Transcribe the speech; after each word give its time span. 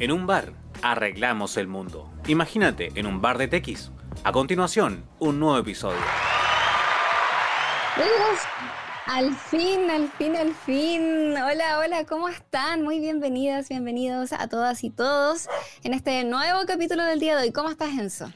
En 0.00 0.12
un 0.12 0.28
bar, 0.28 0.52
arreglamos 0.80 1.56
el 1.56 1.66
mundo. 1.66 2.08
Imagínate, 2.28 2.92
en 2.94 3.04
un 3.06 3.20
bar 3.20 3.36
de 3.36 3.48
tequis. 3.48 3.90
A 4.22 4.30
continuación, 4.30 5.04
un 5.18 5.40
nuevo 5.40 5.58
episodio. 5.58 5.98
Al 9.06 9.34
fin, 9.34 9.90
al 9.90 10.08
fin, 10.12 10.36
al 10.36 10.54
fin. 10.54 11.32
Hola, 11.32 11.80
hola, 11.80 12.04
¿cómo 12.04 12.28
están? 12.28 12.84
Muy 12.84 13.00
bienvenidas, 13.00 13.68
bienvenidos 13.68 14.32
a 14.32 14.46
todas 14.46 14.84
y 14.84 14.90
todos 14.90 15.48
en 15.82 15.94
este 15.94 16.22
nuevo 16.22 16.60
capítulo 16.64 17.02
del 17.02 17.18
día 17.18 17.34
de 17.36 17.42
hoy. 17.42 17.52
¿Cómo 17.52 17.68
estás, 17.68 17.88
Enzo? 17.88 18.30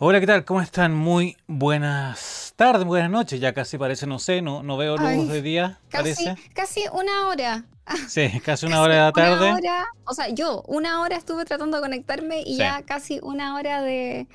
Hola, 0.00 0.18
¿qué 0.18 0.26
tal? 0.26 0.44
¿Cómo 0.44 0.62
están? 0.62 0.96
Muy 0.96 1.36
buenas 1.46 2.41
tardes, 2.62 2.86
buenas 2.86 3.10
noches. 3.10 3.40
Ya 3.40 3.52
casi 3.52 3.76
parece, 3.76 4.06
no 4.06 4.20
sé, 4.20 4.40
no, 4.40 4.62
no 4.62 4.76
veo 4.76 4.96
luz 4.96 5.28
de 5.28 5.42
día, 5.42 5.80
casi, 5.88 6.14
parece. 6.14 6.36
Casi 6.54 6.84
una 6.92 7.26
hora. 7.26 7.64
Sí, 8.06 8.30
casi 8.44 8.66
una 8.66 8.80
hora 8.80 8.94
de 8.94 9.00
la 9.00 9.12
tarde. 9.12 9.50
Una 9.50 9.54
hora, 9.56 9.86
o 10.04 10.14
sea, 10.14 10.28
yo 10.28 10.62
una 10.68 11.00
hora 11.00 11.16
estuve 11.16 11.44
tratando 11.44 11.78
de 11.78 11.82
conectarme 11.82 12.42
y 12.46 12.56
ya 12.58 12.82
casi 12.82 13.18
una 13.20 13.56
hora 13.56 13.82
de, 13.82 14.28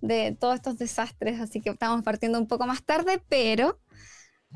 de, 0.00 0.36
todos 0.40 0.56
estos 0.56 0.76
desastres, 0.76 1.40
así 1.40 1.60
que 1.60 1.70
estamos 1.70 2.02
partiendo 2.02 2.40
un 2.40 2.48
poco 2.48 2.66
más 2.66 2.82
tarde, 2.82 3.22
pero 3.28 3.78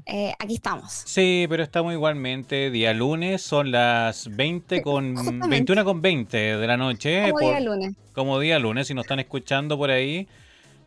eh, 0.06 0.34
aquí 0.40 0.54
estamos. 0.54 0.90
Sí, 1.06 1.46
pero 1.48 1.62
estamos 1.62 1.92
igualmente 1.92 2.72
día 2.72 2.92
lunes, 2.92 3.40
son 3.40 3.70
las 3.70 4.34
20 4.34 4.82
con 4.82 5.48
21 5.48 5.84
con 5.84 6.02
20 6.02 6.56
de 6.56 6.66
la 6.66 6.76
noche. 6.76 7.30
Como 7.30 7.38
día 7.38 7.60
lunes. 7.60 7.94
Como 8.14 8.40
día 8.40 8.58
lunes, 8.58 8.88
si 8.88 8.94
nos 8.94 9.04
están 9.04 9.20
escuchando 9.20 9.78
por 9.78 9.90
ahí. 9.90 10.26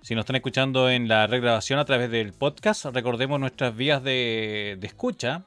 Si 0.05 0.13
nos 0.13 0.21
están 0.21 0.35
escuchando 0.35 0.87
en 0.87 1.07
la 1.07 1.25
regrabación 1.25 1.79
a 1.79 1.85
través 1.85 2.11
del 2.11 2.31
podcast, 2.31 2.85
recordemos 2.85 3.39
nuestras 3.39 3.75
vías 3.75 4.03
de, 4.03 4.77
escucha 4.83 5.45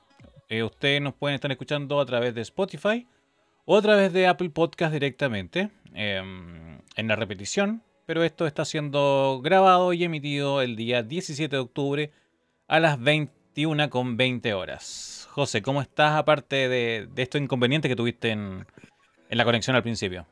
eh, 0.49 0.65
ustedes 0.65 1.01
nos 1.01 1.15
pueden 1.15 1.37
estar 1.37 1.53
escuchando 1.53 2.01
a 2.01 2.07
través 2.07 2.35
de 2.35 2.41
Spotify 2.41 3.07
o 3.67 3.77
a 3.77 3.83
través 3.83 4.13
de 4.13 4.27
Apple 4.27 4.51
Podcast 4.51 4.93
directamente 4.93 5.71
em, 5.95 6.81
en 6.97 7.07
la 7.07 7.15
repetición. 7.15 7.85
Pero 8.05 8.25
esto 8.25 8.49
está 8.49 8.65
siendo 8.65 9.41
grabado 9.45 9.93
y 9.93 10.03
emitido 10.03 10.61
el 10.61 10.75
día 10.75 11.05
17 11.05 11.55
de 11.55 11.63
octubre 11.63 12.11
a 12.67 12.81
las 12.81 13.01
21 13.01 13.89
con 13.91 14.17
20 14.17 14.55
horas. 14.55 15.29
José, 15.31 15.63
¿cómo 15.63 15.83
estás 15.83 16.15
aparte 16.17 16.69
de 16.69 17.09
estos 17.15 17.41
inconvenientes 17.41 17.89
que 17.89 17.95
tuviste 17.95 18.31
en 18.31 18.67
la 19.31 19.45
conexión 19.45 19.77
al 19.77 19.85
principio? 19.85 20.27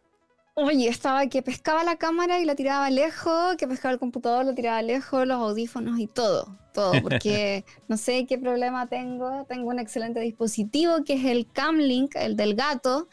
Oye, 0.59 0.89
estaba 0.89 1.27
que 1.27 1.43
pescaba 1.43 1.85
la 1.85 1.97
cámara 1.97 2.41
y 2.41 2.47
la 2.47 2.55
tiraba 2.55 2.89
lejos, 2.89 3.57
que 3.57 3.69
pescaba 3.69 3.93
el 3.93 3.99
computador, 3.99 4.47
lo 4.47 4.55
tiraba 4.55 4.81
lejos, 4.81 5.27
los 5.27 5.37
audífonos 5.37 5.99
y 6.01 6.07
todo, 6.07 6.57
todo, 6.73 6.93
porque 7.03 7.67
no 7.89 7.99
sé 7.99 8.25
qué 8.25 8.39
problema 8.39 8.87
tengo. 8.87 9.45
Tengo 9.51 9.69
un 9.69 9.79
excelente 9.79 10.19
dispositivo 10.21 11.05
que 11.05 11.13
es 11.13 11.27
el 11.27 11.47
Camlink, 11.53 12.17
el 12.17 12.37
del 12.37 12.55
gato, 12.55 13.07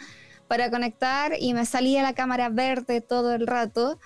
para 0.47 0.71
conectar 0.71 1.33
y 1.37 1.53
me 1.53 1.65
salía 1.65 2.01
la 2.01 2.13
cámara 2.13 2.47
verde 2.47 3.01
todo 3.01 3.33
el 3.33 3.45
rato. 3.45 3.99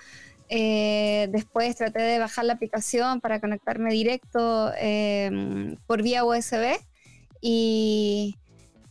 Eh, 0.48 1.28
después 1.30 1.76
traté 1.76 2.00
de 2.00 2.18
bajar 2.18 2.44
la 2.44 2.54
aplicación 2.54 3.20
para 3.20 3.40
conectarme 3.40 3.92
directo 3.92 4.72
em, 4.80 5.76
por 5.86 6.02
vía 6.02 6.24
USB 6.24 6.76
y 7.40 8.34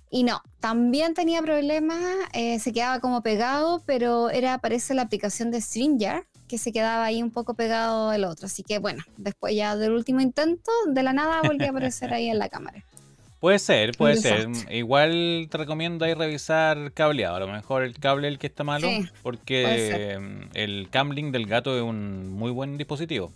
y 0.09 0.23
no, 0.23 0.41
también 0.59 1.13
tenía 1.13 1.41
problemas, 1.41 2.00
eh, 2.33 2.59
se 2.59 2.72
quedaba 2.72 3.00
como 3.00 3.22
pegado, 3.22 3.83
pero 3.86 4.30
era, 4.30 4.58
parece 4.59 4.94
la 4.94 5.03
aplicación 5.03 5.52
de 5.52 5.59
StreamYard, 5.59 6.23
que 6.47 6.58
se 6.58 6.72
quedaba 6.72 7.03
ahí 7.03 7.22
un 7.22 7.31
poco 7.31 7.55
pegado 7.55 8.14
el 8.14 8.23
otro. 8.23 8.45
Así 8.45 8.64
que 8.64 8.80
bueno, 8.80 9.03
después 9.17 9.53
ya 9.53 9.75
del 9.75 9.91
último 9.91 10.22
intento, 10.22 10.72
de 10.88 11.03
la 11.03 11.11
nada 11.11 11.41
volví 11.41 11.66
a 11.66 11.72
aparecer 11.72 12.14
ahí 12.14 12.30
en 12.30 12.39
la 12.39 12.49
cámara. 12.49 12.83
Puede 13.39 13.59
ser, 13.59 13.91
puede 13.95 14.16
ser. 14.16 14.49
Igual 14.72 15.47
te 15.52 15.59
recomiendo 15.59 16.05
ahí 16.05 16.16
revisar 16.16 16.92
cableado. 16.94 17.36
A 17.36 17.39
lo 17.39 17.47
mejor 17.47 17.83
el 17.83 17.99
cable 17.99 18.27
es 18.27 18.31
el 18.31 18.39
que 18.39 18.47
está 18.47 18.64
malo, 18.64 18.89
porque 19.21 20.17
el 20.55 20.89
camlink 20.89 21.31
del 21.31 21.45
gato 21.45 21.77
es 21.77 21.83
un 21.83 22.31
muy 22.31 22.49
buen 22.49 22.80
dispositivo. 22.80 23.31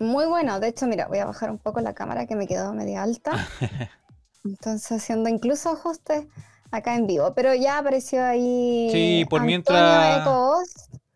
Muy 0.00 0.26
bueno. 0.26 0.60
De 0.60 0.68
hecho, 0.68 0.86
mira, 0.86 1.06
voy 1.06 1.18
a 1.18 1.24
bajar 1.24 1.50
un 1.50 1.56
poco 1.56 1.80
la 1.80 1.94
cámara 1.94 2.26
que 2.26 2.36
me 2.36 2.46
quedó 2.46 2.74
media 2.74 3.02
alta. 3.02 3.48
Entonces 4.44 4.92
haciendo 4.92 5.28
incluso 5.28 5.70
ajustes 5.70 6.26
acá 6.70 6.96
en 6.96 7.06
vivo. 7.06 7.32
Pero 7.34 7.54
ya 7.54 7.78
apareció 7.78 8.24
ahí. 8.24 8.88
Sí, 8.90 9.24
por 9.28 9.42
mientras. 9.42 10.26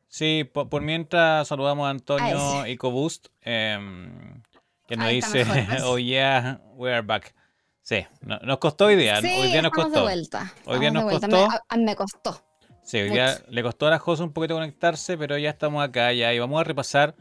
Sí, 0.08 0.44
por, 0.44 0.80
mientras 0.80 1.48
saludamos 1.48 1.86
a 1.86 1.90
Antonio 1.90 2.64
EcoBoost, 2.64 3.26
em, 3.42 4.42
que 4.86 4.96
nos 4.96 5.10
dice, 5.10 5.44
oh 5.84 5.98
yeah, 5.98 6.60
we 6.74 6.90
are 6.90 7.06
back. 7.06 7.34
Sí, 7.82 8.06
nos 8.22 8.58
costó 8.58 8.86
hoy 8.86 8.96
día. 8.96 9.18
hoy 9.18 9.48
día 9.48 9.62
nos 9.62 9.72
costó. 9.72 10.02
vuelta. 10.02 10.52
Hoy 10.64 10.78
día 10.80 10.90
nos 10.90 11.04
costó. 11.04 11.48
Me, 11.76 11.94
costó. 11.94 12.42
Sí, 12.82 12.98
hoy 12.98 13.10
día 13.10 13.38
le 13.48 13.62
costó 13.62 13.88
a 13.88 13.90
la 13.90 13.98
José 13.98 14.22
un 14.22 14.32
poquito 14.32 14.54
conectarse, 14.54 15.18
pero 15.18 15.36
ya 15.36 15.50
estamos 15.50 15.84
acá 15.84 16.12
ya 16.12 16.32
y 16.32 16.38
vamos 16.38 16.60
a 16.60 16.64
repasar 16.64 17.14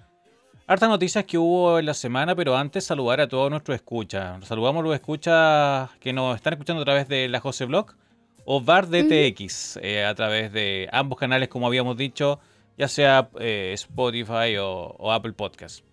Hartas 0.68 0.90
noticias 0.90 1.26
que 1.26 1.38
hubo 1.38 1.78
en 1.78 1.86
la 1.86 1.94
semana, 1.94 2.36
pero 2.36 2.58
antes 2.58 2.86
saludar 2.86 3.22
a 3.22 3.28
todos 3.28 3.52
nuestros 3.52 3.76
escuchas. 3.76 4.44
Saludamos 4.48 4.82
a 4.82 4.84
los 4.84 4.96
escuchas 4.96 5.92
que 6.00 6.12
nos 6.12 6.36
están 6.36 6.54
escuchando 6.54 6.82
a 6.82 6.86
través 6.86 7.08
de 7.08 7.30
la 7.30 7.40
Jose 7.40 7.66
Blog 7.66 7.94
o 8.46 8.62
Bar 8.62 8.88
DTX, 8.88 9.78
eh, 9.84 10.04
a 10.04 10.16
través 10.16 10.52
de 10.52 10.90
ambos 10.92 11.20
canales, 11.20 11.50
como 11.50 11.68
habíamos 11.68 11.98
dicho, 11.98 12.40
ya 12.80 12.88
sea 12.88 13.30
eh, 13.40 13.74
Spotify 13.76 14.58
o, 14.60 15.12
Apple 15.12 15.34
Podcast. 15.34 15.86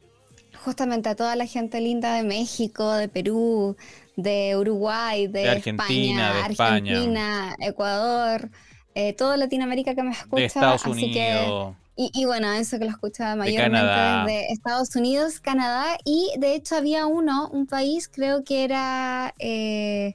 Justamente 0.64 1.10
a 1.10 1.16
toda 1.16 1.36
la 1.36 1.44
gente 1.44 1.78
linda 1.82 2.14
de 2.14 2.22
México, 2.22 2.94
de 2.94 3.08
Perú, 3.08 3.76
de 4.16 4.56
Uruguay, 4.56 5.26
de, 5.26 5.50
Argentina, 5.50 6.32
de 6.32 6.52
España. 6.52 6.92
Argentina, 6.92 7.56
Ecuador, 7.58 8.48
eh, 8.94 9.12
toda 9.12 9.36
Latinoamérica 9.36 9.94
que 9.94 10.02
me 10.02 10.12
escucha. 10.12 10.40
De 10.40 10.46
Estados 10.46 10.86
Unidos. 10.86 11.76
Y, 11.94 12.24
bueno, 12.24 12.50
eso 12.52 12.78
que 12.78 12.86
lo 12.86 12.90
escuchaba 12.90 13.36
mayormente 13.36 14.32
de 14.32 14.46
Estados 14.46 14.96
Unidos, 14.96 15.40
Canadá, 15.40 15.98
y 16.04 16.30
de 16.38 16.54
hecho 16.54 16.76
había 16.76 17.06
uno, 17.06 17.50
un 17.50 17.66
país, 17.66 18.08
creo 18.08 18.44
que 18.44 18.64
era 18.64 19.34
eh, 19.38 20.14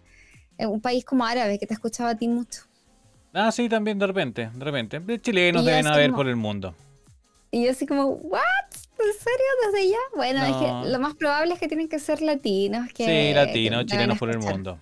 un 0.58 0.82
país 0.82 1.06
como 1.06 1.24
árabe, 1.24 1.60
que 1.60 1.68
te 1.68 1.76
escuchaba 1.76 2.12
a 2.12 2.16
ti 2.16 2.28
mucho. 2.28 2.64
Ah, 3.32 3.52
sí, 3.52 3.70
también 3.70 4.00
de 4.00 4.08
repente, 4.08 4.50
de 4.52 4.66
repente. 4.66 5.00
De 5.00 5.22
chilenos 5.22 5.64
deben 5.64 5.86
haber 5.86 6.12
por 6.14 6.28
el 6.28 6.36
mundo. 6.36 6.74
Y 7.52 7.66
yo 7.66 7.72
así 7.72 7.86
como, 7.86 8.08
¿what? 8.08 8.42
¿En 9.00 9.14
serio? 9.14 9.72
¿Desde 9.72 9.90
ya? 9.90 9.98
Bueno, 10.16 10.44
es 10.44 10.56
que 10.56 10.92
lo 10.92 11.00
más 11.00 11.14
probable 11.14 11.54
es 11.54 11.60
que 11.60 11.68
tienen 11.68 11.88
que 11.88 12.00
ser 12.00 12.22
latinos. 12.22 12.92
Que, 12.92 13.06
sí, 13.06 13.34
latinos, 13.36 13.86
chilenos 13.86 14.18
por 14.18 14.32
el 14.32 14.40
mundo. 14.40 14.80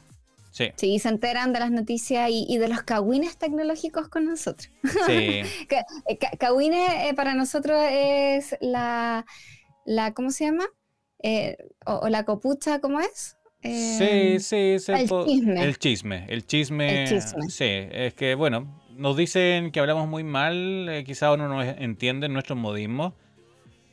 Sí. 0.56 0.72
sí, 0.78 1.00
se 1.00 1.10
enteran 1.10 1.52
de 1.52 1.60
las 1.60 1.70
noticias 1.70 2.30
y, 2.32 2.58
de 2.58 2.70
los 2.70 2.82
cagüines 2.84 3.38
tecnológicos 3.38 4.08
con 4.08 4.26
nosotros. 4.26 4.72
Sí. 5.06 5.42
cagüines 6.40 7.10
eh, 7.10 7.14
para 7.14 7.34
nosotros 7.34 7.78
es 7.92 8.56
la, 8.62 9.26
la 9.84 10.14
¿cómo 10.14 10.32
se 10.32 10.46
llama? 10.46 10.66
Eh, 11.22 11.58
o, 11.86 12.08
la 12.08 12.24
copucha, 12.24 12.80
¿cómo 12.80 13.02
es? 13.02 13.36
sí, 13.64 14.40
sí, 14.40 14.78
sí. 14.80 14.94
El 14.94 15.10
chisme. 15.10 15.62
El 15.62 15.78
chisme. 15.78 16.26
El 16.30 16.46
chisme. 16.46 17.50
Sí, 17.50 17.66
es 17.92 18.14
que, 18.14 18.36
bueno, 18.36 18.82
nos 18.96 19.18
dicen 19.18 19.72
que 19.72 19.82
hablamos 19.82 20.08
muy 20.08 20.24
mal, 20.24 20.88
eh, 20.88 21.04
quizás 21.04 21.38
no 21.38 21.50
nos 21.50 21.66
entienden 21.66 22.32
nuestros 22.32 22.58
modismos. 22.58 23.12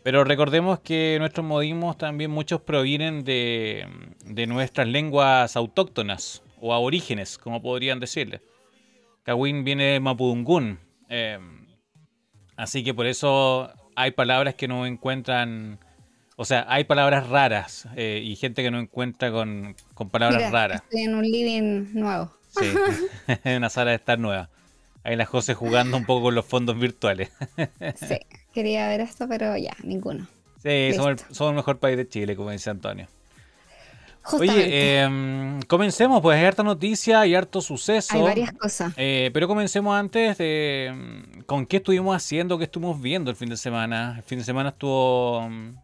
Pero 0.05 0.23
recordemos 0.23 0.79
que 0.79 1.17
nuestros 1.19 1.45
modismos 1.45 1.99
también 1.99 2.31
muchos 2.31 2.61
provienen 2.61 3.25
de, 3.25 3.89
de 4.25 4.47
nuestras 4.47 4.87
lenguas 4.87 5.57
autóctonas 5.57 6.45
o 6.63 6.73
aborígenes, 6.73 7.39
como 7.39 7.61
podrían 7.61 7.99
decirle. 7.99 8.41
Kawin 9.25 9.65
viene 9.65 9.85
de 9.85 10.01
Mapudungún. 10.01 10.79
Em, 11.09 11.67
así 12.57 12.85
que 12.85 12.95
por 12.95 13.07
eso 13.07 13.71
hay 13.97 14.13
palabras 14.13 14.55
que 14.55 14.69
no 14.69 14.87
encuentran. 14.87 15.81
O 16.37 16.45
sea, 16.45 16.65
hay 16.69 16.85
palabras 16.85 17.29
raras 17.29 17.89
eh, 17.97 18.21
y 18.23 18.37
gente 18.37 18.63
que 18.63 18.71
no 18.71 18.79
encuentra 18.79 19.33
con, 19.33 19.75
palabras 20.11 20.53
raras. 20.53 20.83
Estoy 20.85 21.03
en 21.03 21.15
un 21.17 21.25
living 21.25 21.89
nuevo. 21.95 22.33
Sí, 22.49 22.73
en 23.45 23.57
una 23.57 23.69
sala 23.69 23.91
de 23.91 23.97
estar 23.97 24.19
nueva. 24.21 24.49
Ahí 25.03 25.17
la 25.17 25.27
José 25.27 25.55
jugando 25.55 25.97
un 25.97 26.07
poco 26.07 26.27
con 26.27 26.37
los 26.37 26.47
fondos 26.47 26.79
virtuales. 26.79 27.33
sí, 27.97 28.19
quería 28.53 28.87
ver 28.87 29.01
esto, 29.01 29.27
pero 29.29 29.57
ya, 29.57 29.75
ninguno. 29.83 30.29
Sí, 30.63 30.93
somos 30.95 31.51
el 31.51 31.57
mejor 31.57 31.81
país 31.81 31.97
de 31.97 32.09
Chile, 32.09 32.37
como 32.37 32.53
dice 32.53 32.71
Antonio. 32.71 33.09
Oye, 34.31 35.03
em, 35.03 35.61
comencemos, 35.63 36.21
pues 36.21 36.39
hay 36.39 36.45
harta 36.45 36.63
noticia 36.63 37.27
y 37.27 37.35
harto 37.35 37.61
suceso. 37.61 38.15
Hay 38.15 38.23
varias 38.23 38.53
cosas. 38.53 38.93
Eh, 38.97 39.31
pero 39.35 39.49
comencemos 39.49 39.95
antes 39.95 40.39
de 40.39 40.87
em, 40.87 41.43
con 41.43 41.67
qué 41.67 41.79
estuvimos 41.79 42.15
haciendo, 42.15 42.57
qué 42.59 42.65
estuvimos 42.65 43.01
viendo 43.01 43.31
el 43.31 43.37
fin 43.37 43.49
de 43.49 43.57
semana. 43.57 44.15
El 44.19 44.23
fin 44.23 44.39
de 44.39 44.45
semana 44.45 44.71
estuvo, 44.71 45.43
em, 45.45 45.77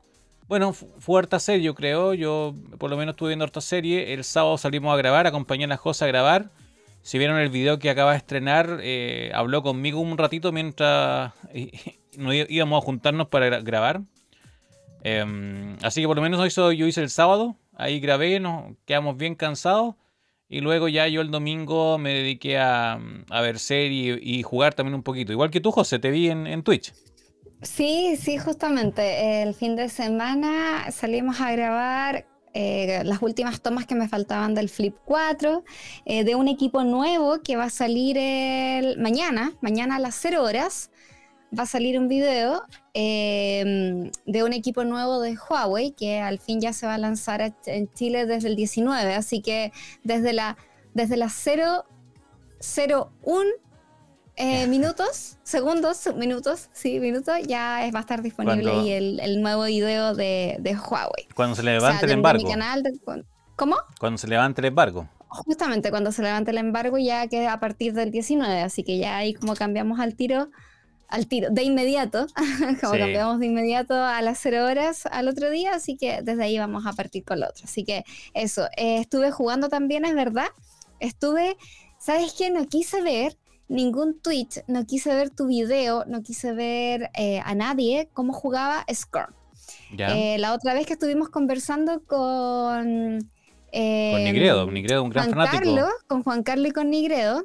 bueno, 0.46 0.72
fue 0.72 1.18
harta 1.18 1.40
serie, 1.40 1.64
yo 1.64 1.74
creo. 1.74 2.14
Yo 2.14 2.54
por 2.78 2.90
lo 2.90 2.96
menos 2.96 3.14
estuve 3.14 3.30
viendo 3.30 3.44
harta 3.44 3.60
serie. 3.60 4.14
El 4.14 4.22
sábado 4.22 4.56
salimos 4.56 4.94
a 4.94 4.96
grabar, 4.96 5.26
acompañé 5.26 5.64
a 5.64 5.68
la 5.68 5.76
Josa 5.76 6.04
a 6.04 6.08
grabar. 6.08 6.50
Si 7.02 7.18
vieron 7.18 7.38
el 7.38 7.48
video 7.48 7.78
que 7.78 7.90
acaba 7.90 8.12
de 8.12 8.18
estrenar, 8.18 8.78
eh, 8.82 9.32
habló 9.34 9.62
conmigo 9.62 9.98
un 9.98 10.16
ratito 10.16 10.52
mientras 10.52 11.32
íbamos 12.48 12.82
a 12.82 12.84
juntarnos 12.84 13.28
para 13.28 13.60
grabar. 13.60 14.02
así 15.82 16.00
que 16.02 16.06
por 16.06 16.16
lo 16.16 16.22
menos 16.22 16.46
eso 16.46 16.70
yo 16.70 16.86
hice 16.86 17.00
el 17.00 17.10
sábado. 17.10 17.56
Ahí 17.78 18.00
grabé, 18.00 18.40
nos 18.40 18.74
quedamos 18.84 19.16
bien 19.16 19.36
cansados. 19.36 19.94
Y 20.48 20.60
luego 20.60 20.88
ya 20.88 21.06
yo 21.06 21.20
el 21.20 21.30
domingo 21.30 21.96
me 21.96 22.12
dediqué 22.12 22.58
a, 22.58 22.98
ver 23.30 23.58
serie 23.58 24.18
y 24.20 24.42
jugar 24.42 24.74
también 24.74 24.94
un 24.94 25.02
poquito. 25.02 25.32
Igual 25.32 25.50
que 25.50 25.60
tú, 25.60 25.70
José, 25.70 25.98
te 25.98 26.10
vi 26.10 26.28
en, 26.28 26.62
Twitch. 26.64 26.92
Sí, 27.62 28.16
sí, 28.16 28.36
justamente. 28.38 29.42
El 29.42 29.54
fin 29.54 29.76
de 29.76 29.88
semana 29.88 30.90
salimos 30.90 31.40
a 31.40 31.52
grabar 31.52 32.26
eh, 32.52 33.02
las 33.04 33.22
últimas 33.22 33.60
tomas 33.60 33.86
que 33.86 33.94
me 33.94 34.08
faltaban 34.08 34.54
del 34.54 34.70
Flip 34.70 34.96
4, 35.04 35.64
eh, 36.04 36.24
de 36.24 36.34
un 36.34 36.48
equipo 36.48 36.82
nuevo 36.82 37.42
que 37.42 37.56
va 37.56 37.64
a 37.64 37.70
salir 37.70 38.16
el, 38.18 38.98
mañana, 38.98 39.52
mañana 39.60 39.96
a 39.96 39.98
las 40.00 40.16
0 40.16 40.42
horas 40.42 40.90
va 41.56 41.62
a 41.62 41.66
salir 41.66 41.98
un 41.98 42.08
video 42.08 42.62
em, 43.00 44.10
de 44.26 44.42
un 44.42 44.52
equipo 44.52 44.82
nuevo 44.82 45.20
de 45.20 45.36
Huawei 45.38 45.92
que 45.92 46.18
al 46.18 46.40
fin 46.40 46.60
ya 46.60 46.72
se 46.72 46.84
va 46.84 46.94
a 46.94 46.98
lanzar 46.98 47.54
en 47.66 47.92
Chile 47.92 48.26
desde 48.26 48.48
el 48.48 48.56
19, 48.56 49.14
así 49.14 49.40
que 49.40 49.72
desde 50.02 50.32
la 50.32 50.56
desde 50.94 51.16
las 51.16 51.32
001 51.46 51.84
eh, 54.34 54.66
minutos, 54.66 55.36
segundos, 55.44 56.08
minutos, 56.16 56.70
sí, 56.72 56.98
minutos, 56.98 57.36
ya 57.46 57.88
va 57.94 57.98
a 57.98 58.00
estar 58.00 58.20
disponible 58.20 58.70
ahí 58.70 58.90
el, 58.90 59.42
nuevo 59.42 59.64
video 59.64 60.14
de, 60.14 60.58
Huawei. 60.76 61.28
Cuando 61.36 61.54
se 61.54 61.62
levante 61.62 62.06
el 62.06 62.12
embargo. 62.12 62.48
¿Cómo? 63.54 63.76
Cuando 64.00 64.18
se 64.18 64.26
levante 64.26 64.60
el 64.60 64.66
embargo. 64.66 65.08
Justamente 65.28 65.90
cuando 65.90 66.10
se 66.10 66.22
levante 66.22 66.50
el 66.50 66.58
embargo 66.58 66.98
ya 66.98 67.28
queda 67.28 67.52
a 67.52 67.60
partir 67.60 67.92
del 67.92 68.10
19, 68.10 68.60
así 68.60 68.82
que 68.82 68.98
ya 68.98 69.18
ahí 69.18 69.34
como 69.34 69.54
cambiamos 69.54 70.00
al 70.00 70.16
tiro 70.16 70.50
al 71.08 71.26
tiro, 71.26 71.48
de 71.50 71.62
inmediato, 71.62 72.26
como 72.80 72.92
cambiamos 72.92 73.40
de 73.40 73.46
inmediato 73.46 73.94
a 73.94 74.20
las 74.22 74.38
cero 74.38 74.66
horas 74.66 75.06
al 75.10 75.28
otro 75.28 75.50
día, 75.50 75.74
así 75.74 75.96
que 75.96 76.20
desde 76.22 76.44
ahí 76.44 76.58
vamos 76.58 76.86
a 76.86 76.92
partir 76.92 77.24
con 77.24 77.40
lo 77.40 77.48
otro. 77.48 77.64
Así 77.64 77.84
que 77.84 78.04
eso, 78.34 78.66
eh, 78.76 78.98
estuve 78.98 79.30
jugando 79.30 79.68
también, 79.68 80.04
es 80.04 80.14
verdad, 80.14 80.48
estuve, 81.00 81.56
¿sabes 81.98 82.34
qué? 82.36 82.50
No 82.50 82.66
quise 82.66 83.00
ver 83.00 83.36
ningún 83.68 84.20
Twitch, 84.20 84.62
no 84.66 84.84
quise 84.84 85.14
ver 85.14 85.30
tu 85.30 85.46
video, 85.46 86.04
no 86.06 86.22
quise 86.22 86.52
ver 86.52 87.10
eh, 87.14 87.40
a 87.44 87.54
nadie 87.54 88.10
cómo 88.12 88.32
jugaba 88.32 88.84
Scorn. 88.92 89.34
Eh, 89.98 90.36
la 90.38 90.52
otra 90.52 90.74
vez 90.74 90.86
que 90.86 90.92
estuvimos 90.94 91.30
conversando 91.30 92.02
con... 92.04 93.18
con 93.18 94.24
Nigredo, 94.24 94.70
Nigredo, 94.70 95.02
un 95.02 95.10
gran 95.10 95.32
Juan 95.32 95.46
fanático. 95.46 95.74
Carlos, 95.74 95.90
con 96.06 96.22
Juan 96.22 96.42
Carlos 96.42 96.68
y 96.68 96.72
con 96.72 96.90
Nigredo, 96.90 97.44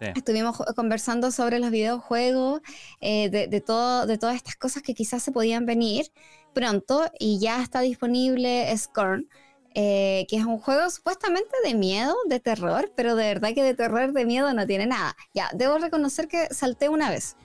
Estuvimos 0.00 0.56
conversando 0.74 1.30
sobre 1.30 1.58
los 1.58 1.70
videojuegos, 1.70 2.60
eh, 3.00 3.28
de, 3.28 3.60
todo, 3.60 4.06
de 4.06 4.18
todas 4.18 4.36
estas 4.36 4.56
cosas 4.56 4.82
que 4.82 4.94
quizás 4.94 5.22
se 5.22 5.32
podían 5.32 5.66
venir 5.66 6.10
pronto 6.54 7.10
y 7.18 7.38
ya 7.38 7.62
está 7.62 7.80
disponible 7.80 8.76
Scorn, 8.76 9.28
eh, 9.74 10.26
que 10.28 10.36
es 10.36 10.44
un 10.44 10.58
juego 10.58 10.90
supuestamente 10.90 11.54
de 11.64 11.74
miedo, 11.74 12.14
de 12.28 12.40
terror, 12.40 12.92
pero 12.96 13.14
de 13.14 13.24
verdad 13.24 13.54
que 13.54 13.62
de 13.62 13.74
terror, 13.74 14.12
de 14.12 14.24
miedo 14.24 14.52
no 14.52 14.66
tiene 14.66 14.86
nada. 14.86 15.16
Ya, 15.32 15.48
debo 15.52 15.78
reconocer 15.78 16.28
que 16.28 16.46
salté 16.52 16.88
una 16.88 17.10
vez. 17.10 17.36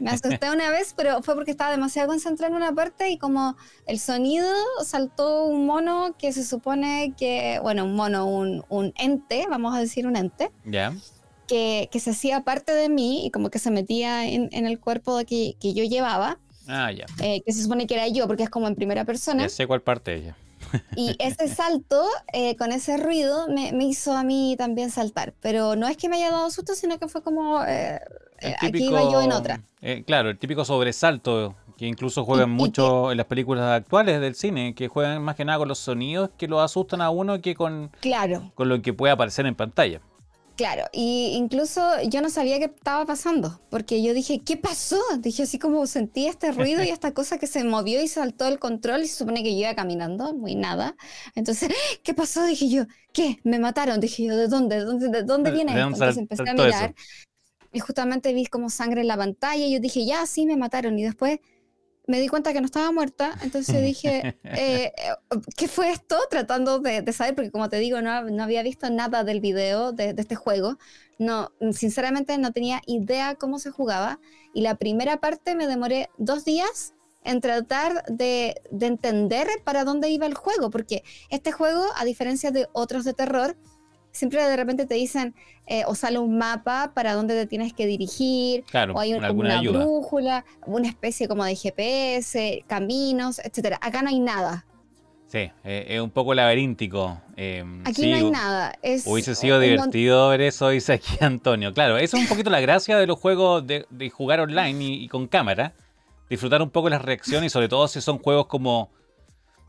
Me 0.00 0.10
asusté 0.10 0.48
una 0.50 0.70
vez, 0.70 0.94
pero 0.96 1.22
fue 1.22 1.34
porque 1.34 1.50
estaba 1.50 1.72
demasiado 1.72 2.08
concentrado 2.08 2.54
en 2.54 2.62
una 2.62 2.72
parte 2.72 3.10
y 3.10 3.18
como 3.18 3.56
el 3.86 3.98
sonido 3.98 4.48
saltó 4.84 5.44
un 5.44 5.66
mono 5.66 6.14
que 6.16 6.32
se 6.32 6.44
supone 6.44 7.14
que, 7.18 7.58
bueno, 7.60 7.84
un 7.84 7.96
mono, 7.96 8.26
un, 8.26 8.64
un 8.68 8.92
ente, 8.96 9.46
vamos 9.50 9.74
a 9.74 9.80
decir 9.80 10.06
un 10.06 10.16
ente. 10.16 10.52
Ya 10.64 10.94
que, 11.50 12.00
se 12.00 12.10
hacía 12.10 12.42
parte 12.42 12.72
de 12.72 12.88
mí 12.88 13.26
y 13.26 13.30
como 13.30 13.50
que 13.50 13.58
se 13.58 13.70
metía 13.70 14.26
en, 14.26 14.48
el 14.52 14.78
cuerpo 14.78 15.18
que, 15.26 15.56
que, 15.60 15.74
yo 15.74 15.84
llevaba. 15.84 16.38
Ah, 16.68 16.92
ya. 16.92 17.06
Eh, 17.22 17.42
que 17.44 17.52
se 17.52 17.62
supone 17.62 17.86
que 17.86 17.94
era 17.94 18.08
yo, 18.08 18.26
porque 18.26 18.44
es 18.44 18.50
como 18.50 18.68
en 18.68 18.76
primera 18.76 19.04
persona. 19.04 19.42
Ya 19.42 19.48
sé 19.48 19.66
cuál 19.66 19.82
parte 19.82 20.14
ella. 20.14 20.36
Y 20.96 21.16
ese 21.18 21.48
salto, 21.48 22.06
eh, 22.32 22.54
con 22.56 22.70
ese 22.70 22.96
ruido, 22.96 23.48
me, 23.48 23.72
me, 23.72 23.84
hizo 23.86 24.12
a 24.12 24.22
mí 24.22 24.54
también 24.56 24.90
saltar. 24.90 25.34
Pero 25.40 25.74
no 25.74 25.88
es 25.88 25.96
que 25.96 26.08
me 26.08 26.16
haya 26.16 26.30
dado 26.30 26.50
susto, 26.50 26.74
sino 26.74 26.98
que 26.98 27.08
fue 27.08 27.22
como. 27.22 27.64
Eh, 27.64 27.98
aquí 28.60 28.84
iba 28.84 29.02
yo 29.02 29.20
en 29.22 29.32
otra. 29.32 29.62
claro, 30.06 30.30
el 30.30 30.38
típico 30.38 30.64
sobresalto 30.64 31.56
que 31.76 31.86
incluso 31.86 32.26
juegan 32.26 32.50
mucho 32.50 33.10
en 33.10 33.16
las 33.16 33.24
películas 33.24 33.64
actuales 33.64 34.20
del 34.20 34.34
cine, 34.34 34.74
que 34.74 34.88
juegan 34.88 35.22
más 35.22 35.34
que 35.34 35.46
nada 35.46 35.58
con 35.58 35.66
los 35.66 35.78
sonidos 35.78 36.28
que 36.36 36.46
lo 36.46 36.60
asustan 36.60 37.00
a 37.00 37.08
uno 37.08 37.40
que 37.40 37.54
con, 37.54 37.90
claro. 38.00 38.52
con 38.54 38.68
lo 38.68 38.82
que 38.82 38.92
puede 38.92 39.14
aparecer 39.14 39.46
en 39.46 39.54
pantalla. 39.54 40.02
Claro, 40.60 40.84
y 40.92 41.32
incluso 41.36 41.80
yo 42.02 42.20
no 42.20 42.28
sabía 42.28 42.58
qué 42.58 42.66
estaba 42.66 43.06
pasando, 43.06 43.62
porque 43.70 44.02
yo 44.02 44.12
dije, 44.12 44.42
¿qué 44.44 44.58
pasó? 44.58 45.00
Dije 45.18 45.44
así 45.44 45.58
como 45.58 45.86
sentí 45.86 46.26
este 46.26 46.52
ruido 46.52 46.82
y 46.82 46.88
esta 46.90 47.14
cosa 47.14 47.38
que 47.38 47.46
se 47.46 47.64
movió 47.64 48.02
y 48.02 48.08
saltó 48.08 48.46
el 48.46 48.58
control 48.58 49.00
y 49.00 49.06
se 49.06 49.16
supone 49.16 49.42
que 49.42 49.54
yo 49.54 49.60
iba 49.60 49.74
caminando, 49.74 50.34
muy 50.34 50.56
nada. 50.56 50.96
Entonces, 51.34 51.70
¿qué 52.02 52.12
pasó? 52.12 52.44
Dije 52.44 52.68
yo, 52.68 52.84
¿qué? 53.14 53.38
Me 53.42 53.58
mataron. 53.58 54.00
Dije 54.00 54.24
yo, 54.24 54.36
¿de 54.36 54.48
dónde? 54.48 54.76
¿De 54.76 54.84
dónde, 54.84 55.08
de 55.08 55.22
dónde 55.22 55.50
viene 55.50 55.72
esto? 55.72 55.86
Entonces 55.86 56.18
empecé 56.18 56.50
a 56.50 56.52
mirar 56.52 56.94
y 57.72 57.80
justamente 57.80 58.34
vi 58.34 58.44
como 58.44 58.68
sangre 58.68 59.00
en 59.00 59.06
la 59.06 59.16
pantalla 59.16 59.64
y 59.64 59.72
yo 59.72 59.80
dije, 59.80 60.04
ya, 60.04 60.26
sí, 60.26 60.44
me 60.44 60.58
mataron. 60.58 60.98
Y 60.98 61.04
después 61.04 61.38
me 62.10 62.20
di 62.20 62.26
cuenta 62.26 62.52
que 62.52 62.60
no 62.60 62.66
estaba 62.66 62.90
muerta, 62.90 63.38
entonces 63.42 63.82
dije, 63.82 64.36
eh, 64.44 64.92
¿qué 65.56 65.68
fue 65.68 65.92
esto? 65.92 66.18
Tratando 66.28 66.80
de, 66.80 67.10
saber, 67.12 67.36
porque 67.36 67.52
como 67.52 67.68
te 67.68 67.78
digo, 67.78 68.02
no, 68.02 68.24
no, 68.24 68.42
había 68.42 68.64
visto 68.64 68.90
nada 68.90 69.22
del 69.22 69.40
video 69.40 69.92
de, 69.92 70.14
este 70.18 70.34
juego. 70.34 70.76
No, 71.18 71.52
sinceramente 71.72 72.36
no 72.36 72.52
tenía 72.52 72.82
idea 72.86 73.36
cómo 73.36 73.60
se 73.60 73.70
jugaba. 73.70 74.18
Y 74.52 74.62
la 74.62 74.74
primera 74.74 75.20
parte 75.20 75.54
me 75.54 75.68
demoré 75.68 76.10
dos 76.18 76.44
días 76.44 76.94
en 77.22 77.40
tratar 77.40 78.02
de, 78.08 78.60
de 78.72 78.86
entender 78.86 79.46
para 79.64 79.84
dónde 79.84 80.08
iba 80.08 80.26
el 80.26 80.34
juego, 80.34 80.70
porque 80.70 81.04
este 81.28 81.52
juego, 81.52 81.84
a 81.96 82.04
diferencia 82.04 82.50
de 82.50 82.66
otros 82.72 83.04
de 83.04 83.12
terror, 83.14 83.56
siempre 84.12 84.42
de 84.44 84.56
repente 84.56 84.86
te 84.86 84.94
dicen 84.94 85.34
eh, 85.66 85.84
o 85.86 85.94
sale 85.94 86.18
un 86.18 86.36
mapa 86.36 86.92
para 86.94 87.14
dónde 87.14 87.34
te 87.34 87.46
tienes 87.46 87.72
que 87.72 87.86
dirigir, 87.86 88.64
o 88.92 88.98
hay 88.98 89.14
una 89.14 89.30
brújula, 89.62 90.44
una 90.66 90.88
especie 90.88 91.28
como 91.28 91.44
de 91.44 91.54
GPS, 91.54 92.64
caminos, 92.66 93.38
etcétera. 93.38 93.78
Acá 93.80 94.02
no 94.02 94.08
hay 94.08 94.18
nada. 94.18 94.66
Sí, 95.30 95.48
eh, 95.62 95.86
es 95.88 96.00
un 96.00 96.10
poco 96.10 96.34
laberíntico. 96.34 97.20
Em, 97.36 97.86
aquí 97.86 98.10
no 98.10 98.16
hay 98.16 98.30
nada. 98.32 98.72
hubiese 99.04 99.36
sido 99.36 99.60
divertido 99.60 100.28
ver 100.30 100.40
eso, 100.40 100.70
dice 100.70 100.94
aquí 100.94 101.16
Antonio. 101.20 101.72
Claro, 101.72 101.98
eso 101.98 102.16
es 102.16 102.24
un 102.24 102.28
poquito 102.28 102.50
la 102.50 102.58
gracia 102.58 102.98
de 102.98 103.06
los 103.06 103.16
juegos 103.16 103.64
de, 103.64 104.10
jugar 104.12 104.40
online 104.40 104.84
y, 104.84 105.06
con 105.06 105.28
cámara. 105.28 105.72
Disfrutar 106.28 106.62
un 106.62 106.70
poco 106.70 106.88
las 106.90 107.02
reacciones 107.02 107.46
y 107.46 107.50
sobre 107.50 107.68
todo 107.68 107.86
si 107.86 108.00
son 108.00 108.18
juegos 108.18 108.46
como 108.46 108.90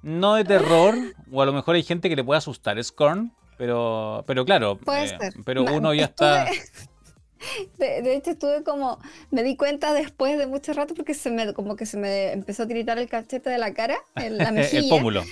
no 0.02 0.34
de 0.34 0.46
terror, 0.46 0.96
o 1.32 1.44
a 1.44 1.46
lo 1.46 1.54
mejor 1.54 1.76
hay 1.76 1.84
gente 1.84 2.10
que 2.10 2.16
le 2.16 2.24
puede 2.24 2.40
asustar 2.40 2.84
Scorn, 2.84 3.32
pero, 3.62 4.24
pero 4.26 4.44
claro, 4.44 4.80
eh, 4.92 5.18
pero 5.46 5.64
uno 5.64 5.94
ya 5.94 6.06
está... 6.06 6.48
De, 7.78 8.16
hecho 8.16 8.32
estuve 8.32 8.64
como, 8.64 8.98
me 9.30 9.44
di 9.44 9.56
cuenta 9.56 9.94
después 9.94 10.36
de 10.40 10.48
mucho 10.48 10.74
rato 10.74 10.96
porque 10.96 11.14
se 11.14 11.30
me, 11.30 11.54
como 11.54 11.76
que 11.76 11.86
se 11.86 11.98
me 11.98 12.32
empezó 12.32 12.64
a 12.64 12.68
tiritar 12.68 12.98
el 12.98 13.08
cachete 13.08 13.52
de 13.52 13.60
la 13.60 13.72
cara, 13.76 14.00
la 14.16 14.52
mejilla. 14.52 14.82
el 14.82 14.90
pómulo. 14.90 15.24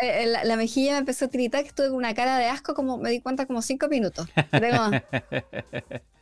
Eh, 0.00 0.26
la, 0.26 0.56
mejilla 0.56 0.92
me 0.92 0.98
empezó 0.98 1.26
a 1.26 1.28
tiritar, 1.28 1.60
que 1.60 1.68
estuve 1.68 1.88
con 1.88 1.98
una 1.98 2.14
cara 2.14 2.38
de 2.38 2.46
asco, 2.46 2.72
como 2.72 2.96
me 2.96 3.10
di 3.10 3.20
cuenta 3.20 3.44
como 3.44 3.60
cinco 3.60 3.88
minutos. 3.88 4.28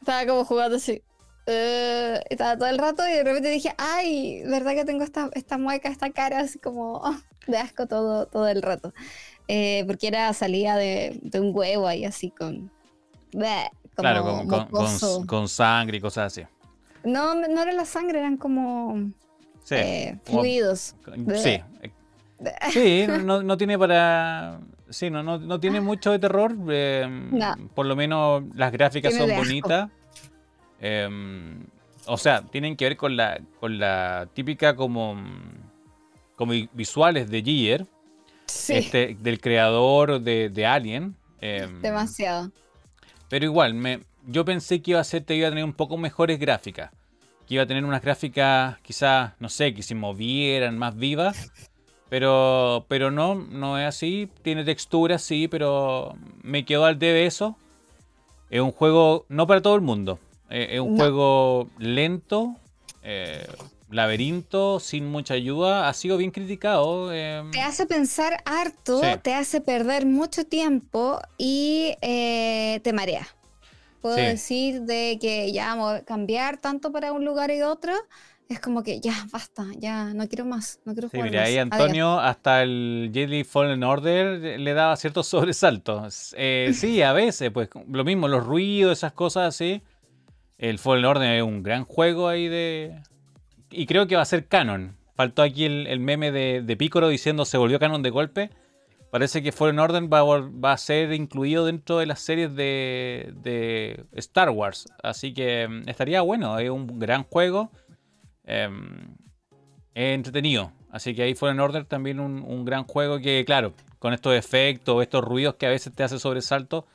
estaba 0.00 0.26
como 0.26 0.44
jugando 0.44 0.78
así. 0.78 1.00
Uh, 1.46 2.18
estaba 2.28 2.56
todo 2.56 2.68
el 2.68 2.78
rato 2.78 3.06
y 3.08 3.12
de 3.12 3.22
repente 3.22 3.50
dije, 3.50 3.72
ay, 3.78 4.42
¿verdad 4.46 4.74
que 4.74 4.84
tengo 4.84 5.04
esta, 5.04 5.30
esta 5.34 5.58
mueca, 5.58 5.88
esta 5.88 6.10
cara 6.10 6.40
así 6.40 6.58
como 6.58 7.02
de 7.46 7.58
asco 7.58 7.86
todo, 7.86 8.26
todo 8.26 8.48
el 8.48 8.62
rato? 8.62 8.92
Eh, 9.48 9.84
porque 9.86 10.08
era 10.08 10.32
salida 10.32 10.76
de, 10.76 11.20
un 11.34 11.50
huevo 11.54 11.86
ahí 11.86 12.04
así 12.04 12.30
con... 12.30 12.70
claro, 13.94 14.44
con, 15.26 15.48
sangre 15.48 15.98
y 15.98 16.00
cosas 16.00 16.32
así. 16.32 16.46
No, 17.04 17.34
no 17.34 17.62
era 17.62 17.72
la 17.72 17.84
sangre, 17.84 18.20
eran 18.20 18.36
como 18.36 19.10
eh, 19.70 20.16
fluidos. 20.24 20.94
Sí. 21.34 21.60
Sí, 22.70 23.06
no, 23.24 23.56
tiene 23.56 23.78
para... 23.78 24.60
Sí, 24.88 25.10
no, 25.10 25.22
no, 25.22 25.60
tiene 25.60 25.80
mucho 25.80 26.12
de 26.12 26.18
terror. 26.18 26.54
Eh, 26.68 27.08
por 27.74 27.86
lo 27.86 27.96
menos 27.96 28.44
las 28.54 28.72
gráficas 28.72 29.14
son 29.14 29.30
bonitas. 29.36 29.90
o 32.06 32.16
sea, 32.16 32.42
tienen 32.42 32.76
que 32.76 32.84
ver 32.84 32.96
con 32.96 33.16
la, 33.16 33.40
con 33.58 33.78
la 33.78 34.28
típica 34.34 34.76
como, 34.76 35.16
como 36.36 36.52
visuales 36.72 37.30
de 37.30 37.42
Este, 38.68 39.16
del 39.20 39.40
creador 39.40 40.20
de, 40.20 40.66
Alien. 40.66 41.16
Em, 41.40 41.80
Demasiado. 41.82 42.50
Pero 43.28 43.44
igual, 43.44 43.74
me, 43.74 44.00
yo 44.26 44.44
pensé 44.44 44.82
que 44.82 44.92
iba 44.92 45.00
a 45.00 45.04
ser, 45.04 45.24
te 45.24 45.34
iba 45.34 45.48
a 45.48 45.50
tener 45.50 45.64
un 45.64 45.72
poco 45.72 45.96
mejores 45.96 46.38
gráficas. 46.38 46.90
Que 47.46 47.54
iba 47.54 47.64
a 47.64 47.66
tener 47.66 47.84
unas 47.84 48.02
gráficas 48.02 48.78
quizás, 48.80 49.32
no 49.40 49.48
sé, 49.48 49.74
que 49.74 49.82
se 49.82 49.94
movieran 49.94 50.78
más 50.78 50.96
vivas. 50.96 51.52
Pero, 52.08 52.84
pero 52.88 53.10
no, 53.10 53.34
no 53.34 53.78
es 53.78 53.86
así. 53.86 54.28
Tiene 54.42 54.64
textura, 54.64 55.18
sí, 55.18 55.48
pero 55.48 56.14
me 56.42 56.64
quedó 56.66 56.84
al 56.84 56.98
debe 56.98 57.24
eso. 57.24 57.56
Es 58.50 58.60
un 58.60 58.70
juego 58.70 59.24
no 59.30 59.46
para 59.46 59.62
todo 59.62 59.76
el 59.76 59.80
mundo. 59.80 60.18
es 60.50 60.78
un 60.78 60.98
juego 60.98 61.70
lento, 61.78 62.54
eh, 63.02 63.46
laberinto 63.92 64.80
sin 64.80 65.10
mucha 65.10 65.34
ayuda 65.34 65.88
ha 65.88 65.94
sido 65.94 66.16
bien 66.16 66.30
criticado. 66.30 67.12
Em. 67.12 67.50
te 67.50 67.60
hace 67.60 67.86
pensar 67.86 68.42
harto, 68.44 69.00
te 69.22 69.34
hace 69.34 69.60
perder 69.60 70.06
mucho 70.06 70.44
tiempo 70.44 71.20
y 71.38 71.94
eh, 72.00 72.80
te 72.82 72.92
marea. 72.92 73.26
Puedo 74.00 74.16
decir 74.16 74.82
de 74.82 75.16
que 75.20 75.52
ya 75.52 75.76
cambiar 76.04 76.56
tanto 76.56 76.90
para 76.90 77.12
un 77.12 77.24
lugar 77.24 77.52
y 77.52 77.62
otro 77.62 77.92
es 78.48 78.60
como 78.60 78.82
que 78.82 79.00
ya, 79.00 79.14
basta, 79.32 79.64
ya 79.78 80.12
no 80.12 80.28
quiero 80.28 80.44
más, 80.44 80.80
no 80.84 80.92
quiero 80.92 81.08
jugar 81.08 81.36
ahí 81.36 81.58
Antonio 81.58 82.18
hasta 82.18 82.62
el 82.62 83.10
Jedi 83.12 83.44
Fallen 83.44 83.82
Order 83.82 84.60
le 84.60 84.74
daba 84.74 84.96
ciertos 84.96 85.26
sobresaltos. 85.28 86.34
Eh, 86.36 86.72
sí, 86.74 87.02
a 87.02 87.12
veces, 87.12 87.50
pues 87.50 87.68
lo 87.88 88.04
mismo, 88.04 88.28
los 88.28 88.44
ruidos, 88.44 88.98
esas 88.98 89.12
cosas 89.12 89.54
así. 89.54 89.82
El 90.58 90.78
Fallen 90.78 91.04
Order 91.04 91.38
es 91.38 91.42
un 91.42 91.62
gran 91.62 91.84
juego 91.84 92.28
ahí 92.28 92.48
de, 92.48 93.00
y 93.72 93.86
creo 93.86 94.06
que 94.06 94.16
va 94.16 94.22
a 94.22 94.26
ser 94.26 94.46
canon. 94.46 94.96
Faltó 95.14 95.42
aquí 95.42 95.64
el, 95.64 96.00
meme 96.00 96.32
de, 96.32 96.62
de 96.62 96.76
Picoro 96.76 97.08
diciendo 97.08 97.44
se 97.44 97.58
volvió 97.58 97.78
canon 97.78 98.02
de 98.02 98.10
golpe. 98.10 98.50
Parece 99.12 99.42
que 99.42 99.52
Fallen 99.52 99.78
Order 99.78 100.10
va, 100.10 100.22
va 100.24 100.72
a 100.72 100.78
ser 100.78 101.12
incluido 101.12 101.66
dentro 101.66 101.98
de 101.98 102.06
las 102.06 102.20
series 102.20 102.56
de, 102.56 104.06
Star 104.12 104.48
Wars. 104.48 104.86
Así 105.02 105.34
que 105.34 105.68
mm, 105.68 105.86
estaría 105.86 106.22
bueno. 106.22 106.58
Es 106.58 106.70
un 106.70 106.98
gran 106.98 107.24
juego. 107.24 107.70
Em, 108.44 109.14
entretenido. 109.92 110.72
Así 110.90 111.14
que 111.14 111.24
ahí 111.24 111.34
Fallen 111.34 111.60
Order 111.60 111.84
también 111.84 112.20
un, 112.20 112.42
un, 112.42 112.64
gran 112.64 112.84
juego 112.84 113.18
que, 113.18 113.44
claro, 113.44 113.74
con 113.98 114.14
estos 114.14 114.34
efectos, 114.34 115.02
estos 115.02 115.22
ruidos 115.22 115.56
que 115.56 115.66
a 115.66 115.68
veces 115.68 115.92
te 115.94 116.02
hace 116.02 116.18
sobresalto. 116.18 116.86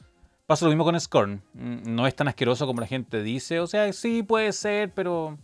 Pasa 0.48 0.66
lo 0.66 0.72
mismo 0.72 0.86
con 0.86 1.00
Scorn. 1.00 1.44
Mm, 1.54 1.94
no 1.96 2.08
es 2.08 2.16
tan 2.16 2.28
asqueroso 2.28 2.66
como 2.66 2.82
la 2.82 2.88
gente 2.88 3.22
dice. 3.22 3.60
O 3.60 3.68
sea, 3.68 3.94
sí 3.94 4.24
puede 4.24 4.54
ser, 4.54 4.92
pero 4.92 5.38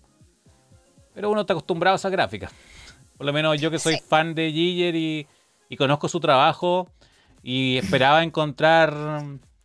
pero 1.13 1.29
uno 1.31 1.41
está 1.41 1.53
acostumbrado 1.53 1.95
a 1.95 1.97
esa 1.97 2.09
gráfica. 2.09 2.49
Por 3.17 3.25
lo 3.25 3.33
menos 3.33 3.59
yo 3.59 3.71
que 3.71 3.79
soy 3.79 3.97
fan 3.97 4.33
de 4.35 4.51
Giger 4.51 4.95
y, 4.95 5.27
conozco 5.77 6.07
su 6.07 6.19
trabajo 6.19 6.87
y 7.41 7.77
esperaba 7.77 8.23
encontrar 8.23 8.93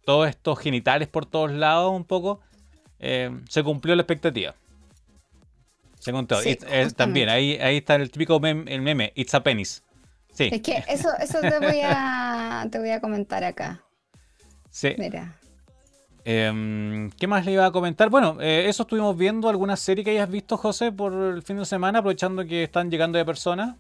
todos 0.05 0.29
estos 0.29 0.59
genitales 0.59 1.07
por 1.07 1.27
todos 1.27 1.53
lados 1.53 1.93
un 1.95 2.05
poco, 2.05 2.41
eh, 2.99 3.31
se 3.49 3.63
cumplió 3.63 3.95
la 3.95 4.03
expectativa. 4.03 4.55
Se 5.99 6.13
contó. 6.13 6.41
Eh, 6.43 6.57
también, 6.97 7.29
ahí, 7.29 7.59
ahí 7.61 7.79
está 7.79 7.97
el 7.97 8.11
típico 8.11 8.41
meme, 8.41 8.73
el 8.73 8.81
meme, 8.81 9.13
It's 9.17 9.35
a 9.35 9.43
penis. 9.43 9.83
Sí. 10.33 10.49
Es 10.53 10.63
que 10.63 10.85
eso, 10.89 11.11
eso 11.19 11.41
te, 11.41 11.59
voy 11.59 11.81
a, 11.83 12.67
te 12.71 12.79
voy 12.79 12.91
a 12.91 13.01
comentar 13.01 13.45
acá. 13.45 13.83
Sí. 14.71 14.95
Mira. 14.97 15.38
Em, 16.31 17.11
¿Qué 17.13 17.27
más 17.27 17.47
le 17.47 17.53
iba 17.53 17.65
a 17.65 17.73
comentar? 17.73 18.11
Bueno, 18.11 18.37
eh, 18.39 18.67
eso 18.69 18.83
estuvimos 18.83 19.17
viendo. 19.17 19.49
¿Alguna 19.49 19.77
serie 19.77 20.05
que 20.05 20.11
hayas 20.11 20.29
visto, 20.29 20.59
José, 20.59 20.93
por 20.93 21.15
el 21.15 21.43
fin 21.43 21.57
de 21.57 21.65
semana, 21.65 22.01
aprovechando 22.01 22.45
que 22.45 22.65
están 22.65 22.91
llegando 22.91 23.17
de 23.17 23.25
personas? 23.25 23.77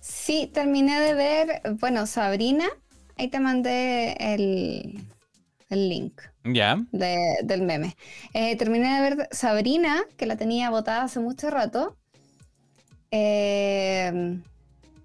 Sí, 0.00 0.50
terminé 0.52 0.98
de 0.98 1.14
ver, 1.14 1.62
bueno, 1.78 2.04
Sabrina. 2.06 2.64
Ahí 3.16 3.28
te 3.28 3.38
mandé 3.38 4.16
el, 4.18 4.98
link. 5.70 6.20
Ya. 6.42 6.84
del 6.90 7.62
meme. 7.62 7.94
Eh, 8.34 8.56
terminé 8.56 8.96
de 8.96 9.00
ver 9.02 9.28
Sabrina, 9.30 10.02
que 10.16 10.26
la 10.26 10.36
tenía 10.36 10.70
botada 10.70 11.04
hace 11.04 11.20
mucho 11.20 11.48
rato. 11.50 11.96
Eh, 13.12 14.40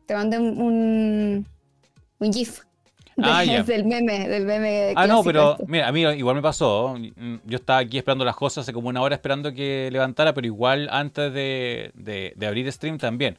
te 0.08 0.16
mandé 0.16 0.40
un, 0.40 1.46
un 2.18 2.34
GIF 2.34 2.62
Ah, 3.18 3.44
del 3.44 3.86
meme, 3.86 4.28
del 4.28 4.46
meme. 4.46 4.94
Ah, 4.96 5.06
no, 5.08 5.24
pero 5.24 5.58
mira, 5.68 5.88
a 5.88 5.92
mí 5.92 6.02
igual 6.02 6.36
me 6.36 6.42
pasó. 6.42 6.96
Yo 7.46 7.58
estaba 7.58 7.80
aquí 7.80 7.98
esperando 7.98 8.26
las 8.26 8.36
cosas 8.36 8.64
hace 8.64 8.74
como 8.74 8.90
una 8.90 9.02
hora 9.02 9.16
esperando 9.16 9.54
que 9.54 9.90
levantara, 9.92 10.34
pero 10.34 10.48
igual 10.48 10.88
antes 10.92 11.34
de, 11.34 11.92
de, 11.94 12.48
abrir 12.48 12.72
stream 12.72 12.98
también. 12.98 13.38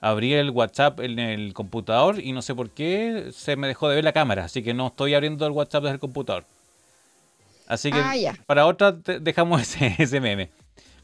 Abrí 0.00 0.32
el 0.34 0.50
WhatsApp 0.50 1.00
en 1.00 1.18
el 1.18 1.52
computador 1.54 2.20
y 2.20 2.30
no 2.30 2.40
sé 2.40 2.54
por 2.54 2.70
qué 2.70 3.30
se 3.32 3.56
me 3.56 3.66
dejó 3.66 3.88
de 3.88 3.96
ver 3.96 4.04
la 4.04 4.12
cámara, 4.12 4.44
así 4.44 4.62
que 4.62 4.72
no 4.72 4.88
estoy 4.88 5.14
abriendo 5.14 5.44
el 5.44 5.52
WhatsApp 5.52 5.82
desde 5.82 5.94
el 5.94 6.00
computador. 6.00 6.44
Así 7.66 7.90
que 7.90 7.98
ah, 7.98 8.34
para 8.46 8.66
otra 8.66 8.92
dejamos 8.92 9.60
ese, 9.62 9.96
ese 9.98 10.20
meme. 10.20 10.50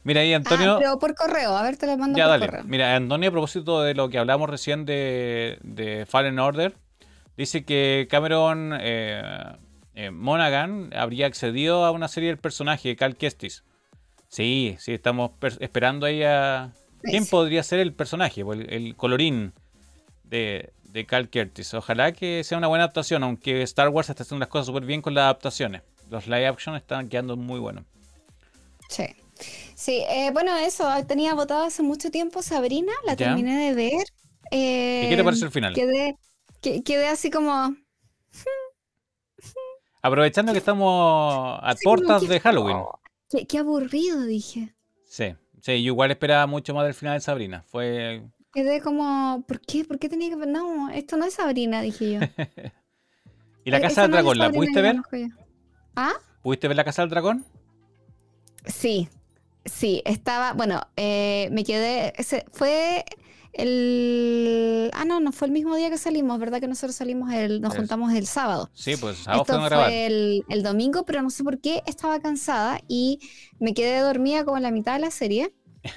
Mira 0.05 0.21
ahí, 0.21 0.33
Antonio. 0.33 0.75
Ah, 0.75 0.77
pero 0.79 0.99
por 0.99 1.15
correo, 1.15 1.57
a 1.57 1.63
ver, 1.63 1.77
te 1.77 1.87
lo 1.87 1.97
mando 1.97 2.17
ya, 2.17 2.27
dale. 2.27 2.47
Mira, 2.65 2.95
Antonio, 2.95 3.29
a 3.29 3.31
propósito 3.31 3.81
de 3.81 3.95
lo 3.95 4.07
que 4.07 4.19
hablamos 4.19 4.49
recién 4.49 4.85
de, 4.85 5.57
de 5.63 6.05
Fallen 6.05 6.37
Order, 6.37 6.75
Dice 7.37 7.65
que 7.65 8.07
Cameron 8.09 8.73
eh, 8.79 9.21
eh, 9.95 10.11
Monaghan 10.11 10.91
habría 10.95 11.27
accedido 11.27 11.85
a 11.85 11.91
una 11.91 12.07
serie 12.07 12.29
del 12.29 12.37
personaje, 12.37 12.95
Cal 12.95 13.15
Kestis. 13.17 13.63
Sí, 14.27 14.75
sí, 14.79 14.93
estamos 14.93 15.31
esperando 15.59 16.05
ahí 16.05 16.23
a... 16.23 16.73
¿Quién 17.01 17.25
podría 17.27 17.61
ser 17.61 17.79
el 17.79 17.93
personaje? 17.93 18.41
El, 18.41 18.95
colorín 18.95 19.53
de, 20.23 20.73
de, 20.83 21.05
Cal 21.05 21.29
Kestis. 21.29 21.73
Ojalá 21.75 22.13
que 22.13 22.43
sea 22.43 22.57
una 22.57 22.67
buena 22.67 22.85
adaptación, 22.85 23.23
aunque 23.23 23.61
Star 23.61 23.89
Wars 23.89 24.09
está 24.09 24.23
haciendo 24.23 24.39
las 24.39 24.49
cosas 24.49 24.67
súper 24.67 24.85
bien 24.85 25.01
con 25.01 25.13
las 25.13 25.23
adaptaciones. 25.23 25.83
Los 26.09 26.25
live 26.25 26.47
action 26.47 26.75
están 26.75 27.09
quedando 27.09 27.37
muy 27.37 27.59
buenos. 27.59 27.85
Sí. 28.89 29.05
Sí, 29.75 30.03
eh, 30.09 30.31
bueno, 30.31 30.55
eso, 30.57 30.89
tenía 31.05 31.33
votado 31.33 31.65
hace 31.65 31.83
mucho 31.83 32.09
tiempo 32.09 32.41
Sabrina, 32.41 32.93
la 33.05 33.15
terminé 33.15 33.57
de 33.57 33.73
ver. 33.73 34.07
¿Y 34.51 35.09
qué 35.09 35.13
te 35.17 35.23
parece 35.23 35.45
el 35.45 35.51
final? 35.51 35.73
Quedé, 35.73 36.15
quedé 36.83 37.07
así 37.07 37.29
como. 37.29 37.75
Aprovechando 40.01 40.51
que 40.51 40.59
estamos 40.59 41.59
a 41.61 41.75
puertas 41.83 42.27
de 42.27 42.39
Halloween. 42.39 42.77
Qué, 43.47 43.57
aburrido, 43.57 44.23
dije. 44.23 44.75
Sí, 45.05 45.35
sí, 45.61 45.83
yo 45.83 45.93
igual 45.93 46.11
esperaba 46.11 46.45
mucho 46.47 46.73
más 46.73 46.85
del 46.85 46.93
final 46.93 47.15
de 47.15 47.21
Sabrina. 47.21 47.63
Fue. 47.67 48.23
Quedé 48.53 48.81
como, 48.81 49.43
¿por 49.47 49.59
qué? 49.61 49.83
¿Por 49.83 49.99
qué 49.99 50.07
tenía 50.07 50.29
que 50.29 50.35
ver? 50.35 50.47
No, 50.47 50.89
esto 50.89 51.17
no 51.17 51.25
es 51.25 51.33
Sabrina, 51.33 51.81
dije 51.81 52.13
yo. 52.13 52.19
¿Y 53.65 53.71
la 53.71 53.81
Casa 53.81 54.03
del 54.03 54.11
Dragón? 54.11 54.37
¿La 54.37 54.51
pudiste 54.51 54.81
ver? 54.81 54.97
¿Ah? 55.95 56.13
¿Pudiste 56.41 56.67
ver 56.67 56.77
la 56.77 56.83
Casa 56.83 57.01
del 57.01 57.09
Dragón? 57.09 57.45
Sí, 58.65 59.09
sí, 59.65 60.01
estaba, 60.05 60.53
bueno, 60.53 60.81
eh, 60.95 61.49
me 61.51 61.63
quedé, 61.63 62.13
fue 62.51 63.03
el... 63.55 64.91
Ah, 64.93 65.05
no, 65.05 65.19
no 65.19 65.31
fue 65.31 65.47
el 65.47 65.53
mismo 65.53 65.75
día 65.75 65.89
que 65.89 65.97
salimos, 65.97 66.39
¿verdad? 66.39 66.59
Que 66.59 66.67
nosotros 66.67 66.95
salimos, 66.95 67.33
el... 67.33 67.61
nos 67.61 67.75
juntamos 67.75 68.13
el 68.13 68.27
sábado. 68.27 68.69
Sí, 68.73 68.95
pues 68.97 69.19
sábado 69.19 69.43
Esto 69.43 69.75
fue 69.75 70.05
el, 70.05 70.45
el, 70.49 70.63
domingo, 70.63 71.05
pero 71.05 71.21
no 71.21 71.29
sé 71.29 71.43
por 71.43 71.59
qué 71.59 71.81
estaba 71.85 72.19
cansada 72.19 72.79
y 72.87 73.19
me 73.59 73.73
quedé 73.73 73.99
dormida 73.99 74.43
como 74.43 74.57
en 74.57 74.63
la 74.63 74.71
mitad 74.71 74.93
de 74.93 74.99
la 74.99 75.11
serie. 75.11 75.53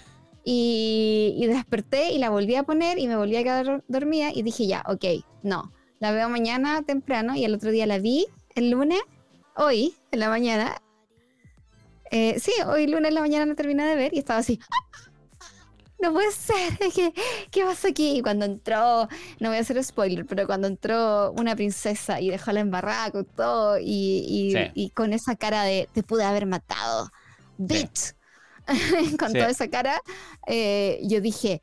Y, 0.50 1.34
y 1.36 1.46
desperté 1.46 2.10
y 2.12 2.16
la 2.16 2.30
volví 2.30 2.54
a 2.54 2.62
poner 2.62 2.98
y 2.98 3.06
me 3.06 3.16
volví 3.16 3.36
a 3.36 3.42
quedar 3.42 3.84
dormida 3.86 4.30
y 4.32 4.40
dije 4.40 4.66
ya, 4.66 4.82
ok, 4.86 5.04
no, 5.42 5.70
la 5.98 6.10
veo 6.12 6.30
mañana 6.30 6.80
temprano 6.80 7.36
y 7.36 7.44
el 7.44 7.52
otro 7.52 7.70
día 7.70 7.86
la 7.86 7.98
vi 7.98 8.24
el 8.54 8.70
lunes, 8.70 9.00
hoy, 9.56 9.94
en 10.10 10.20
la 10.20 10.30
mañana. 10.30 10.80
Eh, 12.10 12.40
sí, 12.40 12.52
hoy 12.66 12.86
lunes 12.86 13.08
en 13.08 13.14
la 13.16 13.20
mañana 13.20 13.44
la 13.44 13.56
terminé 13.56 13.84
de 13.84 13.94
ver 13.94 14.14
y 14.14 14.20
estaba 14.20 14.38
así 14.38 14.58
no 16.00 16.12
puede 16.12 16.30
ser, 16.32 16.78
¿Qué, 16.94 17.12
¿qué 17.50 17.64
pasa 17.64 17.88
aquí? 17.88 18.18
Y 18.18 18.22
cuando 18.22 18.44
entró, 18.44 19.08
no 19.40 19.48
voy 19.48 19.58
a 19.58 19.60
hacer 19.60 19.82
spoiler, 19.82 20.26
pero 20.26 20.46
cuando 20.46 20.68
entró 20.68 21.32
una 21.32 21.56
princesa 21.56 22.20
y 22.20 22.30
dejó 22.30 22.52
la 22.52 22.60
embarrada 22.60 23.10
con 23.10 23.24
todo 23.24 23.78
y, 23.78 24.54
y, 24.74 24.90
con 24.90 25.12
esa 25.12 25.36
cara 25.36 25.64
de 25.64 25.88
te 25.92 26.02
pude 26.02 26.24
haber 26.24 26.46
matado, 26.46 27.10
bitch, 27.56 28.14
con 29.18 29.32
toda 29.32 29.50
esa 29.50 29.68
cara, 29.68 30.00
eh, 30.46 31.00
yo 31.02 31.20
dije, 31.20 31.62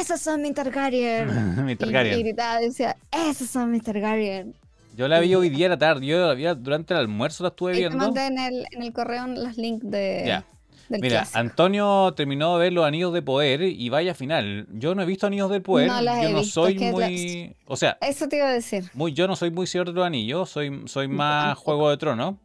esos 0.00 0.20
son 0.20 0.42
mis 0.42 0.54
Targaryen. 0.54 1.64
mi 1.64 1.76
Targaryen. 1.76 2.18
Y, 2.18 2.22
gritaba, 2.22 2.60
decía, 2.60 2.96
esos 3.10 3.48
son 3.48 3.70
mis 3.70 3.82
Targaryen. 3.82 4.54
Yo 4.94 5.08
la 5.08 5.20
vi 5.20 5.34
hoy 5.34 5.48
día 5.48 5.66
a 5.66 5.70
la 5.70 5.78
tarde, 5.78 6.04
yo 6.04 6.18
la 6.18 6.34
vi 6.34 6.44
durante 6.62 6.92
el 6.92 7.00
almuerzo, 7.00 7.44
la 7.44 7.48
estuve 7.48 7.72
viendo. 7.72 7.96
Te 7.98 8.04
mandé 8.04 8.26
en 8.26 8.38
el, 8.38 8.66
en 8.72 8.82
el 8.82 8.92
correo 8.92 9.26
los 9.26 9.56
links 9.56 9.90
de... 9.90 10.42
Mira, 10.88 11.26
Antonio 11.32 12.12
terminó 12.14 12.56
de 12.56 12.64
ver 12.64 12.72
los 12.72 12.84
Anillos 12.84 13.12
de 13.12 13.22
Poder 13.22 13.62
y 13.62 13.88
vaya 13.88 14.14
final. 14.14 14.66
Yo 14.72 14.94
no 14.94 15.02
he 15.02 15.06
visto 15.06 15.26
Anillos 15.26 15.50
del 15.50 15.62
Poder. 15.62 15.88
yo 15.88 16.30
no 16.30 16.44
soy 16.44 16.78
muy. 16.78 17.54
O 17.66 17.76
sea. 17.76 17.98
Eso 18.00 18.28
te 18.28 18.36
iba 18.36 18.48
a 18.48 18.52
decir. 18.52 18.84
Muy, 18.94 19.12
yo 19.12 19.26
no 19.26 19.36
soy 19.36 19.50
muy 19.50 19.66
señor 19.66 19.88
de 19.88 19.94
los 19.94 20.06
Anillos, 20.06 20.50
soy, 20.50 20.82
soy 20.86 21.08
más 21.08 21.56
Juego 21.58 21.90
de 21.90 21.96
Tronos. 21.96 22.36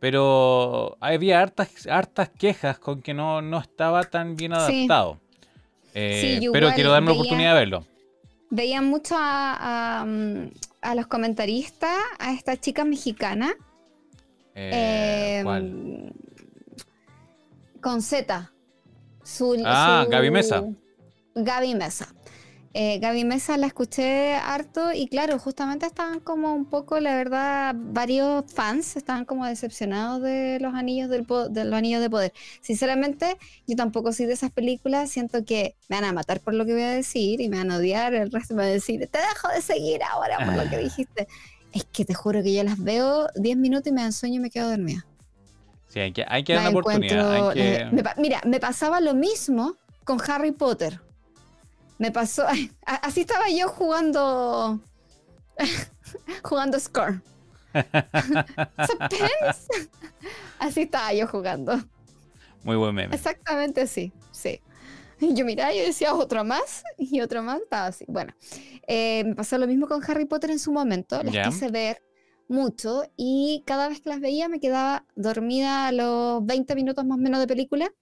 Pero 0.00 0.98
había 1.00 1.40
hartas, 1.40 1.86
hartas 1.86 2.28
quejas 2.28 2.78
con 2.78 3.00
que 3.00 3.14
no, 3.14 3.40
no 3.40 3.58
estaba 3.58 4.02
tan 4.04 4.36
bien 4.36 4.52
adaptado. 4.52 5.18
Eh, 5.94 6.40
pero 6.52 6.70
quiero 6.74 6.90
darme 6.90 7.08
la 7.08 7.12
oportunidad 7.14 7.54
de 7.54 7.60
verlo. 7.60 7.86
Veía 8.50 8.82
mucho 8.82 9.16
a, 9.18 10.04
a, 10.82 10.94
los 10.94 11.06
comentaristas, 11.06 11.96
a 12.18 12.32
esta 12.32 12.56
chica 12.56 12.84
mexicana. 12.84 13.54
Eh, 14.54 15.40
¿Cuál? 15.42 16.12
Con 17.84 18.00
Z. 18.00 18.50
Su, 19.22 19.62
ah, 19.66 20.06
Gaby 20.08 20.30
Mesa. 20.30 20.64
Gaby 21.34 21.74
Mesa. 21.74 22.08
eh, 22.72 22.98
Gaby 22.98 23.24
Mesa 23.24 23.58
la 23.58 23.66
escuché 23.66 24.34
harto 24.36 24.92
y 24.94 25.06
claro, 25.06 25.38
justamente 25.38 25.84
estaban 25.84 26.20
como 26.20 26.54
un 26.54 26.64
poco, 26.64 26.98
la 26.98 27.14
verdad, 27.14 27.74
varios 27.76 28.50
fans 28.50 28.96
estaban 28.96 29.26
como 29.26 29.44
decepcionados 29.44 30.22
de 30.22 30.58
los 30.60 30.74
anillos 30.74 31.10
del 31.10 31.26
de 31.50 31.64
los 31.64 31.74
anillos 31.74 32.00
de 32.00 32.08
poder. 32.08 32.32
Sinceramente, 32.62 33.36
yo 33.66 33.76
tampoco 33.76 34.14
soy 34.14 34.26
de 34.26 34.32
esas 34.32 34.50
películas, 34.50 35.10
siento 35.10 35.44
que 35.44 35.76
me 35.90 35.96
van 35.96 36.04
a 36.04 36.12
matar 36.14 36.40
por 36.40 36.54
lo 36.54 36.64
que 36.64 36.72
voy 36.72 36.82
a 36.82 36.90
decir 36.90 37.42
y 37.42 37.50
me 37.50 37.58
van 37.58 37.70
a 37.70 37.76
odiar, 37.76 38.14
el 38.14 38.32
resto 38.32 38.54
me 38.54 38.62
van 38.62 38.70
a 38.70 38.72
decir, 38.72 39.06
te 39.12 39.18
dejo 39.18 39.48
de 39.54 39.60
seguir 39.60 40.02
ahora 40.02 40.38
por 40.38 40.56
lo 40.56 40.70
que 40.70 40.78
dijiste. 40.78 41.28
Es 41.72 41.84
que 41.84 42.06
te 42.06 42.14
juro 42.14 42.42
que 42.42 42.54
yo 42.54 42.64
las 42.64 42.78
veo 42.78 43.28
10 43.34 43.58
minutos 43.58 43.88
y 43.88 43.92
me 43.92 44.00
dan 44.00 44.12
sueño 44.14 44.36
y 44.36 44.40
me 44.40 44.50
quedo 44.50 44.70
dormida. 44.70 45.06
Sí, 45.94 46.00
hay 46.00 46.10
que, 46.12 46.24
hay 46.26 46.42
que 46.42 46.54
dar 46.54 46.62
una 46.62 46.80
oportunidad. 46.80 47.54
mira, 48.16 48.40
me 48.44 48.58
pasaba 48.58 49.00
lo 49.00 49.14
mismo 49.14 49.76
con 50.02 50.20
Harry 50.28 50.50
Potter. 50.50 51.00
Me 51.98 52.10
pasó, 52.10 52.44
así 52.84 53.20
estaba 53.20 53.48
yo 53.48 53.68
jugando, 53.68 54.80
jugando 56.42 56.80
Score. 56.80 57.20
así 60.58 60.80
estaba 60.80 61.14
yo 61.14 61.28
jugando. 61.28 61.80
Muy 62.64 62.74
buen 62.74 62.92
meme. 62.92 63.14
Exactamente 63.14 63.82
así, 63.82 64.12
sí. 64.32 64.60
Yo 65.20 65.44
miraba 65.44 65.72
y 65.72 65.78
decía 65.78 66.12
otro 66.12 66.42
más 66.42 66.82
y 66.98 67.20
otro 67.20 67.40
más, 67.44 67.60
estaba 67.60 67.86
así. 67.86 68.04
Bueno, 68.08 68.34
eh, 68.88 69.22
me 69.24 69.36
pasó 69.36 69.58
lo 69.58 69.68
mismo 69.68 69.86
con 69.86 70.02
Harry 70.10 70.24
Potter 70.24 70.50
en 70.50 70.58
su 70.58 70.72
momento. 70.72 71.22
Las 71.22 71.50
quise 71.50 71.70
ver 71.70 72.02
mucho 72.48 73.04
y 73.16 73.62
cada 73.66 73.88
vez 73.88 74.00
que 74.00 74.10
las 74.10 74.20
veía 74.20 74.48
me 74.48 74.60
quedaba 74.60 75.04
dormida 75.16 75.86
a 75.88 75.92
los 75.92 76.44
20 76.44 76.74
minutos 76.74 77.04
más 77.04 77.18
o 77.18 77.20
menos 77.20 77.40
de 77.40 77.46
película 77.46 77.92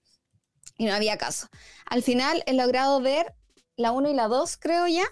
y 0.77 0.85
no 0.85 0.93
había 0.93 1.17
caso. 1.17 1.47
Al 1.85 2.03
final 2.03 2.43
he 2.45 2.53
logrado 2.53 3.01
ver 3.01 3.33
la 3.75 3.91
1 3.91 4.11
y 4.11 4.13
la 4.13 4.27
2, 4.27 4.57
creo 4.57 4.87
ya. 4.87 5.05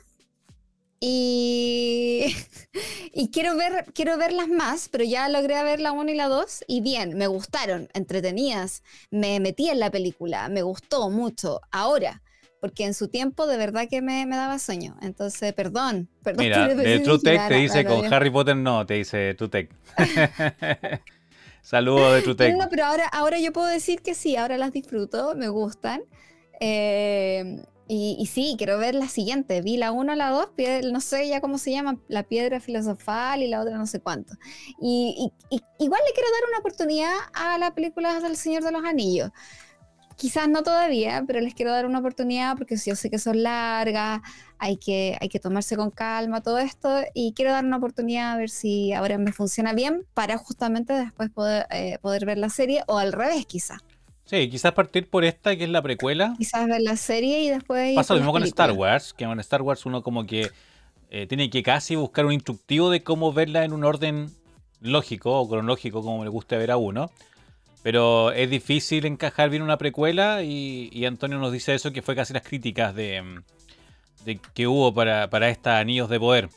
Y, 0.99 2.35
y 3.13 3.31
quiero, 3.31 3.55
ver, 3.55 3.91
quiero 3.93 4.17
verlas 4.17 4.47
más, 4.47 4.89
pero 4.89 5.03
ya 5.03 5.29
logré 5.29 5.61
ver 5.63 5.79
la 5.79 5.91
1 5.91 6.11
y 6.11 6.15
la 6.15 6.27
2 6.27 6.65
y 6.67 6.81
bien, 6.81 7.17
me 7.17 7.27
gustaron, 7.27 7.89
entretenidas, 7.93 8.83
me 9.09 9.39
metí 9.39 9.69
en 9.69 9.79
la 9.79 9.91
película, 9.91 10.47
me 10.49 10.61
gustó 10.61 11.09
mucho. 11.09 11.61
Ahora, 11.71 12.21
porque 12.61 12.85
en 12.85 12.93
su 12.93 13.09
tiempo 13.09 13.47
de 13.47 13.57
verdad 13.57 13.89
que 13.89 14.01
me, 14.01 14.25
daba 14.27 14.59
sueño. 14.59 14.95
Entonces, 15.01 15.51
perdón. 15.53 16.07
perdón 16.23 16.45
Mira, 16.45 16.67
de 16.67 16.99
TrueTech 16.99 17.49
te 17.49 17.55
dice, 17.55 17.83
con 17.83 18.13
Harry 18.13 18.29
Potter 18.29 18.55
no, 18.55 18.85
te 18.85 18.93
dice 18.93 19.33
TrueTech. 19.33 19.69
Saludos 21.61 22.13
de 22.13 22.21
TrueTech. 22.21 22.55
No, 22.55 22.69
pero 22.69 22.85
ahora, 22.85 23.07
ahora 23.07 23.39
yo 23.39 23.51
puedo 23.51 23.67
decir 23.67 24.01
que 24.01 24.15
sí, 24.15 24.37
ahora 24.37 24.57
las 24.57 24.71
disfruto, 24.71 25.35
me 25.35 25.49
gustan. 25.49 26.03
Eh, 26.59 27.63
y, 27.93 28.25
sí, 28.27 28.55
quiero 28.57 28.77
ver 28.77 28.95
la 28.95 29.09
siguiente. 29.09 29.61
Vi 29.61 29.75
la 29.75 29.91
1, 29.91 30.15
la 30.15 30.29
2, 30.29 30.51
no 30.93 31.01
sé 31.01 31.27
ya 31.27 31.41
cómo 31.41 31.57
se 31.57 31.71
llama, 31.71 31.97
la 32.07 32.23
piedra 32.23 32.61
filosofal 32.61 33.43
y 33.43 33.49
la 33.49 33.59
otra 33.59 33.77
no 33.77 33.85
sé 33.85 33.99
cuánto. 33.99 34.35
Y, 34.79 35.33
igual 35.77 36.01
le 36.07 36.13
quiero 36.13 36.29
dar 36.31 36.49
una 36.49 36.59
oportunidad 36.59 37.13
a 37.33 37.57
la 37.57 37.75
película 37.75 38.17
del 38.21 38.37
Señor 38.37 38.63
de 38.63 38.71
los 38.71 38.85
Anillos. 38.85 39.31
Quizás 40.21 40.47
no 40.47 40.61
todavía, 40.61 41.23
pero 41.25 41.41
les 41.41 41.55
quiero 41.55 41.71
dar 41.71 41.87
una 41.87 41.97
oportunidad 41.97 42.55
porque 42.55 42.75
yo 42.77 42.95
sé 42.95 43.09
que 43.09 43.17
son 43.17 43.41
largas, 43.41 44.21
hay 44.59 44.77
que, 44.77 45.17
hay 45.19 45.29
que 45.29 45.39
tomarse 45.39 45.75
con 45.75 45.89
calma 45.89 46.41
todo 46.41 46.59
esto 46.59 47.01
y 47.15 47.33
quiero 47.33 47.51
dar 47.51 47.65
una 47.65 47.77
oportunidad 47.77 48.33
a 48.33 48.37
ver 48.37 48.51
si 48.51 48.93
ahora 48.93 49.17
me 49.17 49.33
funciona 49.33 49.73
bien 49.73 50.05
para 50.13 50.37
justamente 50.37 50.93
después 50.93 51.31
poder, 51.31 51.65
eh, 51.71 51.97
poder 52.03 52.27
ver 52.27 52.37
la 52.37 52.49
serie 52.49 52.83
o 52.85 52.99
al 52.99 53.13
revés 53.13 53.47
quizás. 53.47 53.79
Sí, 54.25 54.47
quizás 54.47 54.73
partir 54.73 55.09
por 55.09 55.23
esta, 55.23 55.55
que 55.55 55.63
es 55.63 55.71
la 55.71 55.81
precuela. 55.81 56.35
Quizás 56.37 56.67
ver 56.67 56.81
la 56.81 56.97
serie 56.97 57.41
y 57.41 57.49
después... 57.49 57.95
Pasa 57.95 58.13
lo 58.13 58.19
mismo 58.19 58.31
con 58.31 58.43
Star 58.43 58.73
Wars, 58.73 59.15
que 59.15 59.25
con 59.25 59.39
Star 59.39 59.63
Wars 59.63 59.87
uno 59.87 60.03
como 60.03 60.27
que 60.27 60.51
eh, 61.09 61.25
tiene 61.25 61.49
que 61.49 61.63
casi 61.63 61.95
buscar 61.95 62.27
un 62.27 62.33
instructivo 62.33 62.91
de 62.91 63.01
cómo 63.01 63.33
verla 63.33 63.65
en 63.65 63.73
un 63.73 63.83
orden 63.83 64.29
lógico 64.81 65.39
o 65.39 65.49
cronológico, 65.49 66.03
como 66.03 66.23
le 66.23 66.29
guste 66.29 66.57
ver 66.57 66.69
a 66.69 66.77
uno. 66.77 67.09
Pero 67.83 68.31
es 68.31 68.49
difícil 68.49 69.05
encajar 69.05 69.49
bien 69.49 69.63
una 69.63 69.77
precuela 69.77 70.43
y, 70.43 71.05
Antonio 71.05 71.39
nos 71.39 71.51
dice 71.51 71.73
eso, 71.73 71.91
que 71.91 72.01
fue 72.01 72.15
casi 72.15 72.33
las 72.33 72.43
críticas 72.43 72.93
de, 72.93 73.41
que 74.53 74.67
hubo 74.67 74.93
para, 74.93 75.29
para 75.29 75.49
estas 75.49 75.81
anillos 75.81 76.09
de 76.09 76.19
poder. 76.19 76.49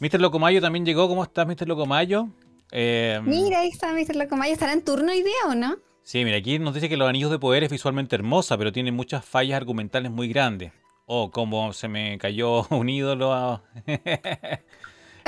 Mr. 0.00 0.20
Locomayo 0.20 0.60
también 0.60 0.86
llegó. 0.86 1.08
¿Cómo 1.08 1.22
estás, 1.22 1.46
Mr. 1.46 1.68
Locomayo? 1.68 2.28
Eh, 2.72 3.20
Mira, 3.24 3.60
ahí 3.60 3.68
está 3.68 3.92
Mr. 3.92 4.16
Locomayo. 4.16 4.52
¿Estará 4.52 4.72
en 4.72 4.82
turno 4.82 5.12
hoy 5.12 5.22
día 5.22 5.48
o 5.48 5.54
no? 5.54 5.76
Sí, 6.02 6.24
mira, 6.24 6.38
aquí 6.38 6.58
nos 6.58 6.74
dice 6.74 6.88
que 6.88 6.96
los 6.96 7.08
anillos 7.08 7.30
de 7.30 7.38
poder 7.38 7.64
es 7.64 7.70
visualmente 7.70 8.16
hermosa, 8.16 8.56
pero 8.56 8.72
tiene 8.72 8.92
muchas 8.92 9.24
fallas 9.24 9.56
argumentales 9.56 10.10
muy 10.10 10.28
grandes. 10.28 10.72
Oh, 11.06 11.30
como 11.30 11.72
se 11.72 11.88
me 11.88 12.18
cayó 12.18 12.66
un 12.70 12.88
ídolo. 12.88 13.62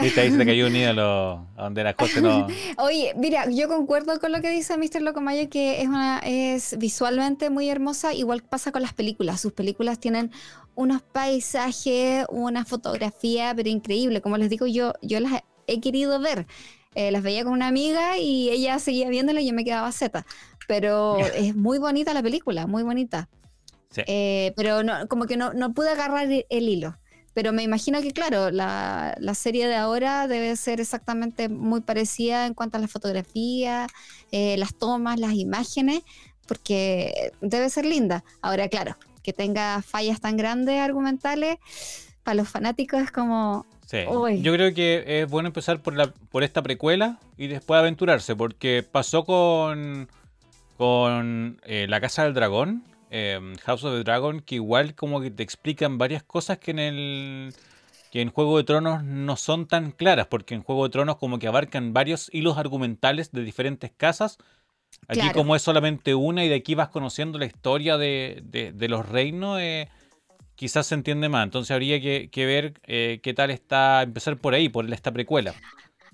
Viste, 0.03 0.21
ahí 0.21 0.31
se 0.31 0.39
te 0.39 0.47
cayó 0.47 0.67
un 0.67 0.77
ídolo 0.77 1.47
donde 1.57 1.85
las 1.85 1.95
cosas 1.95 2.23
no. 2.23 2.47
Oye, 2.79 3.15
mira, 3.17 3.49
yo 3.51 3.69
concuerdo 3.69 4.19
con 4.21 4.33
lo 4.33 4.41
que 4.41 4.51
dice 4.51 4.77
Mr. 4.77 5.03
Locomayo, 5.03 5.49
que 5.49 5.81
es, 5.81 5.89
una, 5.89 6.19
es 6.21 6.77
visualmente 6.79 7.51
muy 7.51 7.69
hermosa. 7.69 8.13
Igual 8.15 8.43
pasa 8.43 8.73
con 8.73 8.83
las 8.83 8.93
películas. 8.93 9.41
Sus 9.41 9.53
películas 9.53 9.99
tienen 9.99 10.31
unos 10.75 11.03
paisajes, 11.03 12.27
una 12.29 12.65
fotografía, 12.65 13.53
pero 13.55 13.69
increíble. 13.69 14.21
Como 14.21 14.37
les 14.37 14.51
digo, 14.51 14.67
yo, 14.67 14.93
yo 15.03 15.21
las 15.21 15.43
he 15.67 15.81
querido 15.81 16.19
ver. 16.21 16.47
Eh, 16.95 17.11
las 17.11 17.23
veía 17.23 17.45
con 17.45 17.55
una 17.55 17.69
amiga 17.69 18.19
y 18.19 18.51
ella 18.51 18.79
seguía 18.79 19.09
viéndola 19.09 19.41
y 19.41 19.47
yo 19.47 19.55
me 19.55 19.65
quedaba 19.65 19.91
zeta. 19.93 20.27
Pero 20.69 21.19
es 21.35 21.55
muy 21.55 21.79
bonita 21.79 22.13
la 22.15 22.23
película, 22.23 22.67
muy 22.67 22.83
bonita. 22.83 23.29
Eh, 24.07 24.53
pero 24.57 24.83
no, 24.83 25.07
como 25.09 25.27
que 25.27 25.37
no, 25.37 25.53
no 25.53 25.75
pude 25.75 25.91
agarrar 25.91 26.27
el, 26.27 26.69
hilo. 26.69 26.97
Pero 27.35 27.53
me 27.53 27.63
imagino 27.63 28.01
que, 28.03 28.13
claro, 28.13 28.51
la, 28.51 29.15
la, 29.19 29.35
serie 29.35 29.67
de 29.67 29.77
ahora 29.77 30.29
debe 30.29 30.55
ser 30.57 30.81
exactamente 30.81 31.49
muy 31.49 31.81
parecida 31.81 32.47
en 32.47 32.55
cuanto 32.55 32.77
a 32.77 32.81
la 32.81 32.89
fotografía, 32.89 33.87
eh, 34.33 34.57
las 34.59 34.75
tomas, 34.75 35.19
las 35.19 35.33
imágenes, 35.33 36.03
porque 36.47 37.33
debe 37.41 37.71
ser 37.71 37.87
linda. 37.87 38.23
Ahora, 38.43 38.69
claro, 38.69 38.97
que 39.23 39.33
tenga 39.33 39.83
fallas 39.83 40.21
tan 40.21 40.37
grandes 40.37 40.79
argumentales, 40.81 41.57
para 42.23 42.35
los 42.35 42.49
fanáticos 42.49 43.03
es 43.03 43.11
como... 43.11 43.67
Sí. 43.87 43.99
Yo 44.41 44.55
creo 44.55 44.73
que 44.73 45.05
es 45.07 45.29
bueno 45.29 45.49
empezar 45.49 45.81
por, 45.81 45.95
la, 45.95 46.13
por 46.31 46.45
esta 46.45 46.63
precuela 46.63 47.19
y 47.37 47.49
después 47.49 47.79
aventurarse, 47.79 48.35
porque 48.35 48.83
pasó 48.83 49.25
con 49.25 50.09
con 50.83 51.61
eh, 51.65 51.87
La 51.89 52.01
Casa 52.01 52.25
del 52.25 52.35
Dragón, 52.35 52.83
em, 53.13 53.55
House 53.57 53.85
of 53.85 53.93
the 53.95 54.03
Dragon, 54.05 54.41
que 54.41 54.55
igual 54.55 54.95
como 54.95 55.21
que 55.21 55.31
te 55.31 55.43
explican 55.43 55.99
varias 55.99 56.23
cosas 56.23 56.59
que 56.59 56.71
en 56.71 56.79
el 56.79 57.55
que 58.11 58.21
en 58.21 58.31
Juego 58.31 58.59
de 58.59 58.65
Tronos 58.65 59.05
no 59.05 59.37
son 59.37 59.67
tan 59.67 59.91
claras, 59.91 60.27
porque 60.27 60.55
en 60.55 60.63
Juego 60.63 60.85
de 60.85 60.91
Tronos 60.91 61.17
como 61.17 61.39
que 61.39 61.47
abarcan 61.47 61.93
varios 61.93 62.29
hilos 62.33 62.59
argumentales 62.59 63.33
de 63.33 63.43
diferentes 63.43 63.91
casas. 63.91 64.39
Aquí 65.09 65.31
como 65.33 65.57
es 65.57 65.63
solamente 65.63 66.15
una 66.15 66.45
y 66.45 66.49
de 66.49 66.57
aquí 66.57 66.75
vas 66.75 66.89
conociendo 66.89 67.39
la 67.39 67.47
historia 67.47 67.97
de, 67.97 68.87
los 68.89 69.09
reinos, 69.09 69.59
eh, 69.61 69.89
quizás 70.55 70.87
se 70.87 70.95
entiende 70.95 71.29
más. 71.29 71.45
Entonces 71.45 71.71
habría 71.71 72.01
que, 72.01 72.47
ver 72.47 72.81
eh, 72.87 73.21
qué 73.23 73.35
tal 73.35 73.51
está, 73.51 74.03
empezar 74.03 74.37
por 74.37 74.55
ahí, 74.55 74.69
por 74.69 74.91
esta 74.93 75.11
precuela. 75.11 75.55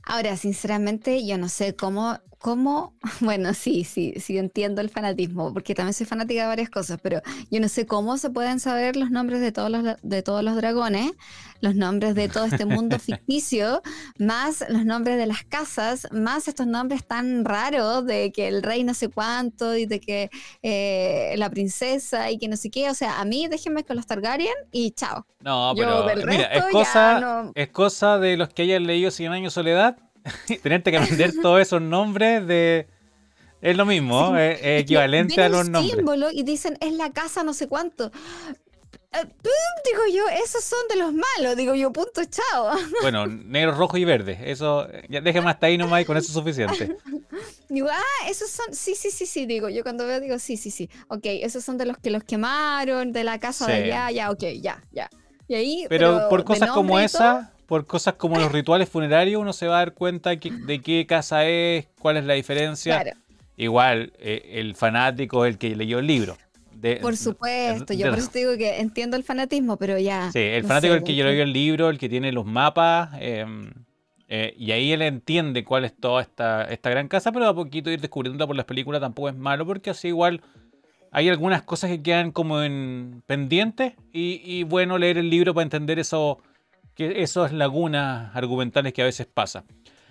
Ahora, 0.04 0.36
sinceramente, 0.36 1.26
yo 1.26 1.36
no 1.36 1.48
sé 1.48 1.74
cómo 1.74 2.20
¿Cómo? 2.38 2.94
Bueno, 3.20 3.52
sí, 3.52 3.84
sí, 3.84 4.14
sí 4.20 4.38
entiendo 4.38 4.80
el 4.80 4.90
fanatismo, 4.90 5.52
porque 5.52 5.74
también 5.74 5.92
soy 5.92 6.06
fanática 6.06 6.42
de 6.42 6.48
varias 6.48 6.70
cosas, 6.70 6.98
pero 7.02 7.20
yo 7.50 7.60
no 7.60 7.68
sé 7.68 7.86
cómo 7.86 8.16
se 8.16 8.30
pueden 8.30 8.60
saber 8.60 8.96
los 8.96 9.10
nombres 9.10 9.40
de 9.40 9.50
todos 9.50 9.70
los, 9.70 9.84
de 10.02 10.22
todos 10.22 10.44
los 10.44 10.54
dragones, 10.56 11.12
los 11.60 11.74
nombres 11.74 12.14
de 12.14 12.28
todo 12.28 12.44
este 12.44 12.64
mundo 12.64 12.98
ficticio, 12.98 13.82
más 14.18 14.64
los 14.68 14.84
nombres 14.84 15.18
de 15.18 15.26
las 15.26 15.44
casas, 15.44 16.06
más 16.12 16.48
estos 16.48 16.66
nombres 16.66 17.04
tan 17.06 17.44
raros 17.44 18.06
de 18.06 18.30
que 18.32 18.48
el 18.48 18.62
rey 18.62 18.84
no 18.84 18.94
sé 18.94 19.08
cuánto 19.08 19.76
y 19.76 19.86
de 19.86 20.00
que 20.00 20.30
eh, 20.62 21.34
la 21.36 21.50
princesa 21.50 22.30
y 22.30 22.38
que 22.38 22.48
no 22.48 22.56
sé 22.56 22.70
qué. 22.70 22.90
O 22.90 22.94
sea, 22.94 23.20
a 23.20 23.24
mí 23.24 23.48
déjenme 23.48 23.84
con 23.84 23.96
los 23.96 24.06
Targaryen 24.06 24.54
y 24.70 24.92
chao. 24.92 25.26
No, 25.40 25.72
pero 25.76 26.04
mira, 26.26 26.44
es 26.44 26.64
cosa, 26.66 27.50
es 27.54 27.68
cosa 27.68 28.18
de 28.18 28.36
los 28.36 28.48
que 28.48 28.62
hayan 28.62 28.86
leído 28.86 29.10
Cien 29.10 29.32
años 29.32 29.52
de 29.52 29.54
soledad 29.54 29.96
tenerte 30.62 30.90
que 30.90 30.98
aprender 30.98 31.32
todos 31.42 31.60
esos 31.60 31.82
nombres 31.82 32.46
de... 32.46 32.86
Es 33.60 33.76
lo 33.76 33.84
mismo, 33.84 34.36
es, 34.36 34.60
equivalente 34.62 35.42
a 35.42 35.48
los 35.48 35.68
nombres. 35.68 35.96
símbolo 35.96 36.30
y 36.30 36.44
dicen, 36.44 36.78
es 36.80 36.92
la 36.92 37.10
casa 37.10 37.42
no 37.42 37.52
sé 37.52 37.66
cuánto. 37.66 38.12
Eh, 39.10 39.24
digo 39.84 40.02
yo, 40.14 40.28
esos 40.44 40.62
son 40.62 40.80
de 40.90 40.96
los 40.96 41.12
malos, 41.14 41.56
digo 41.56 41.74
yo, 41.74 41.90
punto, 41.92 42.22
chao. 42.26 42.76
Bueno, 43.02 43.26
negro, 43.26 43.72
rojo 43.72 43.96
y 43.96 44.04
verde, 44.04 44.38
eso, 44.44 44.86
ya 45.08 45.22
déjeme 45.22 45.50
hasta 45.50 45.66
ahí 45.66 45.78
nomás 45.78 46.02
y 46.02 46.04
con 46.04 46.16
eso 46.16 46.26
es 46.26 46.34
suficiente. 46.34 46.96
Digo, 47.70 47.88
ah, 47.90 48.28
esos 48.28 48.50
son, 48.50 48.74
sí, 48.74 48.94
sí, 48.94 49.10
sí, 49.10 49.24
sí, 49.24 49.46
digo, 49.46 49.70
yo 49.70 49.82
cuando 49.82 50.06
veo 50.06 50.20
digo, 50.20 50.38
sí, 50.38 50.58
sí, 50.58 50.70
sí, 50.70 50.90
ok, 51.08 51.22
esos 51.24 51.64
son 51.64 51.78
de 51.78 51.86
los 51.86 51.96
que 51.96 52.10
los 52.10 52.22
quemaron, 52.22 53.12
de 53.12 53.24
la 53.24 53.38
casa 53.38 53.66
de 53.66 53.84
allá, 53.84 54.10
ya, 54.10 54.30
ok, 54.30 54.44
ya, 54.60 54.84
ya. 54.92 55.08
Y 55.48 55.54
ahí, 55.54 55.86
pero, 55.88 56.28
por 56.28 56.44
cosas 56.44 56.70
como 56.70 56.98
esa, 56.98 57.54
por 57.68 57.84
cosas 57.84 58.14
como 58.14 58.38
los 58.38 58.50
rituales 58.50 58.88
funerarios, 58.88 59.40
uno 59.40 59.52
se 59.52 59.68
va 59.68 59.76
a 59.76 59.78
dar 59.80 59.92
cuenta 59.92 60.30
de 60.30 60.80
qué 60.80 61.06
casa 61.06 61.46
es, 61.46 61.86
cuál 62.00 62.16
es 62.16 62.24
la 62.24 62.32
diferencia. 62.32 63.14
Igual, 63.58 64.14
eh, 64.18 64.52
el 64.54 64.74
fanático 64.74 65.44
es 65.44 65.52
el 65.52 65.58
que 65.58 65.76
leyó 65.76 65.98
el 65.98 66.06
libro. 66.06 66.38
por 67.02 67.14
supuesto, 67.14 67.92
yo 67.92 68.08
por 68.08 68.18
eso 68.18 68.30
te 68.30 68.38
digo 68.38 68.56
que 68.56 68.80
entiendo 68.80 69.18
el 69.18 69.22
fanatismo, 69.22 69.76
pero 69.76 69.98
ya. 69.98 70.32
Sí, 70.32 70.38
el 70.38 70.64
fanático 70.64 70.94
es 70.94 71.00
el 71.00 71.04
que 71.04 71.14
yo 71.14 71.26
leí 71.26 71.40
el 71.40 71.52
libro, 71.52 71.90
el 71.90 71.98
que 71.98 72.08
tiene 72.08 72.32
los 72.32 72.46
mapas, 72.46 73.10
em, 73.20 73.70
eh, 74.28 74.54
y 74.56 74.72
ahí 74.72 74.92
él 74.92 75.02
entiende 75.02 75.62
cuál 75.62 75.84
es 75.84 75.94
toda 75.94 76.22
esta, 76.22 76.64
esta 76.64 76.88
gran 76.88 77.06
casa, 77.06 77.32
pero 77.32 77.48
a 77.48 77.54
poquito 77.54 77.90
ir 77.90 78.00
descubriendo 78.00 78.46
por 78.46 78.56
las 78.56 78.64
películas 78.64 79.02
tampoco 79.02 79.28
es 79.28 79.36
malo, 79.36 79.66
porque 79.66 79.90
así 79.90 80.08
igual 80.08 80.40
hay 81.10 81.28
algunas 81.28 81.62
cosas 81.62 81.90
que 81.90 82.02
quedan 82.02 82.32
como 82.32 82.62
en 82.62 83.22
pendientes, 83.26 83.92
y, 84.10 84.62
bueno 84.62 84.96
leer 84.96 85.18
el 85.18 85.28
libro 85.28 85.52
para 85.52 85.64
entender 85.64 85.98
eso, 85.98 86.38
que 86.98 87.22
esas 87.22 87.52
lagunas 87.52 88.34
argumentales 88.34 88.92
que 88.92 89.02
a 89.02 89.04
veces 89.04 89.24
pasa. 89.24 89.62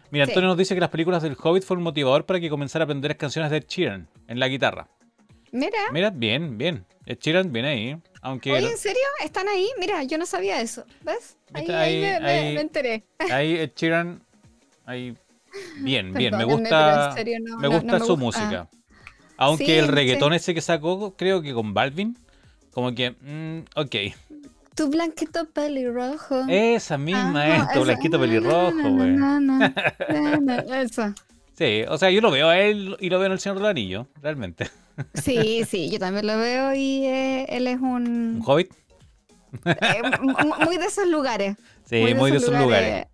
Mira, 0.09 0.23
Antonio 0.23 0.47
nos 0.47 0.57
dice 0.57 0.73
que 0.73 0.79
las 0.79 0.89
películas 0.89 1.21
del 1.21 1.35
Hobbit 1.37 1.63
fueron 1.63 1.81
un 1.81 1.83
motivador 1.83 2.25
para 2.25 2.39
que 2.39 2.49
comenzara 2.49 2.83
a 2.83 2.85
aprender 2.85 3.17
canciones 3.17 3.51
de 3.51 3.57
Ed 3.57 3.65
Sheeran 3.67 4.07
en 4.29 4.39
la 4.39 4.47
guitarra. 4.47 4.87
Mira. 5.51 5.77
Mira, 5.91 6.11
bien, 6.11 6.57
bien. 6.57 6.85
Ed 7.05 7.17
Sheeran 7.19 7.51
viene 7.51 7.67
ahí. 7.67 7.97
Aunque 8.21 8.53
Oye, 8.53 8.71
¿en 8.71 8.77
serio? 8.77 9.01
¿Están 9.21 9.49
ahí? 9.49 9.67
Mira, 9.77 10.01
yo 10.03 10.17
no 10.17 10.25
sabía 10.25 10.61
eso. 10.61 10.85
¿Ves? 11.01 11.35
Ahí, 11.51 11.67
me, 11.99 12.61
enteré. 12.61 13.03
Ahí 13.31 13.57
Ed 13.57 13.71
Sheeran, 13.75 14.21
ahí 14.85 15.13
bien, 15.81 16.13
bien. 16.13 16.37
Me 16.37 16.45
gusta, 16.45 17.15
me 17.59 17.67
gusta 17.67 17.99
su 17.99 18.15
música. 18.15 18.69
Aunque 19.35 19.77
el 19.77 19.89
reggaetón 19.89 20.31
ese 20.31 20.53
que 20.53 20.61
sacó, 20.61 21.15
creo 21.17 21.41
que 21.41 21.53
con 21.53 21.73
Balvin, 21.73 22.17
como 22.71 22.95
que, 22.95 23.11
mm, 23.11 23.65
ok. 23.75 23.95
Tu 24.77 24.87
blanquito 24.89 25.49
pelirrojo. 25.49 26.45
Esa 26.47 26.99
misma 26.99 27.57
es, 27.57 27.71
tu 27.73 27.83
blanquito 27.83 28.19
pelirrojo, 28.19 28.91
güey. 28.91 29.17
Esa. 30.71 31.15
Sí, 31.57 31.83
o 31.89 31.97
sea, 31.97 32.11
yo 32.11 32.21
lo 32.21 32.29
veo 32.29 32.47
a 32.47 32.59
él 32.59 32.95
y 32.99 33.09
lo 33.09 33.17
veo 33.17 33.25
en 33.25 33.31
el 33.31 33.39
Señor 33.39 33.57
del 33.57 33.65
Anillo, 33.65 34.07
realmente. 34.21 34.69
Sí, 35.15 35.63
sí, 35.67 35.89
yo 35.89 35.97
también 35.97 36.27
lo 36.27 36.37
veo 36.37 36.75
y 36.75 37.05
eh, 37.05 37.45
él 37.49 37.65
es 37.65 37.77
un... 37.77 38.35
¿Un 38.37 38.43
hobbit? 38.45 38.71
Eh, 39.65 40.01
muy 40.65 40.77
de 40.77 40.85
esos 40.85 41.07
lugares. 41.07 41.57
Sí, 41.85 42.13
muy 42.15 42.29
de, 42.29 42.37
esos, 42.37 42.53
lugares. 42.59 43.07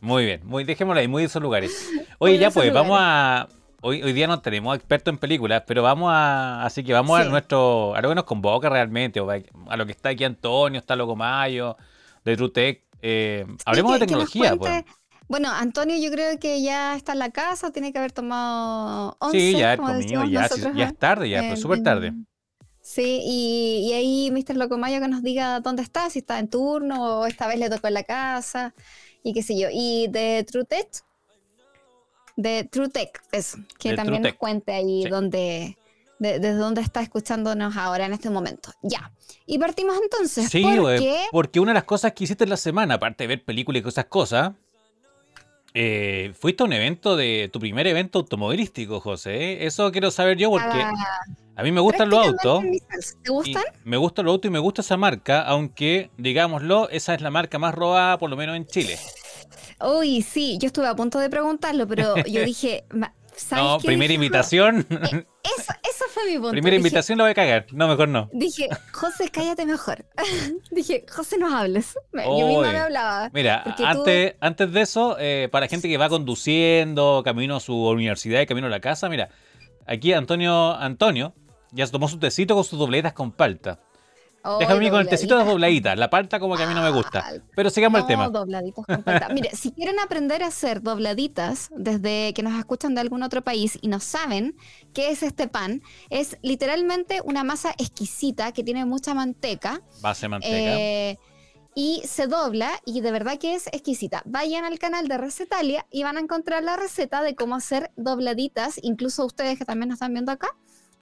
Muy 0.00 0.24
bien, 0.24 0.40
muy, 0.44 0.64
dejémoslo 0.64 1.00
ahí, 1.00 1.06
muy 1.06 1.22
de 1.22 1.26
esos 1.26 1.42
lugares. 1.42 1.90
Oye, 2.18 2.38
ya 2.38 2.50
pues, 2.50 2.72
vamos 2.72 2.98
a... 3.00 3.48
Hoy, 3.80 4.02
hoy 4.02 4.12
día 4.12 4.26
no 4.26 4.40
tenemos 4.40 4.74
expertos 4.76 5.12
en 5.12 5.18
películas, 5.18 5.62
pero 5.66 5.84
vamos 5.84 6.10
a... 6.12 6.64
Así 6.64 6.82
que 6.82 6.92
vamos 6.92 7.18
a 7.20 7.24
nuestro... 7.24 7.94
A 7.94 8.00
lo 8.00 8.08
que 8.08 8.14
nos 8.16 8.24
convoca 8.24 8.68
realmente, 8.68 9.20
a 9.20 9.76
lo 9.76 9.86
que 9.86 9.92
está 9.92 10.08
aquí 10.08 10.24
Antonio, 10.24 10.80
está 10.80 10.96
Loco 10.96 11.14
Mayo, 11.14 11.76
de 12.24 12.36
TrueTech. 12.36 12.84
Eh, 13.02 13.46
hablemos 13.64 13.92
de 13.92 13.98
tecnología, 14.00 14.56
pues. 14.56 14.84
Bueno, 15.28 15.50
Antonio 15.52 15.96
yo 15.96 16.10
creo 16.10 16.38
que 16.40 16.60
ya 16.62 16.96
está 16.96 17.12
en 17.12 17.20
la 17.20 17.30
casa, 17.30 17.70
tiene 17.70 17.92
que 17.92 17.98
haber 17.98 18.12
tomado 18.12 19.16
once, 19.20 19.38
Sí, 19.38 19.52
ya 19.52 19.76
como 19.76 19.92
comido, 19.92 20.24
ya, 20.24 20.48
ya 20.74 20.86
es 20.86 20.98
tarde, 20.98 21.28
ya, 21.28 21.40
pero 21.42 21.56
súper 21.56 21.82
tarde. 21.82 22.14
Sí, 22.80 23.20
y, 23.22 23.90
y 23.90 23.92
ahí 23.92 24.30
Mr. 24.32 24.56
Locomayo 24.56 25.00
que 25.00 25.08
nos 25.08 25.22
diga 25.22 25.60
dónde 25.60 25.82
está, 25.82 26.08
si 26.08 26.20
está 26.20 26.38
en 26.38 26.48
turno 26.48 27.20
o 27.20 27.26
esta 27.26 27.46
vez 27.46 27.58
le 27.58 27.68
tocó 27.68 27.86
en 27.88 27.94
la 27.94 28.04
casa 28.04 28.74
y 29.22 29.34
qué 29.34 29.42
sé 29.42 29.58
yo. 29.58 29.68
Y 29.70 30.08
de 30.08 30.44
TrueTech, 30.50 30.88
de 32.38 32.62
TrueTech, 32.62 33.20
eso, 33.32 33.58
que 33.80 33.94
también 33.94 34.22
nos 34.22 34.34
cuente 34.34 34.72
ahí 34.72 35.04
dónde, 35.10 35.76
desde 36.20 36.54
dónde 36.54 36.80
está 36.80 37.02
escuchándonos 37.02 37.76
ahora 37.76 38.06
en 38.06 38.12
este 38.12 38.30
momento. 38.30 38.72
Ya. 38.80 39.10
Y 39.44 39.58
partimos 39.58 39.96
entonces. 40.00 40.48
Sí, 40.48 40.62
porque... 40.62 41.16
porque 41.32 41.58
una 41.58 41.72
de 41.72 41.74
las 41.74 41.84
cosas 41.84 42.12
que 42.12 42.24
hiciste 42.24 42.44
en 42.44 42.50
la 42.50 42.56
semana, 42.56 42.94
aparte 42.94 43.24
de 43.24 43.28
ver 43.28 43.44
películas 43.44 43.82
y 43.84 43.88
esas 43.88 44.04
cosas, 44.04 44.52
eh, 45.74 46.32
fuiste 46.38 46.62
a 46.62 46.66
un 46.66 46.72
evento 46.72 47.16
de 47.16 47.50
tu 47.52 47.58
primer 47.58 47.88
evento 47.88 48.20
automovilístico, 48.20 49.00
José. 49.00 49.66
Eso 49.66 49.90
quiero 49.90 50.12
saber 50.12 50.38
yo 50.38 50.48
porque 50.48 50.80
ah, 50.80 50.92
a 51.56 51.62
mí 51.64 51.72
me 51.72 51.80
gustan 51.80 52.08
los 52.08 52.24
autos. 52.24 52.62
¿Te 53.24 53.32
gustan? 53.32 53.64
Me 53.82 53.96
gustan 53.96 54.26
los 54.26 54.32
autos 54.34 54.48
y 54.48 54.52
me 54.52 54.60
gusta 54.60 54.82
esa 54.82 54.96
marca, 54.96 55.42
aunque, 55.42 56.12
digámoslo, 56.16 56.88
esa 56.90 57.14
es 57.14 57.20
la 57.20 57.32
marca 57.32 57.58
más 57.58 57.74
robada, 57.74 58.16
por 58.16 58.30
lo 58.30 58.36
menos 58.36 58.54
en 58.54 58.64
Chile. 58.64 58.96
Uy, 59.80 60.22
sí, 60.22 60.58
yo 60.58 60.66
estuve 60.66 60.86
a 60.86 60.96
punto 60.96 61.18
de 61.18 61.30
preguntarlo, 61.30 61.86
pero 61.86 62.16
yo 62.24 62.44
dije, 62.44 62.84
no, 63.50 63.78
primera 63.78 64.12
invitación. 64.12 64.86
Eh, 64.90 65.26
eso, 65.58 66.04
fue 66.10 66.26
mi 66.26 66.34
punto. 66.34 66.50
Primera 66.50 66.76
invitación 66.76 67.18
lo 67.18 67.24
voy 67.24 67.30
a 67.30 67.34
cagar. 67.34 67.66
No, 67.72 67.88
mejor 67.88 68.08
no. 68.08 68.28
Dije, 68.32 68.68
José, 68.92 69.30
cállate 69.30 69.64
mejor. 69.64 70.04
dije, 70.70 71.06
José, 71.08 71.38
no 71.38 71.56
hables. 71.56 71.94
Yo 72.12 72.46
misma 72.46 72.72
me 72.72 72.78
hablaba. 72.78 73.30
Mira, 73.32 73.62
antes, 73.84 74.34
antes 74.40 74.72
de 74.72 74.80
eso, 74.80 75.16
eh, 75.18 75.48
para 75.50 75.68
gente 75.68 75.88
que 75.88 75.96
va 75.96 76.08
conduciendo, 76.08 77.22
camino 77.24 77.56
a 77.56 77.60
su 77.60 77.74
universidad 77.88 78.40
y 78.40 78.46
camino 78.46 78.66
a 78.66 78.70
la 78.70 78.80
casa, 78.80 79.08
mira, 79.08 79.30
aquí 79.86 80.12
Antonio, 80.12 80.74
Antonio 80.74 81.34
ya 81.70 81.86
se 81.86 81.92
tomó 81.92 82.08
su 82.08 82.18
tecito 82.18 82.54
con 82.54 82.64
sus 82.64 82.78
dobletas 82.78 83.12
con 83.12 83.32
palta. 83.32 83.80
Déjame 84.58 84.90
con 84.90 85.00
el 85.00 85.08
tecito 85.08 85.36
de 85.36 85.44
dobladitas. 85.44 85.98
La 85.98 86.10
palta 86.10 86.40
como 86.40 86.56
que 86.56 86.62
a 86.62 86.66
mí 86.66 86.74
no 86.74 86.82
me 86.82 86.90
gusta. 86.90 87.24
Pero 87.54 87.70
sigamos 87.70 88.00
el 88.00 88.06
tema. 88.06 88.28
dobladitas 88.28 88.86
con 88.86 89.02
palta. 89.02 89.28
Mire, 89.34 89.50
si 89.54 89.72
quieren 89.72 89.98
aprender 89.98 90.42
a 90.42 90.46
hacer 90.46 90.82
dobladitas 90.82 91.70
desde 91.76 92.32
que 92.34 92.42
nos 92.42 92.58
escuchan 92.58 92.94
de 92.94 93.00
algún 93.00 93.22
otro 93.22 93.42
país 93.42 93.78
y 93.80 93.88
no 93.88 94.00
saben 94.00 94.56
qué 94.94 95.10
es 95.10 95.22
este 95.22 95.48
pan, 95.48 95.82
es 96.08 96.38
literalmente 96.42 97.20
una 97.24 97.44
masa 97.44 97.74
exquisita 97.78 98.52
que 98.52 98.62
tiene 98.62 98.84
mucha 98.84 99.14
manteca. 99.14 99.82
Base 100.00 100.28
manteca. 100.28 100.52
Eh, 100.52 101.18
y 101.74 102.02
se 102.04 102.26
dobla 102.26 102.72
y 102.84 103.02
de 103.02 103.12
verdad 103.12 103.38
que 103.38 103.54
es 103.54 103.68
exquisita. 103.68 104.22
Vayan 104.24 104.64
al 104.64 104.78
canal 104.80 105.06
de 105.06 105.16
Recetalia 105.16 105.86
y 105.90 106.02
van 106.02 106.16
a 106.16 106.20
encontrar 106.20 106.64
la 106.64 106.76
receta 106.76 107.22
de 107.22 107.36
cómo 107.36 107.54
hacer 107.54 107.92
dobladitas, 107.96 108.80
incluso 108.82 109.24
ustedes 109.24 109.58
que 109.58 109.64
también 109.64 109.90
nos 109.90 109.96
están 109.96 110.12
viendo 110.12 110.32
acá, 110.32 110.48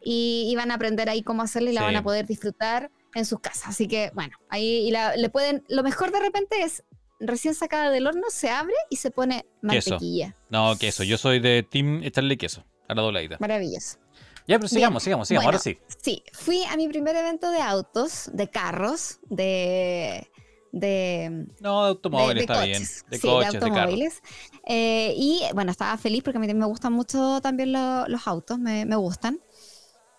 y, 0.08 0.54
van 0.54 0.70
a 0.70 0.74
aprender 0.74 1.08
ahí 1.08 1.22
cómo 1.22 1.42
hacerla 1.42 1.70
y 1.70 1.72
la 1.72 1.82
van 1.82 1.96
a 1.96 2.02
poder 2.02 2.26
disfrutar 2.26 2.90
en 3.16 3.24
sus 3.24 3.40
casas. 3.40 3.68
Así 3.68 3.88
que, 3.88 4.10
bueno, 4.14 4.36
ahí 4.50 4.92
le 5.16 5.28
pueden. 5.30 5.64
Lo 5.68 5.82
mejor 5.82 6.12
de 6.12 6.20
repente 6.20 6.62
es 6.62 6.84
recién 7.18 7.54
sacada 7.54 7.90
del 7.90 8.06
horno, 8.06 8.24
se 8.28 8.50
abre 8.50 8.74
y 8.90 8.96
se 8.96 9.10
pone 9.10 9.46
mantequilla. 9.62 10.26
Queso. 10.28 10.38
No, 10.50 10.76
queso. 10.78 11.02
Yo 11.02 11.16
soy 11.16 11.40
de 11.40 11.62
Team 11.62 12.02
echarle 12.04 12.36
queso 12.36 12.64
a 12.88 12.94
la 12.94 13.02
dobladita. 13.02 13.38
Maravilloso. 13.40 13.98
Ya, 14.46 14.58
pero 14.58 14.68
sigamos, 14.68 15.02
sigamos, 15.02 15.26
sigamos. 15.26 15.46
ahora 15.46 15.58
sí. 15.58 15.78
Sí, 16.00 16.22
fui 16.32 16.62
a 16.64 16.76
mi 16.76 16.88
primer 16.88 17.16
evento 17.16 17.50
de 17.50 17.60
autos, 17.62 18.30
de 18.34 18.48
carros, 18.48 19.18
de. 19.24 20.30
de 20.72 21.46
no, 21.60 21.84
de 21.84 21.88
automóviles 21.88 22.42
está 22.42 22.64
bien. 22.64 22.82
De 23.08 23.18
coches, 23.18 23.52
de 23.52 23.58
automóviles. 23.58 24.22
Eh, 24.66 25.14
y 25.16 25.40
bueno, 25.54 25.70
estaba 25.70 25.96
feliz 25.96 26.22
porque 26.22 26.36
a 26.36 26.40
mí 26.40 26.52
me 26.52 26.66
gustan 26.66 26.92
mucho 26.92 27.40
también 27.40 27.72
los 27.72 28.26
autos, 28.26 28.58
me, 28.58 28.84
me 28.84 28.96
gustan. 28.96 29.40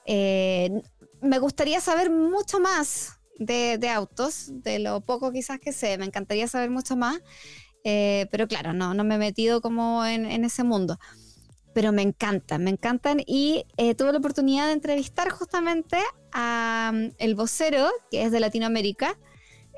Eh, 0.07 0.81
me 1.21 1.39
gustaría 1.39 1.81
saber 1.81 2.09
mucho 2.09 2.59
más 2.59 3.19
de, 3.39 3.89
autos, 3.89 4.49
de 4.63 4.79
lo 4.79 5.01
poco 5.01 5.31
quizás 5.31 5.59
que 5.59 5.71
sé, 5.71 5.97
me 5.97 6.05
encantaría 6.05 6.47
saber 6.47 6.69
mucho 6.69 6.95
más, 6.95 7.19
eh, 7.83 8.27
pero 8.31 8.47
claro, 8.47 8.73
no, 8.73 8.93
no 8.93 9.03
me 9.03 9.15
he 9.15 9.19
metido 9.19 9.61
como 9.61 10.05
en, 10.05 10.43
ese 10.43 10.63
mundo. 10.63 10.99
Pero 11.73 11.91
me 11.91 12.01
encantan, 12.01 12.63
me 12.63 12.71
encantan 12.71 13.21
y 13.25 13.65
eh, 13.77 13.93
tuve 13.93 14.11
la 14.11 14.17
oportunidad 14.17 14.65
de 14.65 14.73
entrevistar 14.73 15.29
justamente 15.29 15.99
a 16.31 16.91
mm, 16.93 17.09
el 17.19 17.35
vocero, 17.35 17.89
que 18.09 18.23
es 18.23 18.31
de 18.31 18.39
Latinoamérica, 18.39 19.19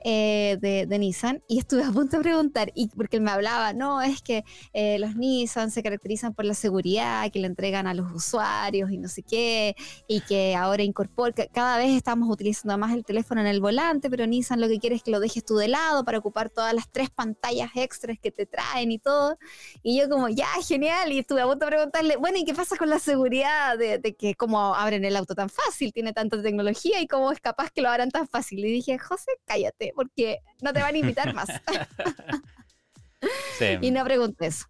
eh, 0.03 0.57
de, 0.61 0.99
Nissan 0.99 1.43
y 1.47 1.59
estuve 1.59 1.83
a 1.83 1.91
punto 1.91 2.17
de 2.17 2.23
preguntar, 2.23 2.71
y 2.75 2.89
porque 2.89 3.17
él 3.17 3.23
me 3.23 3.31
hablaba, 3.31 3.73
no, 3.73 4.01
es 4.01 4.21
que 4.21 4.43
eh, 4.73 4.99
los 4.99 5.15
Nissan 5.15 5.71
se 5.71 5.81
caracterizan 5.81 6.33
por 6.33 6.45
la 6.45 6.53
seguridad 6.53 7.31
que 7.31 7.39
le 7.39 7.47
entregan 7.47 7.87
a 7.87 7.93
los 7.93 8.11
usuarios 8.11 8.91
y 8.91 8.97
no 8.97 9.07
sé 9.07 9.23
qué, 9.23 9.75
y 10.07 10.21
que 10.21 10.55
ahora 10.55 10.83
incorpora, 10.83 11.33
cada 11.53 11.77
vez 11.77 11.91
estamos 11.91 12.29
utilizando 12.29 12.77
más 12.77 12.93
el 12.93 13.03
teléfono 13.05 13.41
en 13.41 13.47
el 13.47 13.61
volante, 13.61 14.09
pero 14.09 14.27
Nissan 14.27 14.59
lo 14.59 14.67
que 14.67 14.79
quiere 14.79 14.95
es 14.95 15.03
que 15.03 15.11
lo 15.11 15.19
dejes 15.19 15.45
tú 15.45 15.55
de 15.55 15.67
lado 15.67 16.03
para 16.03 16.17
ocupar 16.17 16.49
todas 16.49 16.73
las 16.73 16.89
tres 16.89 17.09
pantallas 17.09 17.71
extras 17.75 18.17
que 18.21 18.31
te 18.31 18.45
traen 18.45 18.91
y 18.91 18.99
todo. 18.99 19.37
Y 19.83 19.99
yo 19.99 20.09
como, 20.09 20.29
ya, 20.29 20.47
genial, 20.67 21.11
y 21.11 21.19
estuve 21.19 21.41
a 21.41 21.45
punto 21.45 21.65
de 21.65 21.71
preguntarle, 21.71 22.17
bueno, 22.17 22.37
¿y 22.37 22.45
qué 22.45 22.53
pasa 22.53 22.75
con 22.77 22.89
la 22.89 22.99
seguridad 22.99 23.77
de, 23.77 23.99
que 24.17 24.35
cómo 24.35 24.75
abren 24.75 25.05
el 25.05 25.15
auto 25.15 25.35
tan 25.35 25.49
fácil, 25.49 25.93
tiene 25.93 26.13
tanta 26.13 26.41
tecnología 26.41 27.01
y 27.01 27.07
cómo 27.07 27.31
es 27.31 27.39
capaz 27.39 27.71
que 27.71 27.81
lo 27.81 27.89
abran 27.89 28.11
tan 28.11 28.27
fácil? 28.27 28.59
Y 28.59 28.71
dije, 28.71 28.97
José, 28.97 29.31
cállate 29.45 29.88
porque 29.95 30.39
no 30.61 30.73
te 30.73 30.81
van 30.81 30.95
a 30.95 30.97
invitar 30.97 31.33
más. 31.33 31.49
Y 33.81 33.91
no 33.91 34.03
preguntes. 34.03 34.67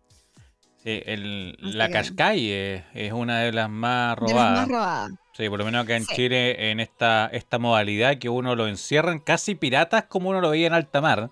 Sí, 0.84 1.04
la 1.06 1.90
Qashqai 1.90 2.52
es, 2.94 3.12
una 3.12 3.42
de 3.42 3.52
las 3.52 3.70
más 3.70 4.18
robadas. 4.18 5.12
Sí, 5.34 5.50
por 5.50 5.60
lo 5.60 5.66
menos 5.66 5.84
acá 5.84 5.96
en 5.96 6.06
Chile, 6.06 6.72
en 6.72 6.80
esta, 6.80 7.28
esta 7.28 7.60
modalidad 7.60 8.18
que 8.18 8.30
uno 8.30 8.56
lo 8.56 8.68
encierran 8.68 9.20
casi 9.20 9.56
piratas 9.56 10.06
como 10.06 10.30
uno 10.30 10.42
lo 10.42 10.50
veía 10.50 10.68
en 10.68 10.74
alta 10.74 11.02
mar. 11.02 11.30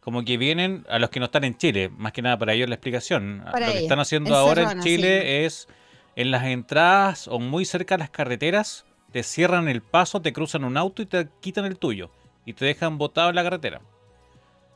Como 0.00 0.24
que 0.24 0.36
vienen 0.36 0.86
a 0.88 0.98
los 0.98 1.10
que 1.10 1.20
no 1.20 1.26
están 1.26 1.44
en 1.44 1.56
Chile, 1.56 1.90
más 1.90 2.12
que 2.12 2.22
nada 2.22 2.38
para 2.38 2.54
ellos 2.54 2.68
la 2.68 2.76
explicación. 2.76 3.44
lo 3.44 3.52
que 3.52 3.78
están 3.78 4.00
haciendo 4.00 4.34
ahora 4.34 4.72
en 4.72 4.80
Chile 4.80 5.44
es 5.44 5.68
en 6.16 6.30
las 6.30 6.44
entradas 6.44 7.28
o 7.28 7.38
muy 7.38 7.64
cerca 7.64 7.96
de 7.96 8.00
las 8.00 8.10
carreteras, 8.10 8.86
te 9.12 9.22
cierran 9.22 9.68
el 9.68 9.82
paso, 9.82 10.22
te 10.22 10.32
cruzan 10.32 10.64
un 10.64 10.76
auto 10.76 11.02
y 11.02 11.06
te 11.06 11.28
quitan 11.40 11.64
el 11.64 11.78
tuyo 11.78 12.10
y 12.48 12.54
te 12.54 12.64
dejan 12.64 12.96
botado 12.96 13.28
en 13.28 13.34
la 13.34 13.42
carretera. 13.42 13.82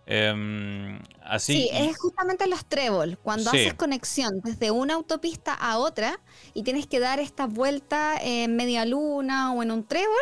Em, 0.04 1.00
así, 1.24 1.54
sí, 1.54 1.70
es 1.72 1.96
justamente 1.96 2.46
los 2.46 2.66
trébol, 2.66 3.16
cuando 3.22 3.48
haces 3.48 3.72
conexión 3.72 4.42
desde 4.44 4.70
una 4.70 4.94
autopista 4.94 5.54
a 5.54 5.78
otra 5.78 6.20
y 6.52 6.64
tienes 6.64 6.86
que 6.86 7.00
dar 7.00 7.18
esta 7.18 7.46
vuelta 7.46 8.18
en 8.20 8.56
media 8.56 8.84
luna 8.84 9.54
o 9.54 9.62
en 9.62 9.70
un 9.70 9.86
trébol, 9.86 10.20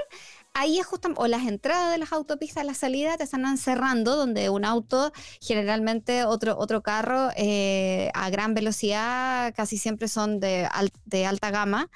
ahí 0.54 0.78
es 0.78 0.86
justamente, 0.86 1.20
o 1.20 1.26
las 1.26 1.44
entradas 1.48 1.90
de 1.90 1.98
las 1.98 2.12
autopistas, 2.12 2.64
la 2.64 2.74
salida 2.74 3.16
te 3.16 3.24
están 3.24 3.58
cerrando, 3.58 4.14
donde 4.14 4.48
un 4.48 4.64
auto, 4.64 5.12
generalmente 5.40 6.24
otro, 6.24 6.56
otro 6.56 6.82
carro 6.82 7.30
eh, 7.36 8.12
a 8.14 8.30
gran 8.30 8.54
velocidad, 8.54 9.52
casi 9.56 9.76
siempre 9.76 10.06
son 10.06 10.38
de, 10.38 10.68
de 11.04 11.26
alta 11.26 11.50
gama, 11.50 11.90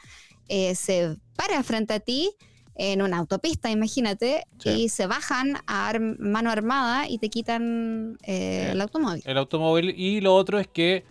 eh, 0.49 0.75
se 0.75 1.17
para 1.37 1.63
frente 1.63 1.95
a 1.95 2.01
ti 2.01 2.35
en 2.77 3.03
una 3.03 3.19
autopista, 3.19 3.71
imagínate, 3.71 4.47
y 4.65 4.89
se 4.89 5.07
bajan 5.07 5.59
a 5.67 5.93
mano 6.19 6.51
armada 6.51 7.09
y 7.09 7.19
te 7.19 7.29
quitan 7.29 8.19
eh, 8.23 8.71
el 8.73 8.81
automóvil. 8.81 9.23
El 9.25 9.39
automóvil. 9.39 9.95
Y 9.97 10.21
lo 10.21 10.35
otro 10.35 10.59
es 10.59 10.67
que 10.67 11.05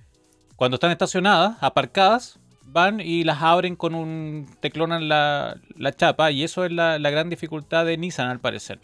cuando 0.55 0.75
están 0.75 0.91
estacionadas, 0.91 1.57
aparcadas, 1.61 2.39
van 2.65 2.99
y 2.99 3.23
las 3.23 3.41
abren 3.41 3.75
con 3.75 3.95
un 3.95 4.47
teclón 4.59 5.07
la, 5.07 5.57
la 5.77 5.95
chapa 5.95 6.31
y 6.31 6.43
eso 6.43 6.65
es 6.65 6.71
la, 6.71 6.97
gran 6.97 7.29
dificultad 7.29 7.85
de 7.85 7.97
Nissan 7.97 8.29
al 8.29 8.39
parecer. 8.39 8.79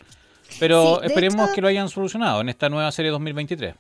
Pero 0.59 1.01
esperemos 1.03 1.51
que 1.51 1.61
lo 1.61 1.67
hayan 1.67 1.89
solucionado 1.89 2.41
en 2.41 2.49
esta 2.49 2.69
nueva 2.69 2.91
serie 2.91 3.11
2023. 3.11 3.75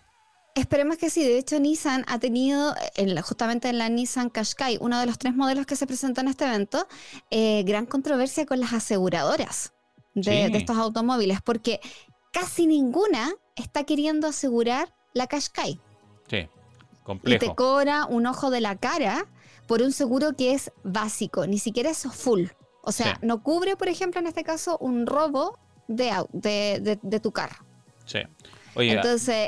Esperemos 0.59 0.97
que 0.97 1.09
sí. 1.09 1.23
De 1.23 1.37
hecho, 1.37 1.57
Nissan 1.57 2.03
ha 2.07 2.19
tenido, 2.19 2.75
justamente 3.23 3.69
en 3.69 3.77
la 3.77 3.87
Nissan 3.87 4.29
Qashqai, 4.29 4.77
uno 4.81 4.99
de 4.99 5.05
los 5.05 5.17
tres 5.17 5.33
modelos 5.33 5.65
que 5.65 5.77
se 5.77 5.87
presentó 5.87 6.19
en 6.19 6.27
este 6.27 6.45
evento, 6.45 6.85
eh, 7.31 7.63
gran 7.63 7.85
controversia 7.85 8.45
con 8.45 8.59
las 8.59 8.73
aseguradoras 8.73 9.73
de, 10.13 10.47
estos 10.47 10.77
automóviles, 10.77 11.41
porque 11.41 11.79
casi 12.33 12.67
ninguna 12.67 13.31
está 13.55 13.85
queriendo 13.85 14.27
asegurar 14.27 14.93
la 15.13 15.27
Qashqai. 15.27 15.79
Sí, 16.29 16.49
complejo. 17.03 17.45
Y 17.45 17.47
te 17.47 17.55
cobra 17.55 18.05
un 18.05 18.25
ojo 18.25 18.49
de 18.49 18.59
la 18.59 18.75
cara 18.75 19.27
por 19.65 19.81
un 19.81 19.93
seguro 19.93 20.35
que 20.35 20.53
es 20.53 20.73
básico, 20.83 21.47
ni 21.47 21.57
siquiera 21.57 21.89
es 21.89 22.03
full. 22.03 22.47
O 22.81 22.91
sea, 22.91 23.17
no 23.21 23.43
cubre, 23.43 23.77
por 23.77 23.87
ejemplo, 23.87 24.19
en 24.19 24.27
este 24.27 24.43
caso, 24.43 24.77
un 24.79 25.05
robo 25.05 25.57
de, 25.87 26.11
de, 26.33 26.99
de 27.01 27.19
tu 27.21 27.31
carro. 27.31 27.63
Sí. 28.05 28.19
Oye, 28.75 28.99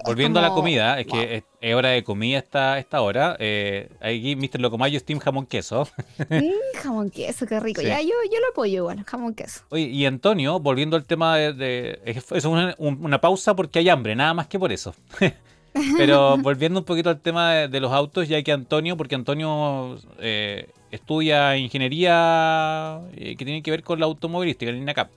volviendo 0.06 0.40
a 0.40 0.42
la 0.42 0.50
comida, 0.50 1.00
es 1.00 1.08
que 1.08 1.44
es, 1.62 1.76
hora 1.76 1.90
de 1.90 2.04
comida 2.04 2.40
esta, 2.40 2.80
esta 2.80 3.02
hora. 3.02 3.36
Eh, 3.40 3.90
aquí 4.02 4.36
Mr. 4.36 4.60
Locomayo 4.60 5.00
Steam 5.00 5.20
jamón 5.20 5.46
queso. 5.46 5.88
Mm, 6.30 6.80
jamón 6.82 7.10
queso, 7.10 7.46
qué 7.46 7.60
rico. 7.60 7.82
Ya, 7.82 8.02
yo, 8.02 8.10
yo 8.32 8.40
lo 8.40 8.48
apoyo 8.52 8.78
igual, 8.78 9.04
jamón 9.04 9.34
queso. 9.34 9.62
Oye, 9.70 9.84
y 9.84 10.06
Antonio, 10.06 10.60
volviendo 10.60 10.96
al 10.96 11.06
tema 11.06 11.38
de... 11.38 12.00
es 12.06 12.46
una, 12.46 12.76
una 12.78 13.22
pausa 13.22 13.56
porque 13.56 13.80
hay 13.80 13.90
hambre, 13.90 14.16
nada 14.16 14.34
más 14.34 14.48
que 14.48 14.60
por 14.60 14.72
eso. 14.72 14.94
Pero 15.98 16.38
volviendo 16.42 16.80
un 16.80 16.86
poquito 16.86 17.10
al 17.10 17.20
tema 17.20 17.54
de, 17.54 17.80
los 17.80 17.92
autos, 17.92 18.28
ya 18.28 18.42
que 18.44 18.52
Antonio, 18.52 18.98
porque 18.98 19.16
Antonio 19.16 19.98
eh, 20.20 20.70
estudia 20.92 21.58
ingeniería 21.58 23.02
eh, 23.16 23.36
que 23.36 23.46
tiene 23.46 23.64
que 23.64 23.72
ver 23.72 23.84
con 23.84 24.00
la 24.00 24.06
automovilística, 24.06 24.72
en 24.72 24.78
INACAP, 24.78 25.10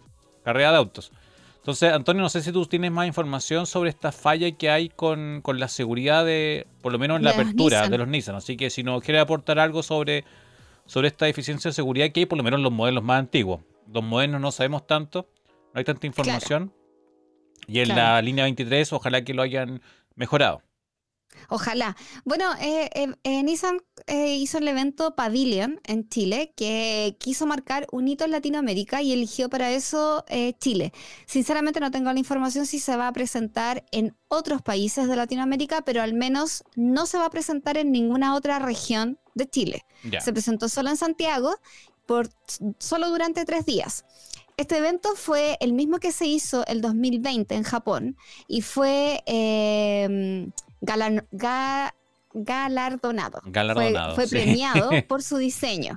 carrera 0.44 0.72
de 0.72 0.76
autos. 0.78 1.12
Entonces, 1.64 1.94
Antonio, 1.94 2.20
no 2.20 2.28
sé 2.28 2.42
si 2.42 2.52
tú 2.52 2.66
tienes 2.66 2.92
más 2.92 3.06
información 3.06 3.66
sobre 3.66 3.88
esta 3.88 4.12
falla 4.12 4.52
que 4.52 4.68
hay 4.68 4.90
con, 4.90 5.42
la 5.46 5.68
seguridad 5.68 6.22
de, 6.22 6.66
por 6.82 6.92
lo 6.92 6.98
menos 6.98 7.16
en 7.16 7.24
la 7.24 7.30
apertura 7.30 7.88
de 7.88 7.96
los 7.96 8.06
Nissan. 8.06 8.34
Así 8.34 8.58
que 8.58 8.68
si 8.68 8.82
nos 8.82 9.02
quiere 9.02 9.18
aportar 9.18 9.58
algo 9.58 9.82
sobre, 9.82 10.26
sobre 10.84 11.08
esta 11.08 11.24
deficiencia 11.24 11.70
de 11.70 11.72
seguridad 11.72 12.12
que 12.12 12.20
hay, 12.20 12.26
por 12.26 12.36
lo 12.36 12.44
menos 12.44 12.58
en 12.58 12.64
los 12.64 12.72
modelos 12.72 13.02
más 13.02 13.18
antiguos. 13.18 13.62
Los 13.90 14.04
modernos 14.04 14.42
no 14.42 14.52
sabemos 14.52 14.86
tanto, 14.86 15.26
no 15.72 15.78
hay 15.78 15.84
tanta 15.84 16.06
información. 16.06 16.70
Y 17.66 17.80
en 17.80 17.88
la 17.88 18.20
línea 18.20 18.44
23, 18.44 18.92
ojalá 18.92 19.24
que 19.24 19.32
lo 19.32 19.40
hayan 19.40 19.80
mejorado. 20.16 20.60
Ojalá. 21.48 21.96
Bueno, 22.24 22.46
eh, 22.60 22.90
eh, 22.94 23.14
eh 23.24 23.42
Nissan 23.42 23.78
hizo 24.08 24.58
el 24.58 24.68
evento 24.68 25.14
Pavilion 25.14 25.80
en 25.84 26.08
Chile, 26.08 26.52
que 26.56 27.16
quiso 27.18 27.46
marcar 27.46 27.86
un 27.92 28.08
hito 28.08 28.24
en 28.24 28.30
Latinoamérica 28.30 29.02
y 29.02 29.12
eligió 29.12 29.48
para 29.48 29.70
eso 29.70 30.24
Chile. 30.58 30.92
Sinceramente 31.26 31.80
no 31.80 31.90
tengo 31.90 32.12
la 32.12 32.18
información 32.18 32.66
si 32.66 32.78
se 32.78 32.96
va 32.96 33.08
a 33.08 33.12
presentar 33.12 33.84
en 33.92 34.16
otros 34.28 34.62
países 34.62 35.08
de 35.08 35.16
Latinoamérica, 35.16 35.82
pero 35.82 36.02
al 36.02 36.14
menos 36.14 36.64
no 36.76 37.06
se 37.06 37.18
va 37.18 37.26
a 37.26 37.30
presentar 37.30 37.76
en 37.76 37.92
ninguna 37.92 38.34
otra 38.34 38.58
región 38.58 39.18
de 39.34 39.48
Chile. 39.48 39.84
Se 40.22 40.32
presentó 40.32 40.68
solo 40.68 40.90
en 40.90 40.96
Santiago 40.96 41.54
por 42.06 42.28
solo 42.78 43.08
durante 43.08 43.44
tres 43.44 43.64
días. 43.64 44.04
Este 44.56 44.78
evento 44.78 45.16
fue 45.16 45.56
el 45.60 45.72
mismo 45.72 45.98
que 45.98 46.12
se 46.12 46.26
hizo 46.26 46.64
el 46.66 46.80
2020 46.80 47.54
en 47.56 47.64
Japón 47.64 48.16
y 48.46 48.62
fue 48.62 49.22
galardonado. 52.32 53.40
Fue, 54.14 54.26
premiado 54.28 54.90
por 55.08 55.22
su 55.22 55.36
diseño. 55.36 55.96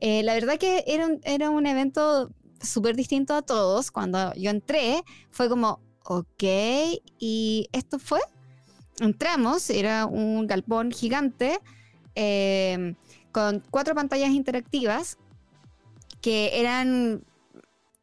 Eh, 0.00 0.22
la 0.22 0.34
verdad 0.34 0.58
que 0.58 0.84
era 0.86 1.06
un, 1.06 1.20
era 1.24 1.50
un 1.50 1.66
evento 1.66 2.30
súper 2.60 2.96
distinto 2.96 3.34
a 3.34 3.42
todos. 3.42 3.90
Cuando 3.90 4.32
yo 4.34 4.50
entré, 4.50 5.02
fue 5.30 5.48
como, 5.48 5.80
ok, 6.04 6.44
¿y 7.18 7.68
esto 7.72 7.98
fue? 7.98 8.20
Entramos, 9.00 9.70
era 9.70 10.06
un 10.06 10.46
galpón 10.46 10.90
gigante 10.90 11.60
eh, 12.14 12.94
con 13.30 13.62
cuatro 13.70 13.94
pantallas 13.94 14.30
interactivas 14.30 15.18
que 16.20 16.58
eran 16.60 17.22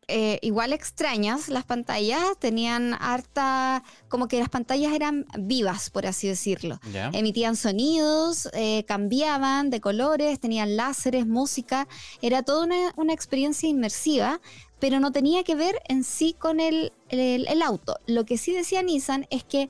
eh, 0.07 0.37
igual 0.43 0.71
extrañas 0.71 1.49
las 1.49 1.65
pantallas, 1.65 2.21
tenían 2.39 2.93
harta, 2.93 3.83
como 4.07 4.27
que 4.27 4.39
las 4.39 4.49
pantallas 4.49 4.93
eran 4.93 5.25
vivas, 5.39 5.89
por 5.89 6.05
así 6.05 6.27
decirlo. 6.27 6.79
Emitían 7.13 7.55
sonidos, 7.55 8.47
eh, 8.53 8.83
cambiaban 8.85 9.71
de 9.71 9.81
colores, 9.81 10.39
tenían 10.39 10.75
láseres, 10.75 11.25
música, 11.25 11.87
era 12.21 12.43
toda 12.43 12.67
una, 12.95 13.13
experiencia 13.13 13.67
inmersiva, 13.67 14.41
pero 14.79 14.99
no 14.99 15.11
tenía 15.11 15.43
que 15.43 15.55
ver 15.55 15.81
en 15.87 16.03
sí 16.03 16.35
con 16.37 16.59
el, 16.59 16.93
el, 17.09 17.61
auto. 17.63 17.97
Lo 18.05 18.25
que 18.25 18.37
sí 18.37 18.53
decía 18.53 18.83
Nissan 18.83 19.25
es 19.31 19.43
que 19.43 19.69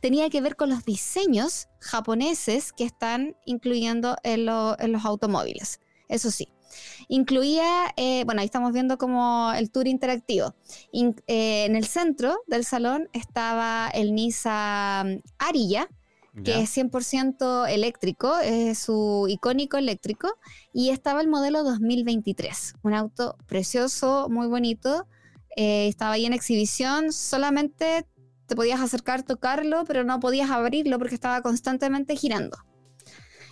tenía 0.00 0.30
que 0.30 0.40
ver 0.40 0.56
con 0.56 0.70
los 0.70 0.84
diseños 0.84 1.68
japoneses 1.78 2.72
que 2.72 2.84
están 2.84 3.36
incluyendo 3.44 4.16
en 4.24 4.46
los 4.46 5.04
automóviles. 5.04 5.80
Eso 6.08 6.30
sí. 6.30 6.48
Incluía, 7.08 7.92
eh, 7.96 8.24
bueno, 8.24 8.40
ahí 8.40 8.46
estamos 8.46 8.72
viendo 8.72 8.98
como 8.98 9.52
el 9.52 9.70
tour 9.70 9.86
interactivo. 9.86 10.54
Eh, 10.92 11.64
en 11.66 11.76
el 11.76 11.86
centro 11.86 12.38
del 12.46 12.64
salón 12.64 13.08
estaba 13.12 13.88
el 13.92 14.14
Nissan 14.14 15.22
Ariya, 15.38 15.88
que 16.44 16.60
es 16.60 16.76
100% 16.76 17.66
eléctrico, 17.66 18.38
es 18.40 18.78
su 18.78 19.26
icónico 19.26 19.78
eléctrico, 19.78 20.28
y 20.70 20.90
estaba 20.90 21.22
el 21.22 21.28
modelo 21.28 21.64
2023, 21.64 22.74
un 22.82 22.92
auto 22.92 23.38
precioso, 23.46 24.28
muy 24.28 24.46
bonito, 24.46 25.06
eh, 25.56 25.88
estaba 25.88 26.12
ahí 26.12 26.26
en 26.26 26.34
exhibición, 26.34 27.10
solamente 27.12 28.06
te 28.46 28.54
podías 28.54 28.80
acercar, 28.80 29.22
tocarlo, 29.22 29.84
pero 29.86 30.04
no 30.04 30.20
podías 30.20 30.50
abrirlo 30.50 30.98
porque 30.98 31.14
estaba 31.14 31.40
constantemente 31.40 32.14
girando. 32.14 32.58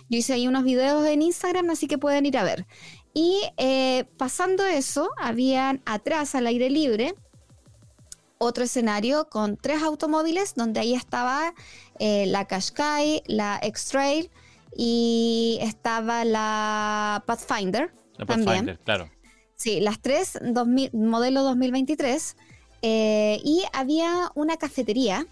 Yo 0.07 0.19
hice 0.19 0.33
ahí 0.33 0.47
unos 0.47 0.63
videos 0.63 1.05
en 1.07 1.23
Instagram, 1.23 1.71
así 1.71 1.87
que 1.87 1.97
pueden 1.97 2.27
ir 2.27 2.37
a 2.37 2.43
ver. 2.43 2.67
Y 3.15 3.41
eh, 3.55 4.03
pasando 4.17 4.65
eso, 4.65 5.09
habían 5.17 5.81
atrás 5.85 6.35
al 6.35 6.47
aire 6.47 6.69
libre 6.69 7.15
otro 8.37 8.65
escenario 8.65 9.29
con 9.29 9.55
tres 9.55 9.81
automóviles 9.81 10.53
donde 10.55 10.81
ahí 10.81 10.93
estaba 10.93 11.53
eh, 11.97 12.25
la 12.27 12.45
Qashqai, 12.45 13.23
la 13.27 13.57
X-Trail 13.63 14.29
y 14.75 15.57
estaba 15.61 16.25
la 16.25 17.23
Pathfinder. 17.25 17.93
La 18.17 18.25
Pathfinder, 18.25 18.77
claro. 18.79 19.09
Sí, 19.55 19.79
las 19.79 20.01
tres, 20.01 20.37
modelo 20.91 21.43
2023. 21.43 22.35
Eh, 22.81 23.39
y 23.43 23.63
había 23.71 24.29
una 24.35 24.57
cafetería 24.57 25.25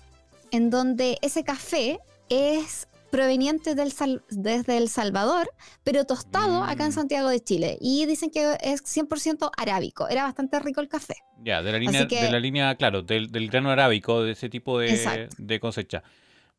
en 0.52 0.70
donde 0.70 1.18
ese 1.22 1.44
café 1.44 2.00
es 2.30 2.88
proveniente 3.14 3.76
del 3.76 3.94
desde 4.32 4.76
El 4.76 4.90
Salvador, 4.90 5.48
pero 5.84 6.04
tostado 6.04 6.64
acá 6.64 6.86
en 6.86 6.90
mm. 6.90 6.94
Santiago 6.94 7.30
de 7.30 7.40
Chile. 7.42 7.78
Y 7.80 8.08
dicen 8.08 8.32
que 8.32 8.58
es 8.60 8.84
100% 8.84 9.52
arábico. 9.56 10.08
Era 10.08 10.24
bastante 10.24 10.60
rico 10.60 10.82
el 10.82 10.88
café. 10.88 11.14
Ya, 11.44 11.62
de 11.62 11.72
la 11.72 11.78
línea, 11.78 12.06
de 12.06 12.32
la 12.32 12.40
línea 12.40 12.74
claro, 12.74 13.04
del, 13.04 13.30
grano 13.50 13.70
arábico, 13.70 14.24
de 14.24 14.32
ese 14.32 14.50
tipo 14.50 14.80
de, 14.80 15.30
de 15.38 15.60
cosecha. 15.60 16.02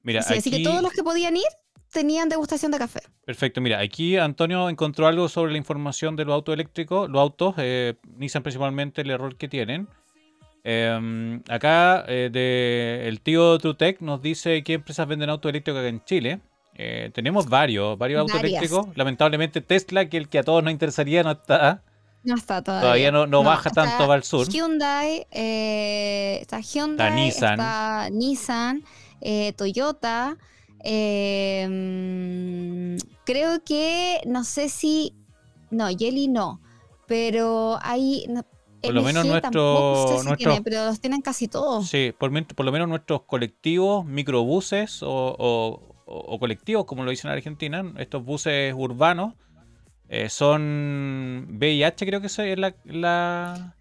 Mira, 0.04 0.20
Así 0.20 0.48
que 0.48 0.62
todos 0.62 0.80
los 0.80 0.92
que 0.92 1.02
podían 1.02 1.36
ir 1.36 1.42
tenían 1.90 2.28
degustación 2.28 2.70
de 2.70 2.78
café. 2.78 3.00
Perfecto, 3.24 3.60
mira, 3.60 3.80
aquí 3.80 4.16
Antonio 4.16 4.68
encontró 4.68 5.08
algo 5.08 5.28
sobre 5.28 5.50
la 5.50 5.58
información 5.58 6.14
de 6.14 6.24
los 6.24 6.34
autos 6.34 6.52
eléctricos, 6.52 7.10
los 7.10 7.20
autos, 7.20 7.56
eh, 7.58 7.94
Nissan 8.16 8.44
principalmente, 8.44 9.02
el 9.02 9.10
error 9.10 9.36
que 9.36 9.48
tienen. 9.48 9.88
Em, 10.66 11.42
acá 11.50 12.06
eh, 12.08 13.04
el 13.06 13.20
tío 13.20 13.58
Trutec 13.58 14.00
nos 14.00 14.22
dice 14.22 14.64
qué 14.64 14.72
empresas 14.72 15.06
venden 15.06 15.28
autos 15.28 15.50
eléctricos 15.50 15.78
acá 15.80 15.88
en 15.88 16.02
Chile. 16.04 16.40
Eh, 16.74 17.10
tenemos 17.14 17.46
varios, 17.46 17.98
varios 17.98 18.22
autos 18.22 18.42
eléctricos. 18.42 18.86
Lamentablemente 18.96 19.60
Tesla, 19.60 20.08
que 20.08 20.16
el 20.16 20.30
que 20.30 20.38
a 20.38 20.42
todos 20.42 20.64
nos 20.64 20.72
interesaría, 20.72 21.22
no 21.22 21.32
está. 21.32 21.82
No 22.24 22.34
está 22.34 22.62
todavía. 22.62 23.10
Todavía 23.10 23.12
no, 23.26 23.42
baja 23.44 23.68
tanto 23.68 24.10
al 24.10 24.24
sur. 24.24 24.48
Hyundai, 24.48 25.26
eh, 25.30 26.38
está 26.40 26.60
Hyundai, 26.60 27.28
está 27.28 28.08
Nissan, 28.10 28.82
Toyota. 29.56 30.38
Em, 30.86 31.76
creo 33.24 33.62
que, 33.64 34.22
no 34.26 34.44
sé 34.44 34.70
si, 34.70 35.14
no, 35.70 35.88
Jelly 35.88 36.28
no, 36.28 36.60
pero 37.06 37.78
hay... 37.82 38.26
por 38.84 38.94
lo 38.94 39.02
menos 39.02 39.26
nuestro, 39.26 40.20
pero 40.64 40.86
los 40.86 41.00
tienen 41.00 41.20
casi 41.22 41.48
todos. 41.48 41.88
Sí, 41.88 42.14
por, 42.16 42.30
lo 42.30 42.72
menos 42.72 42.88
nuestros 42.88 43.22
colectivos, 43.22 44.04
microbuses 44.04 45.00
o, 45.02 46.38
colectivos, 46.38 46.84
como 46.84 47.04
lo 47.04 47.10
dicen 47.10 47.30
en 47.30 47.36
Argentina, 47.36 47.92
estos 47.98 48.24
buses 48.24 48.74
urbanos, 48.76 49.34
eh, 50.08 50.28
son 50.28 51.46
VIH, 51.50 52.06
creo 52.06 52.20
que 52.20 52.26
es 52.26 52.38
la, 52.58 53.74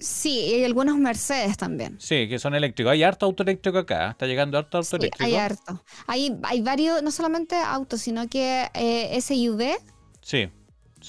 Sí, 0.00 0.30
y 0.30 0.54
hay 0.54 0.64
algunos 0.64 0.96
Mercedes 0.96 1.56
también. 1.56 1.96
Sí, 2.00 2.28
que 2.28 2.38
son 2.38 2.54
eléctricos. 2.54 2.92
Hay 2.92 3.02
harto 3.02 3.26
auto 3.26 3.42
eléctrico 3.42 3.78
acá. 3.78 4.10
Está 4.12 4.26
llegando 4.26 4.56
harto 4.56 4.78
auto 4.78 4.96
sí, 5.00 5.10
Hay 5.18 5.34
harto. 5.34 5.82
Hay, 6.06 6.38
hay 6.44 6.60
varios, 6.60 7.02
no 7.02 7.10
solamente 7.10 7.56
autos, 7.56 8.00
sino 8.00 8.28
que 8.28 8.68
eh, 8.74 9.20
SUV. 9.20 9.76
Sí. 10.20 10.50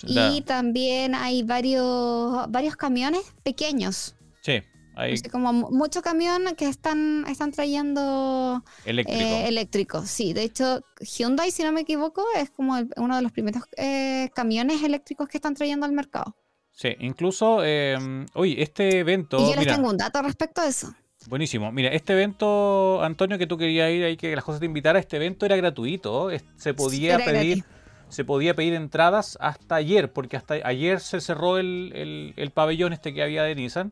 Y 0.04 0.42
también 0.42 1.16
hay 1.16 1.44
varios, 1.44 2.50
varios 2.50 2.76
camiones 2.76 3.22
pequeños. 3.44 4.16
Sí. 4.42 4.62
Hay... 4.96 5.22
como 5.22 5.54
muchos 5.54 6.04
camiones 6.04 6.54
que 6.54 6.68
están, 6.68 7.26
están 7.28 7.52
trayendo 7.52 8.64
eléctrico. 8.86 9.22
Eh, 9.22 9.48
eléctrico. 9.48 10.06
Sí, 10.06 10.34
de 10.34 10.44
hecho, 10.44 10.82
Hyundai, 11.00 11.52
si 11.52 11.64
no 11.64 11.72
me 11.72 11.82
equivoco, 11.82 12.24
es 12.36 12.50
como 12.50 12.78
uno 12.98 13.16
de 13.16 13.22
los 13.22 13.32
primeros 13.32 13.64
eh, 13.78 14.30
camiones 14.36 14.84
eléctricos 14.84 15.30
que 15.30 15.38
están 15.38 15.54
trayendo 15.54 15.86
al 15.86 15.94
mercado. 15.94 16.36
Sí, 16.72 16.90
incluso, 17.00 17.60
eh, 17.64 17.98
oye, 18.34 18.62
este 18.62 19.00
evento... 19.00 19.38
Y 19.40 19.54
yo 19.54 19.56
les 19.56 19.68
tengo 19.68 19.90
un 19.90 19.98
dato 19.98 20.22
respecto 20.22 20.62
a 20.62 20.68
eso. 20.68 20.94
Buenísimo. 21.28 21.72
Mira, 21.72 21.90
este 21.90 22.14
evento, 22.14 23.02
Antonio, 23.02 23.38
que 23.38 23.48
tú 23.48 23.58
querías 23.58 23.92
ir 23.92 24.04
ahí, 24.04 24.18
que 24.18 24.36
las 24.36 24.44
cosas 24.44 24.60
te 24.60 24.66
invitara, 24.66 25.00
este 25.00 25.18
evento 25.18 25.46
era 25.46 25.56
gratuito. 25.56 26.30
Se 26.58 26.74
podía 26.74 27.18
pedir... 27.18 27.64
Se 28.10 28.26
podía 28.26 28.56
pedir 28.56 28.74
entradas 28.74 29.38
hasta 29.40 29.76
ayer, 29.76 30.12
porque 30.12 30.36
hasta 30.36 30.56
ayer 30.64 31.00
se 31.00 31.22
cerró 31.22 31.58
el, 31.58 32.34
el, 32.36 32.52
pabellón 32.52 32.92
este 32.92 33.14
que 33.14 33.24
había 33.24 33.44
de 33.44 33.56
Nissan. 33.56 33.92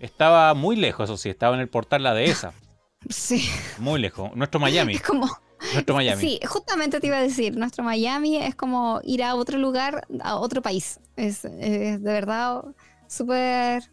Estaba 0.00 0.52
muy 0.54 0.76
lejos, 0.76 1.08
eso 1.08 1.16
sí, 1.16 1.30
estaba 1.30 1.54
en 1.54 1.60
el 1.60 1.68
portal 1.68 2.02
la 2.02 2.14
dehesa. 2.14 2.52
Sí. 3.10 3.50
Muy 3.78 4.00
lejos. 4.00 4.34
Nuestro 4.34 4.58
Miami. 4.58 4.94
Es 4.94 5.02
como, 5.02 5.28
nuestro 5.74 5.94
Miami. 5.94 6.22
Sí, 6.22 6.40
justamente 6.46 7.00
te 7.00 7.06
iba 7.06 7.18
a 7.18 7.22
decir, 7.22 7.56
nuestro 7.56 7.84
Miami 7.84 8.38
es 8.38 8.54
como 8.54 9.00
ir 9.04 9.22
a 9.22 9.34
otro 9.34 9.58
lugar, 9.58 10.06
a 10.22 10.36
otro 10.36 10.62
país. 10.62 11.00
Es, 11.16 11.42
de 11.42 11.98
verdad 11.98 12.64
súper... 13.06 13.84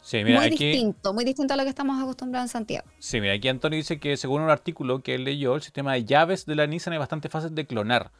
Sí, 0.00 0.22
mira, 0.22 0.38
muy 0.38 0.50
distinto, 0.50 1.14
muy 1.14 1.24
distinto 1.24 1.54
a 1.54 1.56
lo 1.56 1.62
que 1.62 1.70
estamos 1.70 2.00
acostumbrados 2.02 2.50
en 2.50 2.52
Santiago. 2.52 2.86
Sí, 2.98 3.22
mira, 3.22 3.32
aquí 3.32 3.48
Antonio 3.48 3.78
dice 3.78 3.98
que 3.98 4.18
según 4.18 4.42
un 4.42 4.50
artículo 4.50 5.02
que 5.02 5.14
él 5.14 5.24
leyó, 5.24 5.54
el 5.54 5.62
sistema 5.62 5.94
de 5.94 6.04
llaves 6.04 6.44
de 6.44 6.54
la 6.54 6.66
Nissan 6.66 6.92
es 6.92 6.98
bastante 6.98 7.30
fácil 7.30 7.54
de 7.54 7.66
clonar. 7.66 8.12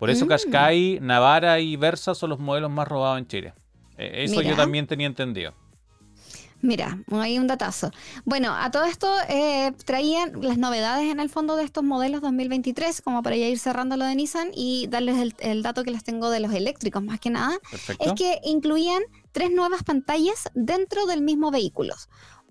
Por 0.00 0.08
eso 0.08 0.24
mm. 0.24 0.28
Qashqai, 0.28 0.98
Navara 1.02 1.60
y 1.60 1.76
Versa 1.76 2.14
son 2.14 2.30
los 2.30 2.38
modelos 2.38 2.70
más 2.70 2.88
robados 2.88 3.18
en 3.18 3.26
Chile. 3.28 3.54
Eh, 3.98 4.24
eso 4.24 4.40
yo 4.40 4.56
también 4.56 4.86
tenía 4.86 5.06
entendido. 5.06 5.52
Mira, 6.62 6.98
hay 7.12 7.38
un 7.38 7.46
datazo. 7.46 7.90
Bueno, 8.24 8.54
a 8.54 8.70
todo 8.70 8.84
esto 8.84 9.10
eh, 9.28 9.72
traían 9.84 10.40
las 10.40 10.56
novedades 10.56 11.10
en 11.10 11.20
el 11.20 11.28
fondo 11.28 11.56
de 11.56 11.64
estos 11.64 11.84
modelos 11.84 12.22
2023, 12.22 13.02
como 13.02 13.22
para 13.22 13.36
ya 13.36 13.46
ir 13.46 13.58
cerrando 13.58 13.98
lo 13.98 14.06
de 14.06 14.14
Nissan 14.14 14.50
y 14.54 14.86
darles 14.88 15.34
el, 15.38 15.62
dato 15.62 15.84
que 15.84 15.90
les 15.90 16.02
tengo 16.02 16.30
de 16.30 16.40
los 16.40 16.54
eléctricos, 16.54 17.02
más 17.02 17.20
que 17.20 17.28
nada. 17.28 17.58
Es 17.98 18.12
que 18.14 18.40
incluían 18.42 19.02
tres 19.32 19.50
nuevas 19.50 19.82
pantallas 19.82 20.48
dentro 20.54 21.04
del 21.04 21.20
mismo 21.20 21.50
vehículo. 21.50 21.94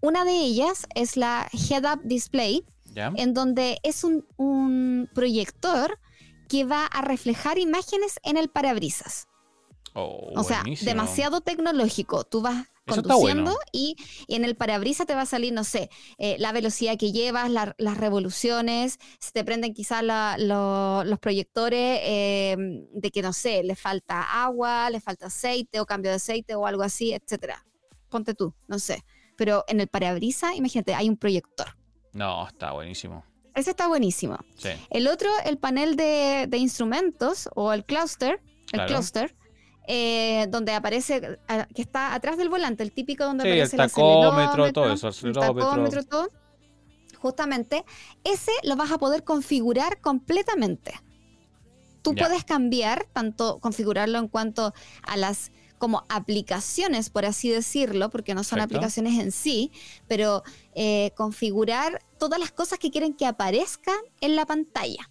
Una 0.02 0.24
de 0.24 0.38
ellas 0.38 0.86
es 0.94 1.18
la 1.18 1.50
Head-Up 1.52 2.02
Display, 2.04 2.64
en 2.96 3.34
donde 3.34 3.80
es 3.82 4.04
un, 4.04 4.26
un 4.38 5.10
proyector 5.14 6.00
que 6.50 6.66
va 6.66 6.86
a 6.86 7.02
reflejar 7.02 7.58
imágenes 7.58 8.20
en 8.24 8.36
el 8.36 8.50
parabrisas. 8.50 9.28
Oh, 9.94 10.32
o 10.36 10.44
sea, 10.44 10.64
demasiado 10.82 11.42
tecnológico. 11.42 12.24
Tú 12.24 12.42
vas 12.42 12.68
conduciendo 12.86 13.56
y, 13.72 13.96
en 14.28 14.44
el 14.46 14.56
parabrisas 14.56 15.06
te 15.06 15.16
va 15.16 15.22
a 15.22 15.26
salir, 15.26 15.54
no 15.54 15.64
sé, 15.64 15.90
eh, 16.18 16.36
la 16.40 16.52
velocidad 16.52 16.98
que 16.98 17.12
llevas, 17.12 17.50
las 17.50 17.98
revoluciones, 17.98 19.00
se 19.20 19.32
te 19.32 19.44
prenden 19.44 19.74
quizás 19.74 20.04
los 20.04 21.20
proyectores 21.20 22.02
em, 22.04 22.88
de 22.94 23.12
que, 23.12 23.22
no 23.22 23.34
sé, 23.34 23.64
le 23.64 23.76
falta 23.76 24.44
agua, 24.44 24.90
le 24.90 25.00
falta 25.00 25.28
aceite 25.28 25.80
o 25.80 25.86
cambio 25.86 26.12
de 26.12 26.18
aceite 26.18 26.56
o 26.56 26.66
algo 26.66 26.84
así, 26.84 27.14
etcétera. 27.14 27.66
Ponte 28.10 28.34
tú, 28.34 28.54
no 28.68 28.80
sé. 28.80 29.04
Pero 29.36 29.64
en 29.68 29.80
el 29.80 29.88
parabrisas, 29.88 30.56
imagínate, 30.56 30.96
hay 30.96 31.10
un 31.10 31.18
proyector. 31.18 31.78
No, 32.14 32.48
está 32.48 32.72
buenísimo. 32.72 33.24
Ese 33.56 33.72
está 33.72 33.88
buenísimo. 33.88 34.38
El 34.90 35.08
otro, 35.08 35.30
el 35.46 35.58
panel 35.58 35.96
de, 35.96 36.50
instrumentos 36.58 37.50
o 37.56 37.74
el 37.74 37.86
cluster, 37.86 38.42
el 38.72 38.86
cluster, 38.86 39.36
eh, 39.88 40.48
donde 40.50 40.74
aparece, 40.74 41.40
que 41.74 41.82
está 41.82 42.14
atrás 42.14 42.38
del 42.38 42.50
volante, 42.50 42.84
el 42.84 42.92
típico 42.92 43.24
donde 43.24 43.44
aparece 43.44 43.76
el 43.76 43.90
tacómetro, 43.90 44.72
todo 44.72 44.94
eso, 44.94 45.10
el 45.28 45.34
tacómetro, 45.34 46.04
todo. 46.04 46.30
Justamente, 47.18 47.84
ese 48.24 48.52
lo 48.64 48.76
vas 48.78 48.92
a 48.92 48.98
poder 48.98 49.24
configurar 49.24 50.00
completamente. 50.00 50.94
Tú 52.02 52.16
puedes 52.16 52.46
cambiar, 52.46 53.08
tanto 53.12 53.60
configurarlo 53.60 54.20
en 54.20 54.30
cuanto 54.30 54.74
a 55.04 55.18
las 55.18 55.52
como 55.80 56.06
aplicaciones, 56.10 57.10
por 57.10 57.26
así 57.26 57.50
decirlo, 57.50 58.12
porque 58.12 58.36
no 58.36 58.44
son 58.44 58.60
aplicaciones 58.60 59.20
en 59.20 59.32
sí, 59.32 59.72
pero 60.08 60.44
eh, 60.76 61.12
configurar 61.16 62.04
todas 62.20 62.40
las 62.40 62.52
cosas 62.52 62.78
que 62.78 62.92
quieren 62.92 63.16
que 63.16 63.26
aparezcan 63.26 63.98
en 64.22 64.36
la 64.36 64.46
pantalla. 64.46 65.10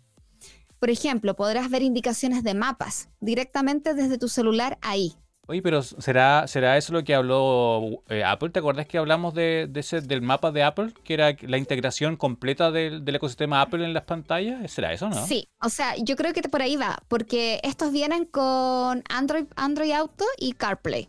Por 0.78 0.90
ejemplo, 0.90 1.34
podrás 1.34 1.70
ver 1.70 1.82
indicaciones 1.82 2.44
de 2.44 2.54
mapas 2.54 3.08
directamente 3.20 3.94
desde 3.94 4.18
tu 4.18 4.28
celular 4.28 4.78
ahí. 4.80 5.16
Oye, 5.50 5.62
pero 5.62 5.82
¿será, 5.82 6.46
será 6.46 6.76
eso 6.76 6.92
lo 6.92 7.02
que 7.02 7.14
habló 7.14 8.02
eh, 8.10 8.22
Apple? 8.22 8.50
¿Te 8.50 8.58
acuerdas 8.58 8.86
que 8.86 8.98
hablamos 8.98 9.32
de, 9.32 9.70
ese, 9.76 10.02
del 10.02 10.20
mapa 10.20 10.52
de 10.52 10.62
Apple? 10.62 10.92
Que 11.04 11.14
era 11.14 11.34
la 11.40 11.56
integración 11.56 12.16
completa 12.16 12.70
del, 12.70 13.02
ecosistema 13.08 13.62
Apple 13.62 13.82
en 13.82 13.94
las 13.94 14.04
pantallas. 14.04 14.70
¿Será 14.70 14.92
eso, 14.92 15.08
no? 15.08 15.26
Sí, 15.26 15.48
o 15.62 15.70
sea, 15.70 15.96
yo 15.96 16.16
creo 16.16 16.34
que 16.34 16.42
por 16.42 16.60
ahí 16.60 16.76
va, 16.76 17.02
porque 17.08 17.60
estos 17.62 17.92
vienen 17.92 18.26
con 18.26 19.02
Android, 19.08 19.46
Android 19.56 19.92
Auto 19.92 20.26
y 20.36 20.52
CarPlay. 20.52 21.08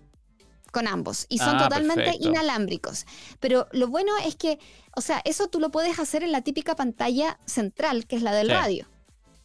Con 0.71 0.88
ambos. 0.88 1.25
Y 1.28 1.39
son 1.39 1.58
ah, 1.58 1.63
totalmente 1.63 2.15
inalámbricos. 2.21 3.08
Pero 3.41 3.67
lo 3.73 3.89
bueno 3.89 4.13
es 4.25 4.38
que, 4.38 4.58
o 4.95 5.02
sea, 5.02 5.21
eso 5.25 5.49
tú 5.49 5.60
lo 5.60 5.69
puedes 5.69 5.99
hacer 5.99 6.23
en 6.23 6.32
la 6.32 6.43
típica 6.43 6.78
pantalla 6.78 7.38
central, 7.45 8.06
que 8.08 8.15
es 8.15 8.21
la 8.21 8.32
del 8.34 8.52
radio. 8.52 8.88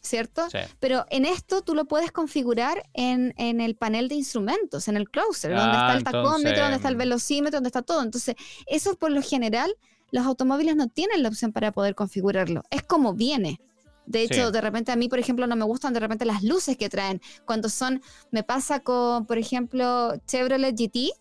¿Cierto? 0.05 0.47
Pero 0.79 1.05
en 1.09 1.25
esto 1.25 1.61
tú 1.61 1.75
lo 1.75 1.85
puedes 1.85 2.11
configurar 2.11 2.83
en, 2.93 3.33
el 3.37 3.75
panel 3.75 4.07
de 4.07 4.15
instrumentos, 4.15 4.87
en 4.87 4.97
el 4.97 5.09
closer, 5.09 5.55
donde 5.55 5.73
está 5.73 5.93
el 5.93 6.03
ah, 6.05 6.11
tacómetro, 6.11 6.61
donde 6.61 6.75
está 6.77 6.89
el 6.89 6.95
velocímetro, 6.95 7.57
donde 7.57 7.69
está 7.69 7.81
todo. 7.81 8.01
Entonces, 8.01 8.35
eso 8.67 8.95
por 8.95 9.11
lo 9.11 9.21
general, 9.21 9.75
los 10.11 10.25
automóviles 10.25 10.75
no 10.75 10.87
tienen 10.87 11.23
la 11.23 11.29
opción 11.29 11.51
para 11.51 11.71
poder 11.71 11.95
configurarlo. 11.95 12.63
Es 12.69 12.83
como 12.83 13.13
viene. 13.13 13.59
De 14.05 14.21
hecho, 14.21 14.51
de 14.51 14.61
repente 14.61 14.91
a 14.91 14.95
mí, 14.95 15.09
por 15.09 15.17
ejemplo, 15.17 15.47
no 15.47 15.55
me 15.55 15.65
gustan 15.65 15.93
de 15.93 15.99
repente 15.99 16.25
las 16.25 16.43
luces 16.43 16.77
que 16.77 16.89
traen. 16.89 17.21
Cuando 17.45 17.69
son, 17.69 18.01
me 18.29 18.43
pasa 18.43 18.79
con, 18.81 19.25
por 19.25 19.39
ejemplo, 19.39 20.13
Chevrolet 20.27 20.75
GT, 20.75 21.11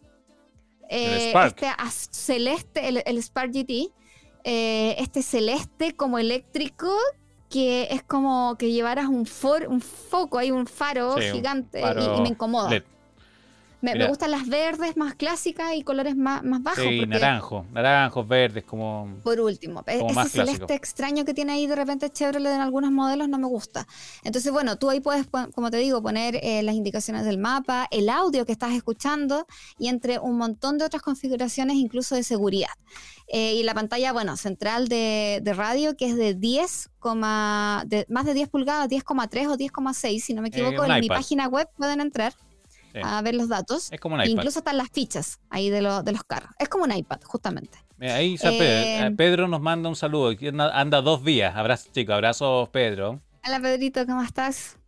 eh, 0.91 1.33
este 1.33 1.67
celeste, 2.11 2.89
el, 2.89 3.03
el, 3.07 3.23
Spark 3.23 3.53
GT, 3.53 3.91
eh, 4.45 4.97
este 4.99 5.23
celeste 5.23 5.97
como 5.97 6.19
eléctrico 6.19 6.95
que 7.55 7.87
es 7.89 8.03
como 8.03 8.57
que 8.59 8.73
llevaras 8.73 9.07
un, 9.07 9.27
for, 9.27 9.69
un 9.69 9.81
foco, 9.81 10.39
hay 10.39 10.51
un 10.51 10.67
faro 10.67 11.15
gigante 11.19 11.81
y, 11.81 12.21
me 12.21 12.31
incomoda. 12.31 12.83
Me, 13.93 14.07
gustan 14.09 14.31
las 14.31 14.49
verdes 14.49 14.97
más 14.97 15.15
clásicas 15.15 15.75
y 15.75 15.83
colores 15.83 16.17
más, 16.17 16.43
más 16.43 16.63
bajos. 16.63 16.85
Sí, 16.85 17.05
naranjo, 17.07 17.67
naranjos, 17.73 18.27
verdes, 18.27 18.65
como. 18.65 19.09
Por 19.23 19.41
último, 19.41 19.85
e-, 19.87 20.05
ese 20.07 20.29
celeste 20.29 20.75
extraño 20.75 21.25
que 21.25 21.35
tiene 21.35 21.53
ahí 21.53 21.67
de 21.67 21.77
repente 21.77 22.11
Chevrolet 22.11 22.55
en 22.55 22.61
algunos 22.61 22.91
modelos 22.91 23.29
no 23.29 23.39
me 23.39 23.47
gusta. 23.47 23.87
Entonces, 24.23 24.51
bueno, 24.53 24.77
tú 24.77 24.89
ahí 24.89 25.01
puedes, 25.01 25.27
como 25.55 25.71
te 25.71 25.77
digo, 25.77 26.03
poner 26.03 26.37
eh, 26.43 26.63
las 26.63 26.75
indicaciones 26.75 27.25
del 27.25 27.39
mapa, 27.39 27.87
el 27.91 28.09
audio 28.09 28.47
que 28.47 28.53
estás 28.53 28.73
escuchando 28.73 29.47
y 29.79 29.89
entre 29.89 30.19
un 30.19 30.39
montón 30.39 30.79
de 30.79 30.85
otras 30.85 31.03
configuraciones, 31.03 31.77
incluso 31.77 32.15
de 32.15 32.23
seguridad. 32.23 32.73
Eh, 33.27 33.55
y 33.55 33.63
la 33.63 33.75
pantalla, 33.75 34.13
bueno, 34.13 34.37
central 34.37 34.89
de, 34.89 35.43
radio, 35.57 35.97
que 35.97 36.07
es 36.07 36.17
de 36.17 36.35
10, 36.35 36.91
de, 37.87 38.07
más 38.09 38.27
de 38.27 38.35
10 38.35 38.49
pulgadas, 38.49 38.89
10,3 38.89 39.49
o 39.49 39.57
10,6, 39.57 40.21
si 40.21 40.35
no 40.35 40.43
me 40.43 40.49
eh, 40.49 40.53
equivoco. 40.53 40.85
en 40.85 41.01
mi 41.01 41.09
página 41.09 41.49
web 41.49 41.69
pueden 41.77 42.01
entrar 42.01 42.35
a 43.03 43.23
ver 43.23 43.35
los 43.35 43.49
datos. 43.49 43.93
Es 43.93 44.01
como 44.01 44.15
un 44.15 44.21
iPad. 44.21 44.31
Incluso 44.31 44.61
están 44.61 44.77
las 44.77 44.89
fichas 44.91 45.41
ahí 45.51 45.71
de, 45.71 45.81
de 45.81 46.13
los 46.13 46.25
carros. 46.25 46.51
Es 46.59 46.69
como 46.69 46.85
un 46.85 46.93
iPad, 46.93 47.21
justamente. 47.25 47.79
ahí 48.01 48.37
eh, 48.43 49.11
Pedro, 49.17 49.49
nos 49.49 49.61
manda 49.61 49.89
un 49.89 49.97
saludo. 49.97 50.35
Anda 50.73 51.03
dos 51.03 51.23
vías. 51.23 51.57
Abrazos, 51.57 51.91
chicos. 51.93 52.15
Abrazos, 52.15 52.69
Pedro. 52.69 53.21
Hola, 53.47 53.61
Pedrito, 53.61 54.07
¿cómo 54.07 54.23
estás? 54.23 54.79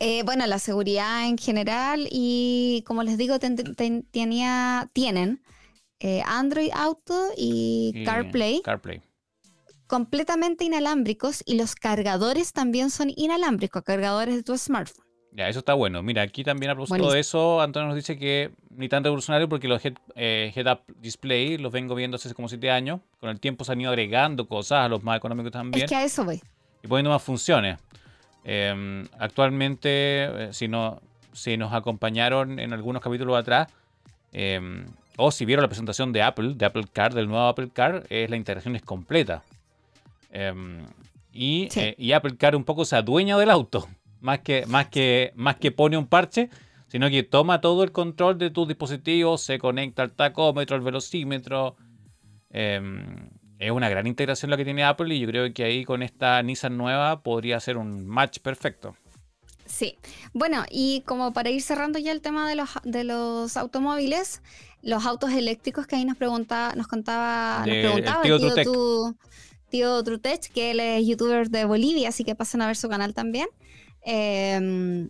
Eh, 0.00 0.22
bueno, 0.24 0.46
la 0.46 0.58
seguridad 0.58 1.26
en 1.26 1.38
general 1.38 2.08
y 2.10 2.82
como 2.86 3.02
les 3.02 3.16
digo, 3.16 3.38
tenía, 3.38 4.90
tienen 4.92 5.42
eh, 6.00 6.22
Android 6.26 6.70
Auto 6.74 7.28
y, 7.36 8.02
CarPlay. 8.04 8.60
CarPlay. 8.62 9.02
completamente 9.86 10.64
inalámbricos 10.64 11.42
y 11.46 11.56
los 11.56 11.74
cargadores 11.76 12.52
también 12.52 12.90
son 12.90 13.12
inalámbricos, 13.14 13.82
cargadores 13.82 14.34
de 14.34 14.42
tu 14.42 14.58
smartphone. 14.58 15.03
Ya, 15.34 15.48
eso 15.48 15.58
está 15.58 15.74
bueno. 15.74 16.00
Mira, 16.02 16.22
aquí 16.22 16.44
también 16.44 16.70
a 16.70 16.76
propósito 16.76 17.10
de 17.10 17.18
eso, 17.18 17.60
Antonio 17.60 17.88
nos 17.88 17.96
dice 17.96 18.16
que 18.16 18.52
ni 18.70 18.88
tan 18.88 19.02
revolucionario 19.02 19.48
porque 19.48 19.66
los 19.66 19.84
head, 19.84 19.94
eh, 20.14 20.52
up 20.64 20.82
display 21.00 21.58
los 21.58 21.72
vengo 21.72 21.96
viendo 21.96 22.14
hace 22.14 22.32
como 22.34 22.48
7 22.48 22.70
años. 22.70 23.00
Con 23.18 23.30
el 23.30 23.40
tiempo 23.40 23.64
se 23.64 23.72
han 23.72 23.80
ido 23.80 23.90
agregando 23.90 24.46
cosas 24.46 24.84
a 24.84 24.88
los 24.88 25.02
más 25.02 25.16
económicos 25.16 25.50
también. 25.50 25.84
Es 25.84 25.90
que 25.90 25.96
a 25.96 26.04
eso 26.04 26.24
voy. 26.24 26.40
Y 26.84 26.86
poniendo 26.86 27.10
más 27.10 27.22
funciones. 27.22 27.80
Em, 28.44 29.08
actualmente, 29.18 29.88
eh, 29.90 30.48
si, 30.52 30.68
no, 30.68 31.00
si 31.32 31.56
nos 31.56 31.72
acompañaron 31.72 32.60
en 32.60 32.72
algunos 32.72 33.02
capítulos 33.02 33.36
atrás, 33.36 33.68
em, 34.30 34.86
o 35.16 35.32
si 35.32 35.44
vieron 35.44 35.62
la 35.62 35.68
presentación 35.68 36.12
de 36.12 36.22
Apple, 36.22 36.54
de 36.54 36.64
Apple 36.64 36.84
Car, 36.92 37.12
del 37.12 37.26
nuevo 37.26 37.46
Apple 37.48 37.70
Car, 37.72 38.04
es 38.08 38.30
la 38.30 38.36
integración 38.36 38.76
es 38.76 38.82
completa. 38.82 39.42
Em, 40.30 40.78
y, 41.32 41.68
eh, 41.74 41.96
y 41.98 42.12
Apple 42.12 42.36
Car 42.36 42.54
un 42.54 42.62
poco 42.62 42.84
se 42.84 42.94
adueña 42.94 43.36
del 43.36 43.50
auto 43.50 43.88
más 44.24 44.40
que, 44.40 44.64
más 44.66 44.88
que, 44.88 45.32
más 45.36 45.56
que 45.56 45.70
pone 45.70 45.98
un 45.98 46.06
parche, 46.06 46.48
sino 46.88 47.10
que 47.10 47.22
toma 47.24 47.60
todo 47.60 47.84
el 47.84 47.92
control 47.92 48.38
de 48.38 48.50
tus 48.50 48.66
dispositivos, 48.66 49.42
se 49.42 49.58
conecta 49.58 50.02
al 50.02 50.12
tacómetro, 50.12 50.74
al 50.74 50.82
velocímetro. 50.82 51.76
Em, 52.48 53.28
es 53.58 53.70
una 53.70 53.90
gran 53.90 54.06
integración 54.06 54.50
la 54.50 54.56
que 54.56 54.64
tiene 54.64 54.82
Apple 54.82 55.14
y 55.14 55.20
yo 55.20 55.28
creo 55.28 55.52
que 55.52 55.64
ahí 55.64 55.84
con 55.84 56.02
esta 56.02 56.42
Nissan 56.42 56.78
nueva 56.78 57.22
podría 57.22 57.60
ser 57.60 57.76
un 57.76 58.06
match 58.06 58.38
perfecto. 58.38 58.96
Sí, 59.66 59.98
bueno, 60.32 60.64
y 60.70 61.02
como 61.02 61.34
para 61.34 61.50
ir 61.50 61.60
cerrando 61.60 61.98
ya 61.98 62.10
el 62.10 62.22
tema 62.22 62.48
de 62.48 62.56
los, 62.56 62.70
de 62.82 63.04
los 63.04 63.58
automóviles, 63.58 64.40
los 64.80 65.04
autos 65.04 65.32
eléctricos 65.32 65.86
que 65.86 65.96
ahí 65.96 66.06
nos 66.06 66.16
preguntaba, 66.16 66.74
nos 66.76 66.86
contaba, 66.86 67.58
nos 67.58 67.76
preguntaba 67.76 68.22
tío, 68.22 68.38
tío, 68.38 69.16
tío 69.68 70.02
Trutech, 70.02 70.50
que 70.50 70.70
él 70.70 70.80
es 70.80 71.06
youtuber 71.06 71.50
de 71.50 71.66
Bolivia, 71.66 72.08
así 72.08 72.24
que 72.24 72.34
pasen 72.34 72.62
a 72.62 72.66
ver 72.66 72.76
su 72.76 72.88
canal 72.88 73.12
también. 73.12 73.48
Em, 74.04 75.08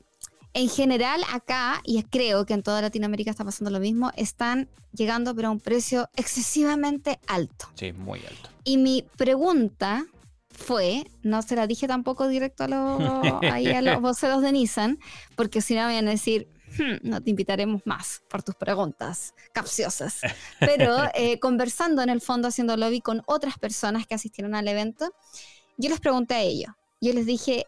en 0.57 0.69
general, 0.69 1.23
acá, 1.33 1.81
y 1.85 2.03
creo 2.05 2.47
que 2.47 2.55
en 2.55 2.63
toda 2.63 2.81
Latinoamérica 2.81 3.31
está 3.31 3.45
pasando 3.45 3.71
lo 3.71 3.81
mismo, 3.81 4.13
están 4.17 4.69
llegando 4.93 5.35
pero 5.35 5.49
a 5.49 5.51
un 5.51 5.61
precio 5.61 6.09
excesivamente 6.17 7.19
alto. 7.27 7.67
Sí, 7.75 7.93
muy 7.93 8.21
alto. 8.21 8.51
Y 8.63 8.77
mi 8.79 9.05
pregunta 9.17 10.07
fue, 10.51 11.05
no 11.23 11.43
se 11.43 11.57
la 11.57 11.67
dije 11.67 11.89
tampoco 11.89 12.29
directo 12.29 12.65
a 12.65 12.69
los, 12.69 13.03
a 13.53 13.83
los 13.83 14.01
voceros 14.01 14.43
de 14.43 14.53
Nissan, 14.53 14.99
porque 15.35 15.61
si 15.61 15.75
no 15.75 15.87
me 15.89 15.95
van 15.95 16.09
a 16.09 16.13
decir, 16.13 16.49
hmm, 16.79 17.09
no 17.09 17.21
te 17.21 17.31
invitaremos 17.31 17.83
más 17.85 18.23
por 18.29 18.43
tus 18.43 18.55
preguntas 18.55 19.35
capciosas. 19.53 20.21
Pero 20.61 20.97
eh, 21.15 21.41
conversando 21.41 22.03
en 22.03 22.11
el 22.11 22.21
fondo, 22.21 22.49
haciendo 22.49 22.77
lobby 22.77 23.01
con 23.01 23.23
otras 23.27 23.59
personas 23.59 24.07
que 24.07 24.15
asistieron 24.15 24.55
al 24.55 24.69
evento, 24.69 25.13
yo 25.77 25.91
les 25.91 25.99
pregunté 25.99 26.35
a 26.35 26.43
ellos, 26.43 26.73
yo 27.01 27.13
les 27.13 27.27
dije, 27.27 27.67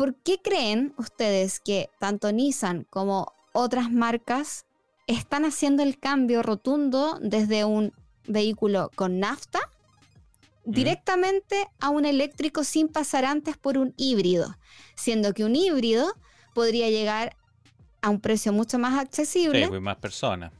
¿Por 0.00 0.14
qué 0.14 0.38
creen 0.42 0.94
ustedes 0.96 1.60
que 1.60 1.90
tanto 1.98 2.32
Nissan 2.32 2.86
como 2.88 3.34
otras 3.52 3.92
marcas 3.92 4.64
están 5.06 5.44
haciendo 5.44 5.82
el 5.82 5.98
cambio 5.98 6.42
rotundo 6.42 7.18
desde 7.20 7.66
un 7.66 7.92
vehículo 8.26 8.90
con 8.94 9.20
nafta 9.20 9.60
directamente 10.64 11.66
a 11.80 11.90
un 11.90 12.06
eléctrico 12.06 12.64
sin 12.64 12.88
pasar 12.88 13.26
antes 13.26 13.58
por 13.58 13.76
un 13.76 13.92
híbrido? 13.98 14.56
Siendo 14.94 15.34
que 15.34 15.44
un 15.44 15.54
híbrido 15.54 16.14
podría 16.54 16.88
llegar 16.88 17.36
a 18.00 18.08
un 18.08 18.22
precio 18.22 18.54
mucho 18.54 18.78
más 18.78 18.98
accesible. 18.98 19.68
Sí, 19.70 19.80
más 19.80 19.96
personas. 19.96 20.50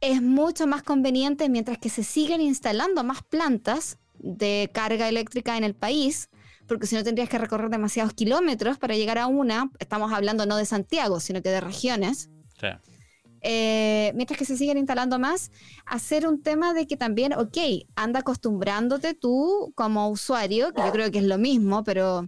Es 0.00 0.20
mucho 0.20 0.66
más 0.66 0.82
conveniente 0.82 1.48
mientras 1.48 1.78
que 1.78 1.88
se 1.88 2.02
siguen 2.02 2.40
instalando 2.40 3.04
más 3.04 3.22
plantas 3.22 3.98
de 4.18 4.70
carga 4.74 5.08
eléctrica 5.08 5.56
en 5.56 5.62
el 5.62 5.76
país 5.76 6.30
porque 6.72 6.86
si 6.86 6.94
no 6.94 7.04
tendrías 7.04 7.28
que 7.28 7.36
recorrer 7.36 7.68
demasiados 7.68 8.14
kilómetros 8.14 8.78
para 8.78 8.94
llegar 8.94 9.18
a 9.18 9.26
una, 9.26 9.70
estamos 9.78 10.10
hablando 10.10 10.46
no 10.46 10.56
de 10.56 10.64
Santiago, 10.64 11.20
sino 11.20 11.42
que 11.42 11.50
de 11.50 11.60
regiones. 11.60 12.30
Sí. 12.58 12.68
Eh, 13.42 14.12
mientras 14.14 14.38
que 14.38 14.46
se 14.46 14.56
siguen 14.56 14.78
instalando 14.78 15.18
más, 15.18 15.50
hacer 15.84 16.26
un 16.26 16.42
tema 16.42 16.72
de 16.72 16.86
que 16.86 16.96
también, 16.96 17.34
ok, 17.34 17.58
anda 17.94 18.20
acostumbrándote 18.20 19.12
tú 19.12 19.72
como 19.74 20.08
usuario, 20.08 20.72
que 20.72 20.80
yo 20.80 20.92
creo 20.92 21.10
que 21.10 21.18
es 21.18 21.24
lo 21.24 21.36
mismo, 21.36 21.84
pero 21.84 22.26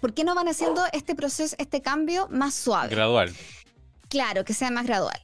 ¿por 0.00 0.14
qué 0.14 0.24
no 0.24 0.34
van 0.34 0.48
haciendo 0.48 0.82
este 0.92 1.14
proceso, 1.14 1.54
este 1.58 1.82
cambio 1.82 2.28
más 2.30 2.54
suave? 2.54 2.88
Gradual. 2.88 3.30
Claro, 4.08 4.44
que 4.44 4.54
sea 4.54 4.70
más 4.70 4.86
gradual. 4.86 5.20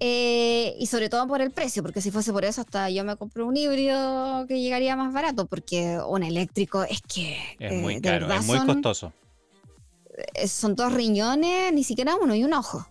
Eh, 0.00 0.76
y 0.78 0.86
sobre 0.86 1.08
todo 1.08 1.26
por 1.26 1.40
el 1.40 1.50
precio, 1.50 1.82
porque 1.82 2.00
si 2.00 2.10
fuese 2.12 2.32
por 2.32 2.44
eso, 2.44 2.60
hasta 2.60 2.88
yo 2.88 3.04
me 3.04 3.16
compro 3.16 3.46
un 3.46 3.56
híbrido 3.56 4.46
que 4.46 4.60
llegaría 4.60 4.94
más 4.94 5.12
barato, 5.12 5.46
porque 5.46 5.98
un 6.06 6.22
eléctrico 6.22 6.84
es 6.84 7.02
que. 7.02 7.36
Es 7.58 7.72
muy 7.72 7.96
eh, 7.96 8.00
caro, 8.00 8.32
es 8.32 8.46
muy 8.46 8.60
costoso. 8.60 9.12
Eh, 10.34 10.46
son 10.46 10.76
dos 10.76 10.92
riñones, 10.92 11.72
ni 11.72 11.82
siquiera 11.82 12.14
uno 12.16 12.34
y 12.34 12.44
un 12.44 12.52
ojo. 12.52 12.86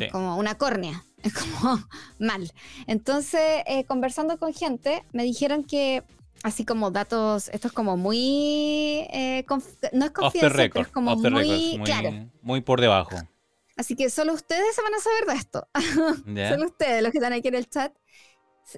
Es 0.00 0.10
como 0.10 0.36
una 0.36 0.56
córnea. 0.56 1.04
Es 1.20 1.34
como 1.34 1.80
mal. 2.20 2.52
Entonces, 2.86 3.64
conversando 3.88 4.38
con 4.38 4.54
gente, 4.54 5.04
me 5.12 5.24
dijeron 5.24 5.64
que 5.64 6.04
así 6.44 6.64
como 6.64 6.92
datos, 6.92 7.48
esto 7.48 7.66
es 7.66 7.74
como 7.74 7.96
muy, 7.96 9.04
no 9.92 10.04
es 10.04 10.12
confianza, 10.12 10.68
pero 10.72 10.82
es 10.82 10.88
como 10.92 11.16
muy, 11.16 11.80
claro. 11.84 12.30
muy 12.40 12.60
por 12.60 12.80
debajo. 12.80 13.16
Así 13.78 13.94
que 13.94 14.10
solo 14.10 14.34
ustedes 14.34 14.74
se 14.74 14.82
van 14.82 14.92
a 14.92 14.98
saber 14.98 15.24
de 15.26 15.34
esto. 15.34 15.68
solo 16.54 16.66
ustedes, 16.66 17.00
los 17.00 17.12
que 17.12 17.18
están 17.18 17.32
aquí 17.32 17.48
en 17.48 17.54
el 17.54 17.70
chat. 17.70 17.92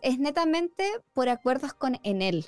Es 0.03 0.19
netamente 0.19 0.85
por 1.15 1.29
acuerdos 1.29 1.73
con 1.73 1.99
Enel. 2.05 2.47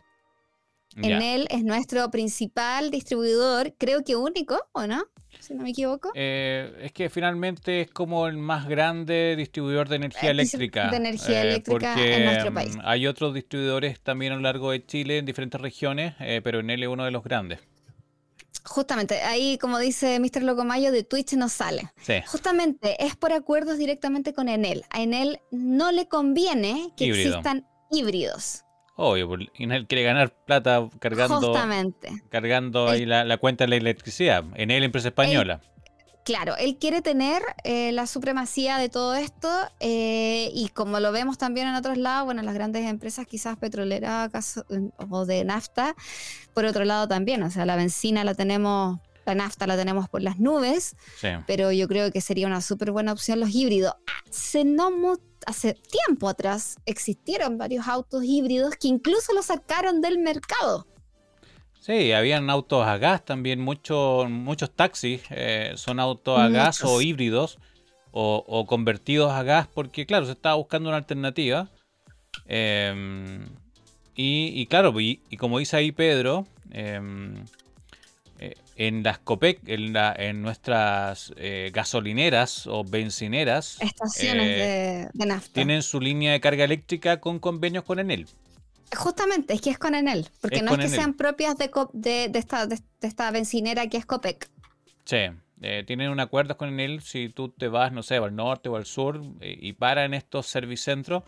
Enel 0.97 1.49
es 1.51 1.65
nuestro 1.65 2.11
principal 2.11 2.91
distribuidor, 2.91 3.75
creo 3.79 4.05
que 4.05 4.17
único, 4.17 4.61
¿o 4.73 4.87
no? 4.87 5.03
Si 5.41 5.55
no 5.55 5.63
me 5.63 5.71
equivoco. 5.71 6.11
Eh, 6.15 6.73
es 6.83 6.93
que 6.93 7.09
finalmente 7.09 7.81
es 7.81 7.91
como 7.91 8.27
el 8.27 8.37
más 8.37 8.69
grande 8.69 9.35
distribuidor 9.35 9.89
de 9.89 9.97
energía 9.97 10.29
eh, 10.29 10.33
eléctrica. 10.33 10.91
De 10.91 10.99
energía 10.99 11.43
eh, 11.43 11.49
eléctrica 11.49 11.95
en 11.97 12.25
nuestro 12.27 12.53
país. 12.53 12.77
Hay 12.85 13.07
otros 13.07 13.33
distribuidores 13.33 13.99
también 14.01 14.33
a 14.33 14.37
lo 14.37 14.43
largo 14.43 14.71
de 14.71 14.85
Chile 14.85 15.17
en 15.17 15.25
diferentes 15.25 15.59
regiones, 15.59 16.15
pero 16.45 16.61
Enel 16.61 16.83
es 16.83 16.89
uno 16.91 17.07
de 17.07 17.11
los 17.11 17.25
grandes. 17.25 17.61
Justamente, 18.65 19.23
ahí 19.23 19.59
como 19.59 19.79
dice 19.79 20.19
Mr. 20.21 20.43
Locomayo, 20.43 20.93
de 20.93 21.03
Twitch 21.03 21.33
no 21.35 21.49
sale. 21.49 21.91
Justamente 22.27 23.05
es 23.05 23.17
por 23.17 23.33
acuerdos 23.33 23.79
directamente 23.79 24.33
con 24.33 24.49
Enel. 24.49 24.85
A 24.91 25.03
Enel 25.03 25.41
no 25.51 25.91
le 25.93 26.07
conviene 26.07 26.93
que 26.97 27.11
existan 27.11 27.67
híbridos. 27.91 28.65
Obvio, 28.95 29.29
Enel 29.55 29.87
quiere 29.87 30.05
ganar 30.05 30.35
plata 30.45 30.89
cargando, 31.01 31.41
Justamente. 31.41 32.23
cargando 32.29 32.89
ahí 32.89 33.07
la, 33.07 33.37
cuenta 33.39 33.65
de 33.65 33.69
la 33.69 33.77
electricidad. 33.77 34.45
Enel, 34.55 34.85
empresa 34.85 35.09
española. 35.09 35.61
Claro, 36.25 36.57
él 36.57 36.77
quiere 36.79 37.03
tener 37.03 37.43
eh, 37.65 37.91
la 37.91 38.07
supremacía 38.07 38.79
de 38.79 38.89
todo 38.89 39.15
esto 39.15 39.49
eh, 39.81 40.51
y 40.55 40.69
como 40.69 41.01
lo 41.01 41.11
vemos 41.11 41.37
también 41.37 41.67
en 41.67 41.75
otros 41.75 41.99
lados, 41.99 42.27
bueno, 42.27 42.43
las 42.43 42.55
grandes 42.55 42.89
empresas 42.89 43.27
quizás 43.27 43.57
petroleras 43.57 44.63
o 45.11 45.27
de 45.27 45.45
nafta, 45.45 45.97
por 46.55 46.65
otro 46.65 46.85
lado 46.85 47.09
también, 47.09 47.43
o 47.43 47.51
sea, 47.51 47.67
la 47.67 47.75
benzina 47.75 48.23
la 48.23 48.35
tenemos, 48.35 49.01
la 49.27 49.35
nafta 49.35 49.67
la 49.67 49.77
tenemos 49.77 50.09
por 50.09 50.23
las 50.23 50.39
nubes, 50.39 50.95
pero 51.49 51.73
yo 51.73 51.89
creo 51.89 52.13
que 52.13 52.21
sería 52.21 52.47
una 52.47 52.61
súper 52.61 52.93
buena 52.93 53.13
opción 53.13 53.41
los 53.41 53.53
híbridos. 53.53 53.95
Hace, 54.31 54.65
no 54.65 54.93
hace 55.47 55.75
tiempo 55.75 56.29
atrás 56.29 56.77
existieron 56.87 57.59
varios 57.59 57.89
autos 57.89 58.23
híbridos 58.23 58.77
que 58.77 58.87
incluso 58.87 59.33
los 59.33 59.47
sacaron 59.47 60.01
del 60.01 60.19
mercado. 60.19 60.87
Sí, 61.83 62.13
habían 62.13 62.49
autos 62.49 62.87
a 62.87 62.97
gas 62.97 63.25
también, 63.25 63.61
muchos 63.61 64.31
muchos 64.31 64.71
taxis 64.71 65.21
eh, 65.31 65.73
son 65.75 65.99
autos 65.99 66.39
a 66.39 66.49
gas 66.49 66.85
o 66.85 67.03
híbridos 67.03 67.59
o, 68.13 68.67
convertidos 68.69 69.33
a 69.33 69.43
gas 69.43 69.67
porque 69.67 70.07
claro, 70.07 70.27
se 70.27 70.33
estaba 70.33 70.55
buscando 70.55 70.91
una 70.91 70.99
alternativa. 70.99 71.69
Em, 72.47 73.49
y, 74.15 74.65
claro, 74.67 74.95
y, 75.01 75.17
como 75.39 75.59
dice 75.59 75.77
ahí 75.77 75.91
Pedro, 75.91 76.47
em, 76.71 77.35
eh, 78.39 78.55
en 78.77 79.03
las 79.03 79.19
COPEC, 79.19 79.67
en, 79.67 79.93
la, 79.93 80.15
en 80.17 80.41
nuestras 80.41 81.35
eh, 81.37 81.73
gasolineras 81.75 82.69
o 82.69 82.85
bencineras, 82.85 83.79
estaciones 83.81 85.11
de, 85.15 85.27
nafta, 85.27 85.53
tienen 85.53 85.83
su 85.83 86.01
línea 86.01 86.31
de 86.31 86.41
carga 86.41 86.63
eléctrica 86.63 87.19
con 87.19 87.41
convenios 87.41 87.83
con 87.83 87.99
Enel. 87.99 88.29
Justamente, 88.97 89.55
es 89.55 89.61
que 89.61 89.71
es 89.71 89.79
con 89.79 89.95
Enel, 89.95 90.29
porque 90.41 90.63
no 90.63 90.73
es 90.73 90.79
que 90.79 90.89
sean 90.89 91.15
propias 91.15 91.57
de, 91.57 91.71
de, 91.93 92.39
esta, 92.39 92.67
de, 92.67 92.79
esta 93.01 93.31
bencinera 93.31 93.87
que 93.87 93.97
es 93.97 94.07
Copec. 94.07 94.49
Sí, 95.05 95.29
eh, 95.63 95.85
tienen 95.87 96.11
un 96.11 96.21
acuerdo 96.21 96.57
con 96.57 96.69
Enel 96.69 97.01
si 97.03 97.29
tú 97.29 97.49
te 97.49 97.69
vas, 97.69 97.93
no 97.93 98.03
sé, 98.03 98.17
al 98.17 98.35
norte 98.35 98.69
o 98.69 98.77
al 98.77 98.85
sur 98.85 99.23
eh, 99.41 99.57
y 99.61 99.73
para 99.73 100.05
en 100.05 100.15
estos 100.15 100.47
servicentros, 100.47 101.23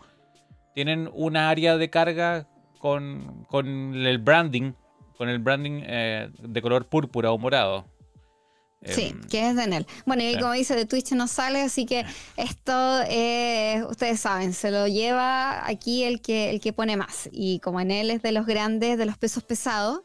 tienen 0.73 1.09
una 1.13 1.49
área 1.49 1.77
de 1.77 1.89
carga 1.89 2.47
con, 2.79 3.45
con 3.45 3.95
el 3.95 4.17
branding, 4.19 4.73
con 5.17 5.29
el 5.29 5.39
branding 5.39 5.81
eh, 5.85 6.29
de 6.37 6.61
color 6.61 6.87
púrpura 6.87 7.31
o 7.31 7.37
morado. 7.37 7.85
Sí, 8.87 9.07
em, 9.07 9.21
que 9.23 9.49
es 9.49 9.55
de 9.55 9.63
Enel. 9.63 9.87
Bueno, 10.05 10.23
y 10.23 10.37
como 10.37 10.51
dice, 10.53 10.75
de 10.75 10.85
Twitch 10.85 11.11
no 11.11 11.27
sale, 11.27 11.61
así 11.61 11.85
que 11.85 12.05
esto, 12.37 13.01
eh, 13.07 13.83
ustedes 13.89 14.19
saben, 14.19 14.53
se 14.53 14.71
lo 14.71 14.87
lleva 14.87 15.67
aquí 15.67 16.03
el 16.03 16.21
que, 16.21 16.49
el 16.51 16.59
que 16.59 16.73
pone 16.73 16.97
más. 16.97 17.29
Y 17.31 17.59
como 17.59 17.79
Enel 17.79 18.11
es 18.11 18.21
de 18.21 18.31
los 18.31 18.45
grandes, 18.45 18.97
de 18.97 19.05
los 19.05 19.17
pesos 19.17 19.43
pesados, 19.43 20.01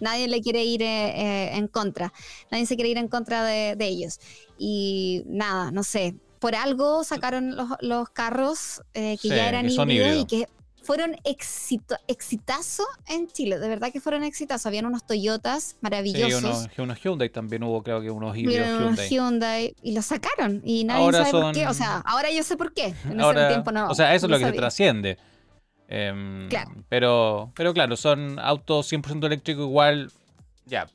nadie 0.00 0.28
le 0.28 0.40
quiere 0.40 0.64
ir 0.64 0.82
eh, 0.82 0.86
eh, 0.86 1.56
en 1.56 1.68
contra. 1.68 2.12
Nadie 2.50 2.66
se 2.66 2.74
quiere 2.76 2.90
ir 2.90 2.98
en 2.98 3.08
contra 3.08 3.44
de, 3.44 3.76
ellos. 3.80 4.18
Y 4.58 5.22
nada, 5.26 5.70
no 5.70 5.82
sé. 5.82 6.14
Por 6.38 6.54
algo 6.54 7.04
sacaron 7.04 7.56
los, 7.80 8.10
carros 8.10 8.82
que 8.92 9.16
ya 9.22 9.48
eran 9.48 9.70
híbridos 9.70 10.16
y 10.16 10.26
que 10.26 10.48
fueron 10.84 11.16
éxito, 11.24 11.96
exitazo 12.06 12.84
en 13.08 13.26
Chile, 13.28 13.58
de 13.58 13.68
verdad 13.68 13.90
que 13.92 14.00
fueron 14.00 14.22
exitazos. 14.22 14.66
Habían 14.66 14.86
unos 14.86 15.06
Toyotas 15.06 15.76
maravillosos. 15.80 16.68
Sí, 16.74 16.80
unos, 16.80 17.02
Hyundai 17.02 17.30
también 17.30 17.62
hubo, 17.62 17.82
creo 17.82 18.00
que 18.00 18.10
unos 18.10 18.36
híbridos 18.36 18.66
Hyundai. 18.66 18.86
Unos 18.86 19.10
Hyundai. 19.10 19.76
Y 19.82 19.94
los 19.94 20.06
sacaron 20.06 20.60
y 20.64 20.84
nadie 20.84 21.12
sabe 21.12 21.30
por 21.30 21.52
qué. 21.52 21.66
O 21.66 21.74
sea, 21.74 21.98
ahora 21.98 22.30
yo 22.30 22.42
sé 22.42 22.56
por 22.56 22.72
qué. 22.72 22.94
En 23.04 23.20
ese 23.20 23.48
tiempo 23.48 23.72
no. 23.72 23.88
O 23.88 23.94
sea, 23.94 24.14
eso 24.14 24.26
es 24.26 24.30
lo 24.30 24.38
que 24.38 24.44
se 24.44 24.52
trasciende. 24.52 25.18
Em, 25.88 26.48
claro. 26.48 26.70
Pero, 26.88 27.52
pero 27.54 27.74
claro, 27.74 27.96
son 27.96 28.38
autos 28.38 28.90
100% 28.92 29.26
eléctricos 29.26 29.64
igual, 29.64 30.10
ya. 30.66 30.88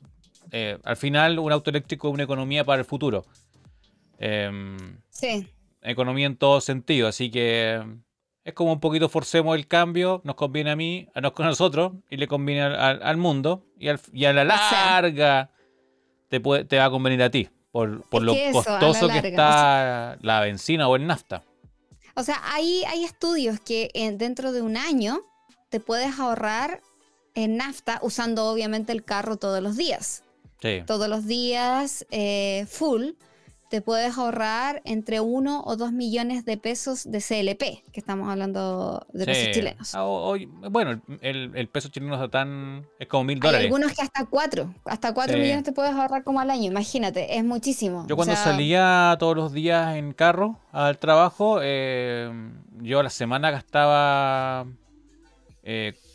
Eh, 0.52 0.78
al 0.84 0.96
final, 0.96 1.38
un 1.38 1.52
auto 1.52 1.70
eléctrico 1.70 2.08
es 2.08 2.14
una 2.14 2.24
economía 2.24 2.64
para 2.64 2.80
el 2.80 2.84
futuro. 2.84 3.24
Em, 4.18 4.98
sí. 5.10 5.48
Economía 5.82 6.26
en 6.26 6.36
todo 6.36 6.60
sentido, 6.60 7.08
así 7.08 7.30
que 7.30 7.82
es 8.44 8.54
como 8.54 8.72
un 8.72 8.80
poquito 8.80 9.08
forcemos 9.08 9.56
el 9.56 9.66
cambio, 9.66 10.20
nos 10.24 10.34
conviene 10.34 10.70
a 10.70 10.76
mí, 10.76 11.08
a 11.14 11.20
nosotros, 11.20 11.92
y 12.08 12.16
le 12.16 12.26
conviene 12.26 12.62
al, 12.62 13.16
mundo, 13.16 13.66
y, 13.78 13.88
a 13.88 14.32
la 14.32 14.44
larga 14.44 15.50
te, 16.28 16.40
puede, 16.40 16.64
te 16.64 16.78
va 16.78 16.86
a 16.86 16.90
convenir 16.90 17.22
a 17.22 17.30
ti, 17.30 17.48
por, 17.70 17.88
lo 18.22 18.34
costoso 18.52 19.08
que 19.08 19.18
está 19.18 20.16
la 20.20 20.40
benzina 20.40 20.88
o 20.88 20.96
el 20.96 21.06
nafta. 21.06 21.42
O 22.14 22.22
sea, 22.22 22.40
hay, 22.44 22.84
hay 22.84 23.04
estudios 23.04 23.60
que 23.60 23.90
dentro 24.16 24.52
de 24.52 24.62
un 24.62 24.76
año 24.76 25.20
te 25.68 25.80
puedes 25.80 26.18
ahorrar 26.18 26.80
en 27.34 27.56
nafta 27.56 28.00
usando 28.02 28.46
obviamente 28.46 28.92
el 28.92 29.04
carro 29.04 29.36
todos 29.36 29.62
los 29.62 29.76
días. 29.76 30.24
Sí. 30.60 30.82
Todos 30.86 31.08
los 31.08 31.26
días 31.26 32.06
eh, 32.10 32.66
full 32.68 33.12
te 33.70 33.80
puedes 33.80 34.18
ahorrar 34.18 34.82
entre 34.84 35.20
1 35.20 35.62
o 35.64 35.76
2 35.76 35.92
millones 35.92 36.44
de 36.44 36.56
pesos 36.56 37.08
de 37.08 37.20
CLP, 37.20 37.84
que 37.92 38.00
estamos 38.00 38.28
hablando 38.28 39.06
de 39.12 39.24
pesos 39.24 39.54
chilenos. 39.54 39.94
Ah, 39.94 40.04
bueno, 40.68 41.00
el, 41.20 41.68
peso 41.68 41.88
chileno 41.88 42.14
está 42.16 42.28
tan. 42.28 42.84
es 42.98 43.06
como 43.06 43.22
mil 43.22 43.38
dólares. 43.38 43.60
Hay 43.60 43.66
algunos 43.66 43.92
que 43.92 44.02
hasta 44.02 44.26
4, 44.26 44.74
hasta 44.86 45.14
4 45.14 45.38
millones 45.38 45.62
te 45.62 45.70
puedes 45.70 45.92
ahorrar 45.92 46.24
como 46.24 46.40
al 46.40 46.50
año, 46.50 46.64
imagínate, 46.64 47.38
es 47.38 47.44
muchísimo. 47.44 48.04
Yo 48.08 48.16
cuando 48.16 48.34
salía 48.34 49.16
todos 49.20 49.36
los 49.36 49.52
días 49.52 49.94
en 49.94 50.14
carro 50.14 50.58
al 50.72 50.98
trabajo, 50.98 51.60
eh, 51.62 52.28
yo 52.80 52.98
a 52.98 53.04
la 53.04 53.10
semana 53.10 53.52
gastaba 53.52 54.66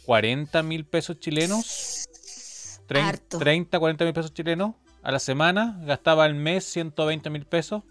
40 0.06 0.60
eh, 0.60 0.64
mil 0.64 0.86
pesos 0.86 1.22
chilenos. 1.22 2.10
30, 2.88 3.80
40 3.80 4.06
mil 4.06 4.14
pesos 4.14 4.34
chilenos 4.34 4.74
a 5.06 5.12
la 5.12 5.20
semana, 5.20 5.80
gastaba 5.84 6.24
al 6.24 6.34
mes 6.34 6.66
120 6.66 7.30
mil 7.30 7.46
pesos. 7.46 7.84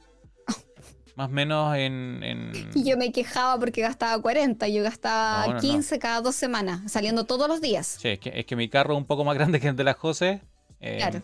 Más 1.14 1.28
o 1.28 1.30
menos 1.30 1.76
en, 1.76 2.50
Y 2.74 2.82
yo 2.82 2.96
me 2.96 3.12
quejaba 3.12 3.56
porque 3.60 3.82
gastaba 3.82 4.20
40, 4.20 4.66
yo 4.66 4.82
gastaba 4.82 5.58
15 5.58 6.00
cada 6.00 6.20
dos 6.20 6.34
semanas, 6.34 6.90
saliendo 6.90 7.22
todos 7.24 7.46
los 7.46 7.60
días. 7.60 7.98
Sí, 8.00 8.08
es 8.08 8.18
que, 8.18 8.32
es 8.34 8.46
que 8.46 8.56
mi 8.56 8.68
carro 8.68 8.94
es 8.94 8.98
un 8.98 9.04
poco 9.04 9.24
más 9.24 9.36
grande 9.36 9.60
que 9.60 9.68
el 9.68 9.76
de 9.76 9.84
la 9.84 9.94
José. 9.94 10.42
Eh, 10.80 10.96
claro. 10.96 11.22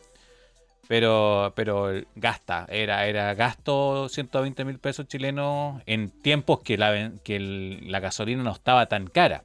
Pero, 0.86 1.52
pero 1.56 1.90
gasta, 2.14 2.66
era, 2.68 3.06
era 3.06 3.34
gasto 3.34 4.08
120 4.08 4.64
mil 4.64 4.78
pesos 4.78 5.08
chilenos 5.08 5.82
en 5.86 6.10
tiempos 6.10 6.60
que 6.60 6.78
la, 6.78 7.10
que 7.24 7.40
la 7.82 7.98
gasolina 7.98 8.44
no 8.44 8.52
estaba 8.52 8.86
tan 8.86 9.08
cara. 9.08 9.42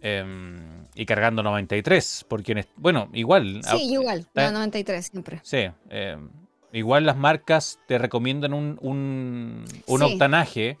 Em, 0.00 0.84
y 0.94 1.06
cargando 1.06 1.42
93, 1.42 2.26
porque, 2.28 2.64
bueno, 2.76 3.08
igual. 3.12 3.60
Sí, 3.64 3.92
igual, 3.92 4.26
93 4.34 5.06
siempre. 5.06 5.40
Sí, 5.42 5.68
em, 5.90 6.30
igual 6.72 7.04
las 7.04 7.16
marcas 7.16 7.80
te 7.88 7.98
recomiendan 7.98 8.52
un, 8.52 8.78
un, 8.80 10.02
octanaje, 10.02 10.78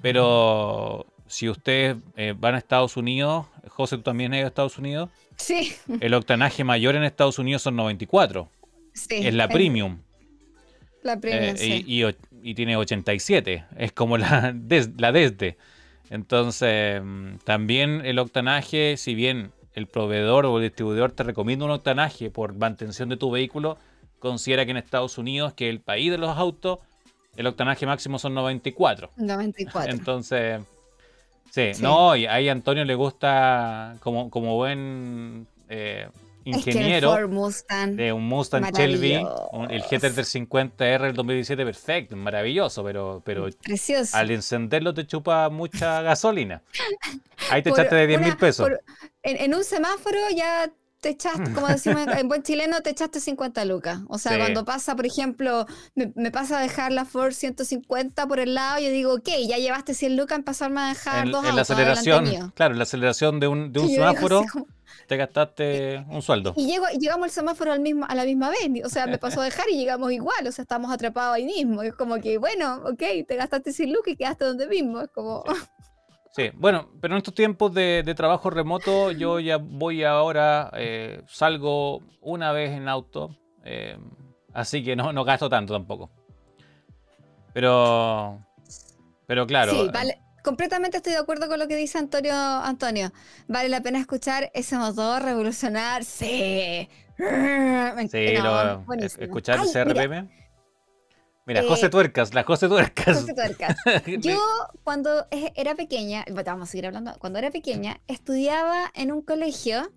pero 0.00 1.06
si 1.26 1.48
ustedes 1.48 1.96
eh, 2.16 2.34
van 2.36 2.54
a 2.54 2.58
Estados 2.58 2.96
Unidos, 2.96 3.46
José, 3.68 3.96
tú 3.96 4.02
también 4.02 4.32
has 4.32 4.38
ido 4.38 4.46
a 4.46 4.48
Estados 4.48 4.78
Unidos. 4.78 5.10
Sí. 5.36 5.74
El 6.00 6.14
octanaje 6.14 6.64
mayor 6.64 6.96
en 6.96 7.04
Estados 7.04 7.38
Unidos 7.38 7.62
son 7.62 7.76
94. 7.76 8.50
Sí. 8.94 9.26
Es 9.26 9.34
la 9.34 9.48
premium. 9.48 10.00
La 11.02 11.20
premium, 11.20 11.54
eh, 11.58 12.14
y, 12.42 12.54
tiene 12.54 12.76
87. 12.76 13.64
Es 13.76 13.92
como 13.92 14.16
la, 14.16 14.54
la 14.96 15.12
desde. 15.12 15.58
Entonces, 16.10 17.02
mm, 17.02 17.36
también 17.44 18.04
el 18.04 18.18
octanaje, 18.18 18.96
si 18.96 19.14
bien 19.14 19.52
el 19.74 19.86
proveedor 19.86 20.46
o 20.46 20.56
el 20.56 20.64
distribuidor 20.64 21.12
te 21.12 21.22
recomienda 21.22 21.64
un 21.64 21.70
octanaje 21.70 22.30
por 22.30 22.54
mantención 22.54 23.08
de 23.08 23.16
tu 23.16 23.30
vehículo, 23.30 23.78
considera 24.18 24.64
que 24.64 24.72
en 24.72 24.78
Estados 24.78 25.18
Unidos, 25.18 25.52
que 25.52 25.68
es 25.68 25.70
el 25.70 25.80
país 25.80 26.10
de 26.10 26.18
los 26.18 26.36
autos, 26.36 26.78
el 27.36 27.46
octanaje 27.46 27.86
máximo 27.86 28.18
son 28.18 28.34
94. 28.34 29.10
94. 29.16 29.92
Entonces, 29.92 30.60
sí, 31.50 31.70
no, 31.80 32.16
y 32.16 32.26
ahí 32.26 32.48
a 32.48 32.52
Antonio 32.52 32.84
le 32.84 32.94
gusta, 32.94 33.96
como, 34.00 34.30
como 34.30 34.56
buen 34.56 35.46
eh, 35.68 36.08
ingeniero 36.48 37.14
de 37.14 38.12
un 38.12 38.26
Mustang 38.26 38.72
Shelby, 38.72 39.14
el 39.14 39.82
GT350R 39.82 41.02
del 41.02 41.14
2017, 41.14 41.64
perfecto, 41.64 42.16
maravilloso, 42.16 42.82
pero, 42.84 43.22
pero 43.24 43.48
al 44.12 44.30
encenderlo 44.30 44.94
te 44.94 45.06
chupa 45.06 45.48
mucha 45.48 46.02
gasolina. 46.02 46.62
Ahí 47.50 47.62
te 47.62 47.70
echaste 47.70 47.94
de 47.94 48.06
10 48.06 48.20
mil 48.20 48.36
pesos. 48.36 48.68
en, 49.22 49.54
un 49.54 49.64
semáforo 49.64 50.18
ya 50.34 50.70
te 51.00 51.10
echaste, 51.10 51.52
como 51.54 51.68
decimos 51.68 52.06
en 52.06 52.28
buen 52.28 52.42
chileno, 52.42 52.80
te 52.80 52.90
echaste 52.90 53.20
50 53.20 53.64
lucas. 53.64 54.00
O 54.08 54.18
sea, 54.18 54.38
cuando 54.38 54.64
pasa, 54.64 54.96
por 54.96 55.06
ejemplo, 55.06 55.66
me, 55.94 56.30
pasa 56.30 56.58
a 56.58 56.62
dejar 56.62 56.92
la 56.92 57.04
Ford 57.04 57.32
150 57.32 58.26
por 58.26 58.40
el 58.40 58.54
lado, 58.54 58.80
yo 58.80 58.90
digo, 58.90 59.14
ok, 59.14 59.28
ya 59.46 59.58
llevaste 59.58 59.94
100 59.94 60.16
lucas 60.16 60.38
en 60.38 60.44
pasarme 60.44 60.80
a 60.80 60.88
dejar 60.88 61.30
dos 61.30 61.44
en 61.44 61.56
la 61.56 61.62
aceleración, 61.62 62.52
claro, 62.54 62.74
en 62.74 62.78
la 62.78 62.84
aceleración 62.84 63.40
de 63.40 63.48
un, 63.48 63.72
de 63.72 63.80
un 63.80 63.88
semáforo 63.88 64.44
te 65.06 65.16
gastaste 65.16 66.04
un 66.10 66.20
sueldo. 66.20 66.52
Y 66.54 66.66
llego, 66.66 66.86
llegamos 66.98 67.24
al 67.24 67.30
semáforo 67.30 67.72
al 67.72 67.80
mismo, 67.80 68.04
a 68.06 68.14
la 68.14 68.24
misma 68.24 68.50
vez. 68.50 68.84
O 68.84 68.90
sea, 68.90 69.06
me 69.06 69.18
pasó 69.18 69.40
a 69.40 69.44
dejar 69.44 69.64
y 69.70 69.78
llegamos 69.78 70.12
igual. 70.12 70.46
O 70.46 70.52
sea, 70.52 70.62
estamos 70.62 70.92
atrapados 70.92 71.34
ahí 71.34 71.46
mismo. 71.46 71.82
Es 71.82 71.94
como 71.94 72.20
que, 72.20 72.36
bueno, 72.36 72.82
ok, 72.84 73.02
te 73.26 73.36
gastaste 73.36 73.72
sin 73.72 73.92
look 73.92 74.04
y 74.06 74.16
quedaste 74.16 74.44
donde 74.44 74.68
mismo. 74.68 75.00
Es 75.00 75.08
como. 75.08 75.44
Sí. 75.46 75.52
Bueno, 76.54 76.88
pero 77.00 77.14
en 77.14 77.18
estos 77.18 77.34
tiempos 77.34 77.72
de, 77.74 78.14
trabajo 78.16 78.50
remoto, 78.50 79.10
yo 79.12 79.40
ya 79.40 79.56
voy 79.58 80.04
ahora, 80.04 80.70
eh, 80.74 81.22
salgo 81.26 82.02
una 82.20 82.52
vez 82.52 82.72
en 82.72 82.88
auto. 82.88 83.36
Eh, 83.64 83.96
así 84.52 84.82
que 84.82 84.96
no, 84.96 85.12
no 85.12 85.24
gasto 85.24 85.48
tanto 85.48 85.72
tampoco. 85.72 86.10
Pero. 87.52 88.40
Pero 89.26 89.46
claro. 89.46 89.72
Sí, 89.72 89.90
vale 89.92 90.20
completamente 90.48 90.96
estoy 90.96 91.12
de 91.12 91.18
acuerdo 91.18 91.46
con 91.48 91.58
lo 91.58 91.68
que 91.68 91.76
dice 91.76 91.98
Antonio. 91.98 92.34
Antonio, 92.34 93.12
vale 93.48 93.68
la 93.68 93.82
pena 93.82 93.98
escuchar 93.98 94.50
ese 94.54 94.78
motor 94.78 95.22
revolucionar. 95.22 96.04
Sí. 96.04 96.88
Sí, 97.18 98.18
escuchar 99.18 99.60
ese 99.60 99.84
RPM. 99.84 100.30
Mira, 101.48 101.62
José 101.66 101.86
eh, 101.86 101.88
Tuercas, 101.88 102.34
la 102.34 102.44
José 102.44 102.68
Tuercas. 102.68 103.20
José 103.20 103.32
Tuercas. 103.32 103.74
Yo 104.20 104.38
cuando 104.84 105.26
era 105.30 105.74
pequeña, 105.74 106.26
vamos 106.44 106.68
a 106.68 106.70
seguir 106.70 106.84
hablando, 106.84 107.14
cuando 107.18 107.38
era 107.38 107.50
pequeña, 107.50 108.02
estudiaba 108.06 108.92
en 108.94 109.12
un 109.12 109.22
colegio 109.22 109.90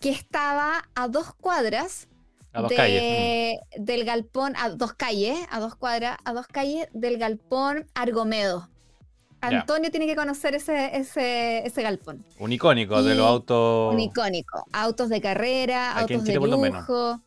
que 0.00 0.10
estaba 0.10 0.84
a 0.94 1.08
dos 1.08 1.32
cuadras 1.32 2.08
a 2.52 2.60
dos 2.60 2.72
calles. 2.76 3.58
Mm. 3.78 3.84
del 3.84 4.04
galpón, 4.04 4.52
a 4.56 4.68
dos 4.68 4.92
calles, 4.92 5.38
a 5.50 5.60
dos 5.60 5.76
cuadras, 5.76 6.18
a 6.26 6.34
dos 6.34 6.46
calles 6.46 6.88
del 6.92 7.16
galpón 7.16 7.86
Argomedo. 7.94 8.68
Antonio 9.40 9.90
tiene 9.90 10.06
que 10.06 10.14
conocer 10.14 10.54
ese, 10.54 10.94
ese, 10.94 11.66
ese 11.66 11.82
galpón. 11.82 12.22
Un 12.38 12.52
icónico 12.52 13.02
de 13.02 13.14
los 13.14 13.26
autos. 13.26 13.94
Un 13.94 14.00
icónico. 14.00 14.66
Autos 14.72 15.08
de 15.08 15.22
carrera, 15.22 15.98
autos 15.98 16.24
de 16.24 16.34
lujo. 16.34 17.22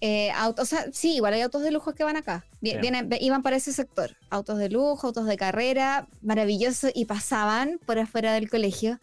Eh, 0.00 0.30
autos, 0.30 0.62
o 0.62 0.66
sea, 0.66 0.86
sí, 0.90 1.16
igual 1.16 1.34
hay 1.34 1.42
autos 1.42 1.60
de 1.60 1.70
lujo 1.70 1.92
que 1.92 2.02
van 2.02 2.16
acá. 2.16 2.46
Vienen, 2.62 3.10
iban 3.20 3.42
para 3.42 3.56
ese 3.56 3.72
sector. 3.72 4.16
Autos 4.30 4.58
de 4.58 4.70
lujo, 4.70 5.08
autos 5.08 5.26
de 5.26 5.36
carrera, 5.36 6.08
maravilloso. 6.22 6.88
Y 6.94 7.06
pasaban 7.06 7.80
por 7.84 7.98
afuera 7.98 8.32
del 8.32 8.48
colegio. 8.48 9.00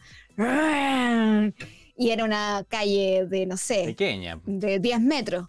Y 1.96 2.10
era 2.10 2.24
una 2.24 2.64
calle 2.66 3.26
de, 3.28 3.44
no 3.44 3.58
sé. 3.58 3.84
Pequeña. 3.84 4.40
De 4.46 4.78
10 4.78 5.00
metros. 5.02 5.46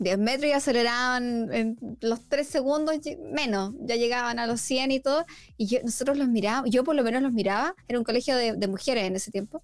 10 0.00 0.18
metros 0.18 0.50
y 0.50 0.52
aceleraban 0.52 1.52
en 1.52 1.78
los 2.00 2.28
3 2.28 2.46
segundos 2.46 2.96
menos, 3.32 3.74
ya 3.80 3.96
llegaban 3.96 4.38
a 4.38 4.46
los 4.46 4.60
100 4.60 4.92
y 4.92 5.00
todo, 5.00 5.24
y 5.56 5.66
yo, 5.66 5.78
nosotros 5.82 6.16
los 6.16 6.28
mirábamos, 6.28 6.70
yo 6.70 6.84
por 6.84 6.94
lo 6.94 7.02
menos 7.02 7.22
los 7.22 7.32
miraba, 7.32 7.74
era 7.88 7.98
un 7.98 8.04
colegio 8.04 8.36
de, 8.36 8.68
mujeres 8.68 9.04
en 9.04 9.16
ese 9.16 9.30
tiempo, 9.30 9.62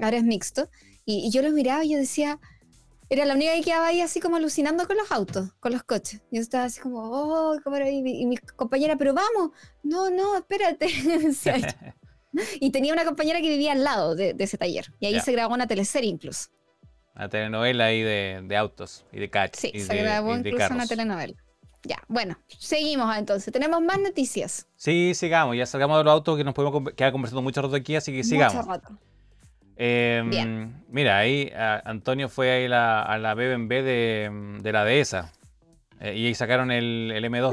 ahora 0.00 0.18
es 0.18 0.24
mixto, 0.24 0.68
y, 1.06 1.30
yo 1.30 1.42
los 1.42 1.52
miraba 1.52 1.84
y 1.84 1.92
yo 1.92 1.98
decía, 1.98 2.38
era 3.12 3.26
la 3.26 3.34
única 3.34 3.52
que 3.52 3.60
quedaba 3.60 3.88
ahí 3.88 4.00
así 4.00 4.20
como 4.20 4.36
alucinando 4.36 4.86
con 4.86 4.96
los 4.96 5.12
autos, 5.12 5.52
con 5.60 5.72
los 5.72 5.82
coches. 5.82 6.22
Yo 6.30 6.40
estaba 6.40 6.64
así 6.64 6.80
como, 6.80 6.98
oh, 6.98 7.54
y, 7.54 8.02
mi, 8.02 8.22
y 8.22 8.26
mi 8.26 8.38
compañera, 8.38 8.96
pero 8.96 9.12
vamos, 9.12 9.50
no, 9.82 10.08
no, 10.08 10.36
espérate. 10.36 10.86
y 12.60 12.70
tenía 12.70 12.92
una 12.92 13.04
compañera 13.04 13.40
que 13.40 13.48
vivía 13.50 13.72
al 13.72 13.84
lado 13.84 14.14
de, 14.14 14.34
ese 14.38 14.56
taller. 14.56 14.86
Y 14.98 15.06
ahí 15.06 15.20
se 15.20 15.32
grabó 15.32 15.54
una 15.54 15.66
teleserie 15.66 16.08
incluso. 16.08 16.48
Una 17.14 17.28
telenovela 17.28 17.86
ahí 17.86 18.00
de, 18.02 18.56
autos 18.56 19.04
y 19.12 19.20
de 19.20 19.28
catch. 19.28 19.56
Sí, 19.56 19.72
se 19.78 19.94
grabó 19.96 20.34
incluso 20.34 20.72
una 20.72 20.86
telenovela. 20.86 21.34
Ya, 21.84 21.98
bueno, 22.08 22.38
seguimos 22.46 23.14
entonces. 23.16 23.52
Tenemos 23.52 23.82
más 23.82 23.98
noticias. 23.98 24.68
Sí, 24.76 25.12
sigamos. 25.14 25.56
Ya 25.56 25.66
salgamos 25.66 25.98
de 25.98 26.04
los 26.04 26.12
autos 26.12 26.38
que 26.38 26.44
nos 26.44 26.54
podemos 26.54 26.92
quedar 26.94 27.12
conversando 27.12 27.42
mucho 27.42 27.60
rato 27.60 27.74
aquí, 27.74 27.96
así 27.96 28.12
que 28.12 28.24
sigamos. 28.24 28.54
Mucho 28.54 28.68
rato. 28.68 28.98
Em, 29.84 30.72
mira, 30.90 31.18
ahí 31.18 31.50
Antonio 31.56 32.28
fue 32.28 32.52
ahí 32.52 32.66
a 32.66 33.18
la 33.18 33.34
BBB 33.34 33.68
de, 33.68 34.58
de 34.60 34.72
la 34.72 34.84
dehesa 34.84 35.32
eh, 35.98 36.14
y 36.16 36.26
ahí 36.26 36.34
sacaron 36.36 36.70
el, 36.70 37.10
M2. 37.12 37.52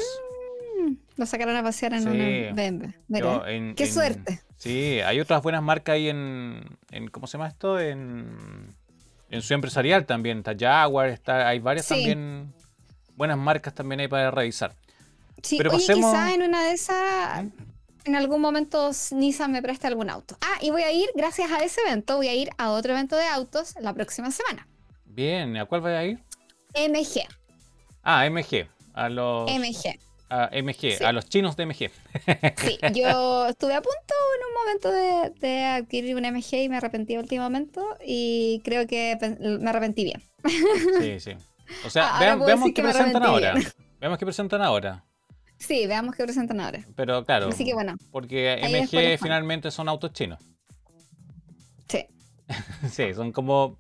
Mm, 0.80 0.94
lo 1.18 1.26
sacaron 1.26 1.56
a 1.56 1.64
pasear 1.64 1.94
en 1.94 2.08
una 2.08 2.54
BMW. 2.54 3.74
Qué 3.76 3.88
suerte. 3.88 4.42
Sí, 4.58 5.00
hay 5.04 5.20
otras 5.20 5.42
buenas 5.42 5.64
marcas 5.64 5.96
ahí 5.96 6.10
en, 6.10 6.78
¿cómo 7.12 7.26
se 7.26 7.40
llama 7.40 7.48
esto? 7.48 7.80
En, 7.80 8.76
en 9.32 9.42
su 9.42 9.56
empresarial 9.56 10.06
también. 10.06 10.38
Está 10.38 10.56
Jaguar, 10.56 11.10
está, 11.10 11.48
hay 11.48 11.58
varias 11.58 11.88
también 11.88 12.54
buenas 13.16 13.40
marcas 13.40 13.74
también 13.74 14.02
ahí 14.02 14.08
para 14.08 14.30
revisar. 14.30 14.76
Sí, 15.42 15.58
Pero 15.58 15.72
oye, 15.72 15.94
quizá 15.94 16.32
en 16.32 16.44
una 16.44 16.66
de 16.66 16.74
esas 16.74 17.44
¿Mm? 17.44 17.50
En 18.06 18.16
algún 18.16 18.42
momento 18.42 18.92
Nissan 19.12 19.52
me 19.52 19.62
presta 19.62 19.88
algún 19.88 20.10
auto. 20.10 20.38
Ah, 20.42 20.58
y 20.62 20.72
voy 20.72 20.84
a 20.84 20.92
ir, 20.92 21.10
gracias 21.16 21.52
a 21.52 21.64
ese 21.64 21.82
evento, 21.82 22.18
voy 22.18 22.28
a 22.28 22.36
ir 22.36 22.50
a 22.58 22.72
otro 22.72 22.94
evento 22.94 23.16
de 23.16 23.26
autos 23.26 23.76
la 23.80 23.94
próxima 23.94 24.32
semana. 24.32 24.68
Bien, 25.06 25.56
¿a 25.58 25.66
cuál 25.66 25.82
voy 25.82 25.92
a 25.92 26.06
ir? 26.06 26.20
MG. 26.76 27.28
Ah, 28.04 28.30
MG. 28.30 28.68
A 28.94 29.10
los. 29.10 29.50
MG. 29.52 30.00
A 30.32 30.50
MG, 30.54 31.04
a 31.04 31.12
los 31.12 31.28
chinos 31.28 31.56
de 31.58 31.66
MG. 31.66 31.90
Sí, 32.58 32.78
yo 32.94 33.48
estuve 33.48 33.74
a 33.74 33.82
punto 33.82 34.14
en 34.38 34.48
un 34.48 34.54
momento 34.54 34.92
de, 35.42 35.66
adquirir 35.66 36.16
un 36.16 36.22
MG 36.22 36.64
y 36.64 36.70
me 36.70 36.78
arrepentí 36.78 37.16
al 37.16 37.22
último 37.22 37.44
momento 37.44 37.98
y 38.06 38.62
creo 38.64 38.86
que 38.86 39.18
me 39.40 39.70
arrepentí 39.70 40.04
bien. 40.04 40.22
Sí, 41.02 41.20
sí. 41.20 41.32
O 41.86 41.90
sea, 41.90 42.20
veamos 42.46 42.70
qué 42.76 42.84
presentan 42.84 43.24
ahora. 43.24 43.56
Veamos 44.00 44.20
qué 44.20 44.26
presentan 44.26 44.62
ahora. 44.62 45.04
Sí, 45.60 45.86
veamos 45.88 46.16
qué 46.16 46.24
presentan 46.24 46.62
ahora. 46.62 46.80
Pero 46.96 47.24
claro, 47.26 47.50
Así 47.50 47.66
que, 47.66 47.74
bueno, 47.74 47.96
porque 48.12 48.60
MG 48.64 49.22
finalmente 49.22 49.70
son 49.72 49.90
autos 49.90 50.14
chinos. 50.14 50.40
Sí. 51.88 52.06
sí, 52.90 53.14
son 53.14 53.32
como, 53.32 53.78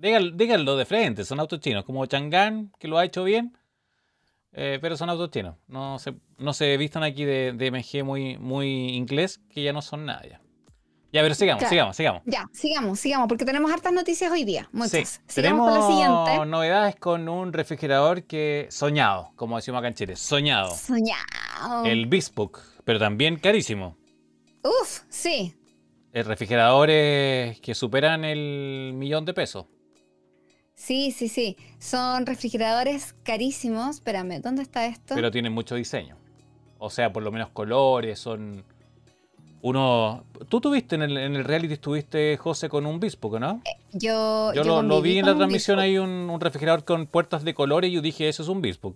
díganlo, 0.00 0.76
de 0.76 0.84
frente, 0.84 1.24
son 1.24 1.40
autos 1.40 1.60
chinos, 1.60 1.84
como 1.84 2.04
Chang'an, 2.06 2.70
que 2.78 2.88
lo 2.88 2.98
ha 2.98 3.04
hecho 3.04 3.24
bien, 3.24 3.56
eh, 4.52 4.78
pero 4.80 4.96
son 4.96 5.08
autos 5.08 5.30
chinos. 5.30 5.56
No 5.66 5.98
se, 5.98 6.14
no 6.38 6.52
se 6.52 6.76
vistan 6.76 7.02
aquí 7.02 7.24
de, 7.24 7.52
MG 7.52 8.04
muy, 8.04 8.36
muy 8.36 8.90
inglés, 8.90 9.40
que 9.48 9.62
ya 9.62 9.72
no 9.72 9.80
son 9.80 10.04
nada 10.04 10.22
ya. 10.28 10.43
Ya, 11.14 11.22
pero 11.22 11.36
sigamos, 11.36 11.62
sigamos, 11.68 11.96
sigamos. 11.96 12.22
Ya, 12.26 12.50
sigamos, 12.52 12.98
sigamos, 12.98 13.28
porque 13.28 13.44
tenemos 13.44 13.70
hartas 13.70 13.92
noticias 13.92 14.32
hoy 14.32 14.42
día. 14.42 14.68
Muchas. 14.72 15.22
Sí, 15.28 15.34
tenemos 15.36 15.70
con 15.70 15.80
la 15.80 15.86
siguiente. 15.86 16.46
novedades 16.50 16.96
con 16.96 17.28
un 17.28 17.52
refrigerador 17.52 18.24
que 18.24 18.66
soñado, 18.68 19.30
como 19.36 19.54
decimos 19.54 19.78
acá 19.78 19.86
en 19.86 19.94
Chile, 19.94 20.16
soñado. 20.16 20.74
Soñado. 20.74 21.84
El 21.84 22.06
Bispook, 22.06 22.58
pero 22.82 22.98
también 22.98 23.36
carísimo. 23.36 23.96
Uf, 24.64 25.02
sí. 25.08 25.54
Refrigeradores 26.12 27.60
que 27.60 27.76
superan 27.76 28.24
el 28.24 28.90
millón 28.96 29.24
de 29.24 29.34
pesos. 29.34 29.66
Sí, 30.74 31.12
sí, 31.12 31.28
sí. 31.28 31.56
Son 31.78 32.26
refrigeradores 32.26 33.14
carísimos. 33.22 33.98
Espérame, 33.98 34.40
¿dónde 34.40 34.62
está 34.62 34.86
esto? 34.86 35.14
Pero 35.14 35.30
tienen 35.30 35.52
mucho 35.52 35.76
diseño. 35.76 36.16
O 36.78 36.90
sea, 36.90 37.12
por 37.12 37.22
lo 37.22 37.30
menos 37.30 37.50
colores, 37.50 38.18
son 38.18 38.64
uno. 39.64 40.26
Tú 40.50 40.60
tuviste 40.60 40.94
en 40.94 41.02
el, 41.02 41.16
en 41.16 41.36
el 41.36 41.44
reality, 41.44 41.72
estuviste, 41.72 42.36
José, 42.36 42.68
con 42.68 42.84
un 42.84 43.00
Bispo, 43.00 43.38
¿no? 43.40 43.62
Eh, 43.64 43.80
yo. 43.94 44.52
Yo, 44.52 44.62
lo, 44.62 45.00
vi 45.00 45.18
en 45.18 45.24
la 45.24 45.34
transmisión 45.34 45.78
ahí, 45.78 45.96
un, 45.96 46.38
refrigerador 46.38 46.84
con 46.84 47.06
puertas 47.06 47.44
de 47.44 47.54
colores, 47.54 47.90
y 47.90 47.94
yo 47.94 48.02
dije, 48.02 48.28
eso 48.28 48.42
es 48.42 48.50
un 48.50 48.60
Bispo. 48.60 48.94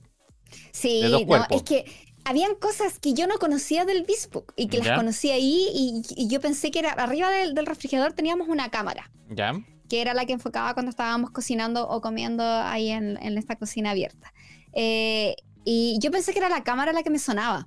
Sí, 0.70 1.02
no, 1.10 1.46
es 1.48 1.62
que 1.62 1.86
habían 2.24 2.54
cosas 2.54 2.98
que 2.98 3.14
yo 3.14 3.26
no 3.26 3.36
conocía 3.38 3.86
del 3.86 4.04
Bispo 4.04 4.44
y 4.56 4.68
que 4.68 4.78
las 4.78 4.98
conocí 4.98 5.30
ahí, 5.30 5.68
y, 5.72 6.28
yo 6.28 6.38
pensé 6.38 6.70
que 6.70 6.80
era 6.80 6.90
arriba 6.90 7.30
del, 7.30 7.64
refrigerador 7.64 8.12
teníamos 8.12 8.48
una 8.48 8.68
cámara. 8.68 9.10
Ya. 9.30 9.54
Que 9.88 10.02
era 10.02 10.12
la 10.12 10.26
que 10.26 10.34
enfocaba 10.34 10.74
cuando 10.74 10.90
estábamos 10.90 11.30
cocinando 11.30 11.88
o 11.88 12.02
comiendo 12.02 12.44
ahí 12.44 12.90
en, 12.90 13.16
esta 13.38 13.56
cocina 13.56 13.92
abierta. 13.92 14.34
Eh, 14.74 15.34
y 15.64 15.98
yo 16.02 16.10
pensé 16.10 16.34
que 16.34 16.40
era 16.40 16.50
la 16.50 16.62
cámara 16.62 16.92
la 16.92 17.02
que 17.02 17.08
me 17.08 17.18
sonaba. 17.18 17.66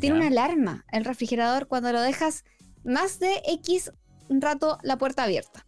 Tiene 0.00 0.16
una 0.16 0.28
alarma 0.28 0.84
el 0.92 1.04
refrigerador 1.04 1.68
cuando 1.68 1.92
lo 1.92 2.00
dejas 2.00 2.44
más 2.84 3.18
de 3.18 3.42
X 3.46 3.92
rato 4.28 4.78
la 4.82 4.98
puerta 4.98 5.24
abierta. 5.24 5.66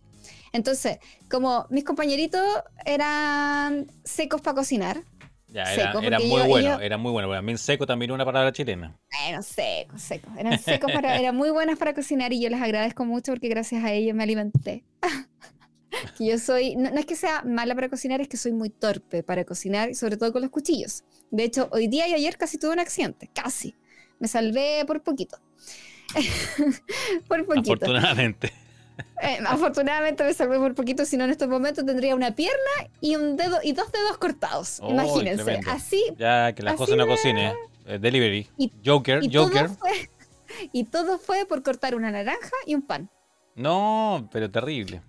Entonces, 0.52 0.98
como 1.30 1.66
mis 1.70 1.84
compañeritos 1.84 2.42
eran 2.84 3.90
secos 4.04 4.40
para 4.40 4.56
cocinar. 4.56 5.02
Ya, 5.50 5.62
era, 5.72 6.18
muy 6.18 6.42
bueno, 6.46 6.78
era 6.78 6.98
muy 6.98 7.10
bueno. 7.10 7.30
También 7.30 7.56
seco 7.56 7.86
también 7.86 8.10
una 8.10 8.24
palabra 8.24 8.52
chilena. 8.52 8.98
Bueno, 9.22 9.42
seco, 9.42 9.98
seco. 9.98 10.28
Eran 10.36 10.58
secos 10.58 10.92
para, 10.92 11.18
eran 11.18 11.34
muy 11.34 11.50
buenas 11.50 11.78
para 11.78 11.94
cocinar 11.94 12.34
y 12.34 12.40
yo 12.40 12.50
les 12.50 12.60
agradezco 12.60 13.06
mucho 13.06 13.32
porque 13.32 13.48
gracias 13.48 13.82
a 13.82 13.92
ellos 13.92 14.14
me 14.14 14.24
alimenté. 14.24 14.84
yo 16.20 16.38
soy, 16.38 16.76
no, 16.76 16.90
es 16.90 17.06
que 17.06 17.16
sea 17.16 17.42
mala 17.44 17.74
para 17.74 17.88
cocinar, 17.88 18.20
es 18.20 18.28
que 18.28 18.36
soy 18.36 18.52
muy 18.52 18.68
torpe 18.68 19.22
para 19.22 19.44
cocinar, 19.44 19.94
sobre 19.94 20.18
todo 20.18 20.32
con 20.32 20.42
los 20.42 20.50
cuchillos. 20.50 21.04
De 21.30 21.44
hecho, 21.44 21.68
hoy 21.72 21.88
día 21.88 22.06
y 22.08 22.12
ayer 22.12 22.36
casi 22.36 22.58
tuve 22.58 22.72
un 22.72 22.80
accidente, 22.80 23.30
casi. 23.32 23.74
Me 24.18 24.28
salvé 24.28 24.84
por 24.86 25.02
poquito. 25.02 25.38
por 27.28 27.44
poquito. 27.44 27.72
Afortunadamente. 27.72 28.52
Eh, 29.22 29.38
afortunadamente 29.46 30.24
me 30.24 30.34
salvé 30.34 30.58
por 30.58 30.74
poquito, 30.74 31.04
si 31.04 31.16
no 31.16 31.24
en 31.24 31.30
estos 31.30 31.48
momentos 31.48 31.84
tendría 31.86 32.14
una 32.14 32.34
pierna 32.34 32.90
y 33.00 33.16
un 33.16 33.36
dedo 33.36 33.58
y 33.62 33.72
dos 33.72 33.90
dedos 33.92 34.18
cortados. 34.18 34.78
Oh, 34.80 34.90
Imagínense. 34.90 35.60
Así. 35.68 36.02
Ya 36.16 36.52
que 36.52 36.62
las 36.62 36.74
cosas 36.74 36.96
no 36.96 37.06
cocine. 37.06 37.54
Eh, 37.86 37.98
delivery. 37.98 38.48
Joker, 38.84 39.22
Joker. 39.32 39.70
y 40.72 40.84
todo 40.84 41.18
fue 41.18 41.46
por 41.46 41.62
cortar 41.62 41.94
una 41.94 42.10
naranja 42.10 42.50
y 42.66 42.74
un 42.74 42.82
pan. 42.82 43.10
No, 43.54 44.28
pero 44.32 44.50
terrible 44.50 45.02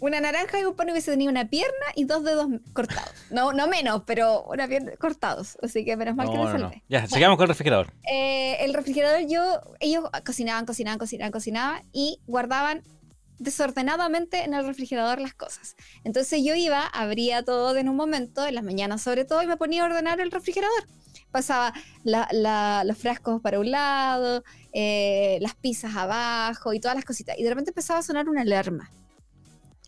una 0.00 0.20
naranja 0.20 0.58
y 0.58 0.64
un 0.64 0.74
pan 0.74 0.90
hubiese 0.90 1.10
tenido 1.10 1.30
una 1.30 1.48
pierna 1.48 1.86
y 1.94 2.04
dos 2.04 2.24
dedos 2.24 2.48
cortados. 2.72 3.12
No, 3.30 3.52
no 3.52 3.68
menos, 3.68 4.02
pero 4.06 4.44
una 4.44 4.66
pierna 4.66 4.92
cortados. 4.98 5.58
Así 5.62 5.84
que 5.84 5.96
menos 5.96 6.16
mal 6.16 6.30
que 6.30 6.38
me 6.38 6.44
salvé. 6.44 6.82
Ya, 6.88 7.06
sigamos 7.06 7.36
con 7.36 7.44
el 7.44 7.48
refrigerador. 7.48 7.92
Eh, 8.10 8.56
el 8.60 8.74
refrigerador, 8.74 9.26
yo, 9.28 9.60
ellos 9.78 10.04
cocinaban, 10.24 10.66
cocinaban, 10.66 10.98
cocinaban, 10.98 11.30
cocinaban 11.30 11.82
y 11.92 12.20
guardaban 12.26 12.82
desordenadamente 13.38 14.44
en 14.44 14.54
el 14.54 14.66
refrigerador 14.66 15.20
las 15.20 15.34
cosas. 15.34 15.76
Entonces 16.04 16.42
yo 16.44 16.54
iba, 16.54 16.86
abría 16.86 17.42
todo 17.42 17.76
en 17.76 17.88
un 17.88 17.96
momento, 17.96 18.46
en 18.46 18.54
las 18.54 18.64
mañanas 18.64 19.02
sobre 19.02 19.24
todo, 19.24 19.42
y 19.42 19.46
me 19.46 19.56
ponía 19.56 19.82
a 19.82 19.86
ordenar 19.86 20.20
el 20.20 20.30
refrigerador. 20.30 20.86
Pasaba 21.30 21.72
los 22.04 22.98
frascos 22.98 23.40
para 23.40 23.60
un 23.60 23.70
lado, 23.70 24.42
eh, 24.72 25.38
las 25.40 25.54
pizzas 25.54 25.94
abajo 25.94 26.72
y 26.72 26.80
todas 26.80 26.96
las 26.96 27.04
cositas. 27.04 27.38
Y 27.38 27.44
de 27.44 27.50
repente 27.50 27.70
empezaba 27.70 28.00
a 28.00 28.02
sonar 28.02 28.28
una 28.28 28.42
alarma 28.42 28.90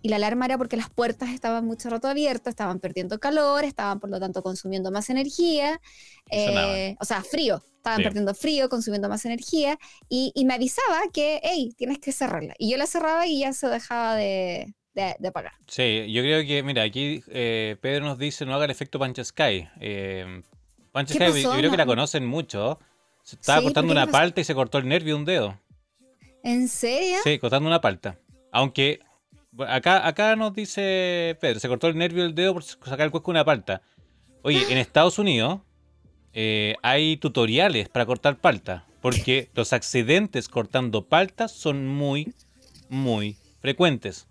y 0.03 0.09
la 0.09 0.17
alarma 0.17 0.47
era 0.47 0.59
porque 0.59 0.77
las 0.77 0.91
puertas 0.91 1.31
estaban 1.31 1.65
mucho 1.65 1.89
rato 1.89 2.09
abiertas, 2.09 2.53
estaban 2.53 2.81
perdiendo 2.81 3.21
calor, 3.21 3.65
estaban 3.65 4.01
por 4.01 4.11
lo 4.11 4.19
tanto 4.19 4.43
consumiendo 4.43 4.91
más 4.91 5.09
energía, 5.11 5.81
eh, 6.31 6.97
o 7.01 7.05
sea, 7.05 7.23
frío, 7.23 7.63
estaban 7.77 8.03
perdiendo 8.03 8.35
frío, 8.35 8.69
consumiendo 8.69 9.09
más 9.09 9.25
energía, 9.25 9.79
y, 10.09 10.33
me 10.45 10.55
avisaba 10.55 11.01
que, 11.13 11.41
hey, 11.45 11.73
tienes 11.77 11.99
que 12.01 12.11
cerrarla. 12.11 12.55
Y 12.59 12.71
yo 12.71 12.77
la 12.77 12.87
cerraba 12.87 13.27
y 13.27 13.41
ya 13.41 13.53
se 13.53 13.69
dejaba 13.69 14.17
de, 14.17 14.75
de, 14.95 15.29
apagar. 15.29 15.53
Sí, 15.69 16.13
yo 16.13 16.23
creo 16.23 16.45
que, 16.45 16.63
mira, 16.65 16.83
aquí 16.83 17.23
eh, 17.29 17.77
Pedro 17.81 18.05
nos 18.05 18.19
dice 18.19 18.45
no 18.45 18.55
haga 18.55 18.65
el 18.65 18.73
efecto 18.73 18.99
Pancha 18.99 19.25
Sky. 19.25 19.69
Eh, 19.81 20.43
Sky, 21.07 21.43
yo 21.43 21.53
creo 21.53 21.71
que 21.71 21.77
la 21.77 21.87
conocen 21.87 22.27
mucho. 22.27 22.81
Se 23.23 23.37
estaba 23.37 23.63
cortando 23.63 23.93
una 23.93 24.09
palta 24.09 24.41
y 24.41 24.45
se 24.45 24.55
cortó 24.55 24.79
el 24.79 24.89
nervio 24.89 25.17
un 25.17 25.25
dedo. 25.25 25.59
¿En 26.43 26.67
serio? 26.67 27.19
Sí, 27.23 27.39
cortando 27.39 27.69
una 27.69 27.81
palta. 27.81 28.19
Aunque 28.51 29.01
Acá, 29.59 30.07
acá 30.07 30.35
nos 30.35 30.55
dice 30.55 31.37
Pedro, 31.41 31.61
se 31.61 31.69
cortó 31.69 31.89
el 31.89 31.97
nervio 31.97 32.23
del 32.23 32.35
dedo 32.35 32.55
por 32.55 32.65
sacar 32.65 33.03
el 33.03 33.11
cuesco 33.11 33.31
una 33.31 33.45
palta. 33.45 33.83
Oye, 34.43 34.65
en 34.71 34.79
Estados 34.79 35.19
Unidos 35.19 35.61
eh, 36.33 36.77
hay 36.83 37.19
tutoriales 37.19 37.89
para 37.89 38.07
cortar 38.07 38.39
palta, 38.39 38.87
porque 39.03 39.51
los 39.55 39.73
accidentes 39.73 40.49
cortando 40.49 41.07
paltas 41.07 41.53
son 41.53 41.87
muy, 41.87 42.35
muy 42.89 43.37
frecuentes. 43.61 44.27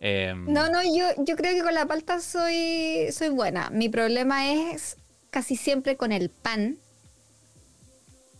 Em, 0.00 0.50
no, 0.50 0.70
no, 0.70 0.82
yo, 0.82 1.06
yo 1.18 1.36
creo 1.36 1.54
que 1.54 1.62
con 1.62 1.74
la 1.74 1.86
palta 1.86 2.20
soy, 2.20 3.08
soy 3.12 3.28
buena. 3.28 3.68
Mi 3.70 3.88
problema 3.88 4.52
es 4.52 4.96
casi 5.30 5.56
siempre 5.56 5.96
con 5.96 6.10
el 6.10 6.30
pan. 6.30 6.78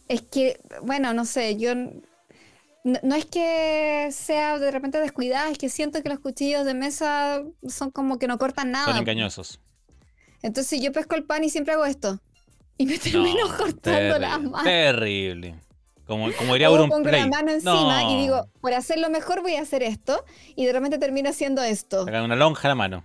Es 0.08 0.22
que, 0.22 0.58
bueno, 0.82 1.12
no 1.12 1.26
sé, 1.26 1.56
yo 1.56 1.74
no, 3.02 3.14
es 3.14 3.26
que 3.26 4.08
sea 4.12 4.58
de 4.58 4.70
repente 4.70 4.98
descuidada, 5.00 5.50
es 5.50 5.58
que 5.58 5.68
siento 5.68 6.02
que 6.02 6.08
los 6.08 6.20
cuchillos 6.20 6.64
de 6.64 6.74
mesa 6.74 7.42
son 7.68 7.90
como 7.90 8.18
que 8.18 8.26
no 8.26 8.38
cortan 8.38 8.70
nada. 8.70 8.86
Son 8.86 8.96
engañosos. 8.96 9.60
Entonces 10.42 10.80
yo 10.80 10.92
pesco 10.92 11.14
el 11.16 11.24
pan 11.24 11.44
y 11.44 11.50
siempre 11.50 11.74
hago 11.74 11.84
esto. 11.84 12.20
Y 12.76 12.86
me 12.86 12.98
termino 12.98 13.48
cortando 13.56 14.18
la 14.18 14.38
mano. 14.38 14.64
Terrible. 14.64 15.56
Como, 16.06 16.32
como 16.32 16.54
diría 16.54 16.70
o 16.70 16.88
pongo 16.88 17.10
la 17.10 17.26
mano 17.26 17.50
encima 17.50 18.04
y 18.10 18.22
digo, 18.22 18.48
por 18.62 18.72
hacerlo 18.72 19.10
mejor 19.10 19.42
voy 19.42 19.56
a 19.56 19.62
hacer 19.62 19.82
esto. 19.82 20.24
Y 20.56 20.64
de 20.64 20.72
repente 20.72 20.98
termino 20.98 21.28
haciendo 21.28 21.62
esto. 21.62 22.04
una 22.04 22.36
lonja 22.36 22.68
a 22.68 22.70
la 22.70 22.74
mano. 22.74 23.04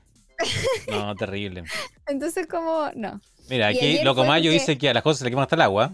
No, 0.90 1.16
terrible. 1.16 1.64
Entonces, 2.08 2.48
como, 2.48 2.90
no. 2.96 3.20
Mira, 3.50 3.68
aquí 3.68 4.02
Locomayo 4.04 4.52
dice 4.52 4.78
que 4.78 4.90
a 4.90 4.94
las 4.94 5.04
cosas 5.04 5.20
se 5.20 5.26
le 5.26 5.32
quema 5.32 5.44
hasta 5.44 5.56
el 5.56 5.62
agua. 5.62 5.92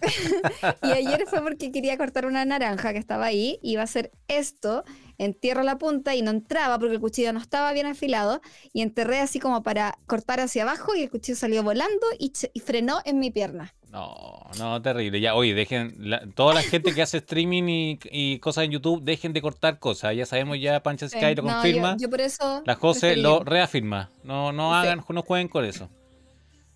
y 0.82 0.90
ayer 0.90 1.24
fue 1.26 1.42
porque 1.42 1.72
quería 1.72 1.96
cortar 1.96 2.26
una 2.26 2.44
naranja 2.44 2.92
que 2.92 2.98
estaba 2.98 3.26
ahí, 3.26 3.58
iba 3.62 3.80
a 3.82 3.84
hacer 3.84 4.12
esto, 4.28 4.84
entierro 5.18 5.62
la 5.62 5.78
punta 5.78 6.14
y 6.14 6.22
no 6.22 6.30
entraba 6.30 6.78
porque 6.78 6.94
el 6.94 7.00
cuchillo 7.00 7.32
no 7.32 7.40
estaba 7.40 7.72
bien 7.72 7.86
afilado 7.86 8.40
y 8.72 8.82
enterré 8.82 9.20
así 9.20 9.38
como 9.38 9.62
para 9.62 9.98
cortar 10.06 10.40
hacia 10.40 10.62
abajo 10.62 10.94
y 10.94 11.02
el 11.02 11.10
cuchillo 11.10 11.36
salió 11.36 11.62
volando 11.62 12.06
y, 12.18 12.32
frenó 12.60 13.00
en 13.04 13.18
mi 13.18 13.30
pierna. 13.30 13.74
No, 13.90 14.46
no, 14.58 14.80
terrible. 14.80 15.20
Ya, 15.20 15.34
oye, 15.34 15.52
dejen, 15.52 16.32
toda 16.34 16.54
la 16.54 16.62
gente 16.62 16.94
que 16.94 17.02
hace 17.02 17.18
streaming 17.18 17.98
y, 18.04 18.38
cosas 18.38 18.64
en 18.64 18.70
YouTube, 18.70 19.02
dejen 19.02 19.32
de 19.32 19.42
cortar 19.42 19.78
cosas. 19.78 20.14
Ya 20.14 20.26
sabemos 20.26 20.60
ya, 20.60 20.80
Pancha 20.82 21.08
Sky 21.08 21.34
lo 21.34 21.42
confirma. 21.42 21.96
Yo, 21.98 22.08
por 22.08 22.20
eso. 22.20 22.62
La 22.64 22.76
José 22.76 23.16
lo 23.16 23.42
reafirma. 23.42 24.10
No, 24.22 24.52
no 24.52 24.74
hagan, 24.74 25.04
no 25.08 25.22
jueguen 25.22 25.48
con 25.48 25.64
eso. 25.64 25.90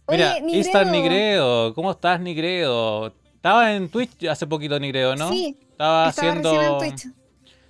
Mira, 0.09 0.37
Oye, 0.43 0.85
Nigredo, 0.91 1.75
¿cómo 1.75 1.91
estás, 1.93 2.21
Nigredo? 2.21 3.15
Estaba 3.37 3.75
en 3.75 3.89
Twitch 3.89 4.27
hace 4.27 4.47
poquito, 4.47 4.79
Nigredo, 4.79 5.17
¿no? 5.17 5.31
Sí. 5.31 5.57
Estaba, 5.71 6.07
haciendo. 6.07 6.79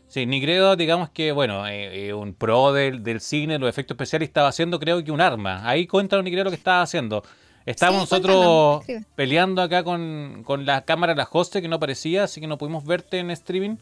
Sí, 0.09 0.27
Nigredo, 0.27 0.77
digamos 0.77 1.11
que, 1.11 1.33
bueno, 1.33 1.67
eh, 1.67 2.09
eh, 2.09 2.15
un 2.15 2.35
pro 2.35 2.73
del, 2.73 3.21
cine, 3.21 3.59
los 3.59 3.69
efectos 3.69 3.95
especiales, 3.95 4.29
estaba 4.29 4.49
haciendo, 4.49 4.79
creo 4.79 5.03
que 5.03 5.11
un 5.11 5.21
arma. 5.21 5.69
Ahí 5.69 5.87
cuéntanos, 5.87 6.25
Nigredo, 6.25 6.45
lo 6.45 6.51
que 6.51 6.57
estaba 6.57 6.83
haciendo. 6.83 7.25
Estábamos 7.67 8.03
nosotros 8.03 8.85
peleando 9.15 9.63
acá 9.63 9.83
con, 9.83 10.43
con, 10.45 10.67
la 10.67 10.85
cámara 10.85 11.15
de 11.15 11.19
la 11.19 11.29
hoste 11.31 11.63
que 11.63 11.69
no 11.69 11.77
aparecía, 11.77 12.25
así 12.25 12.41
que 12.41 12.47
no 12.47 12.59
pudimos 12.59 12.85
verte 12.85 13.19
en 13.19 13.31
streaming. 13.31 13.77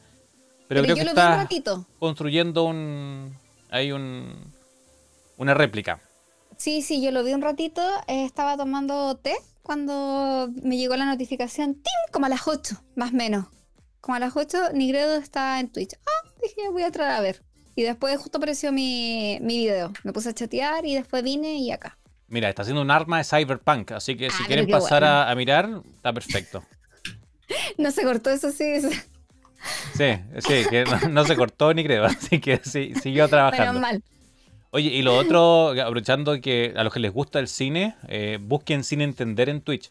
Pero, 0.68 0.82
creo 0.84 0.94
que 0.94 1.02
está 1.02 1.48
construyendo 1.98 2.64
un. 2.64 3.36
Hay 3.70 3.92
un. 3.92 4.52
Una 5.36 5.54
réplica. 5.54 6.00
Sí, 6.62 6.80
sí, 6.80 7.02
yo 7.02 7.10
lo 7.10 7.24
vi 7.24 7.32
un 7.34 7.42
ratito. 7.42 7.82
Eh, 8.06 8.24
estaba 8.24 8.56
tomando 8.56 9.16
té 9.16 9.34
cuando 9.64 10.48
me 10.62 10.76
llegó 10.76 10.94
la 10.94 11.06
notificación, 11.06 11.74
¡tim! 11.74 12.12
Como 12.12 12.26
a 12.26 12.28
las 12.28 12.46
8, 12.46 12.80
más 12.94 13.10
o 13.10 13.16
menos. 13.16 13.46
Como 14.00 14.14
a 14.14 14.20
las 14.20 14.36
8, 14.36 14.70
Nigredo 14.72 15.16
está 15.16 15.58
en 15.58 15.72
Twitch. 15.72 15.94
Ah, 16.06 16.28
dije, 16.40 16.68
voy 16.70 16.84
a 16.84 16.86
entrar 16.86 17.10
a 17.10 17.20
ver. 17.20 17.42
Y 17.74 17.82
después 17.82 18.16
justo 18.16 18.38
apareció 18.38 18.70
mi, 18.70 19.38
mi 19.40 19.56
video. 19.58 19.92
Me 20.04 20.12
puse 20.12 20.28
a 20.28 20.34
chatear 20.34 20.86
y 20.86 20.94
después 20.94 21.24
vine 21.24 21.56
y 21.56 21.72
acá. 21.72 21.98
Mira, 22.28 22.48
está 22.48 22.62
haciendo 22.62 22.80
un 22.80 22.92
arma 22.92 23.18
de 23.18 23.24
Cyberpunk, 23.24 23.90
así 23.90 24.16
que 24.16 24.30
si 24.30 24.44
ah, 24.44 24.46
quieren 24.46 24.68
pasar 24.68 25.02
a, 25.02 25.34
mirar, 25.34 25.82
está 25.96 26.12
perfecto. 26.12 26.62
no 27.76 27.90
se 27.90 28.04
cortó 28.04 28.30
eso, 28.30 28.52
sí. 28.52 28.80
Sí, 29.96 30.14
sí, 30.38 30.64
que 30.70 30.84
no, 31.10 31.24
se 31.24 31.34
cortó 31.34 31.74
ni 31.74 31.82
creo, 31.82 32.04
así 32.04 32.38
que 32.38 32.60
sí, 32.62 32.92
siguió 33.02 33.26
trabajando. 33.26 33.80
Menos 33.80 33.82
mal. 33.82 34.02
Oye, 34.74 34.88
y 34.88 35.02
lo 35.02 35.18
otro, 35.18 35.78
aprovechando 35.82 36.40
que 36.40 36.72
a 36.74 36.82
los 36.82 36.94
que 36.94 36.98
les 36.98 37.12
gusta 37.12 37.38
el 37.38 37.46
cine, 37.46 37.94
eh, 38.08 38.38
busquen 38.40 38.84
Sin 38.84 39.02
Entender 39.02 39.50
en 39.50 39.60
Twitch. 39.60 39.90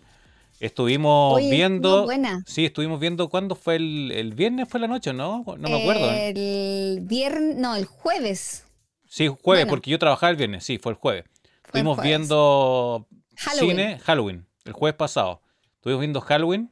Estuvimos 0.59 1.39
viendo. 1.39 2.05
Buena. 2.05 2.43
Sí, 2.47 2.65
estuvimos 2.65 2.99
viendo 2.99 3.29
cuándo 3.29 3.53
fue 3.53 3.75
el, 3.75 4.34
viernes, 4.36 4.67
fue 4.67 4.79
la 4.79 4.88
noche, 4.88 5.13
¿no? 5.13 5.43
No 5.45 5.69
me 5.69 5.82
acuerdo. 5.84 6.09
El 6.09 7.01
viernes, 7.01 7.57
no, 7.57 7.75
el 7.75 7.86
jueves. 7.86 8.65
Sí, 9.07 9.27
jueves, 9.27 9.67
porque 9.67 9.91
yo 9.91 9.99
trabajaba 9.99 10.32
el 10.32 10.38
viernes, 10.38 10.63
sí, 10.63 10.79
fue 10.79 10.93
el 10.93 10.97
jueves. 10.97 11.25
estuvimos 11.63 12.01
viendo 12.01 13.07
cine 13.36 13.99
Halloween, 13.99 14.47
el 14.65 14.73
jueves 14.73 14.95
pasado. 14.95 15.43
Estuvimos 15.75 15.99
viendo 15.99 16.21
Halloween. 16.21 16.71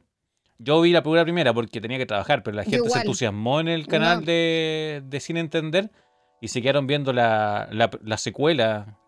Yo 0.58 0.80
vi 0.80 0.90
la 0.90 1.02
primera 1.04 1.22
primera 1.22 1.54
porque 1.54 1.80
tenía 1.80 1.98
que 1.98 2.06
trabajar, 2.06 2.42
pero 2.42 2.56
la 2.56 2.64
gente 2.64 2.90
se 2.90 2.98
entusiasmó 2.98 3.60
en 3.60 3.68
el 3.68 3.86
canal 3.86 4.24
de, 4.24 5.00
de 5.04 5.20
Sin 5.20 5.36
Entender 5.36 5.92
y 6.40 6.48
siguieron 6.48 6.86
viendo 6.86 7.12
la, 7.12 7.68
la, 7.70 8.18
secuela. 8.18 8.98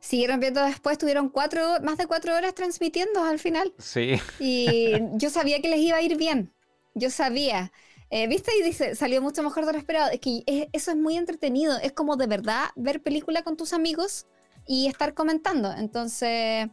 Siguieron 0.00 0.40
viendo 0.40 0.64
después, 0.64 0.98
tuvieron 0.98 1.28
cuatro, 1.28 1.80
más 1.82 1.98
de 1.98 2.06
cuatro 2.06 2.34
horas 2.34 2.54
transmitiendo 2.54 3.22
al 3.22 3.38
final. 3.38 3.72
Sí. 3.78 4.14
Y 4.40 4.92
yo 5.14 5.30
sabía 5.30 5.60
que 5.60 5.68
les 5.68 5.80
iba 5.80 5.98
a 5.98 6.02
ir 6.02 6.16
bien. 6.16 6.52
Yo 6.94 7.10
sabía. 7.10 7.72
Eh, 8.10 8.26
¿Viste? 8.26 8.52
Y 8.58 8.62
dice, 8.62 8.94
salió 8.94 9.22
mucho 9.22 9.42
mejor 9.42 9.66
de 9.66 9.72
lo 9.72 9.78
esperado. 9.78 10.10
Es 10.10 10.20
que 10.20 10.42
eso 10.72 10.90
es 10.90 10.96
muy 10.96 11.16
entretenido. 11.16 11.78
Es 11.78 11.92
como 11.92 12.16
de 12.16 12.26
verdad 12.26 12.70
ver 12.76 13.02
película 13.02 13.42
con 13.42 13.56
tus 13.56 13.72
amigos 13.72 14.26
y 14.66 14.86
estar 14.86 15.14
comentando. 15.14 15.72
Entonces, 15.72 16.68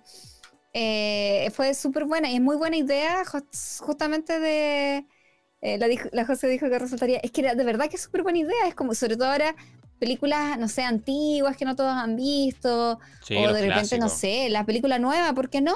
eh, 0.74 1.50
fue 1.54 1.74
súper 1.74 2.06
buena 2.06 2.30
y 2.30 2.36
es 2.36 2.42
muy 2.42 2.56
buena 2.56 2.78
idea 2.78 3.24
justamente 3.82 4.40
de... 4.40 5.06
Eh, 5.62 5.78
la, 5.78 5.88
la, 6.14 6.26
José 6.26 6.48
dijo 6.48 6.70
que 6.70 6.80
resultaría, 6.80 7.20
es 7.20 7.32
que 7.32 7.42
de 7.42 7.64
verdad 7.66 7.90
que 7.90 7.98
es 7.98 8.02
súper 8.04 8.24
buena 8.24 8.40
idea, 8.40 8.66
es 8.66 8.76
como, 8.76 8.96
sobre 8.96 9.18
todo 9.18 9.28
ahora, 9.28 9.54
películas, 10.00 10.58
no 10.58 10.68
sé, 10.68 10.84
antiguas 10.84 11.58
que 11.58 11.66
no 11.66 11.76
todos 11.76 11.94
han 11.94 12.16
visto, 12.16 12.94
o 12.94 13.54
de 13.54 13.68
repente, 13.68 13.98
no 14.00 14.10
sé, 14.10 14.50
la 14.50 14.66
película 14.66 14.98
nueva, 15.00 15.34
¿por 15.34 15.50
qué 15.50 15.62
no? 15.62 15.74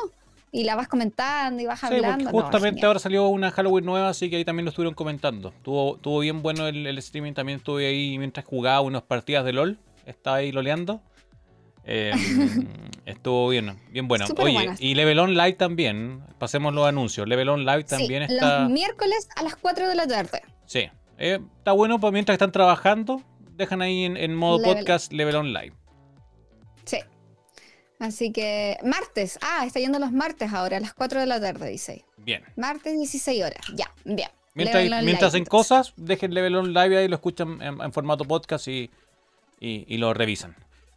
Y 0.51 0.63
la 0.65 0.76
vas 0.76 0.88
comentando 0.88 1.61
y 1.61 1.65
vas 1.65 1.80
sí, 1.80 1.88
hablando. 1.88 2.30
Justamente 2.30 2.86
ahora 2.86 2.99
salió 2.99 3.28
una 3.28 3.51
Halloween 3.51 3.86
nueva, 3.86 4.09
así 4.09 4.30
que 4.30 4.38
ahí 4.38 4.45
también 4.45 4.65
lo 4.65 4.69
estuvieron 4.69 4.93
comentando. 4.93 5.49
Estuvo, 5.49 5.95
estuvo 5.95 6.19
bien 6.19 6.43
bueno 6.43 6.67
el, 6.67 6.97
streaming, 6.99 7.34
también 7.34 7.57
estuve 7.57 7.88
ahí 7.88 8.17
mientras 8.17 8.45
jugaba 8.45 8.82
unas 8.82 9.01
partidas 9.01 9.45
de 9.45 9.53
LOL, 9.53 9.80
estaba 10.05 10.38
ahí 10.38 10.51
loleando. 10.51 11.01
Em, 11.86 12.13
estuvo 13.05 13.49
bien, 13.49 13.78
bien 13.89 14.07
bueno. 14.07 14.26
Oye, 14.38 14.69
y 14.80 14.95
Level 14.95 15.19
On 15.19 15.34
Live 15.34 15.53
también, 15.53 16.24
pasemos 16.38 16.74
los 16.74 16.88
anuncios. 16.88 17.28
Level 17.28 17.49
On 17.49 17.65
Live 17.65 17.84
también 17.86 18.24
está. 18.24 18.61
Los 18.61 18.69
miércoles 18.69 19.28
a 19.36 19.43
las 19.43 19.55
4 19.55 19.89
de 19.89 19.95
la 19.95 20.07
tarde. 20.07 20.43
Sí, 20.65 20.88
eh, 21.17 21.39
está 21.57 21.71
bueno 21.71 21.99
pues 21.99 22.13
mientras 22.13 22.36
están 22.36 22.51
trabajando, 22.51 23.21
dejan 23.55 23.81
ahí 23.81 24.05
en, 24.05 24.35
modo 24.35 24.63
podcast 24.63 25.11
Level 25.13 25.35
On 25.35 25.53
Live. 25.53 25.73
Sí. 26.85 26.97
Así 27.99 28.31
que 28.31 28.77
martes, 28.83 29.39
ah, 29.41 29.65
está 29.65 29.79
yendo 29.79 29.99
los 29.99 30.11
martes 30.11 30.51
ahora, 30.53 30.77
a 30.77 30.79
las 30.79 30.93
4 30.93 31.21
de 31.21 31.25
la 31.25 31.39
tarde, 31.39 31.69
dice. 31.69 32.05
Bien. 32.17 32.43
Martes 32.55 32.97
16 32.97 33.43
horas, 33.43 33.65
ya, 33.75 33.91
bien. 34.03 34.29
Mientras, 34.55 35.23
hacen 35.23 35.45
cosas, 35.45 35.93
dejen 35.97 36.33
Level 36.33 36.55
On 36.55 36.73
Live 36.73 36.97
ahí, 36.97 37.07
lo 37.07 37.15
escuchan 37.15 37.59
en, 37.61 37.91
formato 37.91 38.23
podcast 38.25 38.67
y, 38.67 38.91
y, 39.59 39.97
lo 39.97 40.13
revisan. 40.13 40.55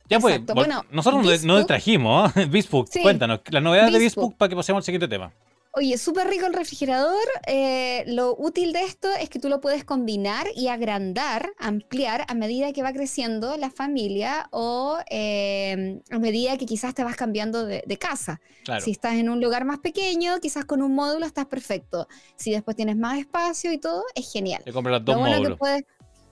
Ya 0.09 0.20
pues, 0.20 0.44
bueno, 0.46 0.84
nosotros 0.90 1.24
nos 1.24 1.59
distrajimos, 1.59 2.36
¿eh? 2.36 2.48
cuéntanos, 3.02 3.40
las 3.50 3.62
novedades 3.62 3.92
de 3.92 3.98
Bisbook 3.98 4.36
para 4.36 4.48
que 4.50 4.57
pasemos 4.57 4.80
al 4.80 4.84
siguiente 4.84 5.09
tema. 5.09 5.32
Oye, 5.79 5.99
súper 5.99 6.27
rico 6.29 6.47
el 6.47 6.55
refrigerador. 6.55 7.20
Eh, 7.47 8.03
lo 8.07 8.35
útil 8.35 8.72
de 8.72 8.83
esto 8.85 9.11
es 9.20 9.29
que 9.29 9.39
tú 9.39 9.51
lo 9.51 9.61
puedes 9.61 9.85
combinar 9.85 10.47
y 10.57 10.68
agrandar, 10.68 11.53
ampliar 11.59 12.24
a 12.29 12.33
medida 12.33 12.72
que 12.72 12.83
va 12.83 12.95
creciendo 12.95 13.59
la 13.59 13.68
familia 13.68 14.49
o 14.53 14.97
eh, 15.11 16.01
a 16.11 16.18
medida 16.18 16.57
que 16.57 16.64
quizás 16.64 16.95
te 16.95 17.05
vas 17.05 17.14
cambiando 17.14 17.66
de, 17.66 17.99
casa. 17.99 18.41
Si 18.81 18.91
estás 18.91 19.16
en 19.16 19.29
un 19.29 19.43
lugar 19.43 19.66
más 19.66 19.81
pequeño, 19.81 20.41
quizás 20.41 20.64
con 20.64 20.81
un 20.81 20.95
módulo 20.95 21.27
estás 21.27 21.45
perfecto. 21.45 22.09
Si 22.37 22.53
después 22.53 22.74
tienes 22.74 22.97
más 22.97 23.18
espacio 23.18 23.70
y 23.70 23.77
todo, 23.77 24.03
es 24.14 24.33
genial. 24.33 24.62
Te 24.64 24.72
compras 24.72 25.05
dos 25.05 25.18
módulos. 25.18 25.59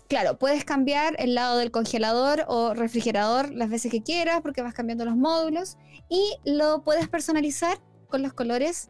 claro, 0.09 0.39
puedes 0.39 0.65
cambiar 0.65 1.17
el 1.19 1.35
lado 1.35 1.59
del 1.59 1.71
congelador 1.71 2.47
o 2.49 2.73
refrigerador 2.73 3.53
las 3.53 3.69
veces 3.69 3.93
que 3.93 4.03
quieras 4.03 4.41
porque 4.41 4.63
vas 4.63 4.73
cambiando 4.73 5.05
los 5.05 5.17
módulos 5.17 5.77
y 6.09 6.35
lo 6.47 6.83
puedes 6.83 7.09
personalizar 7.09 7.79
con 8.09 8.23
los 8.23 8.33
colores 8.33 8.89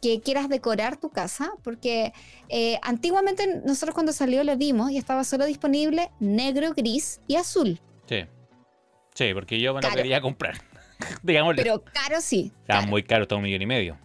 que 0.00 0.20
quieras 0.20 0.48
decorar 0.48 0.96
tu 0.96 1.10
casa, 1.10 1.52
porque 1.62 2.12
eh, 2.48 2.78
antiguamente 2.82 3.62
nosotros 3.64 3.94
cuando 3.94 4.12
salió 4.12 4.44
lo 4.44 4.56
vimos 4.56 4.90
y 4.90 4.98
estaba 4.98 5.24
solo 5.24 5.46
disponible 5.46 6.10
negro, 6.20 6.72
gris 6.74 7.20
y 7.26 7.36
azul. 7.36 7.80
Sí. 8.06 8.26
Sí, 9.14 9.34
porque 9.34 9.60
yo 9.60 9.74
me 9.74 9.82
lo 9.82 9.90
quería 9.90 10.20
comprar. 10.20 10.54
Digámosle. 11.22 11.62
Pero 11.62 11.82
caro 11.84 12.20
sí. 12.20 12.52
Estaba 12.60 12.82
muy 12.86 13.02
caro, 13.02 13.26
todo 13.26 13.38
un 13.38 13.44
millón 13.44 13.62
y 13.62 13.66
medio. 13.66 13.98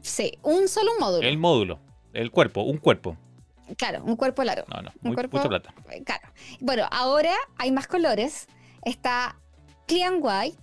Sí, 0.00 0.38
un 0.42 0.68
solo 0.68 0.92
módulo. 0.98 1.26
El 1.26 1.38
módulo, 1.38 1.80
el 2.12 2.30
cuerpo, 2.30 2.62
un 2.62 2.78
cuerpo. 2.78 3.16
Claro, 3.76 4.04
un 4.04 4.16
cuerpo 4.16 4.44
largo. 4.44 4.66
No, 4.68 4.82
no, 4.82 4.92
un 5.02 5.14
cuerpo, 5.14 5.38
mucha 5.38 5.48
plata. 5.48 5.74
Claro. 6.04 6.28
Bueno, 6.60 6.86
ahora 6.90 7.32
hay 7.56 7.72
más 7.72 7.86
colores. 7.86 8.46
Está 8.84 9.38
Clean 9.86 10.18
White, 10.20 10.58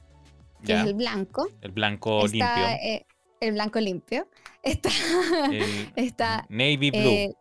que 0.64 0.74
es 0.74 0.86
el 0.86 0.94
blanco. 0.94 1.48
El 1.62 1.72
blanco 1.72 2.28
limpio. 2.28 2.68
Eh, 2.68 3.06
el 3.40 3.54
blanco 3.54 3.80
limpio. 3.80 4.28
Está, 4.64 4.90
está 5.96 6.46
Navy 6.50 6.92
Blue. 6.92 7.00
Eh, 7.00 7.34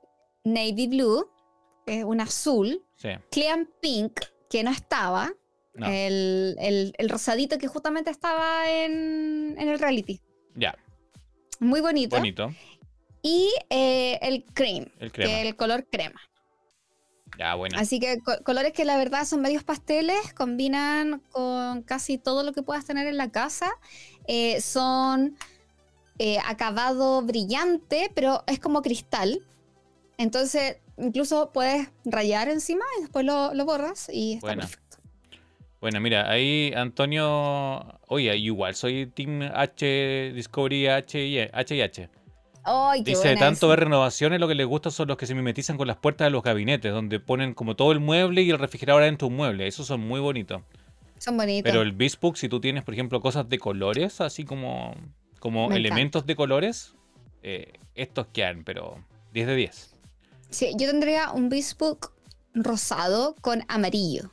Navy 0.45 0.89
Blue, 0.89 1.31
es 1.87 2.05
un 2.05 2.21
azul. 2.21 2.83
Clean 3.31 3.69
Pink, 3.81 4.21
que 4.49 4.63
no 4.63 4.71
estaba. 4.71 5.33
El, 5.75 6.95
rosadito 7.09 7.59
que 7.59 7.67
justamente 7.67 8.11
estaba 8.11 8.71
en, 8.71 9.57
el 9.59 9.79
reality. 9.79 10.21
Ya. 10.55 10.77
Muy 11.59 11.81
bonito. 11.81 12.17
Bonito. 12.17 12.53
Y 13.23 13.51
eh, 13.69 14.19
el 14.23 14.45
cream, 14.55 14.87
el 14.99 15.13
que 15.13 15.25
es 15.25 15.47
el 15.47 15.57
color 15.57 15.87
crema. 15.91 16.21
Ya, 17.39 17.55
bueno. 17.55 17.79
Así 17.79 18.01
que 18.01 18.19
colores 18.45 18.73
que 18.73 18.85
la 18.85 18.97
verdad 18.99 19.25
son 19.25 19.41
medios 19.41 19.63
pasteles, 19.63 20.35
combinan 20.35 21.21
con 21.31 21.83
casi 21.83 22.19
todo 22.19 22.43
lo 22.43 22.53
que 22.53 22.63
puedas 22.63 22.85
tener 22.85 23.07
en 23.07 23.17
la 23.17 23.31
casa. 23.31 23.71
Eh, 24.27 24.61
son 24.61 25.37
eh, 26.23 26.37
acabado 26.45 27.23
brillante, 27.23 28.13
pero 28.15 28.45
es 28.47 28.61
como 28.61 28.83
cristal. 28.83 29.41
Entonces, 30.19 30.77
incluso 30.99 31.51
puedes 31.51 31.89
rayar 32.05 32.51
encima 32.51 32.85
y 32.99 33.01
después 33.01 33.25
lo, 33.25 33.51
borras 33.65 34.11
y 34.13 34.35
está 34.35 34.55
perfecto. 34.55 34.99
Bueno, 35.81 35.99
mira, 35.99 36.31
ahí 36.31 36.75
Antonio. 36.77 37.99
Oye, 38.07 38.37
igual 38.37 38.75
soy 38.75 39.07
Team 39.07 39.49
H 39.51 40.33
Discovery 40.35 40.89
H 40.89 41.27
y 41.27 41.39
H. 41.39 42.11
Dice, 43.03 43.37
tanto 43.37 43.69
ver 43.69 43.81
renovaciones, 43.81 44.41
lo 44.41 44.47
que 44.47 44.55
les 44.55 44.67
gusta 44.67 44.91
son 44.91 45.09
los 45.09 45.17
que 45.17 45.27
se 45.27 45.35
mimetizan 45.35 45.79
con 45.79 45.89
las 45.89 45.97
puertas 45.97 46.27
de 46.27 46.31
los 46.33 46.43
gabinetes, 46.43 46.93
donde 46.93 47.19
ponen 47.19 47.55
como 47.55 47.77
todo 47.77 47.93
el 47.93 48.01
mueble 48.01 48.43
y 48.43 48.51
el 48.51 48.59
refrigerador 48.59 49.05
dentro 49.05 49.27
de 49.29 49.33
un 49.33 49.39
mueble. 49.39 49.67
Esos 49.67 49.87
son 49.87 50.01
muy 50.01 50.21
bonitos. 50.21 50.61
Son 51.17 51.39
bonitos. 51.39 51.63
Pero 51.65 51.81
el 51.81 51.93
Bespoke, 51.93 52.37
si 52.37 52.51
tú 52.51 52.61
tienes, 52.61 52.85
por 52.85 52.93
ejemplo, 52.93 53.23
cosas 53.23 53.49
de 53.49 53.59
colores, 53.59 54.21
así 54.21 54.45
como, 54.45 54.95
como 55.41 55.73
elementos 55.73 56.27
de 56.27 56.37
colores, 56.37 56.95
eh, 57.43 57.73
estos 57.95 58.29
quedan, 58.29 58.63
pero 58.63 59.03
10 59.33 59.47
de 59.49 59.57
10. 59.57 59.95
Sí, 60.51 60.73
yo 60.77 60.87
tendría 60.89 61.33
un 61.33 61.49
Bespoke 61.49 62.13
rosado 62.55 63.35
con 63.41 63.65
amarillo. 63.69 64.31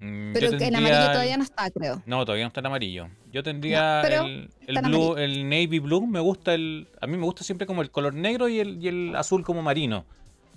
Mm, 0.00 0.32
pero 0.32 0.58
que 0.58 0.66
en 0.66 0.76
amarillo 0.76 1.12
todavía 1.12 1.36
no 1.36 1.44
está, 1.44 1.70
creo. 1.70 2.02
No, 2.04 2.24
todavía 2.24 2.44
no 2.44 2.48
está 2.48 2.60
en 2.60 2.66
amarillo. 2.66 3.08
Yo 3.32 3.42
tendría 3.42 4.02
el, 4.02 4.50
blue, 4.82 5.16
el 5.16 5.48
navy 5.48 5.78
blue. 5.78 6.06
Me 6.06 6.20
gusta 6.20 6.54
el. 6.54 6.88
A 7.00 7.06
mí 7.06 7.16
me 7.16 7.24
gusta 7.24 7.44
siempre 7.44 7.66
como 7.66 7.82
el 7.82 7.90
color 7.90 8.14
negro 8.14 8.48
y 8.48 8.60
el, 8.60 9.14
azul 9.16 9.44
como 9.44 9.62
marino. 9.62 10.04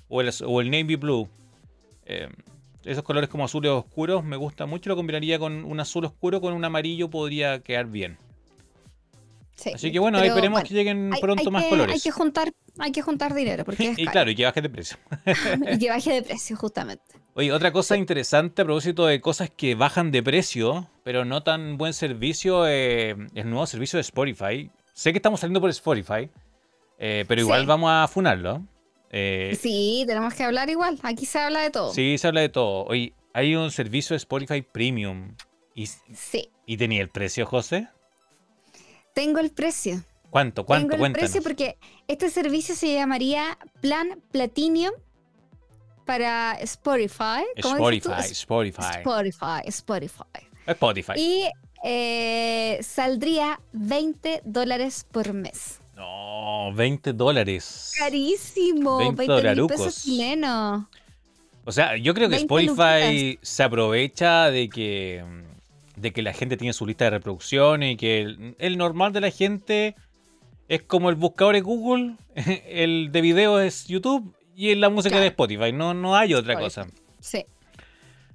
O 0.10 0.22
el, 0.22 0.32
o 0.46 0.62
el 0.62 0.72
navy 0.72 0.96
blue. 0.96 1.30
Eh, 2.06 2.30
esos 2.84 3.04
colores 3.04 3.30
como 3.30 3.46
azules 3.46 3.72
oscuros 3.72 4.24
me 4.24 4.38
gusta 4.38 4.66
mucho. 4.66 4.90
Lo 4.90 4.96
combinaría 4.96 5.38
con 5.40 5.66
un 5.66 5.80
azul 5.80 6.06
oscuro 6.06 6.42
con 6.42 6.54
un 6.54 6.66
amarillo. 6.66 7.10
Podría 7.10 7.60
quedar 7.60 7.88
bien. 7.88 8.18
Así 9.74 9.92
que 9.92 10.00
bueno, 10.00 10.22
esperemos 10.22 10.64
que 10.64 10.74
lleguen 10.74 11.12
pronto 11.20 11.50
más 11.50 11.66
colores. 11.66 11.96
Hay 11.96 12.02
que 12.02 12.12
juntar, 12.12 12.54
hay 12.78 12.92
que 12.92 13.02
juntar 13.02 13.34
dinero. 13.34 13.66
Porque 13.66 13.94
y 13.98 14.06
claro, 14.06 14.30
y 14.30 14.36
que 14.36 14.46
baje 14.46 14.62
de 14.62 14.70
precio. 14.70 14.98
y 15.72 15.80
que 15.80 15.90
baje 15.90 16.14
de 16.14 16.22
precio, 16.22 16.56
justamente. 16.56 17.04
Oye, 17.34 17.52
otra 17.52 17.72
cosa 17.72 17.98
interesante 17.98 18.62
a 18.62 18.66
propósito 18.66 19.06
de 19.06 19.22
cosas 19.22 19.50
que 19.50 19.76
bajan 19.76 20.12
de 20.12 20.24
precio, 20.24 20.90
pero 21.04 21.26
no 21.26 21.44
tan 21.44 21.78
buen 21.78 21.94
servicio, 21.94 22.68
eh, 22.68 23.16
el 23.34 23.50
nuevo 23.50 23.66
servicio 23.66 23.98
de 23.98 24.02
Spotify. 24.02 24.72
Sé 24.94 25.12
que 25.12 25.18
estamos 25.18 25.40
saliendo 25.40 25.62
por 25.62 25.70
Spotify, 25.70 26.30
eh, 26.98 27.26
pero 27.28 27.42
igual 27.42 27.66
vamos 27.66 27.92
a 27.92 28.08
funarlo. 28.08 28.64
Eh, 29.12 29.58
sí, 29.60 30.04
tenemos 30.08 30.34
que 30.34 30.44
hablar 30.44 30.70
igual. 30.70 31.00
Aquí 31.04 31.26
se 31.26 31.40
habla 31.40 31.62
de 31.62 31.70
todo. 31.70 31.94
Sí, 31.94 32.18
se 32.18 32.28
habla 32.28 32.42
de 32.42 32.50
todo. 32.50 32.86
Oye, 32.86 33.14
hay 33.34 33.56
un 33.56 33.72
servicio 33.72 34.14
de 34.14 34.18
Spotify 34.18 34.62
Premium. 34.62 35.36
Y, 35.76 35.86
sí. 35.86 36.50
¿Y 36.66 36.78
tenía 36.78 37.02
el 37.02 37.10
precio, 37.10 37.46
José? 37.46 37.88
Tengo 39.18 39.40
el 39.40 39.50
precio. 39.50 40.04
¿Cuánto? 40.30 40.64
¿Cuánto? 40.64 40.90
Tengo 40.90 41.08
el 41.08 41.14
precio 41.14 41.42
porque 41.42 41.80
este 42.08 42.30
servicio 42.30 42.76
se 42.76 42.94
llamaría 42.94 43.58
Plan 43.82 44.22
Platinum 44.32 44.92
para 46.06 46.52
Spotify. 46.60 47.42
Spotify, 47.56 48.12
Spotify. 48.30 49.02
Spotify, 49.02 49.62
Spotify. 49.66 50.24
Spotify. 50.68 51.14
Y 51.16 51.46
eh, 51.84 52.78
saldría 52.84 53.60
20 53.72 54.44
dólares 54.46 55.08
por 55.12 55.34
mes. 55.34 55.80
No, 55.96 56.72
20 56.76 57.14
dólares. 57.14 57.94
Carísimo. 57.98 59.00
20, 59.00 59.28
20 59.28 59.66
pesos 59.66 60.04
chilenos. 60.04 60.84
O 61.66 61.72
sea, 61.72 61.98
yo 61.98 62.14
creo 62.14 62.30
que 62.30 62.36
Spotify 62.36 63.40
se 63.42 63.64
aprovecha 63.64 64.52
de 64.52 64.70
que, 64.70 65.26
de 65.98 66.14
que 66.14 66.22
la 66.22 66.34
gente 66.34 66.58
tiene 66.58 66.74
su 66.74 66.86
lista 66.86 67.06
de 67.06 67.12
reproducción 67.12 67.84
y 67.84 67.98
que 67.98 68.22
el, 68.22 68.56
el 68.60 68.78
normal 68.78 69.14
de 69.14 69.22
la 69.22 69.32
gente 69.32 69.96
es 70.68 70.82
como 70.84 71.10
el 71.10 71.16
buscador 71.16 71.56
de 71.56 71.62
Google, 71.62 72.16
el 72.36 73.12
de 73.12 73.22
video 73.22 73.60
es 73.60 73.88
YouTube 73.88 74.34
y 74.56 74.74
la 74.76 74.90
música 74.90 75.20
de 75.20 75.28
Spotify, 75.28 75.72
no, 75.72 75.94
no 75.94 76.16
hay 76.16 76.34
otra 76.34 76.58
cosa. 76.58 76.88
Sí. 77.20 77.46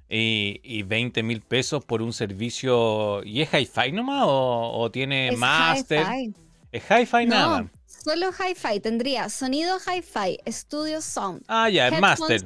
Y, 0.09 0.59
y 0.63 0.83
20 0.83 1.23
mil 1.23 1.41
pesos 1.41 1.83
por 1.83 2.01
un 2.01 2.13
servicio. 2.13 3.23
¿Y 3.23 3.41
es 3.41 3.49
hi-fi 3.51 3.91
nomás 3.91 4.25
o, 4.27 4.89
tiene 4.91 5.29
es 5.29 5.37
master? 5.37 6.05
Hi 6.05 6.33
¿Es 6.71 6.83
hi-fi 6.83 7.25
no, 7.25 7.35
nada? 7.35 7.71
Solo 7.85 8.29
hi-fi. 8.31 8.79
Tendría 8.79 9.29
sonido 9.29 9.77
hi-fi, 9.79 10.39
Studio 10.51 11.01
Sound. 11.01 11.43
Ah, 11.47 11.69
ya, 11.69 11.87
es 11.87 11.99
master. 11.99 12.45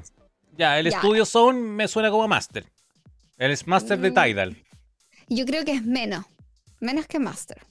Ya, 0.58 0.80
el 0.80 0.92
Studio 0.92 1.26
Sound 1.26 1.60
me 1.60 1.88
suena 1.88 2.10
como 2.10 2.28
master. 2.28 2.66
El 3.38 3.52
es 3.52 3.68
master 3.68 4.00
de 4.00 4.12
mm. 4.12 4.14
Tidal. 4.14 4.58
Yo 5.28 5.46
creo 5.46 5.66
que 5.66 5.74
es 5.74 5.84
menos. 5.84 6.26
Menos 6.80 7.08
que 7.08 7.20
master. 7.20 7.62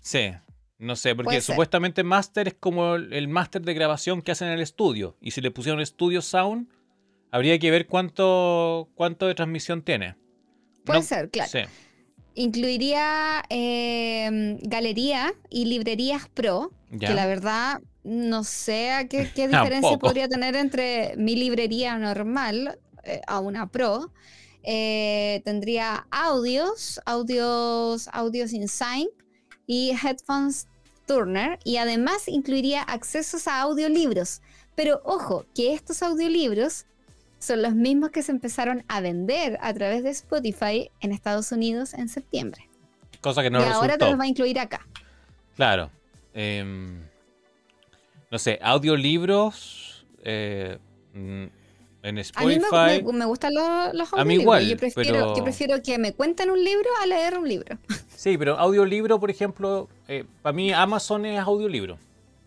Sí. 0.00 0.32
No 0.78 0.96
sé, 0.96 1.14
porque 1.14 1.40
supuestamente 1.40 2.02
Master 2.02 2.48
es 2.48 2.54
como 2.54 2.96
el 2.96 3.28
Master 3.28 3.62
de 3.62 3.74
grabación 3.74 4.22
que 4.22 4.32
hacen 4.32 4.48
en 4.48 4.54
el 4.54 4.60
estudio. 4.60 5.16
Y 5.20 5.30
si 5.30 5.40
le 5.40 5.50
pusieron 5.50 5.84
Studio 5.84 6.20
Sound, 6.20 6.68
habría 7.30 7.58
que 7.58 7.70
ver 7.70 7.86
cuánto, 7.86 8.90
cuánto 8.94 9.26
de 9.26 9.34
transmisión 9.34 9.82
tiene. 9.82 10.16
Puede 10.84 11.02
ser, 11.02 11.30
claro. 11.30 11.50
Incluiría 12.34 13.44
em, 13.48 14.58
galería 14.62 15.32
y 15.48 15.66
librerías 15.66 16.28
pro, 16.28 16.72
que 16.98 17.14
la 17.14 17.26
verdad 17.26 17.80
no 18.02 18.44
sé 18.44 18.90
a 18.90 19.08
qué, 19.08 19.24
diferencia 19.34 19.96
podría 19.98 20.28
tener 20.28 20.56
entre 20.56 21.14
mi 21.16 21.36
librería 21.36 21.96
normal 21.96 22.78
eh, 23.04 23.20
a 23.26 23.38
una 23.38 23.70
pro. 23.70 24.12
Eh, 24.64 25.42
tendría 25.44 26.06
audios, 26.10 27.00
audios, 27.04 28.08
audios 28.12 28.52
in 28.52 28.66
sync 28.68 29.10
y 29.66 29.90
headphones 29.90 30.66
Turner 31.06 31.58
y 31.64 31.76
además 31.76 32.28
incluiría 32.28 32.82
accesos 32.82 33.46
a 33.46 33.60
audiolibros. 33.60 34.40
Pero 34.74 35.00
ojo, 35.04 35.46
que 35.54 35.74
estos 35.74 36.02
audiolibros 36.02 36.86
son 37.38 37.62
los 37.62 37.74
mismos 37.74 38.10
que 38.10 38.22
se 38.22 38.32
empezaron 38.32 38.84
a 38.88 39.00
vender 39.00 39.58
a 39.60 39.72
través 39.74 40.02
de 40.02 40.10
Spotify 40.10 40.90
en 41.00 41.12
Estados 41.12 41.52
Unidos 41.52 41.92
en 41.94 42.08
septiembre. 42.08 42.68
Cosa 43.20 43.42
que 43.42 43.50
no 43.50 43.60
y 43.60 43.64
ahora 43.64 43.98
te 43.98 44.06
los 44.06 44.18
va 44.18 44.24
a 44.24 44.26
incluir 44.26 44.58
acá. 44.58 44.86
Claro. 45.56 45.90
Em, 46.32 47.02
no 48.30 48.38
sé, 48.38 48.58
audiolibros. 48.62 50.06
Eh, 50.24 50.78
mm, 51.12 51.44
en 52.04 52.18
Spotify. 52.18 52.50
A 52.72 52.86
mí 53.00 53.12
me, 53.12 53.24
gustan 53.24 53.54
los, 53.54 53.94
los 53.94 54.12
A 54.12 54.24
mí 54.24 54.34
igual, 54.34 54.68
yo 54.68 54.76
prefiero, 54.76 55.34
yo 55.34 55.42
prefiero 55.42 55.82
que 55.82 55.98
me 55.98 56.12
cuenten 56.12 56.50
un 56.50 56.62
libro 56.62 56.88
a 57.02 57.06
leer 57.06 57.38
un 57.38 57.48
libro. 57.48 57.78
Sí, 58.14 58.38
pero 58.38 58.58
audiolibro, 58.58 59.20
por 59.20 59.30
ejemplo, 59.30 59.90
eh, 60.08 60.24
para 60.40 60.54
mí 60.54 60.72
Amazon 60.72 61.26
es 61.26 61.38
audiolibro. 61.40 61.98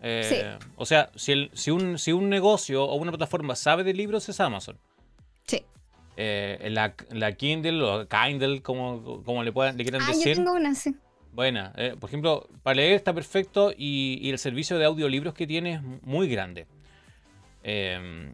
Eh, 0.02 0.26
sí. 0.28 0.66
O 0.74 0.84
sea, 0.86 1.10
si, 1.14 1.30
el, 1.30 1.50
si, 1.54 1.70
un, 1.70 1.98
si 1.98 2.10
un 2.10 2.28
negocio 2.28 2.84
o 2.84 2.96
una 2.96 3.12
plataforma 3.12 3.54
sabe 3.54 3.84
de 3.84 3.94
libros, 3.94 4.28
es 4.28 4.40
Amazon. 4.40 4.76
Sí. 5.46 5.62
Eh, 6.16 6.68
la, 6.72 6.94
la, 7.12 7.32
Kindle 7.32 7.80
o 7.84 8.08
Kindle, 8.08 8.60
como, 8.60 9.22
como 9.22 9.44
le, 9.44 9.52
puedan, 9.52 9.76
le 9.76 9.84
quieran 9.84 10.02
ah, 10.02 10.08
decir. 10.08 10.30
Yo 10.30 10.34
tengo 10.42 10.54
una, 10.54 10.74
sí. 10.74 10.96
Buena. 11.32 11.72
Eh, 11.76 11.94
por 12.00 12.10
ejemplo, 12.10 12.48
para 12.64 12.74
leer 12.74 12.94
está 12.94 13.12
perfecto 13.12 13.70
y, 13.70 14.18
y, 14.20 14.30
el 14.30 14.38
servicio 14.40 14.78
de 14.78 14.84
audiolibros 14.84 15.32
que 15.32 15.46
tiene 15.46 15.74
es 15.74 15.82
muy 16.02 16.26
grande. 16.26 16.66
Eh, 17.62 18.32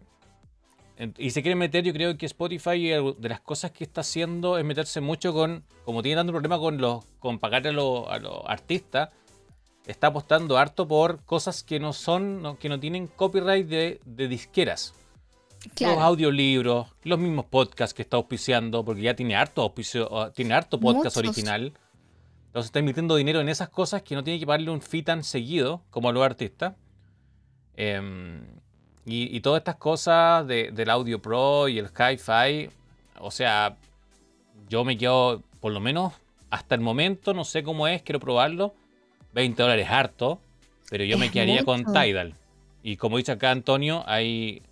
y 1.18 1.30
se 1.30 1.42
quiere 1.42 1.57
meter, 1.57 1.84
yo 1.84 1.92
creo 1.92 2.16
que 2.16 2.26
Spotify, 2.26 2.88
de 3.18 3.28
las 3.28 3.40
cosas 3.40 3.72
que 3.72 3.82
está 3.82 4.03
haciendo 4.03 4.59
es 4.59 4.64
meterse 4.64 5.01
mucho 5.01 5.32
con, 5.32 5.64
como 5.84 6.03
tiene 6.03 6.16
dando 6.16 6.32
problema 6.32 6.59
con 6.59 6.78
los, 6.78 7.05
con 7.18 7.40
pagar 7.40 7.66
a 7.66 7.72
los, 7.72 8.07
artistas, 8.47 9.11
está 9.86 10.09
apostando 10.09 10.57
harto 10.57 10.86
por 10.86 11.24
cosas 11.24 11.64
que 11.64 11.80
no 11.80 11.92
son, 11.92 12.57
que 12.59 12.68
no 12.68 12.78
tienen 12.78 13.09
copyright 13.09 13.66
de, 13.66 14.28
disqueras. 14.28 14.95
Los 15.80 15.99
audiolibros, 15.99 16.88
los 17.03 17.18
mismos 17.18 17.47
podcasts 17.47 17.95
que 17.95 18.03
está 18.03 18.16
auspiciando, 18.18 18.84
porque 18.84 19.03
ya 19.03 19.16
tiene 19.16 19.34
harto 19.34 19.62
auspicio, 19.62 20.30
tiene 20.34 20.55
harto 20.55 20.78
podcast 20.78 21.16
original. 21.16 21.72
Entonces 22.47 22.66
está 22.66 22.78
invirtiendo 22.78 23.16
dinero 23.16 23.40
en 23.40 23.49
esas 23.49 23.68
cosas 23.68 24.03
que 24.03 24.14
no 24.14 24.22
tiene 24.22 24.38
que 24.38 24.47
pagarle 24.47 24.70
un 24.70 24.80
fee 24.80 25.03
tan 25.03 25.24
seguido 25.24 25.82
como 25.90 26.11
a 26.11 26.12
los 26.12 26.22
artistas. 26.22 26.74
Eh, 27.76 28.42
y, 29.07 29.40
todas 29.40 29.61
estas 29.61 29.76
cosas 29.76 30.46
del 30.46 30.90
Audio 30.90 31.20
Pro 31.20 31.68
y 31.68 31.78
el 31.78 31.86
Hi-Fi, 31.86 32.70
o 33.18 33.30
sea, 33.30 33.76
yo 34.68 34.84
me 34.84 34.96
quedo, 34.96 35.42
por 35.61 35.72
lo 35.72 35.80
menos 35.80 36.14
hasta 36.50 36.74
el 36.74 36.80
momento, 36.80 37.34
no 37.34 37.44
sé 37.44 37.62
cómo 37.62 37.86
es, 37.86 38.02
quiero 38.02 38.20
probarlo. 38.20 38.74
20 39.34 39.61
dólares 39.61 39.88
harto, 39.90 40.40
pero 40.88 41.05
yo 41.05 41.18
me 41.18 41.30
quedaría 41.30 41.64
con 41.64 41.84
Tidal. 41.84 42.34
Y 42.82 42.96
como 42.96 43.16
dice 43.16 43.32
acá 43.32 43.50
Antonio, 43.50 44.05
hay 44.07 44.62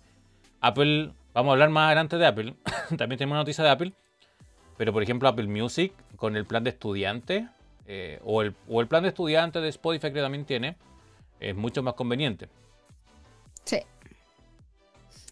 Apple, 0.61 1.11
vamos 1.33 1.49
a 1.49 1.53
hablar 1.53 1.69
más 1.69 1.87
adelante 1.87 2.17
de 2.17 2.25
Apple, 2.25 2.55
también 2.97 3.17
tenemos 3.17 3.33
una 3.33 3.39
noticia 3.39 3.63
de 3.63 3.69
Apple, 3.69 3.93
pero 4.77 4.93
por 4.93 5.03
ejemplo 5.03 5.27
Apple 5.27 5.47
Music 5.47 5.93
con 6.15 6.37
el 6.37 6.45
plan 6.45 6.63
de 6.63 6.69
estudiante, 6.69 7.49
eh, 7.85 8.19
o, 8.23 8.41
el, 8.41 8.55
o 8.69 8.79
el 8.79 8.87
plan 8.87 9.03
de 9.03 9.09
estudiante 9.09 9.59
de 9.59 9.67
Spotify 9.69 10.13
que 10.13 10.21
también 10.21 10.45
tiene, 10.45 10.77
es 11.39 11.55
mucho 11.55 11.83
más 11.83 11.95
conveniente. 11.95 12.47
Sí. 13.65 13.79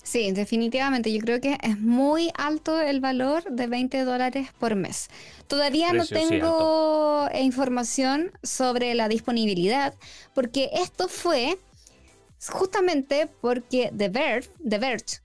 Sí, 0.04 0.32
definitivamente. 0.32 1.12
Yo 1.14 1.20
creo 1.20 1.40
que 1.40 1.58
es 1.62 1.80
muy 1.80 2.32
alto 2.36 2.82
el 2.82 3.00
valor 3.00 3.44
de 3.44 3.68
20 3.68 4.04
dólares 4.04 4.50
por 4.60 4.76
mes. 4.76 5.10
Todavía 5.48 5.94
no 5.94 6.06
tengo 6.06 7.30
información 7.40 8.32
sobre 8.42 8.96
la 8.96 9.08
disponibilidad, 9.08 9.94
porque 10.34 10.70
esto 10.74 11.08
fue 11.08 11.58
justamente 12.50 13.28
porque 13.42 13.92
The 13.96 14.10
Verge, 14.10 14.50
The 14.68 14.78
Verge, 14.80 15.20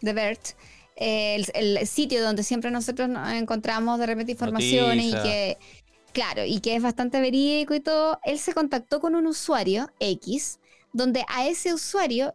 The 0.00 0.12
Verge 0.12 0.54
el, 0.96 1.86
sitio 1.86 2.22
donde 2.22 2.42
siempre 2.42 2.70
nosotros 2.70 3.08
nos 3.08 3.32
encontramos 3.32 3.98
de 3.98 4.06
repente 4.06 4.32
informaciones 4.32 5.06
y 5.06 5.12
que, 5.12 5.58
claro, 6.12 6.44
y 6.44 6.60
que 6.60 6.76
es 6.76 6.82
bastante 6.82 7.20
verídico 7.20 7.74
y 7.74 7.80
todo, 7.80 8.20
él 8.24 8.38
se 8.38 8.54
contactó 8.54 9.00
con 9.00 9.14
un 9.14 9.26
usuario 9.26 9.90
X, 10.00 10.60
donde 10.92 11.24
a 11.28 11.46
ese 11.46 11.72
usuario 11.72 12.34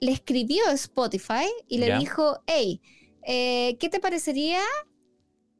le 0.00 0.12
escribió 0.12 0.68
Spotify 0.70 1.46
y 1.68 1.78
le 1.78 1.98
dijo, 1.98 2.42
hey, 2.46 2.80
eh, 3.22 3.76
¿qué 3.78 3.88
te 3.88 4.00
parecería? 4.00 4.60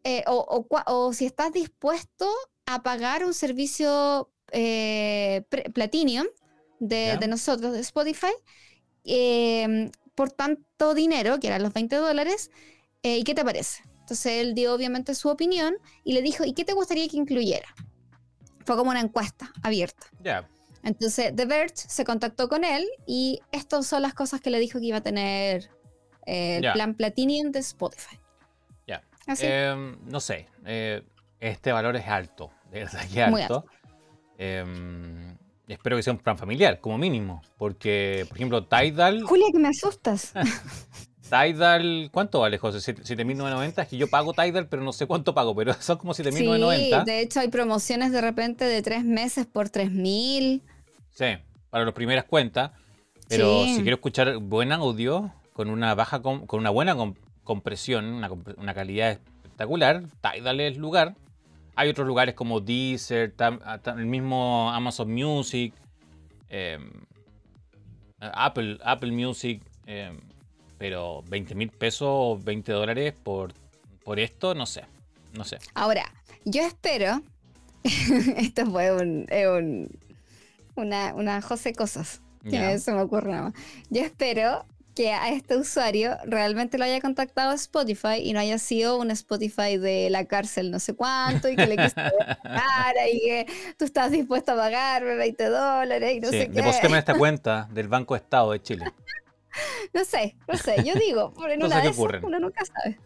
Eh, 0.03 0.24
o, 0.26 1.12
si 1.12 1.26
estás 1.26 1.53
dispuesto 1.53 2.28
a 2.64 2.82
pagar 2.82 3.24
un 3.24 3.34
servicio 3.34 4.30
eh, 4.51 5.45
Platinum 5.74 6.26
de, 6.78 7.18
de, 7.18 7.28
nosotros, 7.28 7.72
de 7.72 7.80
Spotify, 7.80 8.32
por 10.14 10.30
tanto 10.32 10.95
dinero, 10.95 11.38
que 11.38 11.49
eran 11.49 11.62
los 11.62 11.74
20 11.74 11.97
dólares, 11.97 12.51
¿y 13.03 13.22
qué 13.24 13.34
te 13.34 13.45
parece? 13.45 13.82
Entonces 14.01 14.32
él 14.41 14.55
dio 14.55 14.74
obviamente 14.74 15.14
su 15.14 15.28
opinión 15.28 15.76
y 16.03 16.14
le 16.14 16.22
dijo, 16.22 16.45
¿y 16.45 16.55
qué 16.55 16.64
te 16.64 16.72
gustaría 16.72 17.07
que 17.09 17.16
incluyera? 17.16 17.68
Fue 18.64 18.76
como 18.76 18.91
una 18.91 19.01
encuesta 19.01 19.53
abierta. 19.62 20.07
Ya. 20.20 20.49
Entonces, 20.83 21.35
The 21.35 21.45
Verge 21.45 21.74
se 21.76 22.05
contactó 22.05 22.49
con 22.49 22.64
él 22.64 22.87
y 23.07 23.41
estas 23.53 23.87
son 23.87 24.03
las 24.03 24.14
cosas 24.14 24.41
que 24.41 24.51
le 24.51 24.59
dijo 24.59 24.78
que 24.78 24.87
iba 24.87 24.99
a 24.99 25.03
tener 25.03 25.70
eh, 26.26 26.57
el 26.62 26.72
plan 26.72 26.95
Platinum 26.95 27.53
de 27.53 27.59
Spotify. 27.59 28.18
Ya. 28.87 29.03
Em, 29.26 29.99
no 30.07 30.20
sé, 30.20 30.49
eh, 30.64 31.03
este 31.39 31.72
valor 31.72 31.97
es 31.97 32.07
alto, 32.07 32.51
de 32.70 32.81
verdad 32.81 33.01
que 33.12 33.22
alto. 33.22 33.66
Em, 34.39 35.37
espero 35.68 35.97
que 35.97 36.03
sea 36.03 36.14
un 36.14 36.18
plan 36.18 36.39
familiar, 36.39 36.81
como 36.81 36.97
mínimo, 36.97 37.43
porque, 37.59 38.24
por 38.28 38.39
ejemplo, 38.39 38.66
Tidal... 38.66 39.22
Julia, 39.24 39.47
que 39.53 39.59
me 39.59 39.68
asustas. 39.68 40.33
Tidal, 41.31 42.11
¿cuánto 42.12 42.41
vale, 42.41 42.59
José? 42.59 42.95
7.990. 42.95 43.83
Es 43.83 43.89
que 43.89 43.97
yo 43.97 44.09
pago 44.09 44.33
Tidal, 44.33 44.66
pero 44.66 44.83
no 44.83 44.93
sé 44.93 45.07
cuánto 45.07 45.33
pago, 45.35 45.55
pero 45.55 45.72
son 45.81 45.99
como 45.99 46.12
7.990. 46.12 46.99
Sí, 47.01 47.05
de 47.07 47.20
hecho 47.20 47.41
hay 47.41 47.49
promociones 47.49 48.12
de 48.12 48.20
repente 48.20 48.64
de 48.64 48.83
tres 48.83 49.05
meses 49.05 49.47
por 49.47 49.68
3.000. 49.68 50.61
Sí, 51.11 51.26
para 51.70 51.85
las 51.85 51.95
primeras 51.95 52.24
cuentas. 52.24 52.72
Pero 53.28 53.64
si 53.64 53.83
quiero 53.83 53.95
escuchar 53.95 54.39
buen 54.39 54.72
audio, 54.72 55.33
con 55.53 55.70
una 55.70 55.95
baja 55.95 56.20
con 56.20 56.47
una 56.51 56.70
buena 56.70 56.97
compresión, 57.45 58.07
una, 58.07 58.74
calidad 58.74 59.12
espectacular, 59.12 60.03
Tidal 60.20 60.61
es 60.61 60.74
el 60.74 60.81
lugar. 60.81 61.14
Hay 61.76 61.89
otros 61.89 62.09
lugares 62.09 62.35
como 62.35 62.61
Deezer, 62.61 63.35
el 63.87 64.07
mismo 64.07 64.72
Amazon 64.72 65.12
Music, 65.12 65.72
em, 66.49 66.91
Apple, 68.18 68.78
Apple 68.83 69.12
Music. 69.12 69.62
Em, 69.87 70.18
pero 70.81 71.22
20 71.28 71.55
mil 71.55 71.68
pesos 71.68 72.09
o 72.11 72.39
20 72.43 72.72
dólares 72.72 73.12
por, 73.22 73.53
por 74.03 74.18
esto, 74.18 74.55
no 74.55 74.64
sé. 74.64 74.85
No 75.35 75.45
sé. 75.45 75.59
Ahora, 75.74 76.11
yo 76.47 76.62
espero. 76.62 77.20
esto 77.85 78.64
fue 78.64 78.91
un, 78.91 79.91
una, 80.76 81.14
una 81.14 81.43
José 81.43 81.74
Cosas. 81.74 82.22
Que 82.49 82.78
se 82.78 82.93
me 82.93 83.03
ocurre 83.03 83.31
nada 83.31 83.43
más. 83.43 83.55
Yo 83.91 84.01
espero 84.01 84.64
que 84.95 85.12
a 85.12 85.28
este 85.28 85.59
usuario 85.59 86.16
realmente 86.24 86.78
lo 86.78 86.85
haya 86.85 86.99
contactado 87.03 87.53
Spotify 87.53 88.16
y 88.22 88.33
no 88.33 88.41
haya 88.41 88.57
sido 88.57 88.97
un 88.97 89.11
Spotify 89.11 89.76
de 89.76 90.09
la 90.11 90.24
cárcel 90.24 90.70
no 90.70 90.81
sé 90.81 90.95
cuánto 90.95 91.49
y 91.49 91.57
que 91.57 91.66
le 91.66 91.76
quisiste 91.76 92.03
pagar 92.43 92.95
y 93.12 93.20
que 93.20 93.47
tú 93.76 93.85
estás 93.85 94.11
dispuesto 94.11 94.53
a 94.53 94.57
pagar 94.57 95.05
20 95.05 95.45
dólares 95.45 96.16
y 96.16 96.20
no 96.20 96.31
sé 96.31 96.49
qué. 96.49 96.55
Deposítame 96.55 96.99
esta 96.99 97.14
cuenta 97.14 97.68
del 97.70 97.89
Banco 97.89 98.16
Estado 98.16 98.53
de 98.53 98.62
Chile. 98.62 98.87
no 99.95 100.05
sé, 100.05 100.37
no 100.47 100.57
sé. 100.57 100.83
Yo 100.85 100.95
digo, 100.95 101.33
por 101.33 101.51
en 101.51 101.63
una 101.63 101.81
de 101.81 101.91
uno 102.23 102.39
nunca 102.39 102.65
sabe. 102.65 102.99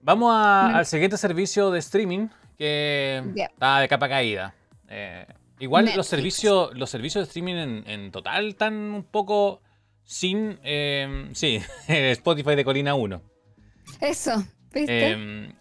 Vamos 0.00 0.34
al 0.34 0.84
siguiente 0.86 1.16
servicio 1.16 1.70
de 1.70 1.78
streaming 1.78 2.28
que 2.58 3.22
está 3.36 3.80
de 3.80 3.88
capa 3.88 4.08
caída. 4.08 4.54
Eh, 4.88 5.26
igual 5.60 5.90
los 5.96 6.06
servicios, 6.06 6.76
los 6.76 6.90
servicios 6.90 7.24
de 7.24 7.28
streaming 7.28 7.82
en, 7.86 8.10
total 8.10 8.48
están 8.48 8.74
un 8.74 9.04
poco 9.04 9.62
sin. 10.02 10.58
Eh, 10.64 11.30
sí, 11.34 11.60
Spotify 11.88 12.56
de 12.56 12.64
Colina 12.64 12.94
1. 12.94 13.22
Eso, 14.00 14.44
¿viste? 14.72 15.10
Em, 15.10 15.52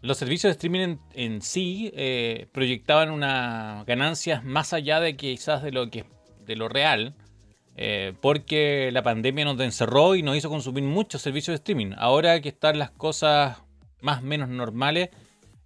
los 0.00 0.16
servicios 0.16 0.50
de 0.50 0.52
streaming 0.52 0.96
en, 1.14 1.42
sí 1.42 1.90
eh, 1.94 2.46
proyectaban 2.52 3.10
unas 3.10 3.84
ganancias 3.84 4.44
más 4.44 4.72
allá 4.72 5.00
de 5.00 5.16
quizás 5.16 5.62
de 5.62 5.72
lo 5.72 5.90
que 5.90 6.04
de 6.46 6.56
lo 6.56 6.68
real. 6.68 7.14
Eh, 7.80 8.12
porque 8.20 8.90
la 8.92 9.04
pandemia 9.04 9.44
nos 9.44 9.60
encerró 9.60 10.16
y 10.16 10.22
nos 10.24 10.36
hizo 10.36 10.48
consumir 10.48 10.82
muchos 10.82 11.22
servicios 11.22 11.52
de 11.52 11.58
streaming. 11.58 11.92
Ahora 11.96 12.40
que 12.40 12.48
están 12.48 12.76
las 12.76 12.90
cosas 12.90 13.58
más 14.00 14.18
o 14.20 14.26
menos 14.26 14.48
normales, 14.48 15.10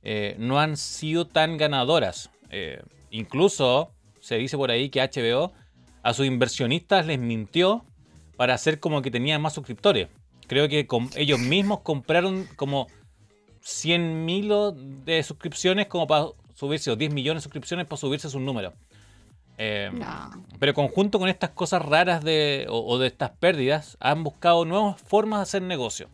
eh, 0.03 0.37
no 0.39 0.61
han 0.61 0.77
sido 0.77 1.27
tan 1.27 1.57
ganadoras. 1.57 2.31
Eh, 2.51 2.83
incluso 3.11 3.93
se 4.21 4.37
dice 4.37 4.59
por 4.59 4.71
ahí 4.71 4.91
que 4.91 5.01
HBO 5.01 5.55
a 6.03 6.13
sus 6.13 6.27
inversionistas 6.27 7.07
les 7.07 7.19
mintió 7.19 7.83
para 8.37 8.53
hacer 8.53 8.79
como 8.79 9.01
que 9.01 9.11
tenían 9.11 9.41
más 9.41 9.55
suscriptores. 9.55 10.09
Creo 10.49 10.69
que 10.69 10.87
ellos 11.17 11.39
mismos 11.39 11.81
compraron 11.81 12.47
como 12.57 12.89
100 13.63 14.27
mil 14.27 14.53
de 15.07 15.23
suscripciones 15.23 15.87
como 15.87 16.07
para 16.07 16.27
subirse, 16.55 16.91
o 16.91 16.97
10 16.97 17.15
millones 17.15 17.43
de 17.43 17.45
suscripciones 17.45 17.87
para 17.87 17.97
subirse 17.97 18.27
a 18.27 18.31
sus 18.31 18.43
números. 18.43 18.75
Em, 19.59 20.01
pero 20.59 20.75
conjunto 20.75 21.19
con 21.19 21.29
estas 21.29 21.51
cosas 21.51 21.83
raras 21.85 22.25
de, 22.25 22.67
o, 22.69 22.99
de 22.99 23.07
estas 23.07 23.31
pérdidas, 23.31 23.97
han 24.01 24.25
buscado 24.25 24.65
nuevas 24.65 25.01
formas 25.01 25.41
de 25.41 25.43
hacer 25.43 25.63
negocio. 25.63 26.09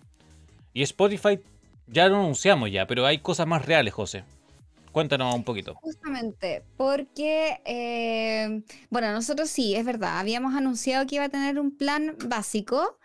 Y 0.73 0.83
Spotify 0.83 1.41
ya 1.87 2.09
lo 2.09 2.17
anunciamos 2.17 2.71
ya, 2.71 2.87
pero 2.87 3.07
hay 3.07 3.19
cosas 3.19 3.47
más 3.47 3.65
reales, 3.65 3.95
José. 3.95 4.25
Cuéntanos 4.93 5.35
un 5.35 5.45
poquito. 5.45 5.75
Justamente, 5.77 6.65
porque, 6.77 7.61
eh, 7.65 8.63
bueno, 8.91 9.13
nosotros 9.13 9.49
sí, 9.49 9.75
es 9.75 9.85
verdad, 9.85 10.19
habíamos 10.19 10.55
anunciado 10.55 11.07
que 11.07 11.17
iba 11.17 11.25
a 11.25 11.29
tener 11.29 11.59
un 11.59 11.77
plan 11.77 12.17
básico, 12.27 12.99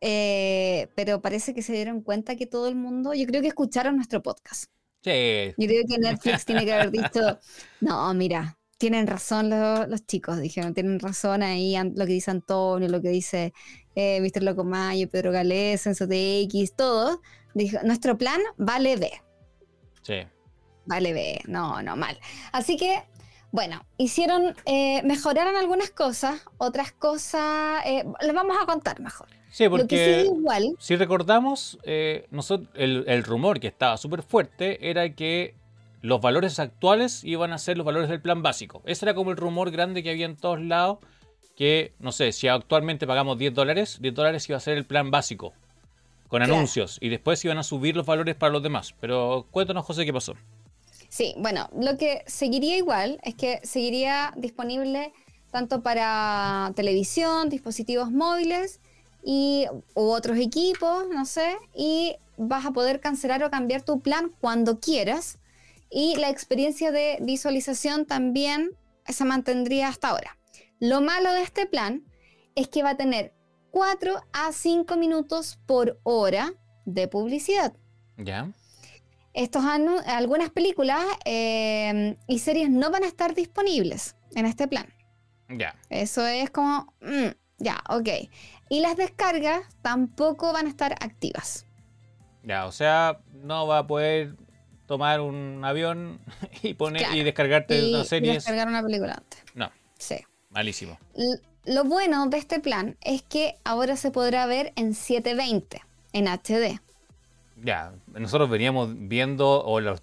eh, 0.00 0.88
pero 0.94 1.20
parece 1.20 1.54
que 1.54 1.62
se 1.62 1.72
dieron 1.72 2.00
cuenta 2.00 2.36
que 2.36 2.46
todo 2.46 2.68
el 2.68 2.74
mundo, 2.74 3.14
yo 3.14 3.26
creo 3.26 3.42
que 3.42 3.48
escucharon 3.48 3.96
nuestro 3.96 4.22
podcast. 4.22 4.70
Sí. 5.02 5.54
Yo 5.56 5.68
creo 5.68 5.84
que 5.88 5.98
Netflix 5.98 6.44
tiene 6.44 6.64
que 6.64 6.72
haber 6.72 6.90
dicho, 6.90 7.38
no, 7.80 8.12
mira, 8.14 8.58
tienen 8.78 9.06
razón 9.06 9.50
los, 9.50 10.06
chicos, 10.06 10.38
dijeron, 10.38 10.74
tienen 10.74 11.00
razón 11.00 11.42
ahí 11.42 11.76
lo 11.94 12.06
que 12.06 12.12
dice 12.12 12.30
Antonio, 12.30 12.88
lo 12.88 13.00
que 13.00 13.08
dice 13.08 13.52
eh, 13.94 14.20
Mr. 14.20 14.42
Locomayo, 14.42 15.08
Pedro 15.08 15.32
Galés, 15.32 15.86
Enzo 15.86 16.06
TX, 16.06 16.76
todo. 16.76 17.20
Dijo, 17.54 17.78
nuestro 17.84 18.18
plan 18.18 18.40
vale 18.58 18.96
B. 18.96 19.10
Sí. 20.02 20.26
Vale 20.84 21.12
B, 21.12 21.40
no, 21.46 21.82
no, 21.82 21.96
mal. 21.96 22.18
Así 22.52 22.76
que, 22.76 23.02
bueno, 23.50 23.80
hicieron, 23.96 24.54
eh, 24.66 25.02
mejoraron 25.04 25.56
algunas 25.56 25.90
cosas, 25.90 26.42
otras 26.58 26.92
cosas, 26.92 27.82
eh, 27.86 28.04
las 28.20 28.34
vamos 28.34 28.56
a 28.60 28.66
contar 28.66 29.00
mejor. 29.00 29.28
Sí, 29.50 29.68
porque 29.70 30.24
igual, 30.26 30.76
si 30.78 30.96
recordamos, 30.96 31.78
eh, 31.82 32.26
nosotros, 32.30 32.68
el, 32.74 33.04
el 33.08 33.24
rumor 33.24 33.58
que 33.58 33.68
estaba 33.68 33.96
súper 33.96 34.22
fuerte 34.22 34.90
era 34.90 35.14
que 35.14 35.54
los 36.06 36.20
valores 36.20 36.60
actuales 36.60 37.24
iban 37.24 37.52
a 37.52 37.58
ser 37.58 37.76
los 37.76 37.84
valores 37.84 38.08
del 38.08 38.20
plan 38.20 38.40
básico. 38.40 38.80
Ese 38.86 39.04
era 39.04 39.14
como 39.14 39.32
el 39.32 39.36
rumor 39.36 39.72
grande 39.72 40.04
que 40.04 40.10
había 40.10 40.26
en 40.26 40.36
todos 40.36 40.60
lados, 40.62 40.98
que, 41.56 41.94
no 41.98 42.12
sé, 42.12 42.30
si 42.30 42.46
actualmente 42.46 43.08
pagamos 43.08 43.38
10 43.38 43.54
dólares, 43.54 43.98
10 44.00 44.14
dólares 44.14 44.48
iba 44.48 44.56
a 44.56 44.60
ser 44.60 44.78
el 44.78 44.86
plan 44.86 45.10
básico, 45.10 45.52
con 46.28 46.42
anuncios, 46.42 46.98
y 47.00 47.08
después 47.08 47.44
iban 47.44 47.58
a 47.58 47.64
subir 47.64 47.96
los 47.96 48.06
valores 48.06 48.36
para 48.36 48.52
los 48.52 48.62
demás. 48.62 48.94
Pero 49.00 49.48
cuéntanos, 49.50 49.84
José, 49.84 50.04
qué 50.04 50.12
pasó. 50.12 50.34
Sí, 51.08 51.34
bueno, 51.38 51.68
lo 51.76 51.96
que 51.96 52.22
seguiría 52.26 52.76
igual 52.76 53.18
es 53.24 53.34
que 53.34 53.58
seguiría 53.64 54.32
disponible 54.36 55.12
tanto 55.50 55.82
para 55.82 56.72
televisión, 56.76 57.48
dispositivos 57.48 58.12
móviles 58.12 58.78
y, 59.24 59.66
u 59.94 60.02
otros 60.10 60.38
equipos, 60.38 61.06
no 61.12 61.24
sé, 61.24 61.56
y 61.74 62.14
vas 62.36 62.64
a 62.64 62.70
poder 62.70 63.00
cancelar 63.00 63.42
o 63.42 63.50
cambiar 63.50 63.82
tu 63.82 63.98
plan 63.98 64.30
cuando 64.40 64.78
quieras 64.78 65.40
y 65.98 66.14
la 66.16 66.28
experiencia 66.28 66.92
de 66.92 67.16
visualización 67.22 68.04
también 68.04 68.76
se 69.06 69.24
mantendría 69.24 69.88
hasta 69.88 70.10
ahora. 70.10 70.36
Lo 70.78 71.00
malo 71.00 71.32
de 71.32 71.40
este 71.40 71.64
plan 71.64 72.04
es 72.54 72.68
que 72.68 72.82
va 72.82 72.90
a 72.90 72.96
tener 72.98 73.32
4 73.70 74.14
a 74.34 74.52
5 74.52 74.94
minutos 74.98 75.58
por 75.64 75.98
hora 76.02 76.52
de 76.84 77.08
publicidad. 77.08 77.72
Ya. 78.18 78.52
Estos 79.32 79.64
algunas 79.64 80.50
películas 80.50 81.02
eh, 81.24 82.18
y 82.26 82.40
series 82.40 82.68
no 82.68 82.90
van 82.90 83.04
a 83.04 83.06
estar 83.06 83.34
disponibles 83.34 84.16
en 84.34 84.44
este 84.44 84.68
plan. 84.68 84.92
Ya. 85.48 85.74
Eso 85.88 86.26
es 86.26 86.50
como. 86.50 86.92
Mm, 87.00 87.28
Ya, 87.56 87.82
ok. 87.88 88.08
Y 88.68 88.80
las 88.80 88.98
descargas 88.98 89.62
tampoco 89.80 90.52
van 90.52 90.66
a 90.66 90.68
estar 90.68 90.92
activas. 90.92 91.64
Ya, 92.42 92.66
o 92.66 92.72
sea, 92.72 93.22
no 93.32 93.66
va 93.66 93.78
a 93.78 93.86
poder 93.86 94.36
tomar 94.86 95.20
un 95.20 95.64
avión 95.64 96.20
y 96.62 96.74
poner 96.74 97.14
y 97.14 97.22
descargarte 97.22 97.90
una 97.90 98.04
serie. 98.04 98.32
Y 98.32 98.34
descargar 98.34 98.68
una 98.68 98.82
película 98.82 99.14
antes. 99.14 99.42
No. 99.54 99.70
Sí. 99.98 100.16
Malísimo. 100.50 100.98
lo 101.64 101.84
bueno 101.84 102.26
de 102.28 102.38
este 102.38 102.60
plan 102.60 102.96
es 103.02 103.22
que 103.22 103.56
ahora 103.64 103.96
se 103.96 104.10
podrá 104.10 104.46
ver 104.46 104.72
en 104.76 104.94
720, 104.94 105.82
en 106.12 106.28
HD. 106.28 106.80
Ya, 107.62 107.92
nosotros 108.12 108.48
veníamos 108.48 108.90
viendo, 108.92 109.64
o, 109.64 109.80
los, 109.80 110.02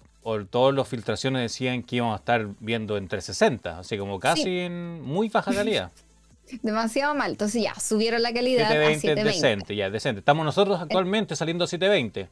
todas 0.50 0.74
las 0.74 0.88
filtraciones 0.88 1.42
decían 1.42 1.82
que 1.82 1.96
íbamos 1.96 2.14
a 2.14 2.18
estar 2.18 2.48
viendo 2.60 2.96
en 2.96 3.08
360, 3.08 3.80
así 3.80 3.98
como 3.98 4.18
casi 4.18 4.60
en 4.60 5.00
muy 5.02 5.28
baja 5.28 5.52
calidad. 5.52 5.90
Demasiado 6.62 7.14
mal, 7.14 7.32
entonces 7.32 7.62
ya, 7.62 7.74
subieron 7.74 8.22
la 8.22 8.32
calidad 8.32 8.68
720, 8.68 8.96
a 8.96 9.00
720. 9.00 9.32
decente, 9.32 9.76
ya, 9.76 9.90
decente. 9.90 10.18
Estamos 10.18 10.44
nosotros 10.44 10.80
actualmente 10.80 11.36
saliendo 11.36 11.64
a 11.64 11.66
720. 11.66 12.28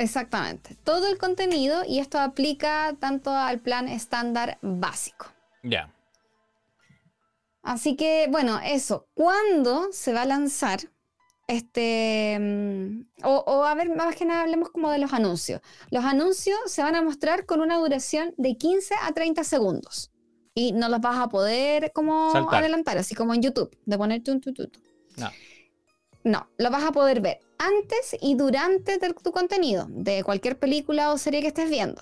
Exactamente, 0.00 0.76
todo 0.82 1.08
el 1.08 1.18
contenido 1.18 1.82
y 1.86 1.98
esto 1.98 2.18
aplica 2.18 2.96
tanto 2.98 3.32
al 3.32 3.58
plan 3.58 3.86
estándar 3.86 4.56
básico. 4.62 5.26
Ya. 5.62 5.92
Así 7.62 7.96
que, 7.96 8.26
bueno, 8.30 8.58
eso. 8.64 9.08
¿Cuándo 9.12 9.92
se 9.92 10.14
va 10.14 10.22
a 10.22 10.24
lanzar? 10.24 10.80
Este, 11.46 12.38
mm, 12.40 13.24
o, 13.24 13.64
a 13.66 13.74
ver, 13.74 13.94
más 13.94 14.16
que 14.16 14.24
nada 14.24 14.40
hablemos 14.40 14.70
como 14.70 14.90
de 14.90 14.96
los 14.96 15.12
anuncios. 15.12 15.60
Los 15.90 16.06
anuncios 16.06 16.58
se 16.68 16.82
van 16.82 16.94
a 16.94 17.02
mostrar 17.02 17.44
con 17.44 17.60
una 17.60 17.76
duración 17.76 18.32
de 18.38 18.56
15 18.56 18.94
a 19.02 19.12
30 19.12 19.44
segundos. 19.44 20.10
Y 20.54 20.72
no 20.72 20.88
los 20.88 21.02
vas 21.02 21.18
a 21.18 21.28
poder 21.28 21.92
como 21.92 22.32
adelantar, 22.50 22.96
así 22.96 23.14
como 23.14 23.34
en 23.34 23.42
YouTube, 23.42 23.76
de 23.84 23.98
ponerte 23.98 24.32
un 24.32 24.40
tututu. 24.40 24.80
No. 25.18 25.30
No, 26.24 26.48
lo 26.56 26.70
vas 26.70 26.84
a 26.84 26.92
poder 26.92 27.20
ver 27.20 27.49
antes 27.60 28.16
y 28.20 28.34
durante 28.34 28.98
tu 28.98 29.30
contenido, 29.30 29.86
de 29.88 30.24
cualquier 30.24 30.58
película 30.58 31.12
o 31.12 31.18
serie 31.18 31.42
que 31.42 31.48
estés 31.48 31.70
viendo. 31.70 32.00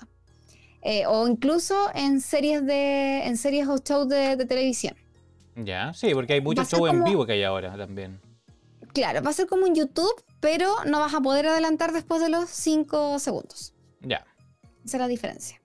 Eh, 0.81 1.05
o 1.05 1.27
incluso 1.27 1.75
en 1.93 2.21
series 2.21 2.65
de 2.65 3.25
en 3.25 3.37
series 3.37 3.67
o 3.67 3.77
shows 3.77 4.07
de 4.07 4.37
televisión. 4.45 4.95
Ya, 5.55 5.93
sí, 5.93 6.13
porque 6.13 6.33
hay 6.33 6.41
muchos 6.41 6.69
shows 6.69 6.89
en 6.89 7.03
vivo 7.03 7.25
que 7.25 7.33
hay 7.33 7.43
ahora 7.43 7.75
también. 7.75 8.19
Claro, 8.93 9.21
va 9.21 9.29
a 9.29 9.33
ser 9.33 9.47
como 9.47 9.67
en 9.67 9.75
YouTube, 9.75 10.23
pero 10.39 10.73
no 10.85 10.99
vas 10.99 11.13
a 11.13 11.21
poder 11.21 11.47
adelantar 11.47 11.91
después 11.91 12.21
de 12.21 12.29
los 12.29 12.49
5 12.49 13.19
segundos. 13.19 13.73
Ya. 14.01 14.25
Esa 14.85 14.97
es 14.97 15.01
la 15.01 15.07
diferencia. 15.07 15.61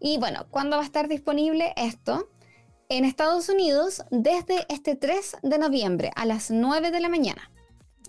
Y 0.00 0.18
bueno, 0.18 0.46
¿cuándo 0.50 0.76
va 0.76 0.82
a 0.82 0.86
estar 0.86 1.08
disponible 1.08 1.72
esto? 1.76 2.28
En 2.88 3.04
Estados 3.04 3.48
Unidos 3.48 4.02
desde 4.10 4.66
este 4.68 4.96
3 4.96 5.36
de 5.42 5.58
noviembre 5.58 6.10
a 6.14 6.26
las 6.26 6.50
9 6.50 6.90
de 6.90 7.00
la 7.00 7.08
mañana. 7.08 7.50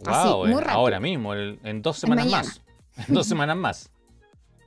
Wow, 0.01 0.47
muy 0.47 0.63
ahora 0.67 0.99
mismo, 0.99 1.33
en 1.35 1.81
dos 1.81 1.97
semanas 1.97 2.27
más. 2.27 2.61
En 3.07 3.13
dos 3.13 3.27
semanas 3.27 3.57
más. 3.57 3.89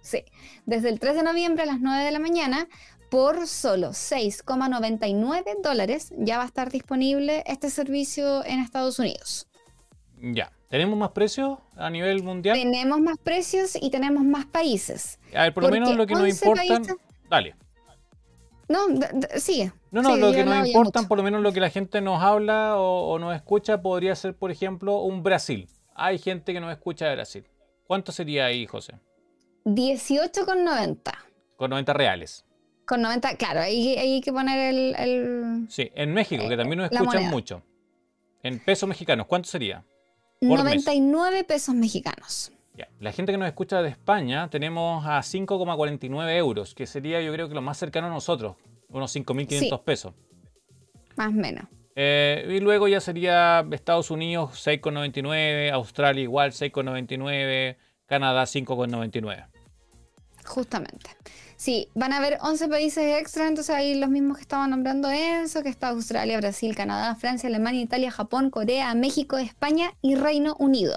Sí, 0.07 0.23
desde 0.67 0.89
el 0.89 1.01
3 1.01 1.17
de 1.17 1.23
noviembre 1.25 1.65
a 1.65 1.67
las 1.67 1.81
9 1.81 2.05
de 2.05 2.13
la 2.13 2.21
mañana 2.21 2.69
por 3.11 3.49
solo 3.49 3.89
6,99 3.89 5.63
dólares 5.63 6.13
ya 6.17 6.39
va 6.39 6.45
a 6.45 6.47
estar 6.47 6.71
disponible 6.71 7.43
este 7.47 7.71
servicio 7.71 8.45
en 8.45 8.61
Estados 8.61 9.01
Unidos. 9.01 9.49
Ya. 10.21 10.53
¿Tenemos 10.69 10.99
más 10.99 11.11
precios 11.11 11.59
a 11.77 11.91
nivel 11.91 12.23
mundial? 12.23 12.57
Tenemos 12.57 13.01
más 13.01 13.19
precios 13.19 13.77
y 13.81 13.91
tenemos 13.91 14.25
más 14.25 14.47
países. 14.47 15.19
A 15.35 15.43
ver, 15.43 15.55
por 15.55 15.65
lo 15.65 15.71
menos 15.71 15.97
lo 15.97 16.07
que 16.07 16.15
nos 16.15 16.29
importa. 16.29 16.95
Dale. 17.29 17.55
No, 18.69 18.81
sigue. 19.37 19.73
No, 20.03 20.03
no, 20.03 20.17
lo 20.17 20.33
que 20.33 20.45
nos 20.45 20.67
importa, 20.67 21.03
por 21.09 21.19
lo 21.19 21.25
menos 21.25 21.43
lo 21.43 21.53
que 21.53 21.61
la 21.61 21.71
gente 21.71 22.01
nos 22.01 22.23
habla 22.23 22.77
o, 22.77 23.13
o, 23.13 23.19
nos 23.19 23.35
escucha, 23.35 23.81
podría 23.81 24.15
ser, 24.15 24.35
por 24.35 24.51
ejemplo, 24.51 25.01
un 25.01 25.23
Brasil. 25.23 25.69
Hay 25.95 26.19
gente 26.19 26.53
que 26.53 26.61
nos 26.61 26.71
escucha 26.71 27.07
de 27.07 27.15
Brasil. 27.15 27.47
¿Cuánto 27.87 28.13
sería 28.13 28.47
ahí, 28.47 28.67
José? 28.67 28.95
18,90. 29.65 31.13
Con 31.57 31.71
90 31.71 31.93
reales. 31.93 32.45
Con 32.87 33.03
90, 33.03 33.37
claro, 33.37 33.61
ahí, 33.61 33.97
hay 33.97 34.21
que 34.21 34.33
poner 34.33 34.75
el, 34.97 35.67
Sí, 35.69 35.91
en 35.95 36.15
México, 36.15 36.49
que 36.49 36.57
también 36.57 36.79
nos 36.79 36.93
escuchan 36.93 37.29
mucho. 37.31 37.63
En 38.45 38.61
pesos 38.61 38.89
mexicanos, 38.89 39.27
¿cuánto 39.27 39.49
sería? 39.49 39.85
99 40.41 41.43
pesos 41.43 41.75
mexicanos. 41.75 42.53
Ya. 42.77 42.89
La 43.01 43.11
gente 43.11 43.33
que 43.33 43.39
nos 43.39 43.49
escucha 43.49 43.83
de 43.83 43.89
España 43.89 44.49
tenemos 44.51 45.05
a 45.05 45.19
5,49 45.19 46.37
euros, 46.37 46.75
que 46.75 46.87
sería 46.87 47.21
yo 47.21 47.33
creo 47.33 47.49
que 47.49 47.55
lo 47.55 47.63
más 47.63 47.79
cercano 47.79 48.07
a 48.07 48.11
nosotros, 48.11 48.55
unos 48.89 49.15
5.500 49.15 49.83
pesos. 49.83 50.15
Más 51.17 51.29
o 51.29 51.33
menos. 51.33 51.67
Eh, 51.99 52.47
y 52.51 52.61
luego 52.61 52.89
ya 52.89 53.01
sería 53.01 53.67
Estados 53.71 54.11
Unidos 54.11 54.51
6,99, 54.67 55.73
Australia 55.73 56.23
igual 56.23 56.53
6,99, 56.53 57.77
Canadá 58.05 58.45
5,99. 58.45 59.47
Justamente. 60.45 61.11
Sí, 61.57 61.89
van 61.95 62.13
a 62.13 62.19
haber 62.19 62.37
11 62.43 62.69
países 62.69 63.19
extra, 63.19 63.49
entonces 63.49 63.75
ahí 63.75 63.95
los 63.95 64.11
mismos 64.11 64.37
que 64.37 64.43
estaban 64.43 64.71
nombrando 64.71 65.09
eso, 65.09 65.63
que 65.63 65.71
está 65.71 65.89
Australia, 65.89 66.37
Brasil, 66.37 66.77
Canadá, 66.77 67.15
Francia, 67.15 67.49
Alemania, 67.49 67.81
Italia, 67.81 68.11
Japón, 68.11 68.51
Corea, 68.51 68.95
México, 68.95 69.39
España 69.39 69.95
y 70.03 70.17
Reino 70.17 70.55
Unido. 70.59 70.97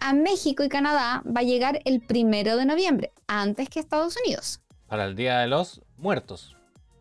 A 0.00 0.14
México 0.14 0.64
y 0.64 0.70
Canadá 0.70 1.22
va 1.26 1.40
a 1.40 1.44
llegar 1.44 1.80
el 1.84 2.00
primero 2.00 2.56
de 2.56 2.64
noviembre, 2.64 3.12
antes 3.26 3.68
que 3.68 3.78
Estados 3.78 4.16
Unidos. 4.24 4.62
Para 4.86 5.04
el 5.04 5.16
Día 5.16 5.40
de 5.40 5.48
los 5.48 5.82
Muertos. 5.98 6.57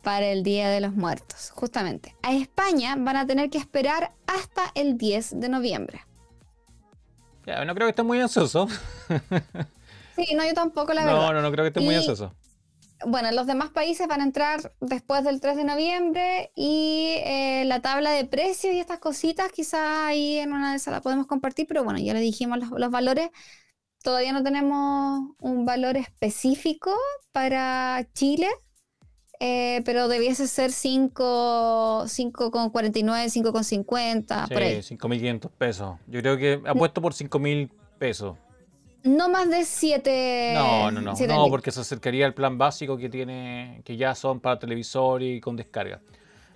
Para 0.08 0.28
el 0.28 0.42
Día 0.42 0.70
de 0.70 0.80
los 0.80 0.94
Muertos, 0.94 1.52
justamente. 1.54 2.16
A 2.24 2.34
España 2.34 2.96
van 2.98 3.18
a 3.18 3.28
tener 3.28 3.50
que 3.50 3.58
esperar 3.58 4.14
hasta 4.26 4.72
el 4.74 4.98
10 4.98 5.42
de 5.42 5.50
noviembre. 5.50 6.00
Ya, 7.46 7.66
no 7.66 7.76
creo 7.76 7.88
que 7.88 7.90
esté 7.90 8.04
muy 8.04 8.22
ansioso. 8.22 8.70
sí, 10.16 10.34
no, 10.34 10.48
yo 10.48 10.54
tampoco, 10.54 10.94
la 10.94 11.04
verdad. 11.04 11.20
No, 11.20 11.34
no, 11.34 11.42
no 11.42 11.52
creo 11.52 11.66
que 11.66 11.68
esté 11.68 11.82
muy 11.82 11.96
ansioso 11.96 12.34
bueno, 13.06 13.32
los 13.32 13.46
demás 13.46 13.70
países 13.70 14.08
van 14.08 14.22
a 14.22 14.24
entrar 14.24 14.74
después 14.80 15.24
del 15.24 15.40
3 15.40 15.58
de 15.58 15.64
noviembre 15.64 16.52
y 16.56 17.16
eh, 17.24 17.64
la 17.66 17.82
tabla 17.82 18.12
de 18.12 18.26
precios 18.26 18.74
y 18.74 18.80
estas 18.80 19.00
cositas 19.00 19.52
quizás 19.52 20.06
ahí 20.06 20.40
en 20.40 20.54
una 20.54 20.72
de 20.72 20.78
esas 20.78 20.94
la 20.94 21.02
podemos 21.02 21.28
compartir, 21.28 21.68
pero 21.68 21.84
bueno, 21.84 22.00
ya 22.00 22.14
le 22.14 22.22
dijimos 22.22 22.58
los, 22.72 22.90
valores. 22.90 23.30
Todavía 24.02 24.32
no 24.32 24.42
tenemos 24.42 25.32
un 25.40 25.66
valor 25.66 25.98
específico 25.98 26.96
para 27.32 28.08
Chile, 28.14 28.48
eh, 29.40 29.82
pero 29.86 30.08
debiese 30.08 30.48
ser 30.48 30.72
5,49, 30.72 32.08
5,50, 32.08 34.48
por 34.48 34.62
ahí. 34.62 34.80
5.500 34.80 35.50
pesos. 35.58 35.96
Yo 36.08 36.22
creo 36.22 36.38
que 36.38 36.62
apuesto 36.66 37.02
por 37.02 37.14
5.000 37.14 37.70
pesos. 38.00 38.38
No 39.04 39.30
más 39.30 39.50
de 39.50 39.64
7. 39.64 40.54
No, 40.56 40.92
no, 40.92 41.02
no. 41.02 41.14
No, 41.14 41.50
porque 41.50 41.72
se 41.72 41.82
acercaría 41.82 42.26
al 42.26 42.34
plan 42.34 42.58
básico 42.58 42.98
que 42.98 43.10
tiene, 43.10 43.82
que 43.86 43.96
ya 43.96 44.16
son 44.16 44.40
para 44.40 44.60
televisor 44.60 45.22
y 45.22 45.40
con 45.40 45.56
descarga. 45.56 46.02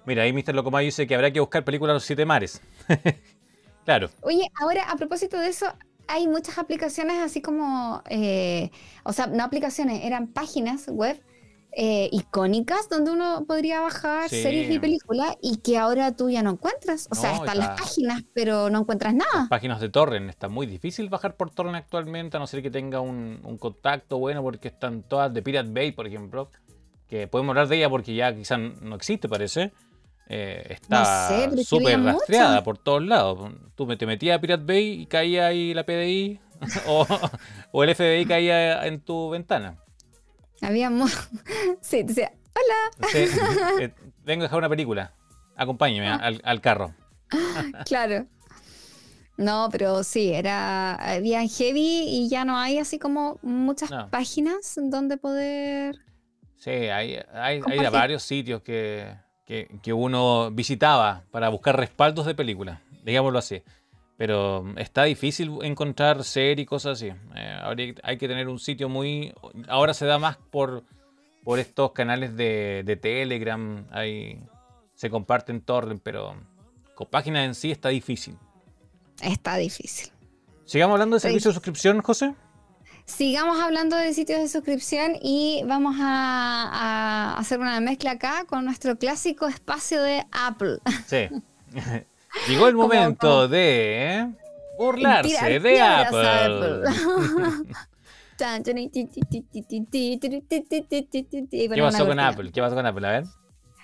Mira, 0.06 0.24
ahí 0.24 0.34
Mr. 0.34 0.56
Locomay 0.56 0.86
dice 0.86 1.06
que 1.06 1.16
habrá 1.16 1.32
que 1.32 1.40
buscar 1.40 1.64
películas 1.64 1.94
Los 1.94 2.04
Siete 2.04 2.26
Mares. 2.26 2.62
claro. 3.86 4.10
Oye, 4.22 4.50
ahora 4.60 4.90
a 4.90 4.96
propósito 4.96 5.40
de 5.40 5.50
eso, 5.50 5.68
hay 6.08 6.28
muchas 6.28 6.58
aplicaciones 6.58 7.20
así 7.20 7.42
como, 7.42 8.02
eh, 8.10 8.72
o 9.04 9.14
sea, 9.14 9.28
no 9.28 9.44
aplicaciones, 9.44 10.04
eran 10.04 10.28
páginas 10.28 10.88
web 10.88 11.22
eh, 11.74 12.10
icónicas 12.12 12.90
donde 12.90 13.12
uno 13.12 13.46
podría 13.48 13.80
bajar 13.80 14.30
series 14.30 14.70
y 14.70 14.78
películas 14.80 15.38
y 15.42 15.58
que 15.58 15.78
ahora 15.78 16.14
tú 16.14 16.30
ya 16.30 16.44
no 16.44 16.52
encuentras. 16.52 17.08
O 17.10 17.16
sea, 17.16 17.36
están 17.36 17.60
las 17.60 17.80
páginas, 17.80 18.24
pero 18.34 18.70
no 18.70 18.80
encuentras 18.80 19.14
nada. 19.14 19.48
páginas 19.50 19.80
de 19.80 19.88
torrent, 19.88 20.30
está 20.30 20.50
muy 20.50 20.68
difícil 20.68 21.08
bajar 21.08 21.36
por 21.38 21.50
torrent 21.50 21.78
actualmente, 21.78 22.36
a 22.36 22.40
no 22.42 22.48
ser 22.48 22.62
que 22.62 22.72
tenga 22.72 23.00
un, 23.00 23.40
contacto 23.60 24.18
bueno, 24.18 24.42
porque 24.42 24.68
están 24.68 25.04
todas 25.04 25.34
de 25.34 25.42
Pirate 25.42 25.70
Bay, 25.72 25.92
por 25.92 26.08
ejemplo, 26.08 26.50
que 27.08 27.28
podemos 27.28 27.52
hablar 27.52 27.68
de 27.68 27.78
ella 27.78 27.90
porque 27.90 28.16
ya 28.16 28.36
quizás 28.36 28.60
no 28.60 28.96
existe, 28.96 29.30
parece. 29.30 29.72
Eh, 30.28 30.66
está 30.70 31.30
súper 31.64 32.02
rastreada 32.02 32.64
por 32.64 32.78
todos 32.78 33.04
lados. 33.04 33.52
Tú 33.76 33.88
te 33.96 34.06
metías 34.06 34.38
a 34.38 34.42
Pirate 34.42 34.64
Bay 34.66 35.02
y 35.02 35.06
caía 35.06 35.48
ahí 35.48 35.74
la 35.74 35.86
PDI 35.86 36.40
o, 36.88 37.08
o 37.72 37.84
el 37.84 37.96
FBI 37.96 38.26
caía 38.26 38.86
en 38.86 39.00
tu 39.02 39.30
ventana. 39.30 39.78
Habíamos. 40.62 41.12
sí, 41.82 42.04
decía, 42.04 42.32
hola. 42.54 43.12
Eh, 43.82 43.94
vengo 44.24 44.44
a 44.44 44.46
dejar 44.46 44.60
una 44.60 44.70
película. 44.70 45.14
Acompáñeme 45.56 46.08
ah. 46.08 46.32
al, 46.44 46.62
carro. 46.62 46.94
claro. 47.86 48.26
No, 49.38 49.70
pero 49.72 50.04
sí, 50.04 50.32
era 50.32 51.00
bien 51.22 51.50
heavy 51.50 52.04
y 52.08 52.30
ya 52.30 52.46
no 52.46 52.58
hay 52.58 52.78
así 52.78 53.00
como 53.00 53.40
muchas 53.42 53.90
páginas 54.10 54.80
donde 54.82 55.18
poder. 55.18 55.98
Sí, 56.58 56.70
hay, 56.70 57.20
hay, 57.34 57.62
hay 57.66 57.90
varios 57.90 58.22
sitios 58.22 58.62
que, 58.62 59.16
que, 59.46 59.94
uno 59.94 60.52
visitaba 60.52 61.24
para 61.32 61.50
buscar 61.50 61.76
respaldos 61.76 62.26
de 62.26 62.36
películas, 62.36 62.80
digámoslo 63.04 63.40
así. 63.40 63.64
Pero 64.22 64.72
está 64.78 65.06
difícil 65.06 65.52
encontrar 65.64 66.24
series 66.24 66.62
y 66.62 66.66
cosas 66.68 67.00
así. 67.00 67.12
Eh, 67.36 67.96
hay 68.04 68.18
que 68.20 68.28
tener 68.28 68.50
un 68.50 68.60
sitio 68.60 68.88
muy... 68.88 69.34
Ahora 69.68 69.96
se 69.96 70.06
da 70.06 70.20
más 70.20 70.38
por, 70.38 70.84
por 71.44 71.58
estos 71.58 71.92
canales 71.94 72.38
de, 72.38 73.00
Telegram. 73.02 73.84
Ahí 73.90 74.40
se 74.94 75.10
comparten 75.10 75.62
torrent, 75.62 76.04
pero 76.04 76.36
página 77.10 77.46
en 77.46 77.56
sí 77.56 77.72
está 77.72 77.90
difícil. 77.90 78.38
Está 79.24 79.58
difícil. 79.58 80.12
Sigamos 80.66 80.94
hablando 80.94 81.16
de 81.16 81.22
servicio 81.22 81.50
de 81.50 81.56
suscripción, 81.56 82.00
José. 82.04 82.36
Sigamos 83.06 83.60
hablando 83.60 83.96
de 83.96 84.14
sitios 84.14 84.40
de 84.40 84.50
suscripción 84.50 85.14
y 85.20 85.64
vamos 85.66 85.96
a, 86.00 87.38
hacer 87.40 87.60
una 87.60 87.80
mezcla 87.82 88.12
acá 88.12 88.46
con 88.46 88.66
nuestro 88.66 89.00
clásico 89.00 89.48
espacio 89.48 90.00
de 90.04 90.24
Apple. 90.32 90.78
Sí. 91.08 91.28
Llegó 92.48 92.68
el 92.68 92.76
momento 92.76 93.48
de 93.48 94.32
burlarse 94.78 95.60
de 95.60 95.82
Apple. 95.82 96.84
¿Qué 98.38 98.64
pasó 101.82 102.08
con 102.08 102.20
Apple? 102.20 102.52
¿Qué 102.52 102.62
pasó 102.62 102.76
con 102.76 102.86
Apple? 102.86 103.08
A 103.08 103.12
ver. 103.12 103.24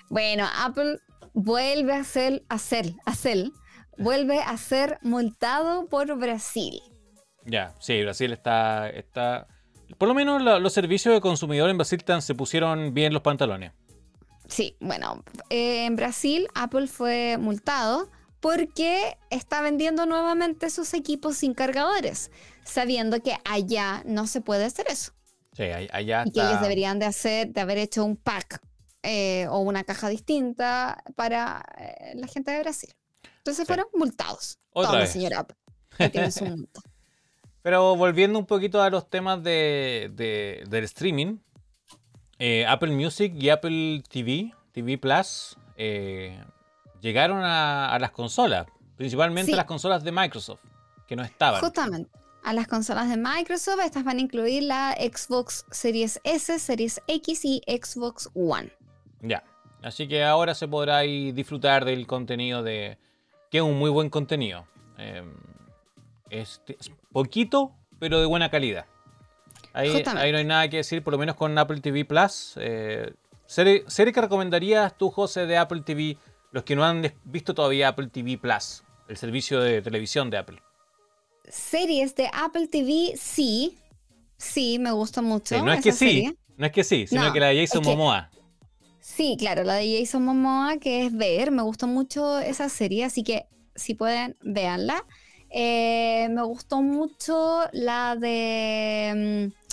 Bueno, 0.08 0.46
Apple 0.56 0.98
vuelve 1.34 1.94
a 1.94 2.04
ser, 2.04 2.42
a 2.48 2.58
ser, 2.58 2.94
a 3.04 3.14
ser, 3.14 3.50
vuelve 3.96 4.40
a 4.40 4.56
ser 4.56 4.98
multado 5.02 5.86
por 5.86 6.16
Brasil. 6.18 6.80
Ya, 7.44 7.74
sí, 7.78 8.02
Brasil 8.02 8.32
está, 8.32 8.90
está... 8.90 9.46
Por 9.96 10.08
lo 10.08 10.14
menos 10.14 10.42
los 10.42 10.72
servicios 10.72 11.14
de 11.14 11.20
consumidor 11.20 11.70
en 11.70 11.78
Brasil 11.78 12.02
se 12.20 12.34
pusieron 12.34 12.92
bien 12.92 13.12
los 13.12 13.22
pantalones. 13.22 13.72
Sí, 14.48 14.76
bueno, 14.80 15.22
eh, 15.50 15.86
en 15.86 15.96
Brasil 15.96 16.48
Apple 16.54 16.86
fue 16.86 17.36
multado 17.38 18.10
porque 18.40 19.16
está 19.30 19.60
vendiendo 19.60 20.06
nuevamente 20.06 20.70
sus 20.70 20.94
equipos 20.94 21.38
sin 21.38 21.54
cargadores, 21.54 22.30
sabiendo 22.64 23.20
que 23.22 23.36
allá 23.44 24.02
no 24.04 24.26
se 24.26 24.40
puede 24.40 24.64
hacer 24.64 24.86
eso. 24.88 25.12
Sí, 25.52 25.64
allá 25.64 26.22
Y 26.24 26.30
que 26.30 26.40
ellos 26.40 26.60
deberían 26.60 26.98
de 26.98 27.06
hacer, 27.06 27.48
de 27.48 27.60
haber 27.60 27.78
hecho 27.78 28.04
un 28.04 28.16
pack 28.16 28.60
eh, 29.02 29.46
o 29.48 29.58
una 29.58 29.82
caja 29.84 30.08
distinta 30.08 31.02
para 31.16 31.64
eh, 31.78 32.12
la 32.14 32.28
gente 32.28 32.52
de 32.52 32.60
Brasil. 32.60 32.94
Entonces 33.38 33.66
fueron 33.66 33.86
multados. 33.94 34.58
Otra 34.72 35.00
vez. 35.00 35.10
señora 35.10 35.46
multa. 36.56 36.80
Pero 37.62 37.96
volviendo 37.96 38.38
un 38.38 38.46
poquito 38.46 38.80
a 38.80 38.88
los 38.88 39.10
temas 39.10 39.42
de, 39.42 40.62
del 40.68 40.84
streaming, 40.84 41.38
eh, 42.38 42.64
Apple 42.66 42.92
Music 42.92 43.32
y 43.34 43.50
Apple 43.50 44.02
TV, 44.08 44.52
TV 44.72 44.96
Plus, 44.96 45.56
llegaron 47.00 47.40
a, 47.42 47.96
las 48.00 48.10
consolas, 48.10 48.66
principalmente 48.96 49.52
a 49.52 49.56
las 49.56 49.64
consolas 49.64 50.04
de 50.04 50.12
Microsoft, 50.12 50.60
que 51.06 51.16
no 51.16 51.22
estaban. 51.22 51.60
Justamente. 51.60 52.10
A 52.44 52.52
las 52.52 52.66
consolas 52.66 53.10
de 53.10 53.16
Microsoft, 53.16 53.80
estas 53.84 54.04
van 54.04 54.18
a 54.18 54.20
incluir 54.20 54.62
la 54.62 54.96
Xbox 54.98 55.66
Series 55.70 56.20
S, 56.24 56.58
Series 56.58 57.02
X 57.06 57.44
y 57.44 57.62
Xbox 57.66 58.30
One. 58.34 58.72
Ya. 59.20 59.42
Así 59.82 60.08
que 60.08 60.24
ahora 60.24 60.54
se 60.54 60.66
podrá 60.66 61.00
disfrutar 61.00 61.84
del 61.84 62.06
contenido 62.06 62.62
de. 62.62 62.98
que 63.50 63.58
es 63.58 63.64
un 63.64 63.78
muy 63.78 63.90
buen 63.90 64.08
contenido. 64.08 64.66
Em, 64.96 65.34
es, 66.30 66.60
poquito, 67.12 67.72
pero 67.98 68.20
de 68.20 68.26
buena 68.26 68.50
calidad. 68.50 68.86
Ahí, 69.72 70.02
no 70.02 70.18
hay 70.18 70.44
nada 70.44 70.68
que 70.68 70.78
decir, 70.78 71.04
por 71.04 71.12
lo 71.12 71.18
menos 71.18 71.36
con 71.36 71.56
Apple 71.56 71.80
TV 71.80 72.04
Plus. 72.04 72.54
Eh, 72.56 73.12
¿serie, 73.46 73.84
que 73.86 74.20
recomendarías 74.20 74.96
tú, 74.96 75.10
José, 75.10 75.46
de 75.46 75.56
Apple 75.56 75.82
TV 75.82 76.16
los 76.50 76.64
que 76.64 76.76
no 76.76 76.84
han 76.84 77.12
visto 77.24 77.54
todavía 77.54 77.88
Apple 77.88 78.08
TV 78.08 78.38
Plus, 78.38 78.82
el 79.08 79.16
servicio 79.16 79.60
de 79.60 79.82
televisión 79.82 80.30
de 80.30 80.38
Apple. 80.38 80.62
Series 81.48 82.14
de 82.14 82.30
Apple 82.32 82.68
TV, 82.68 83.14
sí. 83.16 83.78
Sí, 84.36 84.78
me 84.78 84.92
gusta 84.92 85.20
mucho. 85.22 85.62
no 85.64 85.72
es 85.72 85.82
que 85.82 85.92
sí, 85.92 86.36
no 86.56 86.66
es 86.66 86.72
que 86.72 86.84
sí, 86.84 87.06
sino 87.06 87.32
que 87.32 87.40
la 87.40 87.48
de 87.48 87.66
Jason 87.66 87.84
Momoa. 87.84 88.30
Sí, 89.00 89.36
claro, 89.38 89.64
la 89.64 89.74
de 89.74 89.98
Jason 89.98 90.24
Momoa, 90.24 90.76
que 90.78 91.06
es 91.06 91.16
ver, 91.16 91.50
me 91.50 91.62
gustó 91.62 91.86
mucho 91.86 92.38
esa 92.38 92.68
serie, 92.68 93.04
así 93.04 93.24
que 93.24 93.46
si 93.74 93.94
pueden, 93.94 94.36
véanla. 94.42 95.04
Eh, 95.50 96.28
me 96.30 96.42
gustó 96.42 96.82
mucho 96.82 97.62
la 97.72 98.16
de... 98.16 99.50
Mm, 99.50 99.68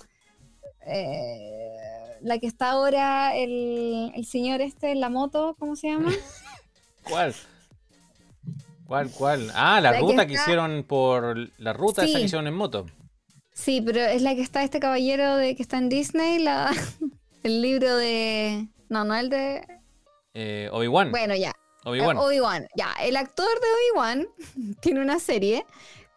eh, 0.88 1.76
la 2.22 2.40
que 2.40 2.48
está 2.48 2.72
ahora 2.72 3.36
el, 3.36 4.12
el 4.16 4.26
señor 4.26 4.62
este 4.62 4.92
en 4.92 5.00
la 5.00 5.10
moto, 5.10 5.56
¿cómo 5.60 5.76
se 5.76 5.90
llama? 5.90 6.12
¿Cuál? 7.10 7.36
¿Cuál, 8.86 9.10
cuál? 9.12 9.52
Ah, 9.56 9.82
la, 9.82 10.00
ruta 10.00 10.28
que, 10.28 10.34
hicieron 10.34 10.84
por. 10.84 11.50
La 11.58 11.74
ruta 11.74 12.04
esa 12.04 12.20
que 12.20 12.26
hicieron 12.26 12.48
en 12.48 12.54
moto. 12.54 12.86
Sí, 13.54 13.82
pero 13.82 14.02
es 14.02 14.22
la 14.22 14.36
que 14.36 14.42
está 14.42 14.64
este 14.64 14.80
caballero 14.80 15.38
de 15.38 15.56
que 15.56 15.64
está 15.64 15.78
en 15.78 15.90
Disney, 15.90 16.40
la, 16.40 16.72
el 17.44 17.62
libro 17.62 17.96
de. 17.96 18.68
No, 18.90 19.04
no 19.04 19.16
el 19.16 19.30
de. 19.30 19.66
Eh, 20.34 20.70
Obi-Wan. 20.72 21.12
Bueno, 21.12 21.36
ya. 21.36 21.54
Obi-Wan. 21.86 22.18
Eh, 22.18 22.20
Obi-Wan. 22.20 22.68
Ya, 22.76 22.94
el 23.02 23.16
actor 23.16 23.48
de 23.48 23.68
Obi-Wan 23.68 24.28
tiene 24.82 25.02
una 25.02 25.20
serie 25.20 25.66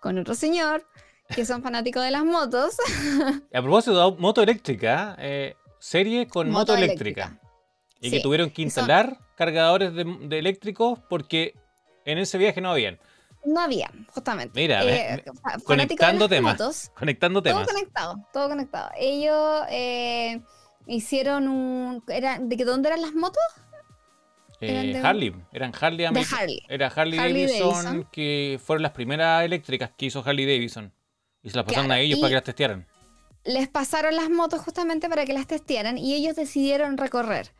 con 0.00 0.18
otro 0.18 0.34
señor 0.34 0.86
que 1.34 1.44
son 1.44 1.62
fanáticos 1.62 2.02
de 2.02 2.10
las 2.10 2.24
motos. 2.24 2.76
A 3.54 3.62
propósito 3.62 4.10
de 4.10 4.18
moto 4.18 4.42
eléctrica, 4.42 5.14
eh, 5.18 5.54
serie 5.78 6.26
con 6.26 6.50
moto, 6.50 6.74
eléctrica. 6.74 7.38
Y 8.00 8.10
que 8.10 8.20
tuvieron 8.20 8.50
que 8.50 8.62
instalar 8.62 9.18
cargadores 9.38 9.94
de, 9.94 10.38
eléctricos 10.38 10.98
porque 11.08 11.54
en 12.04 12.18
ese 12.18 12.38
viaje 12.38 12.60
no 12.60 12.72
habían. 12.72 12.98
No 13.44 13.60
había, 13.60 13.88
justamente. 14.08 14.60
Mira, 14.60 14.84
eh, 14.84 15.24
conectando 15.64 16.28
temas. 16.28 16.90
conectando 16.98 17.40
temas. 17.40 17.64
Todo 17.64 17.74
conectado, 17.74 18.16
todo 18.32 18.48
conectado. 18.48 18.90
Ellos 18.98 19.62
eh, 19.70 20.40
hicieron 20.86 21.46
un. 21.46 22.02
Era, 22.08 22.40
¿De 22.40 22.56
dónde 22.64 22.88
eran 22.88 23.00
las 23.00 23.14
motos? 23.14 23.42
Eh, 24.60 25.00
Harley, 25.04 25.32
eran 25.52 25.72
Harley, 25.80 26.06
Harley. 26.06 26.62
Era 26.68 26.88
Harley, 26.88 27.16
Davidson, 27.16 28.08
que 28.10 28.58
fueron 28.62 28.82
las 28.82 28.90
primeras 28.90 29.44
eléctricas 29.44 29.92
que 29.96 30.06
hizo 30.06 30.20
Harley 30.26 30.46
Davidson. 30.46 30.92
Y 31.44 31.50
se 31.50 31.56
las 31.56 31.64
pasaron 31.64 31.92
a 31.92 32.00
ellos 32.00 32.18
para 32.18 32.30
que 32.30 32.34
las 32.34 32.44
testearan. 32.44 32.88
Les 33.44 33.68
pasaron 33.68 34.16
las 34.16 34.30
motos 34.30 34.60
justamente 34.62 35.08
para 35.08 35.24
que 35.24 35.32
las 35.32 35.46
testearan 35.46 35.96
y 35.96 36.16
ellos 36.16 36.34
decidieron 36.34 36.98
recorrer 36.98 37.52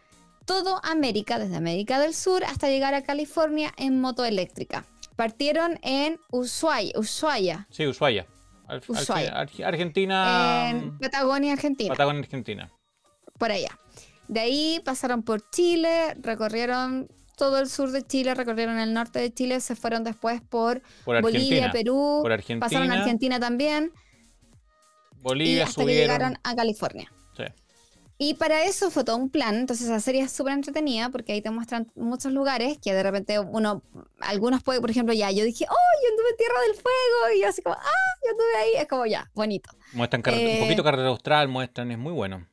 todo 0.49 0.81
América, 0.83 1.39
desde 1.39 1.57
América 1.57 2.01
del 2.01 2.15
Sur 2.15 2.43
hasta 2.43 2.69
llegar 2.69 2.95
a 2.95 3.03
California 3.03 3.71
en 3.77 4.01
moto 4.01 4.25
eléctrica. 4.25 4.87
Partieron 5.15 5.79
en 5.83 6.19
Ushuaia. 6.33 6.99
Ushuaia. 6.99 7.69
Sí, 7.71 7.87
Ushuaia. 7.87 8.27
Argentina. 9.67 10.71
En 10.71 10.99
Patagonia, 10.99 11.53
Argentina. 11.53 11.91
Patagonia, 11.91 12.23
Argentina. 12.23 12.73
Por 13.39 13.53
allá. 13.53 13.79
De 14.27 14.41
ahí 14.41 14.81
pasaron 14.85 15.23
por 15.23 15.49
Chile, 15.51 16.15
recorrieron 16.19 17.09
todo 17.37 17.59
el 17.59 17.69
sur 17.69 17.91
de 17.91 18.03
Chile, 18.03 18.35
recorrieron 18.35 18.79
el 18.79 18.95
norte 18.95 19.19
de 19.19 19.33
Chile, 19.33 19.61
se 19.61 19.77
fueron 19.77 20.03
después 20.03 20.41
por, 20.41 20.81
Bolivia, 21.05 21.71
Perú, 21.71 22.21
por 22.23 22.33
Argentina, 22.33 22.67
pasaron 22.67 22.91
a 22.91 23.01
Argentina 23.01 23.39
también. 23.39 23.93
Bolivia, 25.21 25.53
y 25.53 25.61
hasta 25.61 25.85
que 25.85 25.95
llegaron 25.95 26.39
a 26.43 26.55
California. 26.55 27.13
Y 28.21 28.35
para 28.35 28.65
eso 28.65 28.91
fue 28.91 29.05
todo 29.05 29.17
un 29.17 29.31
plan. 29.31 29.55
Entonces 29.55 29.89
la 29.89 30.01
serie 30.01 30.23
es 30.23 30.33
súper 30.33 30.53
entretenida 30.53 31.09
porque 31.09 31.33
ahí 31.33 31.41
te 31.41 31.51
muestran 31.51 31.91
muchos 31.95 32.33
lugares 32.33 32.77
que 32.79 32.93
de 32.93 33.03
repente 33.05 33.39
uno, 33.39 33.83
algunos 34.19 34.63
puede, 34.65 34.81
por 34.81 34.91
ejemplo, 34.91 35.15
ya 35.15 35.31
yo 35.31 35.45
dije, 35.45 35.67
oh, 35.71 36.03
yo 36.03 36.11
anduve 36.11 36.31
en 36.31 36.37
Tierra 36.37 36.61
del 36.67 36.75
Fuego. 36.75 37.37
Y 37.37 37.43
yo 37.43 37.49
así 37.49 37.63
como, 37.63 37.77
ah, 37.77 38.15
yo 38.25 38.31
anduve 38.33 38.57
ahí. 38.57 38.83
Es 38.83 38.89
como 38.89 39.07
ya, 39.07 39.31
bonito. 39.35 39.71
Muestran 39.93 40.23
un 40.27 40.35
eh, 40.35 40.59
poquito 40.61 40.83
carrera 40.83 41.09
austral, 41.09 41.47
muestran, 41.47 41.93
es 41.93 41.99
muy 41.99 42.13
bueno. 42.13 42.45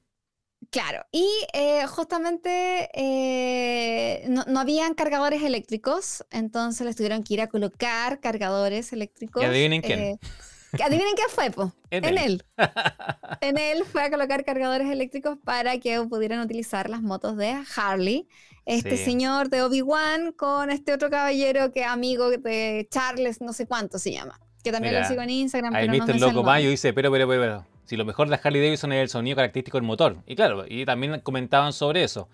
Claro, 0.69 1.05
y 1.11 1.27
eh, 1.53 1.85
justamente 1.87 2.89
eh, 2.93 4.25
no, 4.27 4.43
no, 4.47 4.59
habían 4.59 4.93
cargadores 4.93 5.43
eléctricos, 5.43 6.25
entonces 6.31 6.85
les 6.85 6.95
tuvieron 6.95 7.23
que 7.23 7.35
ir 7.35 7.41
a 7.41 7.47
colocar 7.47 8.19
cargadores 8.19 8.91
eléctricos. 8.91 9.41
¿Y 9.43 9.45
adivinen 9.45 9.81
quién? 9.81 10.19
Adivinen 10.83 11.15
qué 11.15 11.23
fue, 11.29 11.51
po. 11.51 11.73
En, 11.89 12.17
él. 12.17 12.43
en 13.41 13.57
él 13.57 13.83
fue 13.85 14.03
a 14.03 14.09
colocar 14.09 14.43
cargadores 14.43 14.89
eléctricos 14.89 15.37
para 15.43 15.79
que 15.79 15.99
pudieran 16.09 16.39
utilizar 16.39 16.89
las 16.89 17.01
motos 17.01 17.37
de 17.37 17.57
Harley. 17.75 18.27
Este 18.65 18.97
señor 18.97 19.49
de 19.49 19.61
Obi-Wan 19.61 20.31
con 20.31 20.71
este 20.71 20.91
otro 20.91 21.11
caballero 21.11 21.71
que 21.71 21.83
amigo 21.83 22.31
de 22.31 22.87
Charles, 22.89 23.39
no 23.39 23.53
sé 23.53 23.67
cuánto 23.67 23.99
se 23.99 24.11
llama. 24.11 24.39
Que 24.63 24.71
también 24.71 24.99
lo 24.99 25.07
sigo 25.07 25.21
en 25.21 25.29
Instagram. 25.29 25.75
Ahí 25.75 25.87
pero 25.87 26.17
no 26.17 26.27
Loco 26.27 26.43
Mayo 26.43 26.69
dice, 26.69 26.91
pero, 26.91 27.11
pero, 27.11 27.27
pero, 27.27 27.41
pero. 27.41 27.75
Si 27.85 27.95
lo 27.95 28.03
mejor 28.03 28.27
de 28.29 28.39
Harley 28.43 28.61
Davidson 28.63 28.91
es 28.93 29.03
el 29.03 29.09
sonido 29.09 29.35
característico 29.35 29.77
del 29.77 29.85
motor. 29.85 30.17
Y 30.25 30.35
claro, 30.35 30.65
y 30.67 30.85
también 30.85 31.19
comentaban 31.19 31.71
sobre 31.71 32.03
eso. 32.03 32.27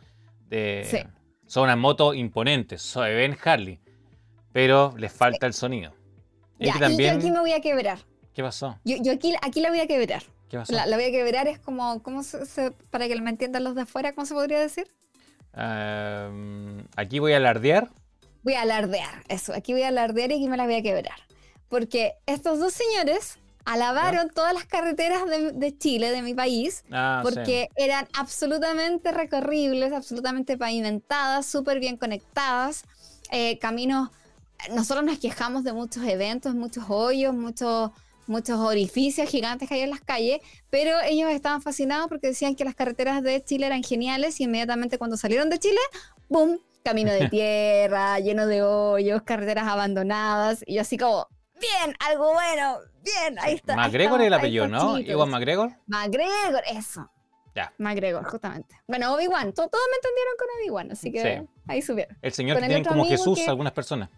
De, 0.48 1.08
Son 1.46 1.64
unas 1.64 1.78
motos 1.78 2.16
imponentes, 2.16 2.82
se 2.82 3.00
ven 3.02 3.38
Harley, 3.44 3.80
pero 4.54 4.94
les 4.98 5.12
falta 5.12 5.46
el 5.46 5.54
sonido. 5.54 5.94
y 6.58 6.72
también... 6.72 7.18
aquí 7.18 7.32
me 7.32 7.40
voy 7.42 7.52
a 7.52 7.60
quebrar. 7.60 8.00
¿Qué 8.34 8.42
pasó? 8.42 8.80
Yo, 8.84 9.12
aquí, 9.12 9.34
aquí 9.42 9.62
la 9.62 9.70
voy 9.70 9.80
a 9.80 9.88
quebrar. 9.88 10.24
¿Qué 10.50 10.58
pasó? 10.58 10.74
La, 10.74 10.86
voy 10.86 11.06
a 11.06 11.12
quebrar 11.12 11.48
es 11.48 11.60
como, 11.60 12.02
¿cómo 12.02 12.24
se, 12.24 12.72
para 12.90 13.08
que 13.08 13.20
me 13.22 13.30
entiendan 13.30 13.64
los 13.64 13.76
de 13.76 13.82
afuera, 13.82 14.14
¿cómo 14.14 14.26
se 14.26 14.34
podría 14.34 14.60
decir? 14.60 14.88
Em, 15.54 16.86
aquí 16.96 17.20
voy 17.20 17.34
a 17.34 17.38
alardear. 17.38 17.90
Voy 18.44 18.54
a 18.54 18.62
alardear, 18.62 19.24
eso. 19.28 19.54
Aquí 19.54 19.74
voy 19.74 19.84
a 19.84 19.90
alardear 19.90 20.32
y 20.32 20.36
aquí 20.36 20.48
me 20.48 20.58
la 20.58 20.66
voy 20.66 20.76
a 20.76 20.82
quebrar. 20.82 21.20
Porque 21.70 22.14
estos 22.26 22.60
dos 22.60 22.74
señores 22.74 23.38
alabaron 23.66 24.30
todas 24.30 24.54
las 24.54 24.66
carreteras 24.66 25.22
de, 25.28 25.78
Chile, 25.78 26.12
de 26.12 26.22
mi 26.24 26.34
país, 26.34 26.84
ah, 26.92 27.20
porque 27.22 27.70
eran 27.76 28.08
absolutamente 28.18 29.12
recorribles, 29.12 29.94
absolutamente 29.94 30.58
pavimentadas, 30.58 31.46
súper 31.46 31.80
bien 31.80 31.96
conectadas, 31.96 32.84
eh, 33.32 33.60
caminos 33.60 34.10
nosotros 34.70 35.06
nos 35.06 35.18
quejamos 35.18 35.64
de 35.64 35.74
muchos 35.74 36.04
eventos, 36.04 36.54
muchos 36.54 36.86
hoyos, 36.88 37.34
muchos 37.34 37.92
muchos 38.28 38.60
orificios 38.60 39.30
gigantes 39.30 39.68
que 39.68 39.76
hay 39.76 39.82
en 39.82 39.90
las 39.90 40.02
calles, 40.02 40.40
pero 40.70 41.00
ellos 41.02 41.30
estaban 41.32 41.62
fascinados 41.62 42.08
porque 42.08 42.28
decían 42.28 42.56
que 42.56 42.64
las 42.64 42.76
carreteras 42.76 43.24
de 43.24 43.44
Chile 43.44 43.66
eran 43.66 43.84
geniales 43.84 44.40
y 44.40 44.44
inmediatamente 44.44 44.98
cuando 44.98 45.18
salieron 45.18 45.50
de 45.50 45.60
Chile, 45.60 45.80
¡boom! 46.30 46.60
Camino 46.84 47.12
de 47.12 47.30
tierra, 47.30 48.20
lleno 48.20 48.48
de 48.48 48.64
hoyos, 48.64 49.22
carreteras 49.24 49.68
abandonadas, 49.68 50.64
y 50.66 50.76
yo 50.76 50.82
así 50.82 50.98
como, 50.98 51.28
bien, 51.60 51.96
algo 52.00 52.34
bueno, 52.34 52.78
bien, 53.04 53.40
ahí 53.40 53.56
está. 53.56 53.76
McGregor 53.76 54.22
es 54.22 54.28
el 54.28 54.34
apellido, 54.34 54.68
¿no? 54.68 55.00
Igual 55.00 55.30
McGregor. 55.30 55.72
McGregor, 55.88 56.64
eso. 56.72 57.10
Ya. 57.54 57.74
McGregor, 57.78 58.24
justamente. 58.26 58.76
Bueno, 58.88 59.14
Obi-Wan, 59.14 59.54
todos 59.54 59.70
me 59.72 59.98
entendieron 59.98 60.34
con 60.38 60.48
Obi-Wan, 60.58 60.92
así 60.92 61.12
que 61.12 61.46
ahí 61.68 61.82
subieron. 61.82 62.18
El 62.22 62.32
señor 62.32 62.60
que 62.60 62.66
tienen 62.66 62.86
como 62.86 63.06
Jesús 63.06 63.40
algunas 63.48 63.74
personas. 63.74 64.10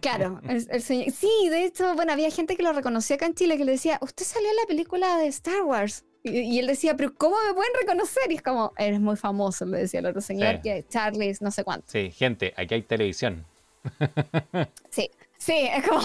Claro, 0.00 0.40
el, 0.48 0.82
señor. 0.82 1.10
Sí, 1.10 1.30
de 1.50 1.64
hecho, 1.64 1.94
bueno, 1.94 2.12
había 2.12 2.30
gente 2.30 2.56
que 2.56 2.62
lo 2.62 2.72
reconocía 2.72 3.16
acá 3.16 3.26
en 3.26 3.34
Chile 3.34 3.58
que 3.58 3.64
le 3.64 3.72
decía, 3.72 3.98
usted 4.02 4.24
salió 4.24 4.48
en 4.48 4.56
la 4.56 4.66
película 4.66 5.16
de 5.16 5.26
Star 5.28 5.62
Wars. 5.62 6.04
Y, 6.22 6.58
él 6.58 6.66
decía, 6.66 6.96
pero 6.96 7.14
¿cómo 7.14 7.36
me 7.48 7.54
pueden 7.54 7.72
reconocer? 7.80 8.30
Y 8.30 8.36
es 8.36 8.42
como, 8.42 8.72
eres 8.76 9.00
muy 9.00 9.16
famoso, 9.16 9.64
le 9.64 9.78
decía 9.78 10.00
el 10.00 10.06
otro 10.06 10.20
señor, 10.20 10.60
que 10.60 10.84
Charlie, 10.88 11.34
no 11.40 11.50
sé 11.50 11.64
cuánto. 11.64 11.86
Sí, 11.88 12.10
gente, 12.10 12.52
aquí 12.56 12.74
hay 12.74 12.82
televisión. 12.82 13.44
Sí, 14.90 15.08
sí, 15.38 15.68
es 15.72 15.88
como... 15.88 16.02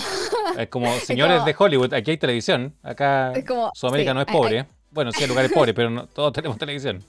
Es 0.57 0.67
como, 0.69 0.91
señores 0.99 1.43
de 1.43 1.55
Hollywood, 1.57 1.93
aquí 1.93 2.11
hay 2.11 2.17
televisión. 2.17 2.73
Acá 2.81 3.33
es 3.33 3.43
como, 3.43 3.71
Sudamérica 3.73 4.13
no 4.13 4.21
es 4.21 4.27
pobre. 4.27 4.65
Bueno, 4.91 5.11
sí, 5.11 5.23
el 5.23 5.29
lugar 5.29 5.45
es 5.45 5.51
pobre, 5.51 5.73
pero 5.73 5.89
no, 5.89 6.07
todos 6.07 6.31
tenemos 6.31 6.57
televisión. 6.57 7.03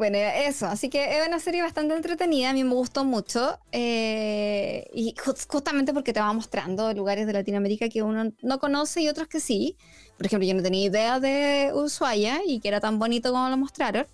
Bueno, 0.00 0.16
eso, 0.16 0.66
así 0.66 0.88
que 0.88 1.18
es 1.18 1.28
una 1.28 1.38
serie 1.40 1.60
bastante 1.60 1.94
entretenida, 1.94 2.48
a 2.48 2.52
mí 2.54 2.64
me 2.64 2.72
gustó 2.72 3.04
mucho, 3.04 3.58
eh, 3.70 4.88
y 4.94 5.14
justamente 5.46 5.92
porque 5.92 6.14
te 6.14 6.20
va 6.20 6.32
mostrando 6.32 6.90
lugares 6.94 7.26
de 7.26 7.34
Latinoamérica 7.34 7.90
que 7.90 8.02
uno 8.02 8.32
no 8.40 8.58
conoce 8.58 9.02
y 9.02 9.10
otros 9.10 9.28
que 9.28 9.40
sí. 9.40 9.76
Por 10.16 10.24
ejemplo, 10.24 10.48
yo 10.48 10.54
no 10.54 10.62
tenía 10.62 10.86
idea 10.86 11.20
de 11.20 11.72
Ushuaia 11.74 12.40
y 12.46 12.60
que 12.60 12.68
era 12.68 12.80
tan 12.80 12.98
bonito 12.98 13.30
como 13.30 13.50
lo 13.50 13.58
mostraron, 13.58 14.06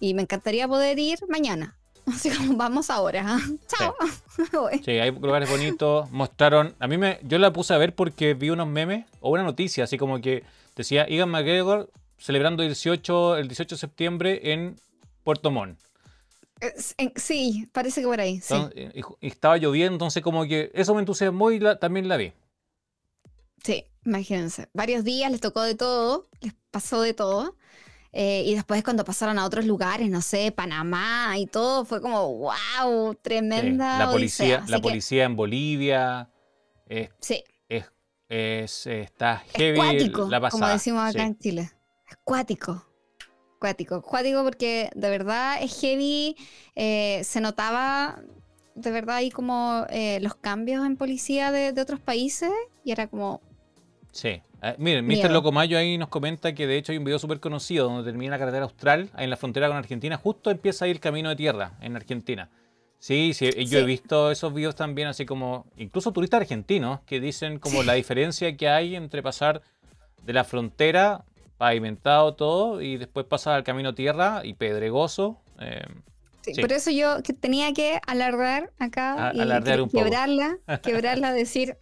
y 0.00 0.14
me 0.14 0.22
encantaría 0.22 0.66
poder 0.66 0.98
ir 0.98 1.18
mañana. 1.28 1.76
Así 2.06 2.30
como 2.30 2.56
vamos 2.56 2.88
ahora. 2.88 3.22
¿ah? 3.26 3.40
Chao. 3.68 3.94
Sí. 4.86 4.92
hay 4.92 5.10
lugares 5.10 5.50
bonitos. 5.50 6.10
Mostraron. 6.12 6.74
A 6.78 6.86
mí 6.86 6.96
me. 6.96 7.18
Yo 7.24 7.38
la 7.38 7.52
puse 7.52 7.74
a 7.74 7.76
ver 7.76 7.94
porque 7.94 8.32
vi 8.32 8.48
unos 8.48 8.68
memes 8.68 9.04
o 9.20 9.28
una 9.28 9.42
noticia, 9.42 9.84
así 9.84 9.98
como 9.98 10.18
que 10.22 10.44
decía 10.76 11.06
Ian 11.10 11.28
McGregor 11.28 11.90
celebrando 12.16 12.62
18, 12.62 13.36
el 13.36 13.48
18 13.48 13.74
de 13.74 13.78
septiembre 13.78 14.52
en 14.52 14.76
Puerto 15.26 15.50
Montt. 15.50 15.80
Sí, 17.16 17.68
parece 17.72 18.00
que 18.00 18.06
por 18.06 18.20
ahí. 18.20 18.40
Sí. 18.40 18.54
estaba 19.20 19.56
lloviendo, 19.56 19.96
entonces 19.96 20.22
como 20.22 20.46
que 20.46 20.70
eso 20.72 20.94
me 20.94 21.00
entusiasmó 21.00 21.50
y 21.50 21.58
también 21.80 22.06
la 22.06 22.16
vi. 22.16 22.32
Sí, 23.64 23.84
imagínense. 24.04 24.68
Varios 24.72 25.02
días 25.02 25.32
les 25.32 25.40
tocó 25.40 25.62
de 25.62 25.74
todo, 25.74 26.28
les 26.40 26.54
pasó 26.70 27.00
de 27.00 27.12
todo. 27.12 27.56
Eh, 28.12 28.44
y 28.46 28.54
después 28.54 28.84
cuando 28.84 29.04
pasaron 29.04 29.36
a 29.40 29.44
otros 29.44 29.64
lugares, 29.64 30.08
no 30.08 30.22
sé, 30.22 30.52
Panamá 30.52 31.36
y 31.36 31.46
todo, 31.46 31.84
fue 31.84 32.00
como, 32.00 32.32
wow, 32.32 33.16
tremenda. 33.16 33.98
La 33.98 34.10
policía, 34.12 34.64
la 34.68 34.80
policía 34.80 35.24
en 35.24 35.34
Bolivia. 35.34 36.30
sí. 37.18 37.42
Es, 38.28 38.86
está 38.86 39.44
heavy 39.54 40.08
la 40.28 40.40
pasada. 40.40 40.50
Como 40.50 40.66
decimos 40.66 41.08
acá 41.08 41.24
en 41.24 41.38
Chile. 41.38 41.70
Es 42.10 42.16
cuático. 43.58 44.02
Cuático, 44.02 44.42
porque 44.42 44.90
de 44.94 45.10
verdad 45.10 45.62
es 45.62 45.80
heavy, 45.80 46.36
eh, 46.74 47.22
se 47.24 47.40
notaba 47.40 48.20
de 48.74 48.90
verdad 48.90 49.16
ahí 49.16 49.30
como 49.30 49.86
eh, 49.90 50.18
los 50.20 50.34
cambios 50.34 50.84
en 50.86 50.96
policía 50.96 51.50
de, 51.50 51.80
otros 51.80 51.98
países 51.98 52.50
y 52.84 52.92
era 52.92 53.06
como... 53.08 53.40
Sí, 54.12 54.40
eh, 54.62 54.74
miren, 54.78 55.06
Mr. 55.06 55.30
Locomayo 55.30 55.78
ahí 55.78 55.98
nos 55.98 56.08
comenta 56.08 56.54
que 56.54 56.66
de 56.66 56.76
hecho 56.76 56.92
hay 56.92 56.98
un 56.98 57.04
video 57.04 57.18
súper 57.18 57.40
conocido 57.40 57.88
donde 57.88 58.04
termina 58.04 58.32
la 58.32 58.38
carretera 58.38 58.64
austral, 58.64 59.10
en 59.16 59.30
la 59.30 59.36
frontera 59.36 59.68
con 59.68 59.76
Argentina, 59.76 60.16
justo 60.16 60.50
empieza 60.50 60.84
ahí 60.84 60.90
el 60.90 61.00
camino 61.00 61.30
de 61.30 61.36
tierra 61.36 61.72
en 61.80 61.96
Argentina. 61.96 62.50
Sí, 62.98 63.34
sí, 63.34 63.50
yo 63.66 63.80
he 63.80 63.84
visto 63.84 64.30
esos 64.30 64.54
videos 64.54 64.74
también, 64.74 65.08
así 65.08 65.26
como 65.26 65.66
incluso 65.76 66.12
turistas 66.12 66.40
argentinos 66.40 67.00
que 67.06 67.20
dicen 67.20 67.58
como 67.58 67.82
la 67.82 67.92
diferencia 67.92 68.56
que 68.56 68.68
hay 68.68 68.96
entre 68.96 69.22
pasar 69.22 69.62
de 70.24 70.32
la 70.32 70.44
frontera 70.44 71.24
pavimentado 71.58 72.34
todo 72.34 72.82
y 72.82 72.96
después 72.96 73.26
pasa 73.26 73.54
al 73.54 73.64
camino 73.64 73.94
tierra 73.94 74.42
y 74.44 74.54
pedregoso. 74.54 75.40
Eh, 75.60 75.84
sí, 76.42 76.60
Por 76.60 76.72
eso 76.72 76.90
yo 76.90 77.22
tenía 77.40 77.72
que 77.72 78.00
alargar 78.06 78.72
acá 78.78 79.32
y 79.34 79.88
quebrarla, 79.88 80.58
quebrarla, 80.82 81.32
decir, 81.32 81.76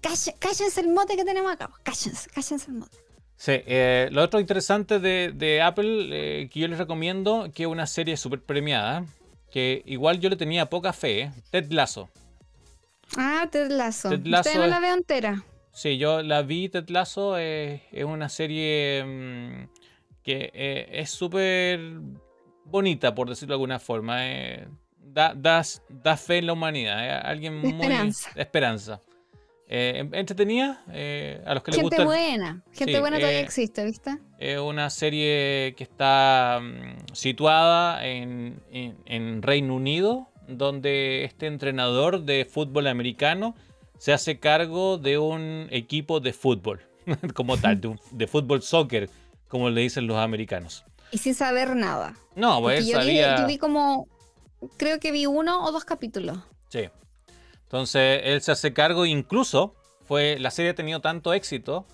cállense 0.00 0.80
el 0.80 0.88
mote 0.88 1.16
que 1.16 1.24
tenemos 1.24 1.52
acá, 1.52 1.70
cállense, 1.82 2.28
cállense 2.30 2.70
el 2.70 2.76
mote. 2.78 2.98
Sí, 3.36 3.52
eh, 3.66 4.08
lo 4.12 4.22
otro 4.22 4.38
interesante 4.38 5.00
de, 5.00 5.62
Apple 5.62 6.10
eh, 6.12 6.48
que 6.48 6.60
yo 6.60 6.68
les 6.68 6.78
recomiendo, 6.78 7.50
que 7.52 7.64
es 7.64 7.68
una 7.68 7.86
serie 7.86 8.16
súper 8.16 8.40
premiada, 8.40 9.04
que 9.50 9.82
igual 9.84 10.20
yo 10.20 10.30
le 10.30 10.36
tenía 10.36 10.66
poca 10.66 10.92
fe, 10.92 11.32
Ted 11.50 11.72
Lasso. 11.72 12.08
Ah, 13.16 13.48
Ted 13.50 13.70
Lasso. 13.70 14.10
Ted 14.10 14.26
Lasso 14.26 14.58
no 14.58 14.66
la 14.66 14.78
veo 14.78 14.94
entera. 14.94 15.44
Sí, 15.72 15.96
yo 15.96 16.22
la 16.22 16.42
vi, 16.42 16.68
Ted 16.68 16.88
Lasso, 16.90 17.38
eh, 17.38 17.82
es 17.92 18.04
una 18.04 18.28
serie 18.28 19.02
mm, 19.04 19.68
que 20.22 20.50
eh, 20.52 20.88
es 20.92 21.10
súper 21.10 21.80
bonita, 22.66 23.14
por 23.14 23.30
decirlo 23.30 23.52
de 23.52 23.56
alguna 23.56 23.78
forma. 23.78 24.28
Eh, 24.28 24.68
da, 24.98 25.34
da, 25.34 26.16
fe 26.16 26.38
en 26.38 26.46
la 26.46 26.52
humanidad, 26.52 27.22
alguien 27.24 27.56
muy... 27.56 27.70
Esperanza. 27.72 28.30
Esperanza. 28.36 29.00
entretenida, 29.66 30.82
a 31.46 31.54
los 31.54 31.62
que 31.62 31.70
les 31.72 31.80
gusta... 31.80 31.96
Gente 31.96 32.04
buena, 32.04 32.62
gente 32.72 33.00
buena 33.00 33.18
todavía 33.18 33.40
existe, 33.40 33.84
¿viste? 33.84 34.18
Es 34.38 34.58
una 34.58 34.90
serie 34.90 35.74
que 35.74 35.84
está 35.84 36.60
mm, 36.62 37.14
situada 37.14 38.06
en, 38.06 38.60
en 38.70 39.40
Reino 39.40 39.74
Unido, 39.74 40.28
donde 40.48 41.24
este 41.24 41.46
entrenador 41.46 42.24
de 42.24 42.44
fútbol 42.44 42.88
americano 42.88 43.54
se 44.02 44.12
hace 44.12 44.40
cargo 44.40 44.98
de 44.98 45.16
un 45.16 45.68
equipo 45.70 46.18
de 46.18 46.32
fútbol, 46.32 46.80
como 47.34 47.56
tal, 47.56 47.80
de, 48.10 48.26
fútbol 48.26 48.60
soccer, 48.60 49.08
como 49.46 49.70
le 49.70 49.82
dicen 49.82 50.08
los 50.08 50.16
americanos. 50.16 50.84
Y 51.12 51.18
sin 51.18 51.36
saber 51.36 51.76
nada. 51.76 52.16
No, 52.34 52.60
pues 52.60 52.84
yo, 52.84 52.96
sabía... 52.96 53.38
yo 53.38 53.46
vi 53.46 53.58
como, 53.58 54.08
creo 54.76 54.98
que 54.98 55.12
vi 55.12 55.26
uno 55.26 55.64
o 55.64 55.70
dos 55.70 55.84
capítulos. 55.84 56.36
Sí. 56.68 56.88
Entonces 57.62 58.22
él 58.24 58.42
se 58.42 58.50
hace 58.50 58.72
cargo, 58.72 59.06
incluso 59.06 59.76
fue 60.04 60.36
la 60.40 60.50
serie 60.50 60.72
ha 60.72 60.74
tenido 60.74 61.00
tanto 61.00 61.32
éxito 61.32 61.86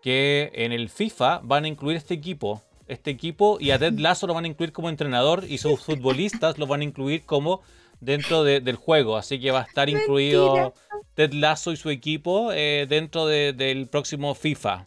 que 0.00 0.50
en 0.54 0.72
el 0.72 0.88
FIFA 0.88 1.40
van 1.44 1.64
a 1.64 1.68
incluir 1.68 1.98
este 1.98 2.14
equipo, 2.14 2.62
este 2.88 3.10
equipo 3.10 3.58
y 3.60 3.72
a 3.72 3.78
Ted 3.78 3.92
Lasso 3.98 4.26
lo 4.26 4.32
van 4.32 4.44
a 4.44 4.48
incluir 4.48 4.72
como 4.72 4.88
entrenador 4.88 5.44
y 5.46 5.58
sus 5.58 5.78
futbolistas 5.78 6.56
lo 6.56 6.66
van 6.66 6.80
a 6.80 6.84
incluir 6.84 7.26
como 7.26 7.60
dentro 8.00 8.44
del 8.44 8.76
juego. 8.76 9.16
Así 9.16 9.40
que 9.40 9.50
va 9.50 9.60
a 9.60 9.64
estar 9.64 9.88
incluido 9.88 10.74
Ted 11.14 11.32
Lasso 11.32 11.72
y 11.72 11.76
su 11.76 11.90
equipo 11.90 12.50
eh, 12.52 12.86
dentro 12.88 13.26
del 13.26 13.86
próximo 13.88 14.34
FIFA. 14.34 14.86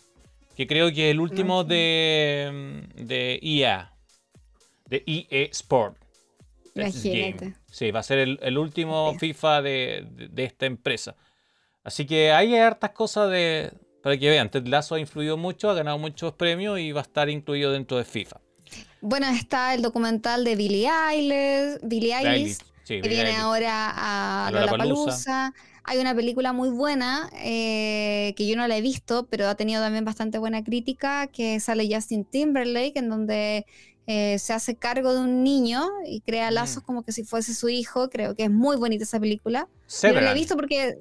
Que 0.55 0.67
creo 0.67 0.91
que 0.93 1.09
es 1.09 1.11
el 1.11 1.19
último 1.19 1.63
de, 1.63 2.87
de 2.95 3.39
EA. 3.41 3.93
De 4.85 5.03
EA 5.05 5.47
Sport. 5.51 5.97
Imagínate. 6.75 7.55
Sí, 7.71 7.91
va 7.91 7.99
a 7.99 8.03
ser 8.03 8.19
el, 8.19 8.57
último 8.57 9.15
FIFA 9.19 9.61
de, 9.61 10.31
esta 10.37 10.65
empresa. 10.65 11.15
Así 11.83 12.05
que 12.05 12.31
hay 12.31 12.55
hartas 12.55 12.91
cosas 12.91 13.31
de, 13.31 13.73
para 14.01 14.17
que 14.17 14.29
vean. 14.29 14.49
Ted 14.49 14.65
Lasso 14.67 14.95
ha 14.95 14.99
influido 14.99 15.37
mucho, 15.37 15.69
ha 15.69 15.73
ganado 15.73 15.97
muchos 15.97 16.33
premios 16.33 16.79
y 16.79 16.91
va 16.91 17.01
a 17.01 17.03
estar 17.03 17.29
incluido 17.29 17.71
dentro 17.71 17.97
de 17.97 18.05
FIFA. 18.05 18.39
Bueno, 19.01 19.27
está 19.27 19.73
el 19.73 19.81
documental 19.81 20.43
de 20.45 20.55
Billie 20.55 20.89
Eilish, 20.89 21.79
Billie 21.83 22.15
Eilish 22.15 22.59
que 22.85 23.01
viene 23.01 23.35
ahora 23.35 23.91
a 24.47 24.51
Lollapalooza. 24.51 25.53
Hay 25.85 25.97
una 25.97 26.15
película 26.15 26.53
muy 26.53 26.69
buena 26.69 27.29
eh, 27.33 28.33
que 28.37 28.47
yo 28.47 28.55
no 28.55 28.65
la 28.67 28.77
he 28.77 28.81
visto, 28.81 29.27
pero 29.29 29.49
ha 29.49 29.55
tenido 29.55 29.81
también 29.81 30.05
bastante 30.05 30.37
buena 30.37 30.63
crítica, 30.63 31.27
que 31.27 31.59
sale 31.59 31.89
Justin 31.93 32.23
Timberlake, 32.23 32.93
en 32.95 33.09
donde 33.09 33.65
eh, 34.07 34.39
se 34.39 34.53
hace 34.53 34.75
cargo 34.75 35.13
de 35.13 35.19
un 35.19 35.43
niño 35.43 35.85
y 36.05 36.21
crea 36.21 36.51
mm. 36.51 36.53
lazos 36.53 36.83
como 36.83 37.03
que 37.03 37.11
si 37.11 37.25
fuese 37.25 37.53
su 37.53 37.67
hijo. 37.67 38.09
Creo 38.09 38.35
que 38.35 38.45
es 38.45 38.51
muy 38.51 38.77
bonita 38.77 39.03
esa 39.03 39.19
película. 39.19 39.67
Yo 40.01 40.13
no 40.13 40.21
la 40.21 40.31
he 40.31 40.35
visto 40.35 40.55
porque... 40.55 40.97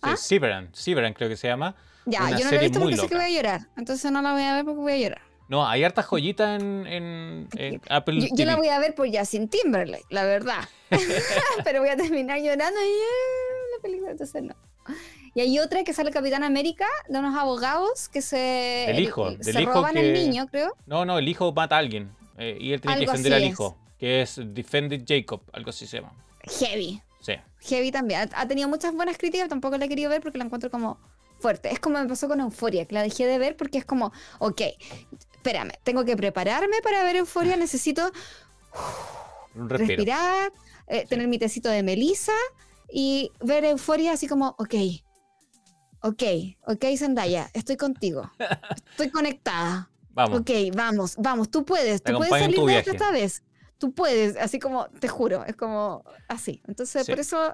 ¿Ah? 0.00 0.16
Severan, 0.16 1.14
creo 1.14 1.28
que 1.28 1.36
se 1.36 1.48
llama. 1.48 1.76
Ya, 2.06 2.30
yo 2.30 2.44
no 2.44 2.50
la 2.50 2.56
he 2.56 2.60
visto 2.60 2.80
porque 2.80 2.96
sé 2.96 3.08
que 3.08 3.14
voy 3.14 3.24
a 3.24 3.30
llorar. 3.30 3.68
Entonces 3.76 4.10
no 4.10 4.22
la 4.22 4.32
voy 4.32 4.42
a 4.42 4.54
ver 4.54 4.64
porque 4.64 4.80
voy 4.80 4.92
a 4.92 4.98
llorar. 4.98 5.31
No, 5.52 5.68
hay 5.68 5.84
hartas 5.84 6.06
joyitas 6.06 6.62
en, 6.62 7.46
Apple. 7.90 8.26
Yo, 8.32 8.44
la 8.46 8.56
voy 8.56 8.68
a 8.68 8.78
ver 8.78 8.94
por 8.94 9.14
Justin 9.14 9.50
Timberlake, 9.50 10.06
la 10.08 10.24
verdad. 10.24 10.66
Pero 11.64 11.80
voy 11.80 11.90
a 11.90 11.96
terminar 11.98 12.38
llorando 12.38 12.80
y 12.80 12.88
eh, 12.88 13.76
la 13.76 13.82
película, 13.82 14.12
entonces 14.12 14.42
no. 14.42 14.54
Y 15.34 15.42
hay 15.42 15.58
otra 15.58 15.84
que 15.84 15.92
sale 15.92 16.10
Capitán 16.10 16.42
América, 16.42 16.86
de 17.06 17.18
unos 17.18 17.36
abogados 17.36 18.08
que 18.08 18.22
se, 18.22 18.90
el 18.90 19.00
hijo, 19.00 19.30
se 19.42 19.52
roban 19.60 19.98
al 19.98 20.14
niño, 20.14 20.46
creo. 20.50 20.74
No, 20.86 21.04
no, 21.04 21.18
el 21.18 21.28
hijo 21.28 21.52
mata 21.52 21.76
a 21.76 21.80
alguien 21.80 22.10
eh, 22.38 22.56
y 22.58 22.72
él 22.72 22.80
tiene 22.80 23.00
que 23.00 23.04
defender 23.04 23.34
al 23.34 23.44
hijo, 23.44 23.76
que 23.98 24.22
es 24.22 24.40
Defended 24.42 25.02
Jacob, 25.06 25.42
algo 25.52 25.68
así 25.68 25.86
se 25.86 25.98
llama. 25.98 26.14
Heavy. 26.44 27.02
Sí. 27.20 27.34
Heavy 27.60 27.92
también. 27.92 28.30
Ha, 28.34 28.48
tenido 28.48 28.70
muchas 28.70 28.94
buenas 28.94 29.18
críticas, 29.18 29.50
tampoco 29.50 29.76
la 29.76 29.84
he 29.84 29.88
querido 29.90 30.08
ver 30.08 30.22
porque 30.22 30.38
la 30.38 30.44
encuentro 30.44 30.70
como 30.70 30.98
fuerte. 31.40 31.70
Es 31.70 31.78
como 31.78 32.00
me 32.00 32.08
pasó 32.08 32.26
con 32.26 32.40
Euforia, 32.40 32.86
que 32.86 32.94
la 32.94 33.02
dejé 33.02 33.26
de 33.26 33.36
ver 33.36 33.58
porque 33.58 33.76
es 33.76 33.84
como, 33.84 34.12
ok, 34.38 34.62
espérame, 35.42 35.72
tengo 35.82 36.04
que 36.04 36.16
prepararme 36.16 36.80
para 36.82 37.02
ver 37.02 37.16
Euforia, 37.16 37.56
necesito 37.56 38.12
respirar, 39.54 40.52
eh, 40.86 41.04
tener 41.08 41.26
mi 41.26 41.38
tecito 41.38 41.68
de 41.68 41.82
melisa 41.82 42.32
y 42.88 43.32
ver 43.40 43.64
Euforia 43.64 44.12
así 44.12 44.28
como, 44.28 44.54
ok, 44.56 44.74
ok, 46.02 46.22
ok 46.68 46.84
Zendaya, 46.96 47.50
estoy 47.54 47.76
contigo, 47.76 48.30
estoy 48.90 49.10
conectada. 49.10 49.88
Vamos. 50.14 50.40
Ok, 50.40 50.50
vamos, 50.76 51.16
vamos, 51.16 51.50
tú 51.50 51.64
puedes, 51.64 52.02
tú 52.02 52.12
puedes 52.12 52.30
salir 52.30 52.60
de 52.60 52.78
esta 52.78 53.10
vez 53.10 53.42
tú 53.78 53.92
puedes, 53.92 54.36
así 54.36 54.60
como, 54.60 54.86
te 55.00 55.08
juro, 55.08 55.44
es 55.44 55.56
como 55.56 56.04
así. 56.28 56.62
Entonces, 56.68 57.04
por 57.04 57.18
eso 57.18 57.52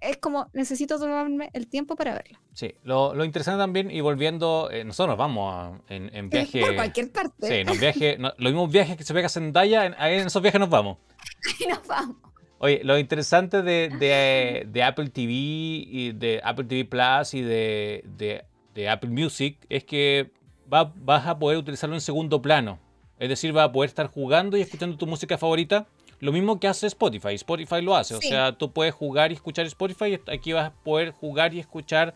es 0.00 0.16
como, 0.18 0.48
necesito 0.52 0.98
tomarme 0.98 1.50
el 1.52 1.68
tiempo 1.68 1.96
para 1.96 2.14
verlo. 2.14 2.38
Sí, 2.52 2.74
lo, 2.82 3.14
lo 3.14 3.24
interesante 3.24 3.58
también, 3.58 3.90
y 3.90 4.00
volviendo, 4.00 4.70
eh, 4.70 4.84
nosotros 4.84 5.12
nos 5.12 5.18
vamos 5.18 5.80
en, 5.88 6.14
en, 6.14 6.30
viaje. 6.30 6.60
Por 6.60 6.74
cualquier 6.74 7.12
parte. 7.12 7.48
Sí, 7.48 7.64
nos 7.64 7.78
viaje, 7.78 8.16
los 8.18 8.52
mismos 8.52 8.70
viajes 8.70 8.96
que 8.96 9.04
se 9.04 9.12
pega 9.12 9.28
Zendaya, 9.28 9.86
en, 9.86 9.94
en 9.94 10.26
esos 10.26 10.42
viajes 10.42 10.60
nos 10.60 10.70
vamos. 10.70 10.98
Ahí 11.60 11.66
nos 11.68 11.86
vamos. 11.86 12.16
Oye, 12.58 12.80
lo 12.82 12.98
interesante 12.98 13.62
de, 13.62 13.90
de, 13.90 14.66
de, 14.70 14.82
Apple 14.82 15.10
TV 15.10 15.32
y 15.32 16.12
de 16.12 16.40
Apple 16.42 16.64
TV 16.64 16.84
Plus 16.86 17.34
y 17.34 17.42
de, 17.42 18.44
de 18.74 18.88
Apple 18.88 19.10
Music 19.10 19.58
es 19.68 19.84
que 19.84 20.32
va, 20.72 20.92
vas 20.96 21.26
a 21.26 21.38
poder 21.38 21.58
utilizarlo 21.58 21.94
en 21.94 22.00
segundo 22.00 22.42
plano. 22.42 22.78
Es 23.18 23.28
decir, 23.28 23.56
va 23.56 23.64
a 23.64 23.72
poder 23.72 23.88
estar 23.88 24.08
jugando 24.08 24.56
y 24.56 24.60
escuchando 24.60 24.96
tu 24.96 25.06
música 25.06 25.38
favorita. 25.38 25.86
Lo 26.20 26.32
mismo 26.32 26.60
que 26.60 26.68
hace 26.68 26.86
Spotify. 26.86 27.34
Spotify 27.34 27.82
lo 27.82 27.96
hace. 27.96 28.14
O 28.14 28.20
sea, 28.20 28.56
tú 28.56 28.72
puedes 28.72 28.94
jugar 28.94 29.30
y 29.30 29.34
escuchar 29.34 29.66
Spotify. 29.66 30.20
Aquí 30.32 30.52
vas 30.52 30.68
a 30.68 30.72
poder 30.72 31.12
jugar 31.12 31.54
y 31.54 31.60
escuchar 31.60 32.14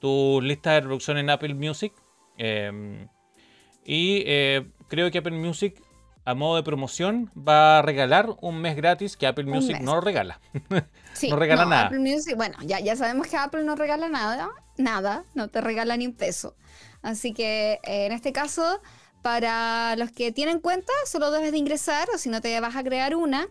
tu 0.00 0.40
lista 0.42 0.72
de 0.72 0.80
reproducción 0.80 1.18
en 1.18 1.30
Apple 1.30 1.54
Music. 1.54 1.92
Em, 2.36 3.08
y 3.84 4.22
eh, 4.26 4.66
creo 4.88 5.10
que 5.10 5.18
Apple 5.18 5.32
Music, 5.32 5.82
a 6.24 6.34
modo 6.34 6.56
de 6.56 6.62
promoción, 6.62 7.30
va 7.36 7.78
a 7.78 7.82
regalar 7.82 8.36
un 8.40 8.60
mes 8.60 8.76
gratis 8.76 9.16
que 9.16 9.26
Apple 9.26 9.44
Music 9.44 9.78
no 9.80 10.00
regala. 10.00 10.40
no 10.70 11.36
regala 11.36 11.64
nada. 11.64 11.90
bueno, 12.36 12.56
ya, 12.64 12.80
ya 12.80 12.96
sabemos 12.96 13.26
que 13.26 13.36
Apple 13.36 13.64
no 13.64 13.76
regala 13.76 14.08
nada. 14.08 14.50
Nada, 14.76 15.24
no 15.34 15.48
te 15.48 15.60
regala 15.60 15.96
ni 15.96 16.06
un 16.06 16.14
peso. 16.14 16.54
Así 17.02 17.32
que 17.32 17.80
eh, 17.84 18.06
en 18.06 18.12
este 18.12 18.32
caso 18.32 18.80
para 19.22 19.96
los 19.96 20.10
que 20.12 20.32
tienen 20.32 20.60
cuenta, 20.60 20.92
solo 21.06 21.30
debes 21.30 21.52
de 21.52 21.58
ingresar, 21.58 22.08
o 22.14 22.18
si 22.18 22.28
no 22.28 22.40
te 22.40 22.58
vas 22.60 22.76
a 22.76 22.82
crear 22.82 23.14
una, 23.14 23.48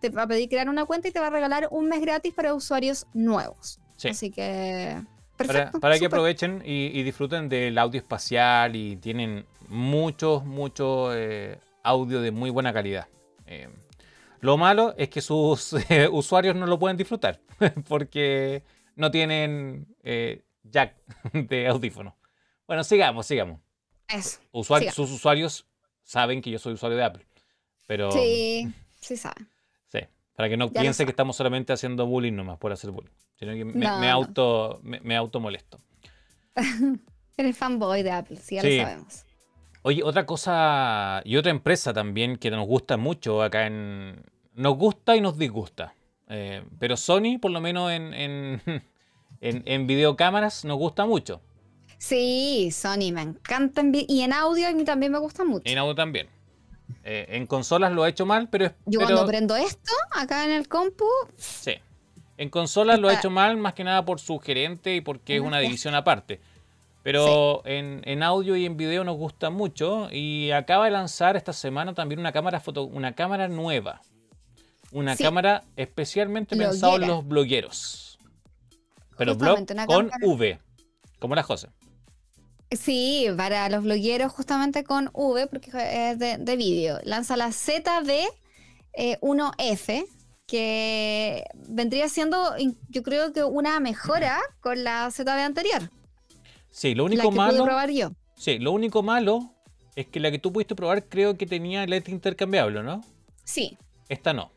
te 0.00 0.10
va 0.10 0.22
a 0.22 0.26
pedir 0.26 0.48
crear 0.48 0.68
una 0.68 0.84
cuenta 0.84 1.08
y 1.08 1.12
te 1.12 1.20
va 1.20 1.28
a 1.28 1.30
regalar 1.30 1.68
un 1.70 1.88
mes 1.88 2.00
gratis 2.00 2.34
para 2.34 2.54
usuarios 2.54 3.06
nuevos. 3.14 3.80
Así 4.04 4.30
que. 4.30 5.00
Perfecto, 5.36 5.80
para, 5.80 5.98
que 5.98 6.06
aprovechen 6.06 6.62
y, 6.64 7.02
disfruten 7.02 7.48
del 7.48 7.78
audio 7.78 8.00
espacial 8.00 8.76
y 8.76 8.96
tienen 8.96 9.46
muchos, 9.68 10.44
mucho 10.44 11.14
eh, 11.14 11.58
audio 11.82 12.20
de 12.20 12.30
muy 12.30 12.50
buena 12.50 12.72
calidad. 12.72 13.08
Eh, 13.46 13.68
lo 14.40 14.56
malo 14.56 14.94
es 14.98 15.08
que 15.08 15.20
sus 15.20 15.72
eh, 15.88 16.08
usuarios 16.08 16.54
no 16.54 16.66
lo 16.66 16.78
pueden 16.78 16.96
disfrutar 16.96 17.40
porque 17.88 18.62
no 18.94 19.10
tienen 19.10 19.86
jack 20.64 20.96
de 21.32 21.66
audífono. 21.66 22.16
Bueno, 22.66 22.84
sigamos, 22.84 23.26
sigamos. 23.26 23.60
Sus 24.20 25.10
usuarios 25.10 25.66
saben 26.02 26.42
que 26.42 26.50
yo 26.50 26.58
soy 26.58 26.74
usuario 26.74 26.98
de 26.98 27.04
Apple. 27.04 27.26
Pero, 27.86 28.10
sí, 28.12 28.72
sí 29.00 29.16
saben. 29.16 29.48
Sí, 29.88 30.00
para 30.34 30.48
que 30.48 30.56
no 30.56 30.70
piense 30.70 31.04
que 31.04 31.10
estamos 31.10 31.36
solamente 31.36 31.72
haciendo 31.72 32.06
bullying 32.06 32.32
nomás 32.32 32.58
por 32.58 32.72
hacer 32.72 32.90
bullying. 32.90 33.12
Sino 33.36 33.52
que 33.52 33.64
me, 33.64 34.10
auto, 34.10 34.80
me, 34.82 35.16
auto 35.16 35.40
molesto. 35.40 35.78
Eres 37.36 37.56
fanboy 37.56 38.02
de 38.02 38.12
Apple, 38.12 38.36
sí, 38.36 38.56
ya 38.56 38.62
lo 38.62 38.84
sabemos. 38.84 39.24
Oye, 39.82 40.02
otra 40.04 40.26
cosa 40.26 41.22
y 41.24 41.36
otra 41.36 41.50
empresa 41.50 41.92
también 41.92 42.36
que 42.36 42.50
nos 42.50 42.66
gusta 42.66 42.96
mucho 42.96 43.42
acá 43.42 43.66
en... 43.66 44.22
Nos 44.54 44.76
gusta 44.76 45.16
y 45.16 45.20
nos 45.20 45.38
disgusta. 45.38 45.94
Eh, 46.28 46.62
pero 46.78 46.96
Sony, 46.96 47.38
por 47.40 47.50
lo 47.50 47.60
menos 47.60 47.90
en, 47.90 48.14
en, 48.14 48.62
en, 49.40 49.62
en 49.66 49.86
videocámaras, 49.86 50.64
nos 50.64 50.78
gusta 50.78 51.04
mucho. 51.04 51.40
Sí, 52.02 52.70
Sony 52.72 53.12
me 53.12 53.22
encanta. 53.22 53.80
Y 53.92 54.22
en 54.22 54.32
audio 54.32 54.66
a 54.66 54.72
mí 54.72 54.82
también 54.82 55.12
me 55.12 55.18
gusta 55.18 55.44
mucho. 55.44 55.62
En 55.66 55.78
audio 55.78 55.94
también. 55.94 56.26
Eh, 57.04 57.26
en 57.28 57.46
consolas 57.46 57.92
lo 57.92 58.04
he 58.04 58.10
hecho 58.10 58.26
mal, 58.26 58.48
pero... 58.48 58.72
Yo 58.86 58.98
cuando 58.98 59.24
prendo 59.24 59.54
esto, 59.54 59.92
acá 60.10 60.44
en 60.44 60.50
el 60.50 60.66
compu... 60.66 61.04
Sí. 61.36 61.74
En 62.38 62.50
consolas 62.50 62.98
lo 62.98 63.08
he 63.08 63.14
hecho 63.14 63.30
mal, 63.30 63.56
más 63.56 63.74
que 63.74 63.84
nada 63.84 64.04
por 64.04 64.18
su 64.18 64.40
gerente 64.40 64.96
y 64.96 65.00
porque 65.00 65.36
es 65.36 65.42
una 65.42 65.60
división 65.60 65.94
aparte. 65.94 66.40
Pero 67.04 67.62
en, 67.64 68.22
audio 68.24 68.56
y 68.56 68.66
en 68.66 68.76
video 68.76 69.04
nos 69.04 69.16
gusta 69.16 69.50
mucho. 69.50 70.08
Y 70.10 70.50
acaba 70.50 70.86
de 70.86 70.90
lanzar 70.90 71.36
esta 71.36 71.52
semana 71.52 71.94
también 71.94 72.18
una 72.18 72.32
cámara, 72.32 72.58
foto, 72.58 72.82
una 72.82 73.14
cámara 73.14 73.46
nueva. 73.46 74.02
Una 74.90 75.16
cámara 75.16 75.62
especialmente 75.76 76.56
pensada 76.56 76.96
en 76.96 77.06
los 77.06 77.24
blogueros. 77.24 78.18
Pero 79.16 79.36
blog 79.36 79.64
con 79.86 80.10
V, 80.20 80.58
como 81.20 81.36
las 81.36 81.46
cosas. 81.46 81.70
Sí, 82.76 83.26
para 83.36 83.68
los 83.68 83.82
blogueros 83.82 84.32
justamente 84.32 84.84
con 84.84 85.10
V, 85.12 85.46
porque 85.46 85.70
es 85.74 86.18
de, 86.18 86.56
vídeo. 86.56 86.98
Lanza 87.04 87.36
la 87.36 87.48
ZB1F, 87.48 88.30
eh, 89.88 90.06
que 90.46 91.44
vendría 91.68 92.08
siendo, 92.08 92.54
yo 92.88 93.02
creo 93.02 93.32
que 93.32 93.44
una 93.44 93.78
mejora 93.80 94.40
con 94.60 94.84
la 94.84 95.10
ZB 95.10 95.28
anterior. 95.28 95.90
Sí, 96.70 96.94
lo 96.94 97.04
único 97.04 97.30
malo. 97.30 97.64
probar 97.64 97.90
yo. 97.90 98.12
Sí, 98.36 98.58
lo 98.58 98.72
único 98.72 99.02
malo 99.02 99.54
es 99.94 100.06
que 100.06 100.20
la 100.20 100.30
que 100.30 100.38
tú 100.38 100.52
pudiste 100.52 100.74
probar 100.74 101.08
creo 101.08 101.36
que 101.36 101.46
tenía 101.46 101.86
lente 101.86 102.10
intercambiable, 102.10 102.82
¿no? 102.82 103.04
Sí. 103.44 103.76
Esta 104.08 104.32
no. 104.32 104.50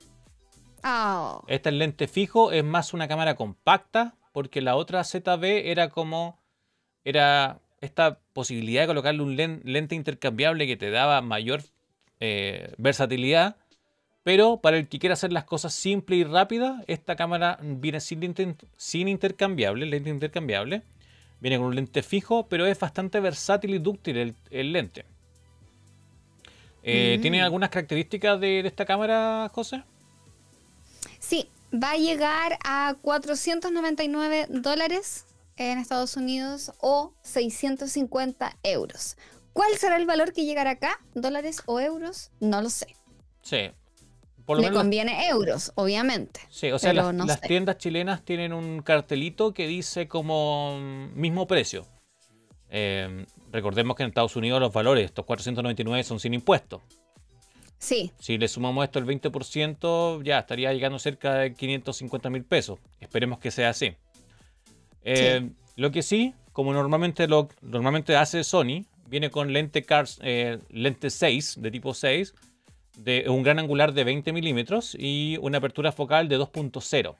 Oh. 0.83 1.43
Esta 1.47 1.69
es 1.69 1.75
lente 1.75 2.07
fijo, 2.07 2.51
es 2.51 2.63
más 2.63 2.93
una 2.93 3.07
cámara 3.07 3.35
compacta, 3.35 4.15
porque 4.31 4.61
la 4.61 4.75
otra 4.75 5.03
ZB 5.03 5.43
era 5.65 5.89
como. 5.89 6.39
Era 7.03 7.59
esta 7.81 8.19
posibilidad 8.33 8.81
de 8.81 8.87
colocarle 8.87 9.21
un 9.21 9.35
lente 9.35 9.95
intercambiable 9.95 10.67
que 10.67 10.77
te 10.77 10.89
daba 10.89 11.21
mayor 11.21 11.61
eh, 12.19 12.73
versatilidad. 12.77 13.57
Pero 14.23 14.57
para 14.57 14.77
el 14.77 14.87
que 14.87 14.97
quiera 14.97 15.13
hacer 15.13 15.31
las 15.31 15.43
cosas 15.43 15.73
simple 15.73 16.15
y 16.15 16.23
rápida, 16.23 16.83
esta 16.87 17.15
cámara 17.15 17.59
viene 17.61 17.99
sin, 17.99 18.35
sin 18.75 19.07
intercambiable, 19.07 19.85
lente 19.85 20.09
intercambiable. 20.09 20.81
Viene 21.39 21.57
con 21.57 21.67
un 21.67 21.75
lente 21.75 22.01
fijo, 22.01 22.47
pero 22.47 22.65
es 22.65 22.79
bastante 22.79 23.19
versátil 23.19 23.75
y 23.75 23.77
dúctil 23.77 24.35
el, 24.49 24.73
lente. 24.73 25.05
Eh, 26.81 27.19
¿Tiene 27.21 27.41
mm. 27.41 27.43
algunas 27.43 27.69
características 27.69 28.39
de, 28.39 28.63
de, 28.63 28.67
esta 28.67 28.85
cámara, 28.85 29.49
José? 29.53 29.83
Sí, 31.19 31.47
va 31.71 31.91
a 31.91 31.97
llegar 31.97 32.57
a 32.63 32.95
499 33.01 34.47
dólares 34.49 35.25
en 35.57 35.77
Estados 35.77 36.17
Unidos 36.17 36.71
o 36.79 37.13
650 37.23 38.57
euros. 38.63 39.17
¿Cuál 39.53 39.75
será 39.77 39.97
el 39.97 40.05
valor 40.05 40.33
que 40.33 40.45
llegará 40.45 40.71
acá? 40.71 40.99
¿Dólares 41.13 41.61
o 41.65 41.79
euros? 41.79 42.31
No 42.39 42.61
lo 42.61 42.69
sé. 42.69 42.87
Sí. 43.41 43.71
Por 44.45 44.61
lo 44.61 44.71
conviene 44.71 45.27
euros, 45.29 45.71
obviamente. 45.75 46.41
Sí, 46.49 46.71
o 46.71 46.77
sea, 46.77 46.93
las, 46.93 47.41
tiendas 47.41 47.77
chilenas 47.77 48.23
tienen 48.23 48.53
un 48.53 48.81
cartelito 48.81 49.53
que 49.53 49.65
dice 49.65 50.07
como 50.07 50.77
mismo 51.15 51.47
precio. 51.47 51.87
Eh, 52.69 53.25
recordemos 53.51 53.95
que 53.95 54.03
en 54.03 54.09
Estados 54.09 54.35
Unidos 54.35 54.59
los 54.59 54.71
valores, 54.71 55.05
estos 55.05 55.25
499 55.25 56.03
son 56.03 56.19
sin 56.19 56.35
impuestos. 56.35 56.81
Sí. 57.79 58.11
Si 58.19 58.37
le 58.37 58.47
sumamos 58.47 58.83
esto 58.83 58.99
el 58.99 59.05
20%, 59.05 60.23
ya 60.23 60.39
estaría 60.39 60.73
llegando 60.73 60.99
cerca 60.99 61.35
de 61.35 61.53
550 61.53 62.29
mil 62.29 62.43
pesos. 62.43 62.79
Esperemos 62.99 63.39
que 63.39 63.51
sea 63.51 63.69
así. 63.69 63.95
Eh, 65.05 65.49
lo 65.75 65.91
que 65.91 66.01
sí, 66.01 66.33
como 66.51 66.73
normalmente, 66.73 67.27
lo, 67.27 67.47
normalmente 67.61 68.15
hace 68.15 68.43
Sony, 68.43 68.85
viene 69.07 69.29
con 69.29 69.53
lente, 69.53 69.83
cars, 69.83 70.19
eh, 70.23 70.59
lente 70.69 71.09
6, 71.09 71.61
de 71.61 71.71
tipo 71.71 71.93
6, 71.93 72.33
de 72.97 73.29
un 73.29 73.43
gran 73.43 73.59
angular 73.59 73.93
de 73.93 74.03
20 74.03 74.33
milímetros 74.33 74.95
y 74.99 75.37
una 75.41 75.59
apertura 75.59 75.91
focal 75.91 76.27
de 76.27 76.39
2.0. 76.39 77.15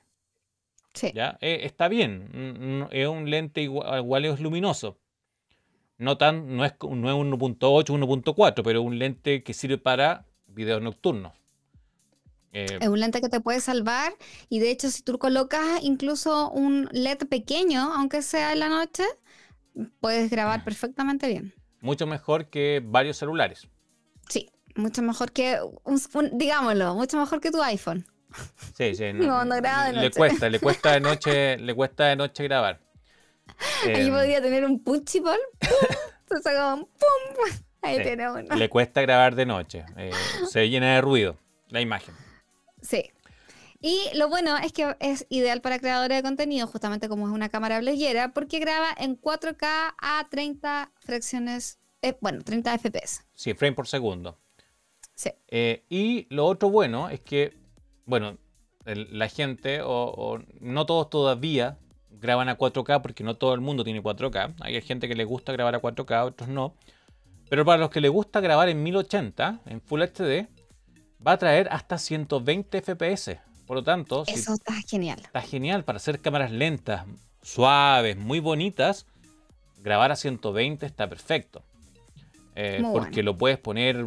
Sí. 0.94 1.12
¿Ya? 1.14 1.38
Eh, 1.40 1.60
está 1.62 1.88
bien, 1.88 2.88
es 2.90 3.06
un 3.06 3.30
lente 3.30 3.62
igual, 3.62 4.24
es 4.24 4.40
luminoso. 4.40 4.98
No, 5.98 6.18
tan, 6.18 6.56
no 6.56 6.64
es, 6.64 6.74
no 6.82 7.10
es 7.10 7.16
1.8, 7.16 7.58
1.4, 7.58 8.62
pero 8.62 8.82
un 8.82 8.98
lente 8.98 9.42
que 9.42 9.54
sirve 9.54 9.78
para 9.78 10.24
videos 10.46 10.82
nocturnos. 10.82 11.32
Eh, 12.58 12.78
es 12.80 12.88
un 12.88 12.98
lente 12.98 13.20
que 13.20 13.28
te 13.28 13.38
puede 13.38 13.60
salvar 13.60 14.14
y 14.48 14.60
de 14.60 14.70
hecho 14.70 14.88
si 14.90 15.02
tú 15.02 15.18
colocas 15.18 15.62
incluso 15.82 16.50
un 16.50 16.88
LED 16.90 17.28
pequeño, 17.28 17.92
aunque 17.92 18.22
sea 18.22 18.54
en 18.54 18.60
la 18.60 18.70
noche, 18.70 19.04
puedes 20.00 20.30
grabar 20.30 20.64
perfectamente 20.64 21.28
bien. 21.28 21.52
Mucho 21.82 22.06
mejor 22.06 22.48
que 22.48 22.82
varios 22.82 23.18
celulares. 23.18 23.68
Sí, 24.30 24.48
mucho 24.74 25.02
mejor 25.02 25.32
que, 25.32 25.60
digámoslo, 26.32 26.94
mucho 26.94 27.18
mejor 27.18 27.42
que 27.42 27.50
tu 27.50 27.62
iPhone. 27.62 28.06
Sí, 28.74 28.94
sí. 28.94 29.04
No, 29.12 29.44
no, 29.44 29.56
graba 29.56 29.88
de 29.88 29.92
noche. 29.92 30.04
Le 30.06 30.10
cuesta, 30.12 30.48
le 30.48 30.58
cuesta 30.58 30.92
de 30.92 31.00
noche, 31.00 31.58
le 31.58 31.74
cuesta 31.74 32.06
de 32.06 32.16
noche 32.16 32.42
grabar. 32.44 32.80
Ahí 33.84 34.06
em, 34.06 34.10
podría 34.10 34.40
tener 34.40 34.64
un 34.64 34.82
punchipol. 34.82 35.38
Se 36.26 36.40
saca 36.40 36.74
un 36.74 36.84
pum. 36.84 37.60
Ahí 37.82 38.02
tiene 38.02 38.30
uno. 38.30 38.56
Le 38.56 38.68
cuesta 38.70 39.02
grabar 39.02 39.34
de 39.34 39.44
noche. 39.44 39.84
Eh, 39.98 40.10
se 40.48 40.70
llena 40.70 40.94
de 40.94 41.02
ruido 41.02 41.36
la 41.68 41.82
imagen. 41.82 42.14
Sí. 42.86 43.10
Y 43.80 44.00
lo 44.14 44.28
bueno 44.28 44.56
es 44.56 44.72
que 44.72 44.96
es 45.00 45.26
ideal 45.28 45.60
para 45.60 45.78
creadores 45.78 46.16
de 46.16 46.22
contenido, 46.22 46.66
justamente 46.66 47.08
como 47.08 47.26
es 47.26 47.32
una 47.32 47.48
cámara 47.48 47.80
bloguera, 47.80 48.32
porque 48.32 48.58
graba 48.58 48.88
en 48.96 49.20
4K 49.20 49.94
a 49.98 50.26
30 50.30 50.92
fracciones, 51.00 51.78
eh, 52.02 52.16
bueno, 52.20 52.42
30 52.42 52.78
FPS. 52.78 53.24
Sí, 53.34 53.54
frame 53.54 53.74
por 53.74 53.86
segundo. 53.86 54.38
Sí. 55.14 55.30
Eh, 55.48 55.84
y 55.88 56.26
lo 56.34 56.46
otro 56.46 56.70
bueno 56.70 57.08
es 57.10 57.20
que, 57.20 57.54
bueno, 58.06 58.38
la 58.84 59.28
gente, 59.28 59.80
o, 59.82 60.38
no 60.60 60.86
todos 60.86 61.10
todavía 61.10 61.78
graban 62.10 62.48
a 62.48 62.56
4K, 62.56 63.02
porque 63.02 63.24
no 63.24 63.36
todo 63.36 63.52
el 63.54 63.60
mundo 63.60 63.84
tiene 63.84 64.02
4K. 64.02 64.54
Hay 64.60 64.80
gente 64.80 65.08
que 65.08 65.14
le 65.14 65.24
gusta 65.24 65.52
grabar 65.52 65.74
a 65.74 65.82
4K, 65.82 66.24
otros 66.24 66.48
no. 66.48 66.74
Pero 67.48 67.64
para 67.64 67.78
los 67.78 67.90
que 67.90 68.00
les 68.00 68.10
gusta 68.10 68.40
grabar 68.40 68.68
en 68.68 68.82
1080, 68.82 69.60
en 69.66 69.80
Full 69.80 70.02
HD, 70.02 70.48
va 71.26 71.32
a 71.32 71.38
traer 71.38 71.68
hasta 71.70 71.98
120 71.98 72.82
FPS. 72.82 73.38
Por 73.66 73.78
lo 73.78 73.82
tanto, 73.82 74.24
eso 74.26 74.54
está 74.54 74.74
genial. 74.86 75.18
Está 75.20 75.42
genial 75.42 75.84
para 75.84 75.96
hacer 75.96 76.20
cámaras 76.20 76.52
lentas, 76.52 77.04
suaves, 77.42 78.16
muy 78.16 78.38
bonitas. 78.38 79.06
Grabar 79.82 80.12
a 80.12 80.16
120 80.16 80.86
está 80.86 81.08
perfecto. 81.08 81.62
Eh, 82.54 82.82
porque 82.92 83.22
lo 83.22 83.36
puedes 83.36 83.58
poner 83.58 84.06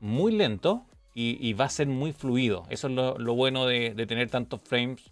muy 0.00 0.32
lento 0.32 0.84
y, 1.14 1.52
va 1.54 1.64
a 1.64 1.68
ser 1.68 1.88
muy 1.88 2.12
fluido. 2.12 2.64
Eso 2.70 2.86
es 2.86 2.94
lo, 2.94 3.34
bueno 3.34 3.66
de, 3.66 3.90
tener 4.06 4.30
tantos 4.30 4.60
frames 4.62 5.02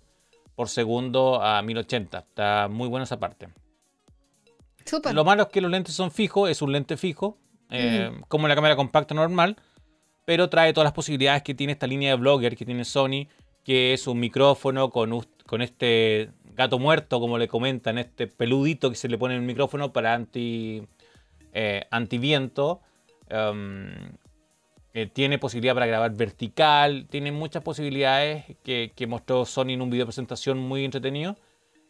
por 0.54 0.68
segundo 0.68 1.42
a 1.42 1.60
1080. 1.62 2.18
Está 2.18 2.68
muy 2.70 2.88
buena 2.88 3.04
esa 3.04 3.18
parte. 3.18 3.48
Lo 5.12 5.24
malo 5.24 5.42
es 5.44 5.48
que 5.48 5.60
los 5.60 5.70
lentes 5.70 5.94
son 5.94 6.12
fijos, 6.12 6.48
es 6.48 6.62
un 6.62 6.70
lente 6.70 6.96
fijo, 6.96 7.38
eh, 7.70 8.12
como 8.28 8.46
la 8.46 8.54
cámara 8.54 8.76
compacta 8.76 9.14
normal, 9.14 9.56
pero 10.26 10.50
trae 10.50 10.74
todas 10.74 10.84
las 10.84 10.92
posibilidades 10.92 11.42
que 11.42 11.54
tiene 11.54 11.72
esta 11.72 11.86
línea 11.86 12.10
de 12.10 12.16
Blogger 12.16 12.56
que 12.56 12.66
tiene 12.66 12.84
Sony, 12.84 13.28
que 13.64 13.94
es 13.94 14.06
un 14.06 14.20
micrófono 14.20 14.90
con, 14.90 15.12
este 15.62 16.30
gato 16.54 16.78
muerto, 16.78 17.20
como 17.20 17.38
le 17.38 17.48
comentan, 17.48 17.96
este 17.96 18.26
peludito 18.26 18.90
que 18.90 18.96
se 18.96 19.08
le 19.08 19.16
pone 19.16 19.34
en 19.34 19.40
el 19.40 19.46
micrófono 19.46 19.92
para 19.92 20.12
anti, 20.12 20.82
eh, 21.54 21.84
antiviento. 21.90 22.82
Um, 23.30 23.92
tiene 25.12 25.38
posibilidad 25.38 25.74
para 25.74 25.86
grabar 25.86 26.14
vertical, 26.14 27.06
tiene 27.10 27.30
muchas 27.30 27.62
posibilidades 27.62 28.44
que, 28.62 29.06
mostró 29.06 29.44
Sony 29.44 29.70
en 29.70 29.82
un 29.82 29.90
video 29.90 30.04
de 30.04 30.06
presentación 30.06 30.58
muy 30.58 30.84
entretenido. 30.84 31.36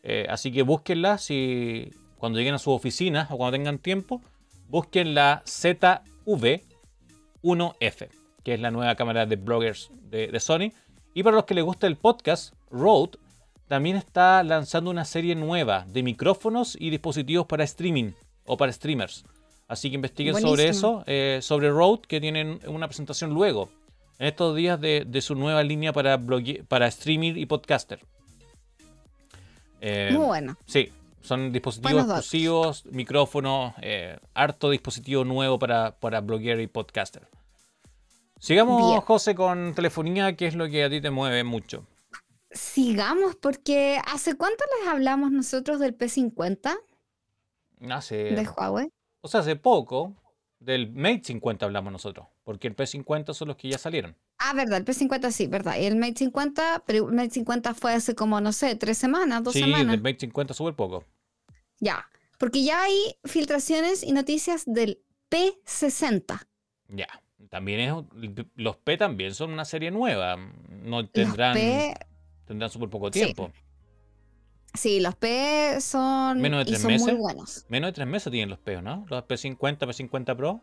Eh, 0.03 0.27
así 0.29 0.53
que 0.53 0.63
búsquenla 0.63 1.19
si 1.19 1.91
cuando 2.19 2.39
lleguen 2.39 2.55
a 2.55 2.59
sus 2.59 2.75
oficinas 2.75 3.31
o 3.31 3.37
cuando 3.37 3.57
tengan 3.57 3.79
tiempo, 3.79 4.23
busquen 4.69 5.15
la 5.15 5.43
ZV-1F, 5.45 8.09
que 8.47 8.55
es 8.55 8.61
la 8.61 8.71
nueva 8.71 8.95
cámara 8.95 9.27
de 9.27 9.35
bloggers 9.35 9.91
de, 10.09 10.39
Sony. 10.39 10.71
Y 11.15 11.25
para 11.25 11.35
los 11.35 11.47
que 11.47 11.55
les 11.55 11.65
gusta 11.65 11.89
el 11.89 11.97
podcast, 11.97 12.55
Rode 12.71 13.19
también 13.67 13.97
está 13.97 14.41
lanzando 14.45 14.89
una 14.89 15.05
serie 15.05 15.35
nueva 15.35 15.85
de 15.89 16.05
micrófonos 16.05 16.77
y 16.79 16.91
dispositivos 16.91 17.47
para 17.47 17.65
streaming 17.65 18.13
o 18.45 18.57
para 18.57 18.73
streamers. 18.73 19.25
Así 19.67 19.91
que 19.91 19.97
investiguen 19.97 20.41
sobre 20.41 20.69
eso, 20.69 21.03
eh, 21.09 21.41
sobre 21.43 21.71
Rode, 21.71 22.03
que 22.07 22.21
tienen 22.21 22.61
una 22.69 22.87
presentación 22.87 23.35
luego, 23.35 23.69
en 24.21 24.29
estos 24.29 24.55
días 24.55 24.81
de, 24.81 25.21
su 25.21 25.35
nueva 25.35 25.65
línea 25.65 25.93
para, 25.93 26.17
para 26.69 26.87
streaming 26.87 27.33
y 27.35 27.47
podcaster. 27.47 27.99
Eh, 29.81 30.11
Muy 30.13 30.25
bueno. 30.25 30.57
Sí, 30.67 30.93
son 31.21 31.51
dispositivos 31.51 32.05
exclusivos, 32.05 32.87
micrófonos, 32.93 33.75
eh, 33.83 34.19
harto 34.35 34.71
dispositivo 34.71 35.25
nuevo 35.25 35.59
para, 35.59 35.97
para 35.99 36.21
blogger 36.21 36.61
y 36.61 36.69
podcaster. 36.69 37.27
Sigamos, 38.47 39.03
José, 39.03 39.35
con 39.35 39.75
telefonía, 39.75 40.37
que 40.37 40.47
es 40.47 40.55
lo 40.55 40.69
que 40.69 40.85
a 40.85 40.89
ti 40.89 41.01
te 41.01 41.11
mueve 41.11 41.43
mucho. 41.43 41.85
Sigamos, 42.53 43.35
porque 43.35 44.01
¿hace 44.07 44.37
cuánto 44.37 44.65
les 44.79 44.89
hablamos 44.89 45.33
nosotros 45.33 45.81
del 45.81 45.99
P50? 45.99 46.79
Hace. 47.91 48.17
De 48.17 48.49
Huawei. 48.49 48.89
O 49.21 49.27
sea, 49.27 49.41
hace 49.41 49.57
poco 49.57 50.15
del 50.61 50.93
Mate 50.93 51.23
50 51.25 51.67
hablamos 51.67 51.93
nosotros, 51.93 52.29
porque 52.45 52.69
el 52.69 52.77
P50 52.77 53.35
son 53.35 53.49
los 53.49 53.57
que 53.57 53.69
ya 53.69 53.79
salieron. 53.79 54.15
Ah, 54.39 54.53
verdad, 54.55 54.79
el 54.79 54.85
P50 54.85 55.33
sí, 55.33 55.49
verdad. 55.49 55.77
Y 55.81 55.87
el 55.87 55.97
Mate 55.97 56.19
50, 56.19 56.85
pero 56.87 57.09
el 57.09 57.17
Mate 57.17 57.31
50 57.31 57.75
fue 57.75 57.95
hace 57.95 58.15
como, 58.15 58.41
no 58.41 58.53
sé, 58.53 58.77
tres 58.77 58.97
semanas, 58.97 59.43
dos 59.43 59.55
semanas. 59.55 59.89
Sí, 59.89 59.95
el 59.95 60.03
Mate 60.03 60.21
50 60.21 60.55
súper 60.55 60.77
poco. 60.77 61.03
Ya, 61.81 62.09
porque 62.39 62.63
ya 62.63 62.81
hay 62.81 63.17
filtraciones 63.25 64.05
y 64.05 64.13
noticias 64.13 64.63
del 64.67 65.03
P60. 65.33 66.47
Ya, 66.91 67.09
también 67.51 67.81
es, 67.81 67.95
los 68.55 68.77
P 68.77 68.97
también 68.97 69.35
son 69.35 69.53
una 69.53 69.65
serie 69.65 69.91
nueva. 69.91 70.37
No 70.83 71.09
tendrán, 71.09 71.57
tendrán 72.47 72.71
súper 72.71 72.89
poco 72.89 73.11
tiempo. 73.11 73.51
Sí, 74.75 75.01
los 75.01 75.15
P 75.17 75.81
son, 75.81 76.41
Menos 76.41 76.61
de 76.61 76.65
tres 76.67 76.83
son 76.83 76.91
meses. 76.91 77.07
muy 77.07 77.17
buenos. 77.21 77.65
Menos 77.69 77.89
de 77.89 77.93
tres 77.93 78.07
meses 78.07 78.31
tienen 78.31 78.51
los 78.51 78.59
P, 78.59 78.81
¿no? 78.83 79.07
Los 79.09 79.25
P50, 79.25 79.79
P50 79.79 80.37
Pro. 80.37 80.61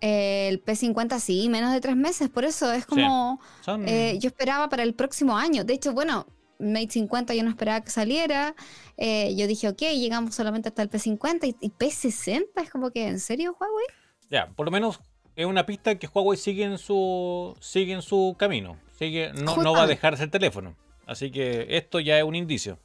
El 0.00 0.64
P50 0.64 1.18
sí, 1.18 1.48
menos 1.48 1.72
de 1.72 1.80
tres 1.80 1.96
meses, 1.96 2.28
por 2.28 2.44
eso 2.44 2.72
es 2.72 2.86
como 2.86 3.40
eh, 3.84 4.16
yo 4.20 4.28
esperaba 4.28 4.68
para 4.68 4.84
el 4.84 4.94
próximo 4.94 5.36
año. 5.36 5.64
De 5.64 5.74
hecho, 5.74 5.92
bueno, 5.92 6.26
Mate 6.60 6.90
50 6.90 7.34
yo 7.34 7.42
no 7.42 7.50
esperaba 7.50 7.80
que 7.80 7.90
saliera. 7.90 8.54
Eh, 8.96 9.34
yo 9.36 9.46
dije, 9.46 9.68
ok, 9.68 9.80
llegamos 9.80 10.34
solamente 10.34 10.68
hasta 10.68 10.82
el 10.82 10.90
P50 10.90 11.56
y, 11.60 11.70
P60 11.70 12.46
es 12.62 12.70
como 12.70 12.90
que, 12.90 13.06
¿en 13.06 13.20
serio, 13.20 13.56
Huawei? 13.58 13.86
Ya, 14.30 14.50
por 14.54 14.66
lo 14.66 14.72
menos 14.72 15.00
es 15.38 15.46
una 15.46 15.64
pista 15.64 15.96
que 15.96 16.08
Huawei 16.12 16.36
sigue 16.36 16.64
en 16.64 16.78
su, 16.78 17.56
sigue 17.60 17.92
en 17.92 18.02
su 18.02 18.34
camino. 18.36 18.76
Sigue, 18.98 19.32
no, 19.34 19.56
no 19.58 19.72
va 19.72 19.84
a 19.84 19.86
dejar 19.86 20.14
ese 20.14 20.26
teléfono. 20.26 20.74
Así 21.06 21.30
que 21.30 21.76
esto 21.76 22.00
ya 22.00 22.18
es 22.18 22.24
un 22.24 22.34
indicio. 22.34 22.80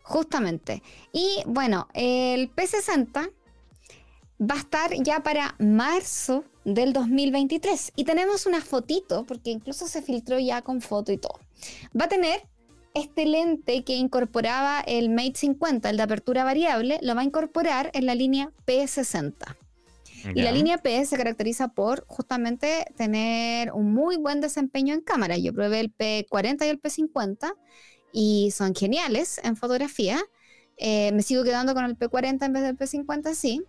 Justamente. 0.00 0.82
Y 1.12 1.42
bueno, 1.44 1.86
el 1.92 2.50
P60 2.54 3.30
va 4.40 4.54
a 4.54 4.58
estar 4.58 4.90
ya 5.02 5.22
para 5.22 5.54
marzo 5.58 6.44
del 6.64 6.94
2023. 6.94 7.92
Y 7.94 8.04
tenemos 8.04 8.46
una 8.46 8.62
fotito, 8.62 9.26
porque 9.26 9.50
incluso 9.50 9.86
se 9.86 10.00
filtró 10.00 10.38
ya 10.38 10.62
con 10.62 10.80
foto 10.80 11.12
y 11.12 11.18
todo. 11.18 11.38
Va 11.94 12.06
a 12.06 12.08
tener 12.08 12.40
este 12.94 13.26
lente 13.26 13.84
que 13.84 13.96
incorporaba 13.96 14.80
el 14.80 15.10
Mate 15.10 15.34
50, 15.34 15.90
el 15.90 15.98
de 15.98 16.02
apertura 16.04 16.44
variable, 16.44 16.98
lo 17.02 17.14
va 17.14 17.20
a 17.20 17.24
incorporar 17.24 17.90
en 17.92 18.06
la 18.06 18.14
línea 18.14 18.50
P60. 18.66 19.56
Y 20.34 20.42
la 20.42 20.52
línea 20.52 20.78
P 20.78 21.04
se 21.04 21.16
caracteriza 21.16 21.68
por 21.68 22.04
justamente 22.06 22.86
tener 22.96 23.72
un 23.72 23.92
muy 23.92 24.16
buen 24.16 24.40
desempeño 24.40 24.94
en 24.94 25.00
cámara. 25.00 25.36
Yo 25.36 25.52
probé 25.52 25.80
el 25.80 25.94
P40 25.94 26.66
y 26.66 26.68
el 26.68 26.80
P50 26.80 27.54
y 28.12 28.50
son 28.52 28.74
geniales 28.74 29.40
en 29.42 29.56
fotografía. 29.56 30.20
Eh, 30.76 31.12
me 31.12 31.22
sigo 31.22 31.44
quedando 31.44 31.74
con 31.74 31.84
el 31.84 31.98
P40 31.98 32.44
en 32.46 32.52
vez 32.52 32.62
del 32.62 32.76
P50, 32.76 33.34
sí. 33.34 33.62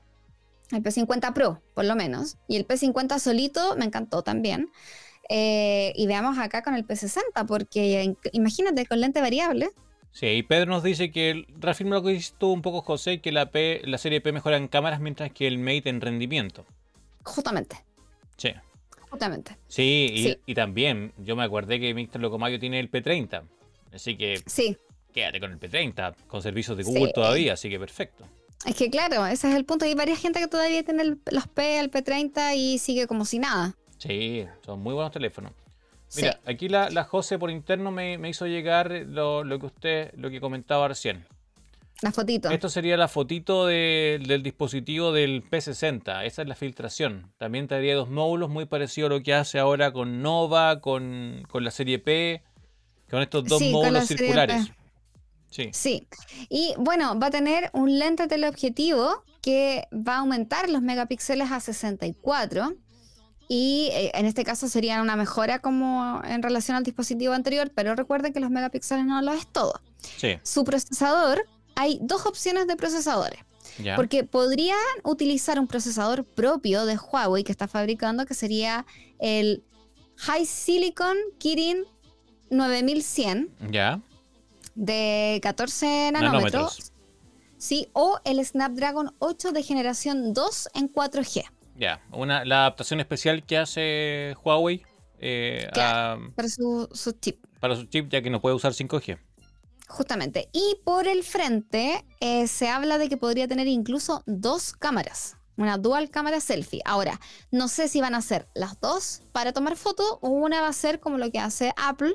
El 0.72 0.84
P50 0.84 1.34
Pro, 1.34 1.61
por 1.73 1.86
lo 1.86 1.95
menos. 1.95 2.38
Y 2.48 2.56
el 2.56 2.68
P50 2.68 3.19
solito 3.19 3.76
me 3.76 3.86
encantó 3.86 4.22
también. 4.22 4.69
Eh, 5.30 5.94
y 5.95 6.07
veamos 6.07 6.38
acá 6.38 6.64
con 6.64 6.76
el 6.76 6.86
P60, 6.86 7.45
porque 7.48 8.15
imagínate 8.31 8.86
con 8.86 8.99
lente 8.99 9.22
variable. 9.22 9.72
Sí, 10.11 10.27
y 10.27 10.44
Pedro 10.44 10.72
nos 10.72 10.84
dice 10.84 11.11
que 11.11 11.45
reafirma 11.60 11.95
lo 11.95 12.03
que 12.03 12.11
dices 12.11 12.36
tú 12.38 12.52
un 12.52 12.61
poco, 12.61 12.81
José, 12.81 13.22
que 13.22 13.31
la, 13.31 13.52
P, 13.52 13.81
la 13.86 13.98
serie 13.98 14.22
P 14.22 14.31
mejora 14.31 14.57
en 14.57 14.68
cámaras 14.68 14.99
mientras 14.99 15.31
que 15.31 15.48
el 15.48 15.60
Mate 15.60 15.90
en 15.90 16.02
rendimiento. 16.02 16.65
Justamente. 17.23 17.77
Sí. 18.38 18.52
Justamente. 19.10 19.57
Sí, 19.68 20.38
y, 20.45 20.53
también 20.53 21.14
yo 21.18 21.36
me 21.36 21.44
acordé 21.44 21.80
que 21.80 21.94
Mr. 21.94 22.19
Locomayo 22.19 22.60
tiene 22.60 22.80
el 22.80 22.91
P30. 22.91 23.44
Así 23.94 24.15
que 24.18 24.41
sí. 24.45 24.77
quédate 25.14 25.40
con 25.40 25.52
el 25.52 25.60
P30, 25.60 26.15
con 26.27 26.41
servicios 26.41 26.77
de 26.77 26.84
Google 26.84 27.11
todavía, 27.14 27.53
así 27.53 27.69
que 27.69 27.80
perfecto. 27.80 28.26
Es 28.65 28.76
que 28.76 28.90
claro, 28.90 29.26
ese 29.26 29.49
es 29.49 29.56
el 29.56 29.65
punto. 29.65 29.86
Hay 29.86 29.95
varias 29.95 30.19
gente 30.19 30.40
que 30.40 30.48
todavía 30.48 30.84
tiene 30.84 31.18
los 31.31 31.48
P, 31.48 31.80
el 31.80 31.90
P30 31.90 32.56
y 32.56 32.77
sigue 32.77 33.07
como 33.07 33.26
si 33.26 33.40
nada. 33.40 33.76
Sí, 33.98 34.45
son 34.65 34.81
muy 34.81 34.94
buenos 34.94 35.11
teléfonos. 35.11 35.53
Mira, 36.15 36.40
aquí 36.45 36.69
la, 36.69 36.90
la 36.90 37.03
José 37.03 37.38
por 37.38 37.52
interno 37.52 37.91
me, 37.91 38.18
hizo 38.30 38.48
llegar 38.48 38.91
lo, 38.91 39.44
que 39.60 39.65
usted, 39.65 40.14
lo 40.15 40.30
que 40.30 40.41
comentaba 40.41 40.88
recién. 40.88 41.26
La 42.02 42.11
fotito. 42.11 42.49
Esto 42.49 42.69
sería 42.69 42.95
la 42.95 43.10
fotito 43.10 43.65
del 43.65 44.41
dispositivo 44.41 45.11
del 45.11 45.44
P60. 45.44 46.26
Esa 46.26 46.41
es 46.41 46.48
la 46.48 46.56
filtración. 46.56 47.31
También 47.38 47.68
traería 47.68 47.95
dos 47.95 48.10
módulos 48.10 48.49
muy 48.49 48.65
parecidos 48.65 49.11
a 49.11 49.15
lo 49.15 49.22
que 49.22 49.34
hace 49.34 49.60
ahora 49.60 49.91
con 49.91 50.22
Nova, 50.22 50.80
con, 50.80 51.45
la 51.53 51.72
serie 51.72 51.99
P, 51.99 52.41
con 53.10 53.22
estos 53.22 53.45
dos 53.45 53.61
módulos 53.61 54.06
circulares. 54.06 54.72
Sí. 55.49 55.69
sí. 55.73 56.07
Y 56.48 56.73
bueno, 56.77 57.19
va 57.19 57.27
a 57.27 57.31
tener 57.31 57.69
un 57.73 57.99
lente 57.99 58.27
teleobjetivo 58.27 59.23
que 59.41 59.88
va 59.91 60.15
a 60.15 60.19
aumentar 60.19 60.69
los 60.69 60.81
megapíxeles 60.81 61.52
a 61.52 61.60
64 61.60 62.76
y 63.52 63.90
eh, 63.94 64.12
en 64.14 64.28
este 64.28 64.44
caso 64.44 64.70
sería 64.70 65.02
una 65.02 65.16
mejora 65.16 65.58
como 65.58 66.22
en 66.24 66.44
relación 66.44 66.78
al 66.78 66.84
dispositivo 66.84 67.34
anterior, 67.34 67.72
pero 67.74 67.96
recuerden 67.96 68.32
que 68.32 68.40
los 68.40 68.52
megapíxeles 68.52 69.06
no 69.06 69.20
lo 69.24 69.34
es 69.34 69.48
todo. 69.48 69.82
Su 70.44 70.64
procesador, 70.64 71.48
hay 71.76 71.98
dos 72.02 72.28
opciones 72.28 72.68
de 72.68 72.76
procesadores. 72.78 73.40
Porque 73.96 74.24
podrían 74.24 74.78
utilizar 75.04 75.60
un 75.60 75.66
procesador 75.66 76.26
propio 76.26 76.86
de 76.86 76.98
Huawei 76.98 77.44
que 77.44 77.52
está 77.52 77.68
fabricando, 77.68 78.26
que 78.26 78.34
sería 78.34 78.86
el 79.20 79.64
High 80.18 80.46
Silicon 80.46 81.18
Kirin 81.40 81.86
9100. 82.52 83.50
Ya. 83.72 84.02
De 84.76 85.40
14 85.42 86.12
nanómetros. 86.12 86.92
Sí, 87.58 87.88
o 87.94 88.20
el 88.26 88.46
Snapdragon 88.46 89.16
8 89.20 89.54
de 89.54 89.64
generación 89.64 90.34
2 90.34 90.70
en 90.76 90.92
4G. 90.92 91.46
Ya, 91.80 92.02
una, 92.12 92.44
la 92.44 92.62
adaptación 92.62 93.00
especial 93.00 93.46
que 93.46 93.58
hace 93.58 94.36
Huawei 94.44 94.84
eh, 95.22 95.70
para 95.74 96.50
su, 96.50 96.90
chip. 97.22 97.46
Para 97.62 97.78
su 97.78 97.86
chip, 97.86 98.10
ya 98.10 98.22
que 98.22 98.30
no 98.30 98.42
puede 98.42 98.56
usar 98.56 98.74
5G. 98.74 99.18
Justamente. 99.88 100.50
Y 100.52 100.78
por 100.84 101.08
el 101.08 101.24
frente 101.24 102.06
eh, 102.20 102.48
se 102.48 102.68
habla 102.68 102.98
de 102.98 103.08
que 103.08 103.16
podría 103.16 103.48
tener 103.48 103.68
incluso 103.68 104.24
dos 104.26 104.74
cámaras. 104.74 105.38
Una 105.56 105.78
dual 105.78 106.10
cámara 106.10 106.42
selfie. 106.42 106.82
Ahora, 106.84 107.20
no 107.50 107.70
sé 107.70 107.88
si 107.88 108.02
van 108.02 108.14
a 108.14 108.22
ser 108.22 108.50
las 108.54 108.80
dos 108.82 109.24
para 109.32 109.54
tomar 109.54 109.78
fotos 109.78 110.18
o 110.20 110.30
una 110.30 110.62
va 110.62 110.68
a 110.68 110.74
ser 110.74 111.00
como 111.00 111.18
lo 111.18 111.32
que 111.32 111.40
hace 111.40 111.74
Apple, 111.78 112.14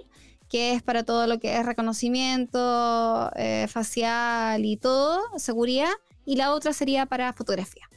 que 0.50 0.74
es 0.74 0.82
para 0.82 1.04
todo 1.04 1.26
lo 1.26 1.40
que 1.40 1.56
es 1.56 1.64
reconocimiento 1.64 3.30
eh, 3.34 3.66
facial 3.68 4.62
y 4.62 4.76
todo, 4.76 5.22
seguridad. 5.38 5.92
Y 6.26 6.36
la 6.36 6.52
otra 6.52 6.74
sería 6.74 7.06
para 7.06 7.32
fotografía. 7.32 7.88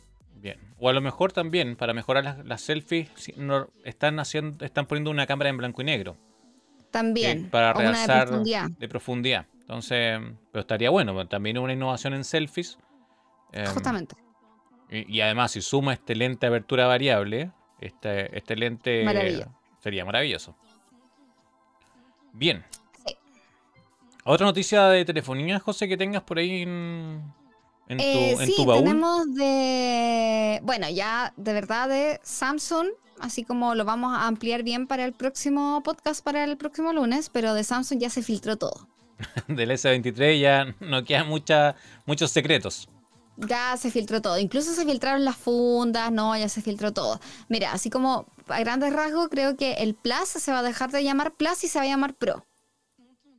O 0.80 0.90
a 0.90 0.94
lo 0.94 1.02
mejor 1.02 1.32
también, 1.32 1.76
para 1.76 1.94
mejorar 1.94 2.44
las, 2.46 2.62
selfies, 2.62 3.10
están, 3.84 4.20
haciendo, 4.20 4.64
están 4.64 4.86
poniendo 4.86 5.10
una 5.10 5.26
cámara 5.26 5.50
en 5.50 5.58
blanco 5.58 5.82
y 5.82 5.86
negro. 5.86 6.18
También. 6.92 7.50
para 7.50 7.74
realzar 7.74 8.30
de 8.44 8.88
profundidad. 8.88 9.48
Entonces, 9.62 10.20
pero 10.52 10.62
estaría 10.62 10.90
bueno. 10.90 11.28
También 11.28 11.58
una 11.58 11.74
innovación 11.74 12.14
en 12.14 12.24
selfies. 12.24 12.78
Em, 13.52 13.66
Justamente. 13.66 14.16
Y, 14.90 15.20
además, 15.20 15.52
si 15.52 15.62
suma 15.62 15.94
este 15.94 16.16
lente 16.16 16.46
de 16.46 16.48
abertura 16.48 16.88
variable, 16.88 17.52
este, 17.82 18.38
este 18.38 18.56
lente 18.56 19.06
sería 19.80 20.06
maravilloso. 20.06 20.56
Bien. 22.32 22.64
¿Otra 24.24 24.46
noticia 24.46 24.88
de 24.88 25.04
telefonía, 25.04 25.60
José, 25.60 25.88
que 25.88 25.98
tengas 25.98 26.22
por 26.22 26.38
ahí 26.38 26.62
en, 26.62 27.22
en 27.90 28.00
eh, 28.02 28.36
sí, 28.46 28.66
tenemos 28.66 29.34
de, 29.34 30.60
bueno, 30.64 30.90
ya 30.90 31.34
de 31.38 31.54
verdad 31.54 31.88
de 31.88 32.20
Samsung, 32.22 32.88
así 33.20 33.44
como 33.44 33.76
lo 33.76 33.86
vamos 33.86 34.14
a 34.14 34.28
ampliar 34.28 34.64
bien 34.64 34.88
para 34.88 35.06
el 35.06 35.14
próximo 35.14 35.82
podcast, 35.84 36.24
para 36.24 36.44
el 36.44 36.58
próximo 36.58 36.92
lunes, 36.92 37.30
pero 37.30 37.54
de 37.54 37.64
Samsung 37.64 38.00
ya 38.00 38.10
se 38.10 38.22
filtró 38.22 38.58
todo. 38.58 38.88
Del 39.48 39.72
S23 39.72 40.40
ya 40.40 40.76
no 40.82 41.04
quedan 41.06 41.30
mucha, 41.30 41.76
muchos 42.06 42.32
secretos. 42.32 42.90
Ya 43.38 43.78
se 43.78 43.92
filtró 43.92 44.22
todo, 44.22 44.38
incluso 44.38 44.74
se 44.74 44.84
filtraron 44.84 45.24
las 45.24 45.38
fundas, 45.38 46.12
no, 46.12 46.36
ya 46.36 46.50
se 46.50 46.62
filtró 46.62 46.92
todo. 46.92 47.20
Mira, 47.48 47.72
así 47.72 47.90
como 47.90 48.26
a 48.48 48.60
grandes 48.60 48.92
rasgos, 48.92 49.30
creo 49.30 49.56
que 49.56 49.74
el 49.74 49.94
Plus 49.94 50.28
se 50.28 50.52
va 50.52 50.60
a 50.60 50.64
dejar 50.64 50.92
de 50.92 51.04
llamar 51.04 51.36
Plus 51.36 51.64
y 51.64 51.68
se 51.68 51.78
va 51.80 51.86
a 51.86 51.88
llamar 51.88 52.16
Pro. 52.16 52.46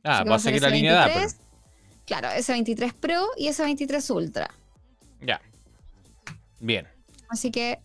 Ah, 0.03 0.23
va 0.23 0.35
a 0.35 0.39
seguir 0.39 0.61
la 0.61 0.69
línea 0.69 0.93
de 0.93 1.11
Apple. 1.11 1.48
Claro, 2.09 2.29
S23 2.29 2.93
Pro 2.93 3.27
y 3.37 3.49
S23 3.49 4.15
Ultra. 4.15 4.49
Ya. 5.21 5.39
Bien. 6.59 6.87
Así 7.29 7.51
que, 7.51 7.77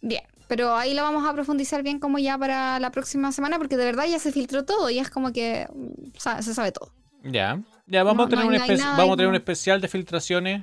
bien. 0.00 0.22
Pero 0.46 0.76
ahí 0.76 0.94
lo 0.94 1.02
vamos 1.02 1.28
a 1.28 1.32
profundizar 1.32 1.82
bien 1.82 1.98
como 1.98 2.20
ya 2.20 2.38
para 2.38 2.78
la 2.78 2.92
próxima 2.92 3.32
semana, 3.32 3.58
porque 3.58 3.76
de 3.76 3.84
verdad 3.84 4.04
ya 4.08 4.20
se 4.20 4.30
filtró 4.30 4.64
todo 4.64 4.88
y 4.88 5.00
es 5.00 5.10
como 5.10 5.32
que 5.32 5.66
mm, 5.74 6.16
se 6.16 6.54
sabe 6.54 6.70
todo. 6.70 6.92
Ya. 7.24 7.60
Ya 7.88 8.04
vamos, 8.04 8.26
a, 8.26 8.28
tener 8.28 8.44
un 8.44 8.52
vamos 8.96 9.14
a 9.14 9.16
tener 9.16 9.26
un 9.26 9.34
especial 9.34 9.80
de 9.80 9.88
filtraciones 9.88 10.62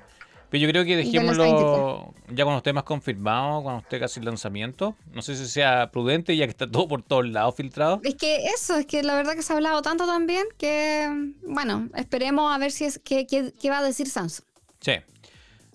pero 0.49 0.61
yo 0.63 0.69
creo 0.69 0.83
que 0.83 0.95
dejémoslo 0.95 2.13
ya 2.29 2.43
cuando 2.43 2.57
esté 2.57 2.73
más 2.73 2.83
confirmado, 2.83 3.61
cuando 3.61 3.81
esté 3.81 3.99
casi 3.99 4.19
el 4.19 4.25
lanzamiento. 4.25 4.95
No 5.13 5.21
sé 5.21 5.35
si 5.35 5.45
sea 5.45 5.91
prudente 5.91 6.35
ya 6.35 6.45
que 6.45 6.51
está 6.51 6.69
todo 6.69 6.87
por 6.87 7.03
todos 7.03 7.27
lados 7.27 7.55
filtrado. 7.55 8.01
Es 8.03 8.15
que 8.15 8.45
eso, 8.47 8.77
es 8.77 8.87
que 8.87 9.03
la 9.03 9.15
verdad 9.15 9.35
que 9.35 9.43
se 9.43 9.53
ha 9.53 9.55
hablado 9.55 9.81
tanto 9.81 10.07
también 10.07 10.45
que, 10.57 11.07
bueno, 11.43 11.89
esperemos 11.95 12.53
a 12.53 12.57
ver 12.57 12.71
si 12.71 12.85
es 12.85 12.99
qué, 13.03 13.27
qué, 13.27 13.69
va 13.69 13.79
a 13.79 13.83
decir 13.83 14.07
Samsung. 14.09 14.45
Sí. 14.81 14.93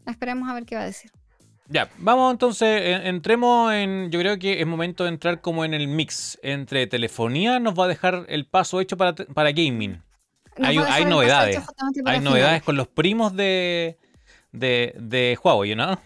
Esperemos 0.06 0.48
a 0.48 0.54
ver 0.54 0.64
qué 0.64 0.74
va 0.74 0.82
a 0.82 0.86
decir. 0.86 1.10
Ya, 1.68 1.88
vamos 1.96 2.32
entonces, 2.32 3.00
entremos 3.04 3.72
en, 3.72 4.10
yo 4.10 4.18
creo 4.20 4.38
que 4.38 4.60
es 4.60 4.66
momento 4.66 5.04
de 5.04 5.10
entrar 5.10 5.40
como 5.40 5.64
en 5.64 5.72
el 5.72 5.88
mix 5.88 6.38
entre 6.42 6.86
telefonía, 6.86 7.58
nos 7.58 7.78
va 7.78 7.84
a 7.84 7.88
dejar 7.88 8.26
el 8.28 8.44
paso 8.44 8.80
hecho 8.80 8.98
para, 8.98 9.14
para 9.14 9.50
gaming. 9.52 10.02
hay, 10.60 10.76
hay 10.76 11.04
novedades. 11.06 11.62
Hay 12.04 12.20
novedades 12.20 12.62
con 12.62 12.76
los 12.76 12.86
primos 12.86 13.34
de, 13.34 13.96
de, 14.54 14.94
de 14.98 15.38
Huawei, 15.42 15.74
¿no? 15.74 15.98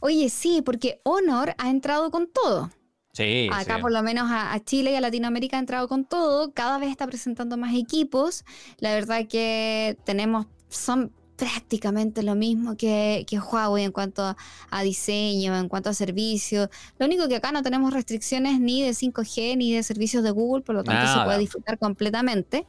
Oye, 0.00 0.28
sí, 0.28 0.62
porque 0.64 1.00
Honor 1.04 1.54
ha 1.58 1.70
entrado 1.70 2.10
con 2.10 2.28
todo. 2.28 2.70
Sí, 3.12 3.48
Acá 3.52 3.78
por 3.78 3.92
lo 3.92 4.02
menos 4.02 4.28
a, 4.28 4.58
Chile 4.64 4.90
y 4.90 4.96
a 4.96 5.00
Latinoamérica 5.00 5.56
ha 5.56 5.60
entrado 5.60 5.86
con 5.86 6.04
todo. 6.04 6.52
Cada 6.52 6.78
vez 6.78 6.90
está 6.90 7.06
presentando 7.06 7.56
más 7.56 7.74
equipos. 7.74 8.44
La 8.78 8.92
verdad 8.92 9.26
que 9.28 9.96
tenemos, 10.04 10.46
son 10.68 11.12
prácticamente 11.36 12.22
lo 12.22 12.34
mismo 12.34 12.76
que, 12.76 13.24
que 13.28 13.38
Huawei 13.38 13.84
en 13.84 13.92
cuanto 13.92 14.22
a, 14.70 14.82
diseño, 14.82 15.56
en 15.56 15.68
cuanto 15.68 15.90
a 15.90 15.94
servicio. 15.94 16.68
Lo 16.98 17.06
único 17.06 17.28
que 17.28 17.36
acá 17.36 17.52
no 17.52 17.62
tenemos 17.62 17.92
restricciones 17.92 18.58
ni 18.58 18.82
de 18.82 18.90
5G 18.90 19.56
ni 19.56 19.72
de 19.72 19.84
servicios 19.84 20.24
de 20.24 20.32
Google, 20.32 20.62
por 20.62 20.74
lo 20.74 20.82
tanto 20.82 21.12
se 21.12 21.24
puede 21.24 21.38
disfrutar 21.38 21.78
completamente. 21.78 22.66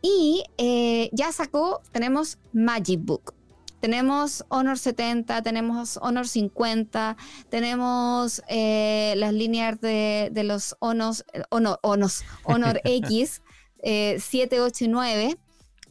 Y 0.00 0.44
eh, 0.58 1.10
ya 1.12 1.32
sacó, 1.32 1.80
tenemos 1.92 2.38
Magic 2.52 3.00
Book. 3.02 3.34
Tenemos 3.82 4.44
Honor 4.48 4.78
70, 4.78 5.42
tenemos 5.42 5.96
Honor 6.00 6.28
50, 6.28 7.16
tenemos 7.48 8.40
eh, 8.46 9.14
las 9.16 9.32
líneas 9.32 9.80
de, 9.80 10.30
los 10.44 10.76
Honors, 10.78 11.24
eh, 11.32 11.42
Honor, 11.50 11.80
Honor 11.82 12.80
X 12.84 13.42
7, 13.82 14.60
8 14.60 14.84
y 14.84 14.86
9, 14.88 15.36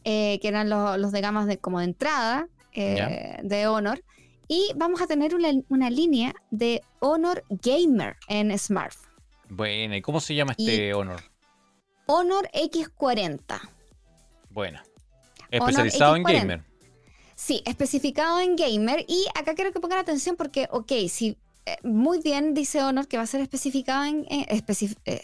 eh, 0.04 0.38
que 0.40 0.48
eran 0.48 0.70
los, 0.70 1.12
de 1.12 1.20
gamas 1.20 1.46
de, 1.46 1.58
como 1.58 1.80
de 1.80 1.84
entrada 1.84 2.48
de 2.74 3.66
Honor. 3.68 4.02
Y 4.48 4.72
vamos 4.74 5.02
a 5.02 5.06
tener 5.06 5.34
una, 5.34 5.90
línea 5.90 6.34
de 6.50 6.80
Honor 7.00 7.44
Gamer 7.50 8.16
en 8.26 8.58
smartphone. 8.58 9.12
Bueno, 9.50 9.96
¿y 9.96 10.00
cómo 10.00 10.18
se 10.20 10.34
llama 10.34 10.54
este 10.56 10.94
Honor? 10.94 11.20
Honor 12.06 12.48
X40. 12.54 13.60
Bueno, 14.48 14.80
especializado 15.50 16.16
en 16.16 16.22
gamer. 16.22 16.71
Sí, 17.44 17.60
especificado 17.66 18.38
en 18.38 18.54
gamer. 18.54 19.04
Y 19.08 19.24
acá 19.34 19.56
quiero 19.56 19.72
que 19.72 19.80
pongan 19.80 19.98
atención 19.98 20.36
porque, 20.36 20.68
ok, 20.70 20.92
si 21.08 21.36
eh, 21.66 21.76
muy 21.82 22.20
bien 22.20 22.54
dice 22.54 22.80
Honor 22.84 23.08
que 23.08 23.16
va 23.16 23.24
a 23.24 23.26
ser 23.26 23.40
especificado 23.40 24.04
en, 24.04 24.24
eh, 24.30 24.46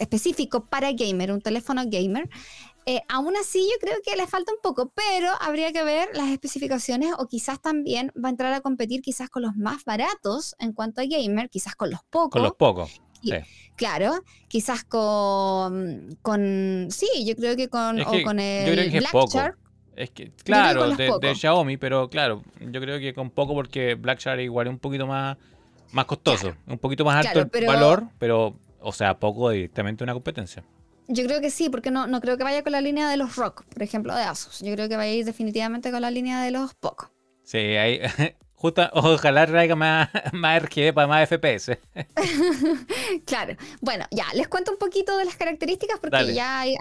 específico 0.01 0.65
para 0.65 0.91
gamer, 0.91 1.31
un 1.31 1.41
teléfono 1.41 1.83
gamer. 1.87 2.29
Eh, 2.87 3.03
aún 3.09 3.37
así, 3.37 3.61
yo 3.71 3.79
creo 3.81 3.99
que 4.05 4.17
le 4.17 4.27
falta 4.27 4.53
un 4.53 4.59
poco, 4.61 4.91
pero 4.97 5.31
habría 5.41 5.73
que 5.73 5.85
ver 5.85 6.09
las 6.13 6.31
especificaciones 6.31 7.15
o 7.17 7.29
quizás 7.29 7.63
también 7.63 8.11
va 8.17 8.31
a 8.31 8.31
entrar 8.31 8.53
a 8.53 8.63
competir 8.63 9.01
quizás 9.01 9.31
con 9.31 9.43
los 9.43 9.55
más 9.55 9.85
baratos 9.85 10.57
en 10.59 10.73
cuanto 10.73 11.01
a 11.01 11.05
gamer, 11.05 11.49
quizás 11.51 11.77
con 11.77 11.91
los 11.91 12.01
pocos. 12.11 12.31
Con 12.31 12.43
los 12.43 12.57
pocos. 12.57 13.01
Claro, 13.77 14.25
quizás 14.49 14.83
con, 14.83 16.19
con, 16.23 16.89
sí, 16.91 17.07
yo 17.25 17.37
creo 17.37 17.55
que 17.55 17.69
con, 17.69 18.01
o 18.01 18.23
con 18.25 18.41
el 18.41 18.91
Black 18.91 19.29
Shark. 19.31 19.68
Es 19.99 20.11
que, 20.11 20.31
claro, 20.45 20.95
de, 20.95 21.35
Xiaomi, 21.35 21.77
pero 21.77 22.09
claro, 22.09 22.45
yo 22.61 22.81
creo 22.81 23.01
que 23.01 23.13
con 23.13 23.31
poco 23.31 23.53
porque 23.53 23.97
Black 23.97 24.21
Shark 24.21 24.41
igual 24.41 24.69
es 24.69 24.73
un 24.73 24.79
poquito 24.79 25.09
más, 25.09 25.37
más 25.91 26.05
costoso, 26.05 26.55
un 26.69 26.79
poquito 26.79 27.05
más 27.05 27.27
alto 27.27 27.51
el 27.53 27.67
valor, 27.67 28.05
pero, 28.17 28.55
o 28.79 28.93
sea, 28.93 29.19
poco 29.19 29.51
directamente 29.51 30.05
una 30.05 30.13
competencia. 30.13 30.63
Yo 31.09 31.25
creo 31.25 31.41
que 31.41 31.51
sí, 31.51 31.69
porque 31.69 31.91
no, 31.91 32.07
no 32.07 32.21
creo 32.21 32.37
que 32.37 32.45
vaya 32.45 32.63
con 32.63 32.71
la 32.71 32.81
línea 32.81 33.11
de 33.11 33.17
los 33.17 33.35
Rock, 33.35 33.65
por 33.65 33.83
ejemplo, 33.83 34.15
de 34.15 34.23
Asus. 34.23 34.61
Yo 34.61 34.73
creo 34.75 34.89
que 34.89 34.97
va 34.97 35.03
a 35.03 35.09
ir 35.09 35.25
definitivamente 35.25 35.91
con 35.91 36.01
la 36.01 36.13
línea 36.13 36.43
de 36.43 36.53
los 36.53 36.75
Poco. 36.75 37.11
Sí, 37.43 37.59
ahí, 37.59 38.01
Justo, 38.59 38.83
ojalá 38.93 39.47
traiga 39.47 39.77
más, 39.77 40.09
más 40.33 40.63
RGB 40.63 40.93
para 40.93 41.07
más 41.07 41.29
FPS. 41.29 41.79
claro. 43.25 43.57
Bueno, 43.81 44.05
ya, 44.11 44.27
les 44.35 44.49
cuento 44.49 44.73
un 44.73 44.79
poquito 44.79 45.17
de 45.17 45.25
las 45.25 45.37
características 45.37 46.01
porque 46.01 46.35
ya 46.35 46.61
hay, 46.61 46.77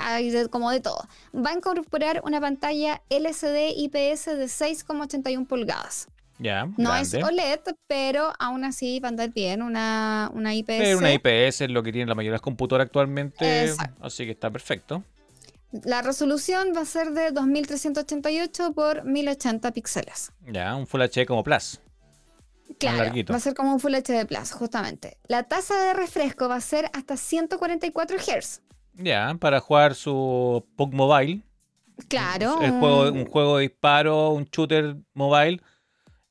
como 0.49 0.71
de 0.71 0.79
todo. 0.79 1.07
Va 1.35 1.51
a 1.51 1.53
incorporar 1.53 2.21
una 2.23 2.41
pantalla 2.41 3.01
LCD 3.09 3.77
IPS 3.77 4.25
de 4.25 4.45
6,81 4.45 5.45
pulgadas. 5.45 6.07
Ya, 6.39 6.67
no 6.77 6.95
es 6.95 7.15
OLED, 7.15 7.61
pero 7.87 8.31
aún 8.37 8.63
así 8.63 8.99
va 8.99 9.07
a 9.07 9.09
andar 9.09 9.31
bien 9.33 9.63
una, 9.63 10.29
una 10.33 10.53
IPS. 10.53 10.67
Pero 10.67 10.97
una 10.99 11.13
IPS 11.13 11.61
es 11.61 11.69
lo 11.71 11.81
que 11.81 11.91
tienen 11.91 12.09
la 12.09 12.15
mayoría 12.15 12.31
de 12.31 12.35
las 12.35 12.41
computadoras 12.41 12.85
actualmente, 12.85 13.73
así 14.01 14.25
que 14.25 14.31
está 14.31 14.51
perfecto. 14.51 15.03
La 15.71 16.01
resolución 16.01 16.69
va 16.75 16.81
a 16.81 16.85
ser 16.85 17.11
de 17.11 17.31
2388 17.31 18.73
por 18.73 19.03
1080 19.03 19.71
píxeles. 19.71 20.31
Ya, 20.45 20.75
un 20.75 20.87
Full 20.87 21.01
HD 21.01 21.25
como 21.25 21.43
Plus. 21.43 21.81
Claro, 22.79 23.13
va 23.29 23.35
a 23.35 23.39
ser 23.39 23.53
como 23.53 23.73
un 23.73 23.79
Full 23.79 23.95
HD 23.95 24.25
Plus, 24.25 24.51
justamente. 24.51 25.17
La 25.27 25.43
tasa 25.43 25.77
de 25.83 25.93
refresco 25.93 26.47
va 26.47 26.55
a 26.55 26.61
ser 26.61 26.89
hasta 26.93 27.17
144 27.17 28.17
Hz. 28.17 28.61
Ya, 28.93 29.35
para 29.39 29.59
jugar 29.59 29.95
su 29.95 30.65
PUC 30.75 30.93
Mobile. 30.93 31.41
Claro. 32.07 32.61
El 32.61 32.71
juego, 32.71 33.11
un 33.11 33.25
juego 33.25 33.57
de 33.57 33.63
disparo, 33.63 34.29
un 34.29 34.45
shooter 34.45 34.97
mobile. 35.13 35.61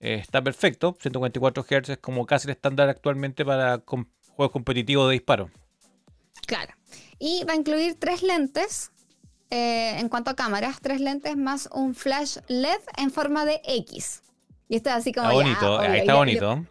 Eh, 0.00 0.14
está 0.14 0.42
perfecto. 0.42 0.96
144 1.00 1.64
Hz 1.64 1.88
es 1.90 1.98
como 1.98 2.26
casi 2.26 2.48
el 2.48 2.52
estándar 2.52 2.88
actualmente 2.88 3.44
para 3.44 3.82
juegos 3.84 4.52
competitivos 4.52 5.08
de 5.08 5.14
disparo. 5.14 5.50
Claro. 6.46 6.74
Y 7.18 7.44
va 7.44 7.54
a 7.54 7.56
incluir 7.56 7.98
tres 7.98 8.22
lentes. 8.22 8.92
Eh, 9.50 9.98
en 9.98 10.08
cuanto 10.08 10.30
a 10.30 10.34
cámaras, 10.34 10.80
tres 10.80 11.00
lentes 11.00 11.36
más 11.36 11.68
un 11.72 11.94
flash 11.94 12.38
LED 12.48 12.80
en 12.96 13.10
forma 13.10 13.44
de 13.44 13.60
X. 13.64 14.22
Y 14.68 14.76
está 14.76 14.96
así 14.96 15.12
como. 15.12 15.30
Está 15.30 15.34
bonito, 15.34 15.78
ahí 15.78 16.00
está 16.00 16.14
bonito. 16.14 16.66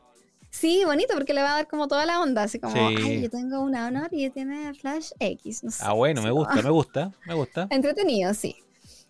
Sí, 0.50 0.84
bonito, 0.86 1.14
porque 1.14 1.34
le 1.34 1.42
va 1.42 1.52
a 1.52 1.56
dar 1.56 1.68
como 1.68 1.90
toda 1.90 2.06
la 2.06 2.22
onda, 2.22 2.44
así 2.44 2.60
como, 2.60 2.88
ay, 2.88 3.22
yo 3.22 3.30
tengo 3.30 3.60
una 3.60 3.88
Honor 3.88 4.08
y 4.12 4.30
tiene 4.30 4.74
Flash 4.74 5.10
X. 5.20 5.64
ah, 5.82 5.92
bueno, 5.92 6.22
me 6.22 6.32
gusta, 6.32 6.62
me 6.62 6.70
gusta, 6.70 7.12
me 7.26 7.34
gusta. 7.34 7.68
Entretenido, 7.70 8.34
sí. 8.34 8.56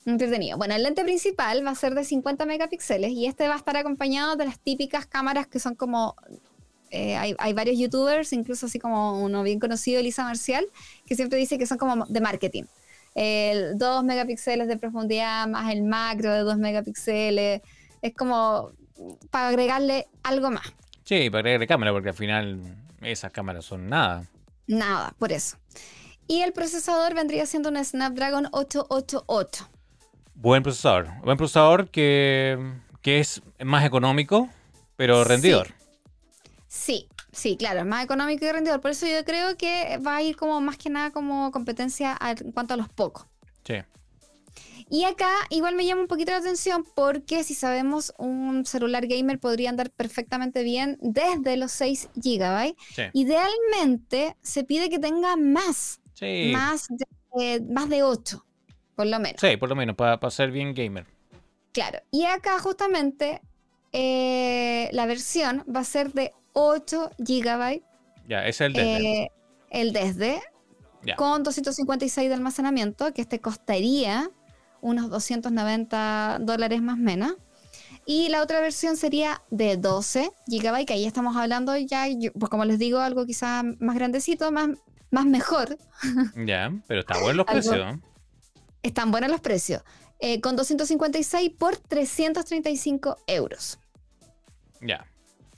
Entretenido. 0.07 0.57
Bueno, 0.57 0.73
el 0.73 0.81
lente 0.81 1.03
principal 1.03 1.65
va 1.65 1.71
a 1.71 1.75
ser 1.75 1.93
de 1.93 2.03
50 2.03 2.47
megapíxeles 2.47 3.11
y 3.11 3.27
este 3.27 3.47
va 3.47 3.53
a 3.53 3.57
estar 3.57 3.77
acompañado 3.77 4.35
de 4.35 4.45
las 4.45 4.59
típicas 4.59 5.05
cámaras 5.05 5.45
que 5.45 5.59
son 5.59 5.75
como 5.75 6.15
eh, 6.89 7.15
hay, 7.15 7.35
hay, 7.37 7.53
varios 7.53 7.77
youtubers, 7.77 8.33
incluso 8.33 8.65
así 8.65 8.79
como 8.79 9.23
uno 9.23 9.43
bien 9.43 9.59
conocido, 9.59 9.99
Elisa 9.99 10.23
Marcial, 10.23 10.65
que 11.05 11.15
siempre 11.15 11.37
dice 11.37 11.59
que 11.59 11.67
son 11.67 11.77
como 11.77 12.05
de 12.05 12.21
marketing. 12.21 12.63
El 13.15 13.77
2 13.77 14.03
megapíxeles 14.03 14.67
de 14.67 14.77
profundidad 14.77 15.47
más 15.47 15.71
el 15.73 15.83
macro 15.83 16.31
de 16.31 16.39
2 16.39 16.57
megapíxeles. 16.57 17.61
Es 18.01 18.13
como 18.13 18.71
para 19.31 19.47
agregarle 19.47 20.07
algo 20.23 20.51
más. 20.51 20.73
Sí, 21.03 21.29
para 21.29 21.39
agregarle 21.39 21.67
cámara, 21.67 21.91
porque 21.91 22.09
al 22.09 22.15
final 22.15 22.59
esas 23.01 23.31
cámaras 23.31 23.65
son 23.65 23.89
nada. 23.89 24.25
Nada, 24.67 25.13
por 25.17 25.31
eso. 25.31 25.57
Y 26.27 26.41
el 26.41 26.53
procesador 26.53 27.13
vendría 27.13 27.45
siendo 27.45 27.69
un 27.69 27.83
Snapdragon 27.83 28.47
888. 28.51 29.69
Buen 30.33 30.63
procesador. 30.63 31.07
Buen 31.23 31.37
procesador 31.37 31.89
que, 31.89 32.57
que 33.01 33.19
es 33.19 33.41
más 33.63 33.85
económico, 33.85 34.49
pero 34.95 35.23
rendidor. 35.23 35.67
Sí, 36.67 37.07
sí, 37.07 37.07
claro, 37.57 37.79
es 37.79 37.85
más 37.85 38.03
económico 38.03 38.45
y 38.45 38.51
rendidor. 38.51 38.81
Por 38.81 38.91
eso 38.91 39.05
yo 39.05 39.23
creo 39.25 39.57
que 39.57 39.97
va 40.05 40.17
a 40.17 40.21
ir 40.21 40.35
como 40.35 40.59
más 40.61 40.77
que 40.77 40.89
nada 40.89 41.11
como 41.11 41.51
competencia 41.51 42.17
en 42.21 42.51
cuanto 42.51 42.73
a 42.73 42.77
los 42.77 42.89
pocos. 42.89 43.27
Sí. 43.63 43.75
Y 44.89 45.03
acá 45.03 45.29
igual 45.49 45.75
me 45.75 45.85
llama 45.85 46.01
un 46.01 46.07
poquito 46.07 46.31
la 46.31 46.37
atención 46.37 46.85
porque 46.95 47.43
si 47.43 47.55
sabemos 47.55 48.13
un 48.17 48.65
celular 48.65 49.07
gamer 49.07 49.39
podría 49.39 49.69
andar 49.69 49.89
perfectamente 49.89 50.63
bien 50.63 50.97
desde 51.01 51.57
los 51.57 51.71
6 51.71 52.09
GB. 52.15 52.75
Idealmente 53.13 54.35
se 54.41 54.63
pide 54.63 54.89
que 54.89 54.99
tenga 54.99 55.35
más. 55.37 56.01
Más 56.53 56.87
de, 57.35 57.61
más 57.69 57.89
de 57.89 58.03
8, 58.03 58.45
por 58.95 59.07
lo 59.07 59.19
menos. 59.19 59.41
Sí, 59.41 59.57
por 59.57 59.67
lo 59.67 59.75
menos, 59.75 59.95
para 59.95 60.31
ser 60.31 60.51
bien 60.51 60.73
gamer. 60.73 61.05
Claro. 61.73 61.99
Y 62.09 62.23
acá 62.23 62.57
justamente 62.59 63.41
eh, 63.91 64.87
la 64.93 65.05
versión 65.07 65.65
va 65.73 65.81
a 65.81 65.83
ser 65.83 66.13
de 66.13 66.31
8 66.55 67.11
GB. 67.19 67.83
Ya, 68.27 68.47
ese 68.47 68.49
es 68.49 68.61
el 68.61 68.73
desde. 68.73 69.21
Eh, 69.23 69.31
el 69.69 69.93
desde. 69.93 70.41
Con 71.17 71.43
256 71.43 72.29
de 72.29 72.33
almacenamiento, 72.33 73.13
que 73.13 73.21
este 73.21 73.39
costaría 73.39 74.31
unos 74.81 75.11
290 75.11 76.39
dólares 76.41 76.81
más 76.81 76.97
menos. 76.97 77.35
Y 78.07 78.29
la 78.29 78.41
otra 78.41 78.59
versión 78.59 78.97
sería 78.97 79.41
de 79.51 79.77
12 79.77 80.31
GB, 80.47 80.85
que 80.85 80.93
ahí 80.93 81.05
estamos 81.05 81.35
hablando 81.35 81.75
ya, 81.77 82.05
pues 82.39 82.49
como 82.49 82.65
les 82.65 82.79
digo, 82.79 82.99
algo 82.99 83.25
quizás 83.25 83.63
más 83.79 83.95
grandecito, 83.95 84.51
más, 84.51 84.69
más 85.11 85.25
mejor. 85.25 85.77
Ya, 86.45 86.71
pero 86.87 87.01
están 87.01 87.21
buenos 87.21 87.37
los 87.37 87.45
precios. 87.45 87.99
Están 88.83 89.11
buenos 89.11 89.29
los 89.31 89.41
precios. 89.41 89.83
Eh, 90.19 90.39
con 90.39 90.55
256 90.55 91.51
por 91.57 91.77
335 91.77 93.17
euros. 93.27 93.79
Ya. 94.81 95.05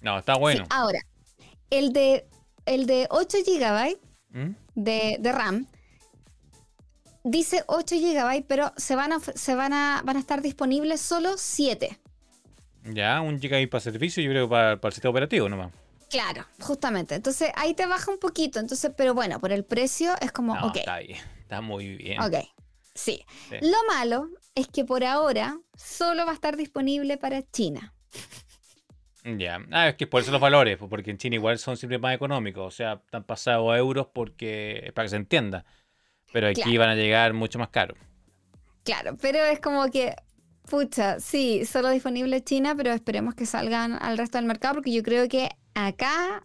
No, 0.02 0.20
está 0.20 0.36
bueno. 0.38 0.66
ahora, 0.70 1.00
el 1.70 1.94
de, 1.94 2.28
el 2.66 2.86
de 2.86 3.08
8 3.10 3.38
GB 3.46 3.98
¿Mm? 4.30 4.56
de, 4.76 5.18
de, 5.20 5.32
RAM 5.32 5.68
dice 7.24 7.64
8 7.68 7.96
GB, 7.96 8.46
pero 8.48 8.72
se 8.78 8.96
van 8.96 9.14
a, 9.14 9.20
se 9.20 9.56
van 9.56 9.74
a, 9.74 10.02
van 10.06 10.18
a 10.18 10.20
estar 10.20 10.42
disponibles 10.42 11.02
solo 11.02 11.36
7. 11.38 12.00
Ya, 12.94 13.20
un 13.22 13.40
GB 13.40 13.70
para 13.70 13.82
servicio, 13.82 14.24
yo 14.24 14.30
creo 14.30 14.50
para, 14.50 14.80
para 14.80 14.90
el 14.90 14.94
sistema 14.94 15.12
operativo 15.12 15.50
nomás. 15.50 15.72
Claro, 16.10 16.46
justamente. 16.62 17.16
Entonces 17.16 17.52
ahí 17.56 17.74
te 17.74 17.86
baja 17.86 18.12
un 18.12 18.20
poquito. 18.20 18.60
Entonces, 18.60 18.92
pero 18.96 19.14
bueno, 19.14 19.40
por 19.40 19.52
el 19.52 19.66
precio 19.66 20.14
es 20.22 20.32
como, 20.32 20.56
no, 20.56 20.68
ok. 20.68 20.78
Está 20.78 21.00
bien, 21.00 21.20
está 21.42 21.62
muy 21.62 21.98
bien. 21.98 22.22
Ok, 22.22 22.36
sí. 22.94 23.26
Lo 23.62 23.78
malo 23.88 24.30
es 24.56 24.68
que 24.68 24.86
por 24.86 25.04
ahora 25.04 25.58
solo 25.76 26.26
va 26.26 26.32
a 26.32 26.36
estar 26.36 26.56
disponible 26.56 27.18
para 27.18 27.42
China. 27.44 27.94
Ya, 29.36 29.60
ah, 29.72 29.90
es 29.90 29.96
que 29.96 30.08
por 30.08 30.22
eso 30.22 30.32
los 30.32 30.40
valores, 30.40 30.78
porque 30.78 31.12
en 31.12 31.18
China 31.18 31.36
igual 31.36 31.60
son 31.60 31.76
siempre 31.76 32.00
más 32.00 32.16
económicos, 32.16 32.66
o 32.66 32.72
sea, 32.72 33.02
están 33.04 33.26
pasados 33.26 33.70
a 33.74 33.78
euros 33.78 34.08
porque 34.14 34.92
para 34.96 35.06
que 35.06 35.10
se 35.10 35.16
entienda, 35.18 35.66
pero 36.32 36.48
aquí 36.48 36.78
van 36.78 36.90
a 36.90 36.96
llegar 36.96 37.34
mucho 37.34 37.60
más 37.60 37.68
caros. 37.70 37.98
Claro, 38.84 39.18
pero 39.22 39.40
es 39.44 39.60
como 39.60 39.92
que, 39.92 40.16
pucha, 40.70 41.20
sí, 41.20 41.66
solo 41.66 41.90
disponible 41.90 42.42
China, 42.42 42.74
pero 42.74 42.94
esperemos 42.94 43.36
que 43.36 43.46
salgan 43.46 44.02
al 44.02 44.18
resto 44.18 44.38
del 44.38 44.46
mercado 44.46 44.76
porque 44.76 44.94
yo 44.94 45.04
creo 45.04 45.28
que 45.28 45.50
acá 45.74 46.42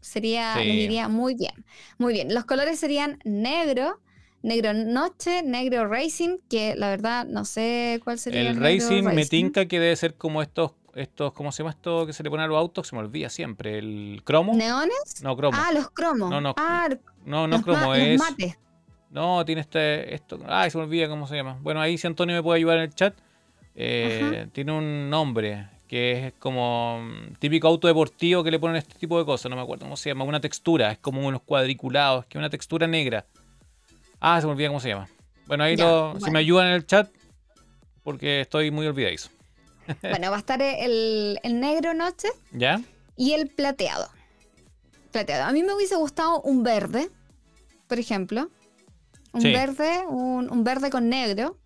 sería, 0.00 0.56
les 0.56 0.74
iría 0.74 1.08
muy 1.08 1.36
bien, 1.36 1.64
muy 1.96 2.12
bien. 2.12 2.34
Los 2.34 2.44
colores 2.44 2.80
serían 2.80 3.20
negro, 3.24 4.00
negro 4.42 4.74
noche, 4.74 5.44
negro 5.44 5.86
racing, 5.86 6.38
que 6.50 6.74
la 6.74 6.90
verdad 6.90 7.24
no 7.24 7.44
sé 7.44 8.00
cuál 8.02 8.18
sería. 8.18 8.50
El, 8.50 8.56
racing, 8.56 9.04
racing 9.04 9.14
me 9.14 9.26
tinca 9.26 9.66
que 9.66 9.78
debe 9.78 9.94
ser 9.94 10.16
como 10.16 10.42
estos 10.42 10.72
estos, 10.96 11.32
¿cómo 11.32 11.52
se 11.52 11.62
llama 11.62 11.70
esto 11.70 12.06
que 12.06 12.12
se 12.12 12.22
le 12.22 12.30
pone 12.30 12.42
a 12.42 12.46
los 12.46 12.56
autos? 12.56 12.88
Se 12.88 12.96
me 12.96 13.02
olvida 13.02 13.28
siempre. 13.28 13.78
¿El 13.78 14.22
cromo? 14.24 14.54
¿Neones? 14.54 15.22
No, 15.22 15.36
cromo. 15.36 15.56
Ah, 15.60 15.70
los 15.72 15.90
cromos. 15.90 16.30
No, 16.30 16.40
no. 16.40 16.54
Ah, 16.56 16.88
no, 17.24 17.46
no 17.46 17.62
cromo, 17.62 17.94
es. 17.94 18.20
No, 19.10 19.44
tiene 19.44 19.60
este. 19.60 20.14
Esto. 20.14 20.38
Ay, 20.46 20.70
se 20.70 20.78
me 20.78 20.84
olvida 20.84 21.08
cómo 21.08 21.26
se 21.26 21.36
llama. 21.36 21.58
Bueno, 21.60 21.80
ahí 21.80 21.98
si 21.98 22.06
Antonio 22.06 22.34
me 22.34 22.42
puede 22.42 22.58
ayudar 22.58 22.78
en 22.78 22.84
el 22.84 22.94
chat. 22.94 23.14
Eh, 23.74 24.48
tiene 24.52 24.72
un 24.72 25.10
nombre 25.10 25.68
que 25.86 26.26
es 26.26 26.32
como 26.38 27.00
mm, 27.02 27.34
típico 27.38 27.68
auto 27.68 27.86
deportivo 27.86 28.42
que 28.42 28.50
le 28.50 28.58
ponen 28.58 28.76
este 28.76 28.98
tipo 28.98 29.18
de 29.18 29.24
cosas, 29.24 29.50
no 29.50 29.56
me 29.56 29.62
acuerdo 29.62 29.84
cómo 29.84 29.96
se 29.96 30.10
llama, 30.10 30.24
una 30.24 30.40
textura, 30.40 30.90
es 30.92 30.98
como 30.98 31.24
unos 31.26 31.42
cuadriculados, 31.42 32.24
que 32.24 32.38
es 32.38 32.40
una 32.40 32.50
textura 32.50 32.86
negra. 32.86 33.26
Ah, 34.18 34.40
se 34.40 34.46
me 34.46 34.52
olvida 34.52 34.68
cómo 34.68 34.80
se 34.80 34.88
llama. 34.88 35.08
Bueno, 35.46 35.62
ahí 35.62 35.76
lo, 35.76 36.18
si 36.18 36.30
me 36.30 36.40
ayudan 36.40 36.68
en 36.68 36.72
el 36.72 36.86
chat, 36.86 37.08
porque 38.02 38.40
estoy 38.40 38.70
muy 38.70 38.86
olvidadizo. 38.86 39.30
Bueno, 40.02 40.30
va 40.30 40.36
a 40.36 40.40
estar 40.40 40.60
el, 40.62 41.38
negro 41.44 41.94
noche. 41.94 42.28
¿Ya? 42.52 42.80
Y 43.16 43.32
el 43.32 43.48
plateado. 43.48 44.08
Plateado. 45.12 45.44
A 45.44 45.52
mí 45.52 45.62
me 45.62 45.74
hubiese 45.74 45.96
gustado 45.96 46.40
un 46.42 46.62
verde, 46.62 47.10
por 47.86 47.98
ejemplo. 47.98 48.50
Un 49.32 49.42
verde, 49.42 50.00
un, 50.08 50.64
verde 50.64 50.90
con 50.90 51.08
negro. 51.08 51.58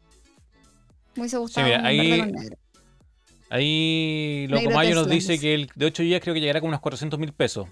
Me 1.14 1.22
hubiese 1.22 1.38
gustado 1.38 1.66
un 1.66 1.82
verde 1.82 2.18
con 2.18 2.32
negro. 2.32 2.56
Ahí 3.50 4.46
Locomayo 4.48 4.94
nos 4.94 5.08
dice 5.08 5.38
que 5.40 5.54
el 5.54 5.70
de 5.74 5.86
8 5.86 6.04
días 6.04 6.20
creo 6.20 6.34
que 6.34 6.40
llegará 6.40 6.60
con 6.60 6.68
unos 6.68 6.80
400 6.80 7.18
mil 7.18 7.32
pesos. 7.32 7.68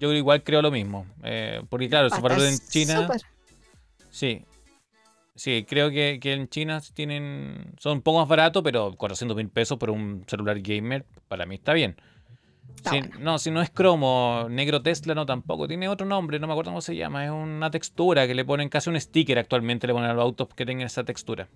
Yo 0.00 0.12
igual 0.12 0.42
creo 0.42 0.62
lo 0.62 0.70
mismo. 0.70 1.06
Eh, 1.22 1.62
porque 1.68 1.88
claro, 1.88 2.08
se 2.08 2.20
paró 2.20 2.42
en 2.42 2.58
China. 2.58 3.08
Sí, 4.10 4.44
Sí, 5.38 5.64
creo 5.68 5.88
que, 5.90 6.18
en 6.20 6.48
China 6.48 6.82
tienen 6.94 7.72
son 7.78 7.98
un 7.98 8.02
poco 8.02 8.18
más 8.18 8.28
baratos, 8.28 8.60
pero 8.64 8.92
400 8.96 9.36
mil 9.36 9.48
pesos 9.48 9.78
por 9.78 9.88
un 9.88 10.24
celular 10.26 10.58
gamer, 10.58 11.06
para 11.28 11.46
mí 11.46 11.54
está 11.54 11.74
bien. 11.74 11.94
No, 13.20 13.38
si 13.38 13.52
no 13.52 13.62
es 13.62 13.70
cromo, 13.70 14.48
negro 14.50 14.82
Tesla 14.82 15.14
no 15.14 15.26
tampoco. 15.26 15.68
Tiene 15.68 15.88
otro 15.88 16.08
nombre, 16.08 16.40
no 16.40 16.48
me 16.48 16.54
acuerdo 16.54 16.72
cómo 16.72 16.80
se 16.80 16.96
llama. 16.96 17.24
Es 17.24 17.30
una 17.30 17.70
textura 17.70 18.26
que 18.26 18.34
le 18.34 18.44
ponen 18.44 18.68
casi 18.68 18.90
un 18.90 19.00
sticker 19.00 19.38
actualmente, 19.38 19.86
le 19.86 19.92
ponen 19.92 20.10
a 20.10 20.14
los 20.14 20.22
autos 20.22 20.48
que 20.56 20.66
tengan 20.66 20.86
esa 20.86 21.04
textura. 21.04 21.48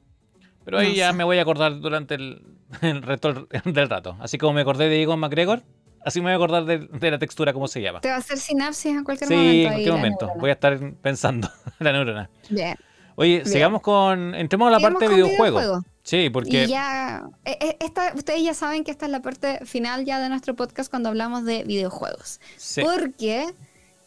Pero 0.64 0.78
ahí 0.78 0.94
ya 0.94 1.12
me 1.12 1.24
voy 1.24 1.38
a 1.38 1.42
acordar 1.42 1.80
durante 1.80 2.14
el, 2.14 2.40
resto 3.02 3.48
del 3.64 3.88
rato. 3.88 4.16
Así 4.20 4.38
como 4.38 4.52
me 4.52 4.60
acordé 4.60 4.90
de 4.90 5.02
Egon 5.02 5.18
McGregor, 5.18 5.64
así 6.04 6.20
me 6.20 6.26
voy 6.26 6.32
a 6.34 6.36
acordar 6.36 6.66
de, 6.66 7.10
la 7.10 7.18
textura, 7.18 7.52
cómo 7.52 7.66
se 7.66 7.82
llama. 7.82 8.00
Te 8.00 8.10
va 8.10 8.14
a 8.14 8.18
hacer 8.18 8.38
sinapsis 8.38 8.94
en 8.94 9.02
cualquier 9.02 9.28
momento. 9.28 9.50
Sí, 9.50 9.62
en 9.62 9.72
cualquier 9.72 9.92
momento. 9.92 10.32
Voy 10.38 10.50
a 10.50 10.52
estar 10.52 10.78
pensando 11.02 11.48
la 11.80 11.92
neurona. 11.92 12.30
Bien. 12.48 12.76
Oye, 13.22 13.44
sigamos 13.44 13.82
con. 13.82 14.34
Entremos 14.34 14.66
a 14.66 14.70
la 14.72 14.80
parte 14.80 15.08
de 15.08 15.14
videojuegos. 15.14 15.84
Sí, 16.02 16.28
porque. 16.28 16.66
ya. 16.66 17.24
Eh, 17.44 17.56
eh, 17.60 17.76
esta, 17.80 18.12
ustedes 18.16 18.42
ya 18.42 18.52
saben 18.52 18.82
que 18.82 18.90
esta 18.90 19.06
es 19.06 19.12
la 19.12 19.22
parte 19.22 19.64
final 19.64 20.04
ya 20.04 20.18
de 20.18 20.28
nuestro 20.28 20.56
podcast 20.56 20.90
cuando 20.90 21.08
hablamos 21.08 21.44
de 21.44 21.62
videojuegos. 21.62 22.40
Porque 22.82 23.46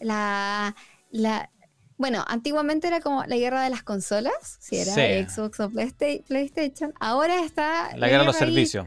la. 0.02 0.76
la 1.12 1.50
bueno, 1.98 2.26
antiguamente 2.28 2.88
era 2.88 3.00
como 3.00 3.24
la 3.24 3.38
guerra 3.38 3.64
de 3.64 3.70
las 3.70 3.82
consolas, 3.82 4.58
si 4.60 4.76
era 4.76 4.94
Xbox 4.94 5.62
o 5.62 5.70
PlayStation. 5.70 6.94
Ahora 7.00 7.40
está. 7.40 7.96
La, 7.96 8.08
guerra 8.08 8.24
de 8.24 8.26
los 8.26 8.36
servicios. 8.36 8.86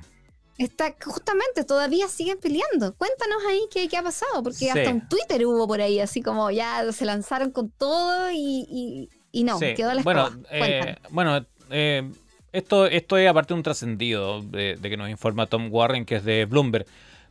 Está, 0.59 0.95
justamente, 1.03 1.63
todavía 1.65 2.09
siguen 2.09 2.39
peleando. 2.39 2.95
Cuéntanos 2.97 3.39
ahí 3.49 3.61
qué, 3.71 3.97
ha 3.97 4.03
pasado, 4.03 4.43
porque 4.43 4.71
hasta 4.71 4.91
un 4.91 5.09
Twitter 5.09 5.47
hubo 5.47 5.67
por 5.67 5.81
ahí, 5.81 6.01
así 6.01 6.21
como 6.21 6.51
ya 6.51 6.93
se 6.93 7.07
lanzaron 7.07 7.53
con 7.53 7.71
todo 7.71 8.31
y, 8.33 9.09
no, 9.33 9.59
quedó 9.59 9.95
la 9.95 10.03
Bueno, 10.03 10.31
eh, 10.51 10.97
bueno 11.11 11.45
eh, 11.71 12.11
esto, 12.53 12.87
esto 12.87 13.17
es 13.17 13.29
aparte 13.29 13.55
de 13.55 13.59
un 13.59 13.63
trascendido 13.63 14.43
de, 14.43 14.79
que 14.81 14.97
nos 14.97 15.11
informa 15.11 15.47
Tom 15.47 15.69
Warren, 15.71 16.05
que 16.05 16.17
es 16.17 16.25
de 16.25 16.45
Bloomberg, 16.45 16.87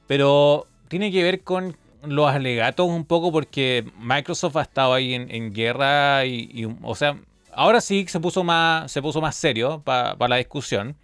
pero 0.05 0.67
tiene 0.87 1.11
que 1.11 1.23
ver 1.23 1.43
con 1.43 1.75
los 2.03 2.29
alegatos 2.29 2.87
un 2.87 3.05
poco 3.05 3.31
porque 3.31 3.85
Microsoft 3.99 4.55
ha 4.57 4.61
estado 4.61 4.93
ahí 4.93 5.13
en, 5.15 5.53
guerra 5.53 6.25
y, 6.25 6.67
o 6.83 6.95
sea, 6.95 7.19
ahora 7.51 7.81
sí 7.81 8.05
se 8.07 8.19
puso 8.19 8.43
más, 8.43 8.91
se 8.91 9.01
puso 9.01 9.19
más 9.19 9.35
serio 9.35 9.81
para 9.83 10.27
la 10.27 10.37
discusión. 10.37 10.95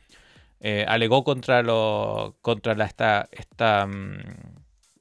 Eh, 0.66 0.86
alegó 0.88 1.26
contra 1.26 1.62
lo, 1.62 2.38
contra 2.42 2.74
la, 2.74 2.86
esta, 2.86 3.28
esta 3.34 3.86
mm, 3.86 4.18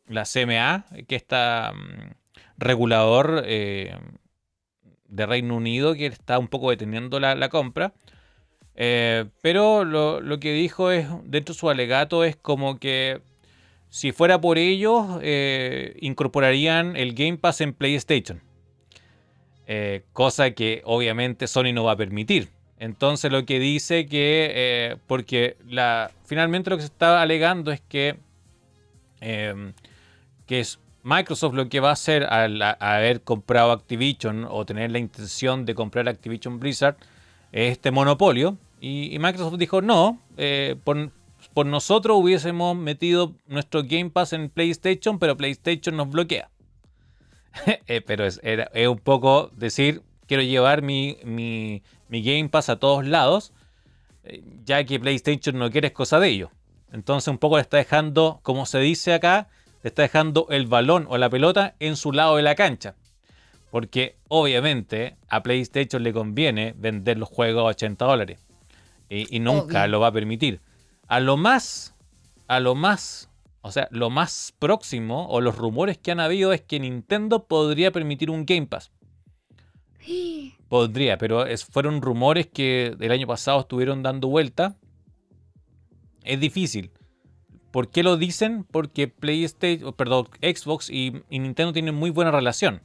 la 0.09 0.24
CMA, 0.24 0.86
que 1.06 1.14
está 1.14 1.73
mm, 1.73 2.14
regulador 2.59 3.44
eh, 3.47 3.97
de 5.13 5.27
Reino 5.27 5.57
Unido, 5.57 5.95
que 5.95 6.07
está 6.07 6.39
un 6.39 6.49
poco 6.49 6.71
deteniendo 6.71 7.21
la, 7.21 7.49
compra. 7.49 7.93
Eh, 8.75 9.27
pero 9.43 9.85
lo, 9.85 10.41
que 10.41 10.53
dijo 10.53 10.91
es, 10.91 11.07
dentro 11.25 11.55
de 11.55 11.59
su 11.61 11.71
alegato, 11.71 12.25
es 12.25 12.37
como 12.37 12.79
que 12.79 13.21
si 13.91 14.13
fuera 14.13 14.41
por 14.41 14.59
ellos, 14.59 15.21
incorporarían 16.01 16.97
el 16.97 17.15
Game 17.15 17.37
Pass 17.37 17.61
en 17.61 17.75
PlayStation. 17.75 18.43
cosa 20.13 20.51
que 20.53 20.83
obviamente 20.85 21.47
Sony 21.47 21.73
no 21.73 21.85
va 21.85 21.93
a 21.93 21.97
permitir. 21.97 22.49
Entonces 22.83 23.31
lo 23.31 23.47
que 23.47 23.61
dice 23.61 24.07
que, 24.07 24.51
eh, 24.53 24.97
porque 25.07 25.57
la, 25.69 26.11
finalmente 26.25 26.69
lo 26.69 26.77
que 26.77 26.83
se 26.83 26.89
está 26.89 27.23
alegando 27.23 27.71
es 27.71 27.81
que, 27.81 28.17
que 29.21 30.61
es 30.61 30.81
Microsoft 31.03 31.55
lo 31.55 31.69
que 31.69 31.81
va 31.81 31.91
a 31.91 31.93
hacer 31.93 32.24
al 32.24 32.61
haber 32.62 33.23
comprado 33.23 33.73
Activision 33.73 34.47
o 34.49 34.65
tener 34.65 34.91
la 34.91 34.99
intención 34.99 35.65
de 35.65 35.74
comprar 35.74 36.09
Activision 36.09 36.61
Blizzard 36.61 36.97
es 37.51 37.73
este 37.73 37.91
monopolio. 37.91 38.57
Y, 38.81 39.16
Microsoft 39.20 39.59
dijo, 39.59 39.81
no, 39.81 40.20
eh, 40.37 40.77
por, 40.83 41.66
nosotros 41.66 42.16
hubiésemos 42.20 42.77
metido 42.77 43.33
nuestro 43.47 43.83
Game 43.85 44.11
Pass 44.11 44.33
en 44.33 44.49
PlayStation, 44.49 45.19
pero 45.19 45.37
PlayStation 45.37 45.97
nos 45.97 46.11
bloquea. 46.11 46.49
Eh, 47.87 48.01
pero 48.01 48.24
es, 48.24 48.41
es 48.43 48.89
un 48.89 48.99
poco 48.99 49.51
decir, 49.55 50.03
quiero 50.27 50.43
llevar 50.43 50.81
mi, 50.81 51.19
mi, 51.24 51.83
Game 52.09 52.49
Pass 52.49 52.70
a 52.70 52.77
todos 52.77 53.07
lados, 53.07 53.53
eh, 54.24 54.43
ya 54.65 54.83
que 54.85 54.99
PlayStation 54.99 55.59
no 55.59 55.70
quiere 55.70 55.89
es 55.89 55.93
cosa 55.93 56.19
de 56.19 56.29
ello. 56.29 56.51
Entonces 56.91 57.29
un 57.29 57.37
poco 57.37 57.57
le 57.57 57.62
está 57.62 57.77
dejando, 57.77 58.41
como 58.43 58.65
se 58.65 58.79
dice 58.79 59.12
acá, 59.12 59.49
está 59.89 60.03
dejando 60.03 60.47
el 60.51 60.67
balón 60.67 61.07
o 61.09 61.19
la 61.19 61.31
pelota 61.31 61.75
en 61.81 61.97
su 61.97 62.13
lado 62.13 62.37
de 62.37 62.43
la 62.43 62.55
cancha. 62.55 62.95
Porque 63.71 64.17
obviamente 64.29 65.17
a 65.29 65.43
PlayStation 65.43 66.03
le 66.03 66.13
conviene 66.13 66.75
vender 66.77 67.19
los 67.19 67.29
juegos 67.29 67.63
a 67.63 67.69
80 67.69 68.05
dólares. 68.05 68.39
Y, 69.09 69.41
nunca 69.41 69.87
lo 69.89 70.01
va 70.01 70.07
a 70.07 70.13
permitir. 70.13 70.61
A 71.07 71.21
lo 71.21 71.37
más, 71.37 71.95
a 72.49 72.61
lo 72.61 72.75
más, 72.75 73.29
o 73.61 73.71
sea, 73.71 73.89
lo 73.91 74.09
más 74.09 74.55
próximo 74.59 75.27
o 75.29 75.43
los 75.43 75.57
rumores 75.57 75.99
que 75.99 76.13
han 76.13 76.21
habido 76.21 76.55
es 76.55 76.63
que 76.63 76.81
Nintendo 76.81 77.45
podría 77.45 77.93
permitir 77.93 78.31
un 78.31 78.47
Game 78.47 78.67
Pass. 78.67 78.91
Podría, 80.69 81.19
pero 81.19 81.45
fueron 81.71 82.01
rumores 82.01 82.47
que 82.47 82.97
el 82.99 83.13
año 83.13 83.27
pasado 83.27 83.61
estuvieron 83.61 84.03
dando 84.03 84.29
vuelta. 84.29 84.77
Es 86.25 86.41
difícil. 86.41 86.91
¿Por 87.73 87.89
qué 87.89 88.03
lo 88.03 88.19
dicen? 88.19 88.65
Porque 88.70 89.09
PlayStation, 89.09 89.94
perdón, 89.94 90.28
Xbox 90.43 90.90
y, 90.90 91.23
Nintendo 91.31 91.73
tienen 91.73 91.94
muy 91.94 92.11
buena 92.11 92.31
relación. 92.31 92.82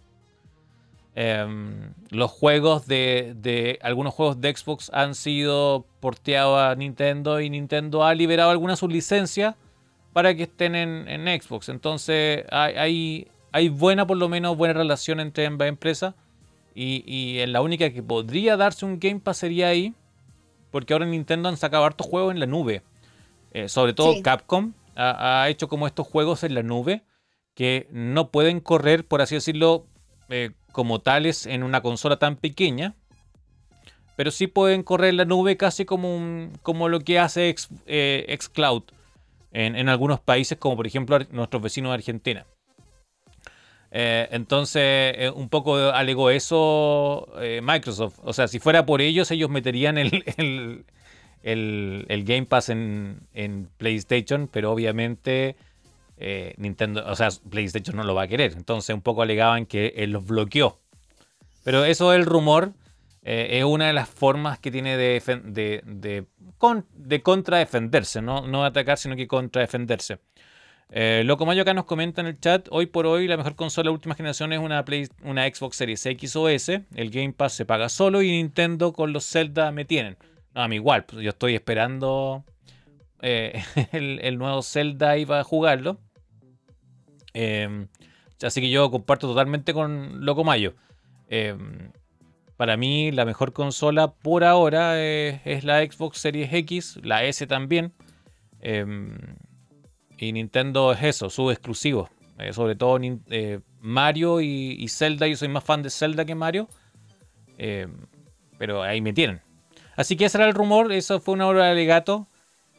Em, 1.13 1.93
los 2.09 2.31
juegos 2.31 2.87
de, 2.87 3.79
Algunos 3.83 4.13
juegos 4.13 4.39
de 4.39 4.55
Xbox 4.55 4.89
han 4.93 5.13
sido 5.13 5.85
porteados 5.99 6.59
a 6.59 6.75
Nintendo 6.75 7.41
y 7.41 7.49
Nintendo 7.49 8.05
ha 8.05 8.15
liberado 8.15 8.49
algunas 8.49 8.79
sus 8.79 8.91
licencias 8.91 9.55
para 10.13 10.35
que 10.35 10.43
estén 10.43 10.73
en, 10.75 11.41
Xbox. 11.41 11.67
Entonces 11.67 12.45
hay, 12.49 13.27
buena, 13.71 14.07
por 14.07 14.15
lo 14.15 14.29
menos, 14.29 14.55
buena 14.55 14.73
relación 14.73 15.19
entre 15.19 15.45
ambas 15.45 15.67
empresas. 15.67 16.15
Y, 16.73 17.39
en 17.39 17.51
la 17.51 17.61
única 17.61 17.89
que 17.89 18.03
podría 18.03 18.55
darse 18.55 18.85
un 18.85 18.99
Game 18.99 19.19
Pass 19.19 19.37
sería 19.37 19.67
ahí. 19.67 19.93
Porque 20.71 20.93
ahora 20.93 21.05
Nintendo 21.05 21.49
han 21.49 21.57
sacado 21.57 21.83
hartos 21.83 22.07
juegos 22.07 22.33
en 22.33 22.39
la 22.39 22.45
nube. 22.45 22.83
Eh, 23.57 23.69
sobre 23.69 23.93
todo 23.93 24.21
Capcom 24.21 24.73
ha, 24.95 25.49
hecho 25.49 25.67
como 25.67 25.87
estos 25.87 26.05
juegos 26.05 26.43
en 26.43 26.53
la 26.53 26.61
nube. 26.61 27.01
Que 27.55 27.87
no 27.91 28.29
pueden 28.29 28.59
correr, 28.59 29.07
por 29.07 29.19
así 29.19 29.33
decirlo, 29.33 29.87
eh, 30.29 30.51
como 30.71 30.99
tales 30.99 31.47
en 31.47 31.63
una 31.63 31.81
consola 31.81 32.19
tan 32.19 32.35
pequeña. 32.35 32.93
Pero 34.15 34.29
sí 34.29 34.45
pueden 34.45 34.83
correr 34.83 35.09
en 35.09 35.17
la 35.17 35.25
nube 35.25 35.57
casi 35.57 35.85
como, 35.85 36.51
como 36.61 36.87
lo 36.87 36.99
que 36.99 37.17
hace 37.17 37.55
eh, 37.87 38.37
Xcloud 38.39 38.83
en, 39.51 39.75
en 39.75 39.89
algunos 39.89 40.19
países, 40.19 40.59
como 40.59 40.75
por 40.75 40.85
ejemplo 40.85 41.17
nuestros 41.31 41.63
vecinos 41.63 41.89
de 41.89 41.95
Argentina. 41.95 42.45
Eh, 43.89 44.27
entonces, 44.31 45.31
un 45.33 45.49
poco 45.49 45.77
alegó 45.77 46.29
eso 46.29 47.27
Microsoft. 47.63 48.19
O 48.23 48.33
sea, 48.33 48.47
si 48.47 48.59
fuera 48.59 48.85
por 48.85 49.01
ellos, 49.01 49.31
ellos 49.31 49.49
meterían 49.49 49.97
el, 49.97 50.23
el, 50.37 50.85
Game 52.25 52.45
Pass 52.45 52.69
en, 52.69 53.69
PlayStation, 53.77 54.47
pero 54.47 54.71
obviamente 54.71 55.55
Nintendo, 56.57 57.03
o 57.05 57.15
sea, 57.15 57.29
PlayStation 57.49 57.95
no 57.95 58.03
lo 58.03 58.15
va 58.15 58.23
a 58.23 58.27
querer. 58.27 58.53
Entonces, 58.57 58.93
un 58.93 59.01
poco 59.01 59.21
alegaban 59.21 59.65
que 59.65 59.93
él 59.97 60.11
los 60.11 60.25
bloqueó. 60.25 60.79
Pero 61.63 61.85
eso 61.85 62.13
es 62.13 62.19
el 62.19 62.25
rumor. 62.25 62.73
es 63.23 63.63
una 63.63 63.87
de 63.87 63.93
las 63.93 64.09
formas 64.09 64.59
que 64.59 64.71
tiene 64.71 64.97
de, 64.97 65.21
de, 65.45 65.81
de, 65.85 66.25
de 66.93 67.21
contradefenderse, 67.21 68.21
¿no? 68.21 68.47
no 68.47 68.65
atacar, 68.65 68.97
sino 68.97 69.15
que 69.15 69.27
contradefenderse. 69.27 70.19
Eh, 70.89 71.23
Loco 71.25 71.45
Mayo 71.45 71.63
acá 71.63 71.73
nos 71.73 71.85
comenta 71.85 72.21
en 72.21 72.27
el 72.27 72.39
chat, 72.39 72.67
hoy 72.71 72.85
por 72.85 73.05
hoy 73.05 73.27
la 73.27 73.35
mejor 73.35 73.55
consola 73.55 73.89
de 73.89 73.93
última 73.93 74.15
generación 74.15 74.53
es 74.53 74.59
una, 74.59 74.85
una 75.23 75.45
Xbox 75.45 75.75
Series 75.75 76.05
X 76.05 76.35
o 76.37 76.47
S, 76.47 76.85
el 76.95 77.09
Game 77.09 77.33
Pass 77.33 77.53
se 77.53 77.65
paga 77.65 77.89
solo 77.89 78.21
y 78.21 78.31
Nintendo 78.31 78.93
con 78.93 79.11
los 79.11 79.29
Zelda 79.29 79.71
me 79.71 79.83
tienen. 79.83 80.17
A 80.57 80.67
mí 80.67 80.77
igual, 80.77 81.05
pues 81.05 81.21
yo 81.21 81.29
estoy 81.29 81.53
esperando 81.53 82.43
eh, 83.21 83.63
el, 83.91 84.39
nuevo 84.39 84.63
Zelda 84.63 85.15
y 85.15 85.27
a 85.29 85.43
jugarlo. 85.43 85.99
Em, 87.35 87.87
así 88.41 88.59
que 88.61 88.71
yo 88.71 88.89
comparto 88.89 89.27
totalmente 89.27 89.71
con 89.71 90.25
Loco 90.25 90.43
Mayo. 90.43 90.73
Em, 91.29 91.91
para 92.55 92.75
mí 92.75 93.11
la 93.11 93.23
mejor 93.23 93.53
consola 93.53 94.15
por 94.15 94.43
ahora 94.43 94.99
es, 94.99 95.63
la 95.63 95.85
Xbox 95.85 96.17
Series 96.17 96.51
X, 96.51 96.99
la 97.03 97.23
S 97.23 97.45
también. 97.45 97.93
Em, 98.59 99.15
y 100.17 100.33
Nintendo 100.33 100.91
es 100.91 101.03
eso, 101.03 101.29
su 101.29 101.51
exclusivo. 101.51 102.09
Eh, 102.39 102.51
sobre 102.51 102.75
todo 102.75 102.99
eh, 103.29 103.59
Mario 103.79 104.41
y, 104.41 104.87
Zelda. 104.89 105.27
Yo 105.27 105.37
soy 105.37 105.49
más 105.49 105.63
fan 105.63 105.83
de 105.83 105.91
Zelda 105.91 106.25
que 106.25 106.33
Mario. 106.33 106.67
Pero 108.57 108.81
ahí 108.81 109.01
me 109.01 109.13
tienen. 109.13 109.46
Así 109.97 110.15
que 110.15 110.25
ese 110.25 110.37
era 110.37 110.47
el 110.47 110.53
rumor. 110.53 110.93
Eso 110.93 111.19
fue 111.19 111.33
una 111.33 111.47
obra 111.47 111.65
de 111.65 111.71
alegato. 111.71 112.27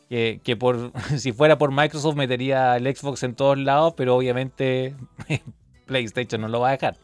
Que, 0.08 0.56
por, 0.58 0.92
si 1.18 1.32
fuera 1.32 1.58
por 1.58 1.70
Microsoft 1.70 2.16
metería 2.16 2.76
el 2.76 2.96
Xbox 2.96 3.22
en 3.24 3.34
todos 3.34 3.58
lados. 3.58 3.92
Pero 3.96 4.16
obviamente 4.16 4.94
PlayStation 5.86 6.40
no 6.40 6.48
lo 6.48 6.60
va 6.60 6.68
a 6.68 6.72
dejar. 6.72 6.96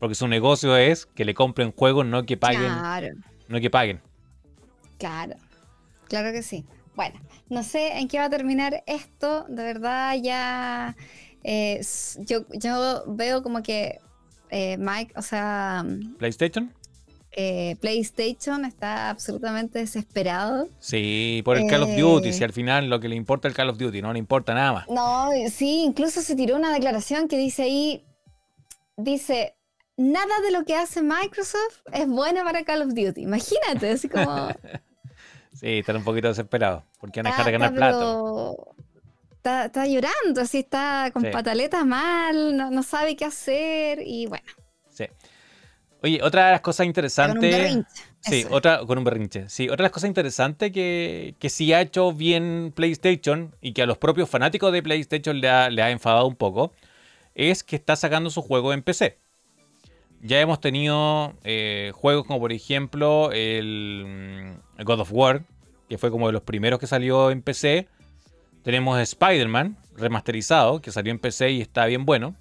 Porque 0.00 0.16
su 0.16 0.26
negocio 0.26 0.76
es 0.76 1.06
que 1.06 1.24
le 1.24 1.34
compren 1.34 1.70
juegos, 1.70 2.04
no 2.04 2.26
que 2.26 2.36
paguen. 2.36 2.72
Claro. 2.72 3.08
No 3.46 3.60
que 3.60 3.70
paguen. 3.70 4.00
Claro. 4.98 5.36
Claro 6.08 6.32
que 6.32 6.42
sí. 6.42 6.64
Bueno, 6.96 7.20
no 7.48 7.62
sé 7.62 7.98
en 7.98 8.08
qué 8.08 8.18
va 8.18 8.24
a 8.24 8.30
terminar 8.30 8.82
esto. 8.86 9.44
De 9.48 9.62
verdad, 9.62 10.16
ya. 10.20 10.96
Eh, 11.42 11.80
yo, 12.18 12.46
yo 12.52 13.04
veo 13.06 13.42
como 13.42 13.62
que 13.62 13.98
eh, 14.50 14.76
Mike, 14.78 15.12
o 15.16 15.22
sea. 15.22 15.84
¿PlayStation? 16.18 16.72
Eh, 17.36 17.76
PlayStation 17.80 18.64
está 18.64 19.10
absolutamente 19.10 19.80
desesperado. 19.80 20.68
Sí, 20.78 21.42
por 21.44 21.58
el 21.58 21.66
Call 21.66 21.82
of 21.82 21.96
Duty. 21.96 22.32
Si 22.32 22.44
al 22.44 22.52
final 22.52 22.88
lo 22.88 23.00
que 23.00 23.08
le 23.08 23.16
importa 23.16 23.48
es 23.48 23.52
el 23.52 23.56
Call 23.56 23.70
of 23.70 23.78
Duty, 23.78 24.02
no 24.02 24.12
le 24.12 24.20
importa 24.20 24.54
nada 24.54 24.72
más. 24.72 24.88
No, 24.88 25.30
sí, 25.50 25.82
incluso 25.84 26.22
se 26.22 26.36
tiró 26.36 26.56
una 26.56 26.72
declaración 26.72 27.26
que 27.28 27.36
dice 27.36 27.62
ahí. 27.62 28.04
Dice. 28.96 29.56
Nada 29.96 30.40
de 30.42 30.50
lo 30.50 30.64
que 30.64 30.74
hace 30.74 31.02
Microsoft 31.02 31.82
es 31.92 32.08
bueno 32.08 32.42
para 32.42 32.64
Call 32.64 32.82
of 32.82 32.94
Duty. 32.94 33.22
Imagínate, 33.22 33.90
así 33.90 34.08
como. 34.08 34.48
Sí, 35.54 35.78
están 35.78 35.96
un 35.96 36.04
poquito 36.04 36.28
desesperados 36.28 36.82
porque 36.98 37.20
van 37.20 37.28
a 37.28 37.30
dejar 37.30 37.46
de 37.46 37.52
ganar 37.52 37.74
plato. 37.74 38.74
Está, 39.36 39.86
llorando, 39.86 40.40
así 40.40 40.58
está 40.60 41.10
con 41.12 41.22
pataletas 41.30 41.86
mal, 41.86 42.56
no, 42.56 42.82
sabe 42.82 43.14
qué 43.14 43.24
hacer 43.24 44.00
y 44.04 44.26
bueno. 44.26 44.46
Sí. 44.90 45.04
Oye, 46.04 46.20
otra 46.22 46.44
de 46.44 46.52
las 46.52 46.60
cosas 46.60 46.84
interesantes. 46.84 47.78
Sí, 48.20 48.44
otra 48.50 48.80
con 48.86 48.98
un 48.98 49.04
berrinche. 49.04 49.48
Sí, 49.48 49.70
otra 49.70 49.76
de 49.78 49.82
las 49.84 49.92
cosas 49.92 50.08
interesantes 50.08 50.70
que, 50.70 51.34
que 51.38 51.48
sí 51.48 51.72
ha 51.72 51.80
hecho 51.80 52.12
bien 52.12 52.74
PlayStation 52.76 53.56
y 53.62 53.72
que 53.72 53.80
a 53.80 53.86
los 53.86 53.96
propios 53.96 54.28
fanáticos 54.28 54.70
de 54.70 54.82
PlayStation 54.82 55.40
le 55.40 55.48
ha, 55.48 55.70
le 55.70 55.80
ha 55.80 55.90
enfadado 55.90 56.26
un 56.26 56.36
poco 56.36 56.72
es 57.34 57.64
que 57.64 57.74
está 57.76 57.96
sacando 57.96 58.28
su 58.28 58.42
juego 58.42 58.74
en 58.74 58.82
PC. 58.82 59.16
Ya 60.20 60.42
hemos 60.42 60.60
tenido 60.60 61.32
eh, 61.42 61.90
juegos 61.94 62.26
como 62.26 62.38
por 62.38 62.52
ejemplo 62.52 63.32
el, 63.32 64.56
el 64.76 64.84
God 64.84 65.00
of 65.00 65.08
War, 65.10 65.44
que 65.88 65.96
fue 65.96 66.10
como 66.10 66.26
de 66.26 66.34
los 66.34 66.42
primeros 66.42 66.78
que 66.78 66.86
salió 66.86 67.30
en 67.30 67.40
PC. 67.40 67.88
Tenemos 68.62 69.00
Spider-Man 69.00 69.78
remasterizado, 69.96 70.82
que 70.82 70.92
salió 70.92 71.12
en 71.12 71.18
PC 71.18 71.52
y 71.52 71.62
está 71.62 71.86
bien 71.86 72.04
bueno. 72.04 72.34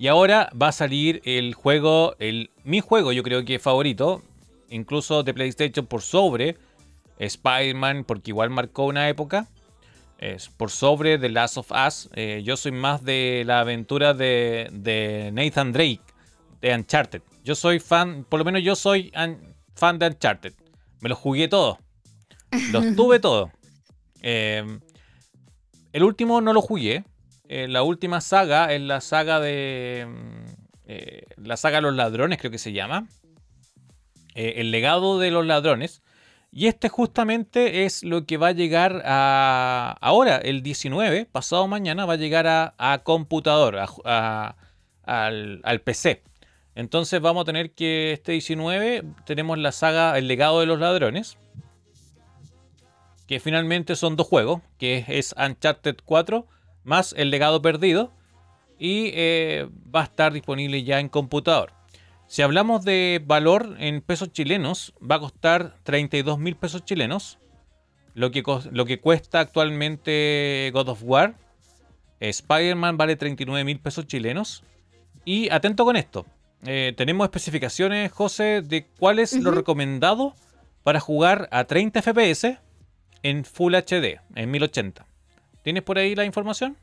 Y 0.00 0.08
ahora 0.08 0.50
va 0.58 0.68
a 0.68 0.72
salir 0.72 1.20
el 1.26 1.52
juego, 1.52 2.16
el, 2.18 2.48
mi 2.64 2.80
juego 2.80 3.12
yo 3.12 3.22
creo 3.22 3.44
que 3.44 3.58
favorito, 3.58 4.22
incluso 4.70 5.22
de 5.22 5.34
PlayStation 5.34 5.84
por 5.84 6.00
sobre 6.00 6.56
Spider-Man, 7.18 8.04
porque 8.04 8.30
igual 8.30 8.48
marcó 8.48 8.86
una 8.86 9.10
época. 9.10 9.46
Es 10.16 10.48
por 10.48 10.70
sobre 10.70 11.18
The 11.18 11.28
Last 11.28 11.58
of 11.58 11.70
Us. 11.70 12.08
Eh, 12.14 12.40
yo 12.42 12.56
soy 12.56 12.72
más 12.72 13.04
de 13.04 13.42
la 13.44 13.60
aventura 13.60 14.14
de, 14.14 14.70
de, 14.72 15.32
Nathan 15.34 15.70
Drake, 15.70 16.00
de 16.62 16.74
Uncharted. 16.74 17.20
Yo 17.44 17.54
soy 17.54 17.78
fan, 17.78 18.24
por 18.26 18.38
lo 18.38 18.46
menos 18.46 18.62
yo 18.62 18.76
soy 18.76 19.12
fan 19.74 19.98
de 19.98 20.06
Uncharted. 20.06 20.54
Me 21.00 21.10
lo 21.10 21.14
jugué 21.14 21.46
todo. 21.46 21.78
Los 22.72 22.96
tuve 22.96 23.20
todo. 23.20 23.50
Eh, 24.22 24.64
el 25.92 26.02
último 26.02 26.40
no 26.40 26.54
lo 26.54 26.62
jugué, 26.62 27.04
eh, 27.52 27.66
la 27.66 27.82
última 27.82 28.20
saga 28.20 28.72
es 28.72 28.80
la 28.80 29.00
saga 29.00 29.40
de. 29.40 30.06
Mm, 30.08 30.44
eh, 30.84 31.22
la 31.36 31.56
saga 31.56 31.78
de 31.78 31.82
los 31.82 31.96
ladrones, 31.96 32.38
creo 32.38 32.52
que 32.52 32.58
se 32.58 32.72
llama. 32.72 33.08
Eh, 34.36 34.54
el 34.58 34.70
legado 34.70 35.18
de 35.18 35.32
los 35.32 35.44
ladrones. 35.44 36.00
Y 36.52 36.68
este 36.68 36.88
justamente 36.88 37.84
es 37.84 38.04
lo 38.04 38.24
que 38.24 38.36
va 38.36 38.48
a 38.48 38.52
llegar 38.52 39.02
a. 39.04 39.96
Ahora, 40.00 40.36
el 40.36 40.62
19, 40.62 41.26
pasado 41.26 41.66
mañana, 41.66 42.06
va 42.06 42.12
a 42.12 42.18
llegar 42.18 42.46
a, 42.46 43.00
computador, 43.02 43.80
al, 44.04 45.60
al 45.64 45.80
PC. 45.80 46.22
Entonces 46.76 47.20
vamos 47.20 47.42
a 47.42 47.46
tener 47.46 47.72
que 47.72 48.12
este 48.12 48.30
19 48.30 49.02
tenemos 49.26 49.58
la 49.58 49.72
saga 49.72 50.16
El 50.16 50.28
legado 50.28 50.60
de 50.60 50.66
los 50.66 50.78
ladrones. 50.78 51.36
Que 53.26 53.40
finalmente 53.40 53.96
son 53.96 54.14
dos 54.14 54.28
juegos, 54.28 54.62
que 54.78 55.04
es 55.08 55.34
Uncharted 55.36 55.96
4 56.04 56.46
más 56.84 57.14
el 57.16 57.30
legado 57.30 57.62
perdido 57.62 58.12
y 58.78 59.10
eh, 59.14 59.68
va 59.94 60.00
a 60.00 60.04
estar 60.04 60.32
disponible 60.32 60.82
ya 60.82 61.00
en 61.00 61.08
computador. 61.08 61.72
Si 62.26 62.42
hablamos 62.42 62.84
de 62.84 63.20
valor 63.24 63.76
en 63.78 64.00
pesos 64.00 64.32
chilenos, 64.32 64.94
va 64.98 65.16
a 65.16 65.20
costar 65.20 65.76
32 65.82 66.38
mil 66.38 66.56
pesos 66.56 66.84
chilenos, 66.84 67.38
lo 68.14 68.30
que, 68.30 68.42
lo 68.70 68.86
que 68.86 69.00
cuesta 69.00 69.40
actualmente 69.40 70.70
God 70.72 70.88
of 70.88 71.02
War. 71.02 71.34
Spider-Man 72.20 72.96
vale 72.96 73.16
39 73.16 73.64
mil 73.64 73.80
pesos 73.80 74.06
chilenos. 74.06 74.62
Y 75.24 75.50
atento 75.50 75.84
con 75.84 75.96
esto, 75.96 76.24
eh, 76.64 76.94
tenemos 76.96 77.24
especificaciones, 77.24 78.12
José, 78.12 78.62
de 78.62 78.86
cuál 78.98 79.18
es 79.18 79.32
lo 79.34 79.50
recomendado 79.50 80.34
para 80.82 81.00
jugar 81.00 81.48
a 81.52 81.64
30 81.64 82.00
FPS 82.02 82.58
en 83.22 83.44
Full 83.44 83.74
HD, 83.74 84.20
en 84.34 84.50
1080. 84.50 85.06
¿Tienes 85.62 85.82
por 85.82 85.98
ahí 85.98 86.14
la 86.14 86.24
información? 86.24 86.76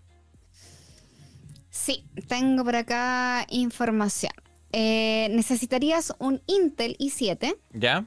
Sí, 1.69 2.03
tengo 2.27 2.63
por 2.63 2.75
acá 2.75 3.45
información. 3.49 4.33
Eh, 4.71 5.29
necesitarías 5.31 6.13
un 6.19 6.41
Intel 6.47 6.97
i7. 6.99 7.55
¿Ya? 7.73 8.05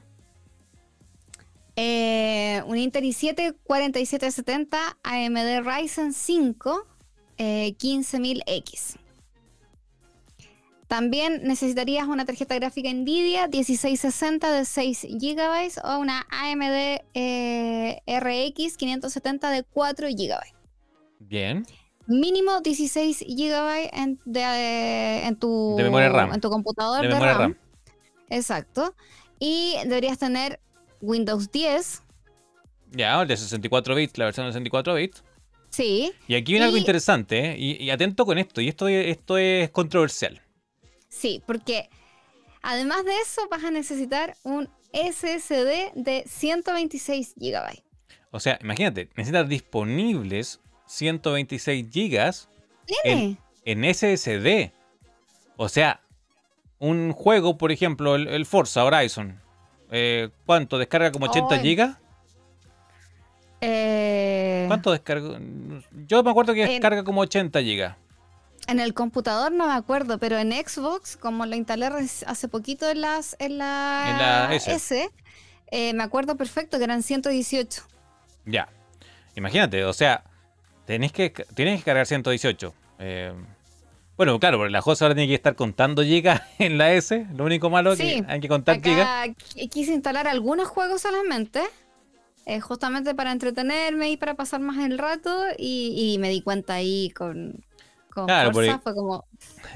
Eh, 1.75 2.61
un 2.67 2.77
Intel 2.77 3.05
i7 3.05 3.55
4770 3.63 4.97
AMD 5.03 5.65
Ryzen 5.65 6.13
5 6.13 6.87
15000X. 7.37 8.97
También 10.87 11.43
necesitarías 11.43 12.05
una 12.07 12.25
tarjeta 12.25 12.53
gráfica 12.55 12.91
Nvidia 12.91 13.47
1660 13.47 14.51
de 14.51 14.65
6 14.65 15.07
GB 15.09 15.81
o 15.85 15.99
una 15.99 16.27
AMD 16.29 17.01
eh, 17.13 18.01
RX 18.05 18.75
570 18.75 19.51
de 19.51 19.63
4 19.63 20.07
GB. 20.09 20.60
Bien. 21.27 21.65
Mínimo 22.07 22.61
16 22.61 23.25
GB 23.27 23.89
en, 23.93 24.19
de, 24.25 25.25
en, 25.25 25.35
tu, 25.35 25.75
memoria 25.77 26.09
RAM. 26.09 26.33
en 26.33 26.41
tu 26.41 26.49
computador 26.49 27.01
de, 27.07 27.19
RAM. 27.19 27.55
Exacto. 28.29 28.95
Y 29.39 29.75
deberías 29.85 30.17
tener 30.17 30.59
Windows 30.99 31.51
10. 31.51 32.03
Ya, 32.91 33.21
el 33.21 33.27
de 33.27 33.37
64 33.37 33.95
bits, 33.95 34.17
la 34.17 34.25
versión 34.25 34.47
de 34.47 34.51
64 34.51 34.95
bits. 34.95 35.23
Sí. 35.69 36.11
Y 36.27 36.35
aquí 36.35 36.51
viene 36.51 36.65
algo 36.65 36.77
interesante, 36.77 37.51
¿eh? 37.51 37.55
y, 37.57 37.89
atento 37.91 38.25
con 38.25 38.37
esto, 38.37 38.59
y 38.59 38.67
esto, 38.67 38.89
esto 38.89 39.37
es 39.37 39.69
controversial. 39.69 40.41
Sí, 41.07 41.41
porque 41.45 41.89
además 42.61 43.05
de 43.05 43.17
eso 43.19 43.41
vas 43.49 43.63
a 43.63 43.71
necesitar 43.71 44.35
un 44.43 44.67
SSD 44.91 45.93
de 45.95 46.23
126 46.27 47.35
GB. 47.37 47.83
O 48.31 48.39
sea, 48.39 48.59
imagínate, 48.61 49.09
necesitas 49.15 49.47
disponibles 49.47 50.59
126 50.91 51.87
gigas 51.91 52.49
en, 53.03 53.37
SSD. 53.65 54.71
O 55.55 55.69
sea, 55.69 56.01
un 56.79 57.13
juego, 57.13 57.57
por 57.57 57.71
ejemplo, 57.71 58.15
el, 58.15 58.45
Forza 58.45 58.83
Horizon, 58.83 59.39
eh, 59.89 60.29
¿cuánto? 60.45 60.77
¿Descarga 60.77 61.11
como 61.11 61.27
80 61.27 61.59
gigas? 61.59 61.97
Eh, 63.61 64.65
¿Cuánto 64.67 64.91
descarga? 64.91 65.39
Yo 66.07 66.23
me 66.23 66.31
acuerdo 66.31 66.53
que 66.53 66.65
descarga 66.65 67.03
como 67.03 67.21
80 67.21 67.61
gigas. 67.61 67.95
En 68.67 68.79
el 68.79 68.93
computador 68.93 69.51
no 69.51 69.67
me 69.67 69.73
acuerdo, 69.73 70.17
pero 70.17 70.37
en 70.37 70.51
Xbox, 70.51 71.15
como 71.17 71.45
lo 71.45 71.55
instalé 71.55 71.87
hace 72.25 72.47
poquito 72.47 72.89
en, 72.89 73.01
las, 73.01 73.35
en, 73.39 73.57
la, 73.57 74.49
S, 74.53 75.09
eh, 75.67 75.93
me 75.93 76.03
acuerdo 76.03 76.35
perfecto 76.35 76.77
que 76.77 76.83
eran 76.83 77.01
118. 77.01 77.83
Ya. 78.45 78.67
Imagínate, 79.35 79.85
o 79.85 79.93
sea, 79.93 80.23
Tenés 80.85 81.11
que, 81.11 81.31
tienes 81.55 81.79
que 81.79 81.85
cargar 81.85 82.05
118. 82.05 82.73
Eh, 82.99 83.33
bueno, 84.17 84.39
claro, 84.39 84.57
porque 84.57 84.71
la 84.71 84.81
cosa 84.81 85.05
ahora 85.05 85.15
tiene 85.15 85.27
que 85.27 85.35
estar 85.35 85.55
contando 85.55 86.03
gigas 86.03 86.41
en 86.59 86.77
la 86.77 86.93
S. 86.93 87.25
Lo 87.35 87.45
único 87.45 87.69
malo 87.69 87.93
es 87.93 87.99
que 87.99 88.23
hay 88.27 88.39
que 88.39 88.47
contar 88.47 88.77
acá 88.77 89.25
Quise 89.71 89.93
instalar 89.93 90.27
algunos 90.27 90.67
juegos 90.67 91.01
solamente. 91.01 91.61
Eh, 92.45 92.59
justamente 92.59 93.13
para 93.13 93.31
entretenerme 93.31 94.09
y 94.11 94.17
para 94.17 94.35
pasar 94.35 94.59
más 94.61 94.77
el 94.79 94.97
rato. 94.97 95.43
Y, 95.57 96.17
me 96.19 96.29
di 96.29 96.41
cuenta 96.41 96.75
ahí 96.75 97.11
con, 97.11 97.63
con 98.13 98.25
claro, 98.25 98.51
fue 98.51 98.95
como. 98.95 99.25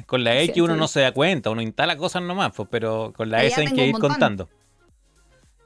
Con 0.06 0.24
la 0.24 0.40
X 0.42 0.62
uno 0.62 0.76
no 0.76 0.88
se 0.88 1.02
da 1.02 1.12
cuenta, 1.12 1.50
uno 1.52 1.62
instala 1.62 1.98
cosas 1.98 2.24
nomás, 2.24 2.52
pues, 2.56 2.68
pero 2.72 3.14
con 3.16 3.30
la 3.30 3.44
S 3.44 3.60
hay 3.60 3.68
que 3.68 3.88
ir 3.88 3.98
contando. 3.98 4.50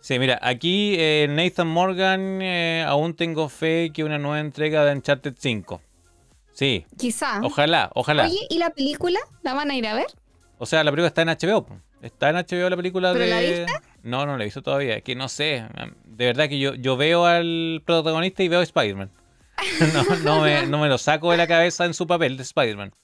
Sí, 0.09 0.17
mira, 0.17 0.39
aquí 0.41 0.95
eh, 0.97 1.27
Nathan 1.29 1.67
Morgan, 1.67 2.41
eh, 2.41 2.83
aún 2.87 3.13
tengo 3.13 3.47
fe 3.47 3.91
que 3.93 4.03
una 4.03 4.17
nueva 4.17 4.39
entrega 4.39 4.83
de 4.83 4.93
Uncharted 4.93 5.35
5. 5.37 5.83
Sí. 6.51 6.83
Quizá. 6.97 7.41
Ojalá, 7.43 7.91
ojalá. 7.93 8.25
Oye, 8.25 8.39
¿y 8.49 8.57
la 8.57 8.71
película? 8.71 9.19
¿La 9.43 9.53
van 9.53 9.69
a 9.69 9.75
ir 9.75 9.85
a 9.85 9.93
ver? 9.93 10.07
O 10.57 10.65
sea, 10.65 10.83
la 10.83 10.89
película 10.89 11.09
está 11.09 11.21
en 11.21 11.27
HBO. 11.27 11.67
Está 12.01 12.31
en 12.31 12.37
HBO 12.37 12.71
la 12.71 12.75
película 12.75 13.13
¿Pero 13.13 13.23
de. 13.23 13.29
la 13.29 13.39
viste? 13.39 13.67
No, 14.01 14.25
no 14.25 14.35
la 14.35 14.43
he 14.43 14.47
visto 14.47 14.63
todavía. 14.63 14.95
Es 14.95 15.03
que 15.03 15.13
no 15.13 15.29
sé. 15.29 15.67
De 16.05 16.25
verdad 16.25 16.49
que 16.49 16.57
yo, 16.57 16.73
yo 16.73 16.97
veo 16.97 17.27
al 17.27 17.83
protagonista 17.85 18.41
y 18.41 18.47
veo 18.47 18.61
a 18.61 18.63
Spider-Man. 18.63 19.11
no, 19.93 20.15
no, 20.23 20.41
me, 20.41 20.65
no 20.65 20.79
me 20.79 20.87
lo 20.87 20.97
saco 20.97 21.29
de 21.29 21.37
la 21.37 21.45
cabeza 21.45 21.85
en 21.85 21.93
su 21.93 22.07
papel 22.07 22.35
de 22.35 22.41
Spider-Man. 22.41 22.95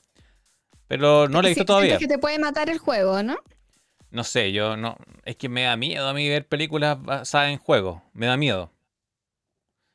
Pero 0.87 1.27
no 1.27 1.43
la 1.43 1.49
he 1.49 1.51
visto 1.51 1.65
todavía. 1.65 1.93
Es 1.93 1.99
que 1.99 2.07
te 2.07 2.17
puede 2.17 2.39
matar 2.39 2.71
el 2.71 2.79
juego, 2.79 3.21
¿no? 3.21 3.37
No 4.15 4.23
sé, 4.23 4.53
yo 4.53 4.77
no. 4.77 4.95
Es 5.25 5.35
que 5.35 5.49
me 5.49 5.63
da 5.63 5.75
miedo 5.75 6.07
a 6.07 6.13
mí 6.13 6.29
ver 6.29 6.47
películas 6.47 7.03
basadas 7.03 7.49
en 7.51 7.57
juegos. 7.57 8.01
Me 8.13 8.27
da 8.27 8.37
miedo. 8.37 8.71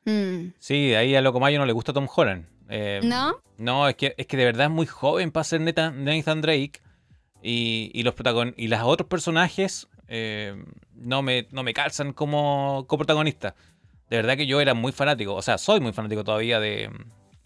Mm. 0.05 0.53
Sí, 0.59 0.93
ahí 0.93 1.15
a 1.15 1.21
Loco 1.21 1.39
Mayo 1.39 1.57
no 1.57 1.65
le 1.65 1.73
gusta 1.73 1.91
Tom 1.91 2.07
Holland. 2.15 2.45
Eh, 2.69 2.99
¿No? 3.03 3.41
No, 3.57 3.89
es 3.89 3.95
que, 3.95 4.13
es 4.15 4.27
que 4.27 4.37
de 4.37 4.45
verdad 4.45 4.67
es 4.67 4.71
muy 4.71 4.85
joven 4.85 5.31
para 5.31 5.43
ser 5.43 5.61
Nathan 5.61 6.41
Drake. 6.41 6.73
Y, 7.41 7.89
y 7.95 8.03
los 8.03 8.13
y 8.57 8.67
los 8.67 8.81
otros 8.83 9.09
personajes 9.09 9.87
eh, 10.07 10.65
no, 10.93 11.23
me, 11.23 11.47
no 11.49 11.63
me 11.63 11.73
calzan 11.73 12.13
como, 12.13 12.85
como 12.87 12.99
protagonista. 12.99 13.55
De 14.07 14.17
verdad 14.17 14.37
que 14.37 14.45
yo 14.45 14.61
era 14.61 14.75
muy 14.75 14.91
fanático. 14.91 15.33
O 15.33 15.41
sea, 15.41 15.57
soy 15.57 15.79
muy 15.79 15.93
fanático 15.93 16.23
todavía 16.23 16.59
de. 16.59 16.91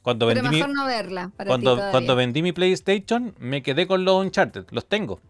Cuando 0.02 0.28
Pero 0.28 0.42
vendí 0.42 0.58
mejor 0.58 0.76
no 0.76 0.86
verla. 0.86 1.32
cuando, 1.38 1.78
cuando 1.92 2.18
vendí 2.18 2.42
mi 2.42 2.52
PlayStation, 2.52 3.34
me 3.40 3.64
quedé 3.64 3.88
con 3.88 4.04
los 4.04 4.22
Uncharted. 4.26 4.66
Los 4.72 4.88
tengo. 4.88 5.22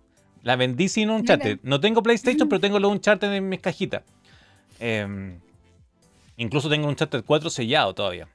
La 0.45 0.55
vendí 0.55 0.89
sin 0.89 1.09
un 1.09 1.25
chat. 1.25 1.43
No 1.63 1.79
tengo 1.79 2.03
PlayStation, 2.03 2.47
pero 2.47 2.61
tengo 2.61 2.77
un 2.87 3.01
chat 3.01 3.21
en 3.23 3.49
mis 3.49 3.59
cajitas. 3.59 4.03
Em, 4.79 5.39
incluso 6.37 6.69
tengo 6.69 6.85
un 6.85 6.91
Uncharted 6.91 7.23
4 7.25 7.49
sellado 7.49 7.95
todavía. 7.95 8.27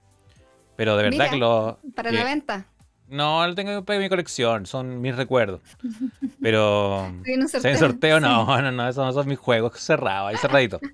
Pero 0.74 0.96
de 0.96 1.04
verdad 1.04 1.30
que 1.30 1.36
lo. 1.36 1.78
Para 1.94 2.10
la 2.10 2.24
venta. 2.24 2.66
No, 3.06 3.46
lo 3.46 3.54
tengo 3.54 3.84
en 3.86 4.00
mi 4.00 4.08
colección, 4.08 4.66
son 4.66 5.00
mis 5.00 5.14
recuerdos. 5.14 5.60
Pero. 6.42 7.06
¿En 7.24 7.48
sorteo? 7.48 7.78
sorteo? 7.78 8.18
No, 8.18 8.60
no, 8.60 8.72
no, 8.72 8.88
esos 8.88 9.06
no 9.06 9.12
son 9.12 9.28
mis 9.28 9.38
juegos 9.38 9.78
cerrados, 9.78 10.30
ahí 10.30 10.36
cerradito. 10.36 10.80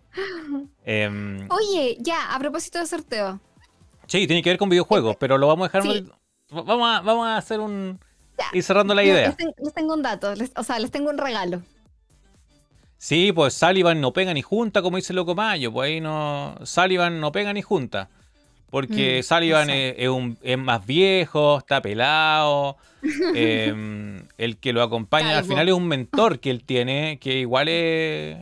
Em, 0.85 1.49
Oye, 1.51 1.97
ya, 1.99 2.35
a 2.35 2.39
propósito 2.39 2.79
de 2.79 2.87
sorteo. 2.87 3.41
Sí, 4.07 4.27
tiene 4.27 4.43
que 4.43 4.51
ver 4.51 4.59
con 4.59 4.69
videojuegos, 4.69 5.17
pero 5.17 5.39
lo 5.39 5.47
vamos 5.49 5.71
a 5.73 5.81
dejar. 5.81 6.05
Vamos, 6.51 6.89
a, 6.89 7.01
vamos 7.01 7.27
a 7.27 7.39
hacer 7.39 7.59
un. 7.59 7.99
Y 8.53 8.63
cerrando 8.63 8.95
la 8.95 9.05
idea. 9.05 9.35
Les, 9.59 9.75
tengo 9.75 9.95
un 9.95 10.03
dato, 10.03 10.33
o 10.57 10.63
sea, 10.63 10.79
les 10.79 10.91
tengo 10.91 11.11
un 11.11 11.19
regalo. 11.19 11.63
Sí, 12.99 13.31
pues 13.33 13.55
Sullivan 13.55 14.01
no 14.01 14.13
pega 14.13 14.33
ni 14.33 14.43
junta, 14.43 14.83
como 14.83 14.97
dice 14.97 15.13
Loco 15.13 15.35
Mayo. 15.35 15.73
Pues 15.73 15.91
ahí 15.91 16.01
no. 16.01 16.57
Sullivan 16.65 17.21
no 17.21 17.31
pega 17.31 17.53
ni 17.53 17.63
junta. 17.63 18.09
Porque 18.71 19.21
mm, 19.21 19.23
Sullivan 19.23 19.71
es, 19.71 20.09
un, 20.09 20.39
es, 20.43 20.59
más 20.59 20.85
viejo, 20.87 21.59
está 21.59 21.81
pelado. 21.81 22.77
Em, 23.35 24.23
el 24.37 24.57
que 24.57 24.73
lo 24.73 24.83
acompaña 24.83 25.39
al 25.39 25.45
final 25.45 25.69
es 25.69 25.75
un 25.75 25.87
mentor 25.87 26.41
que 26.41 26.51
él 26.51 26.65
tiene, 26.65 27.19
que 27.21 27.39
igual 27.39 27.69
es. 27.69 28.39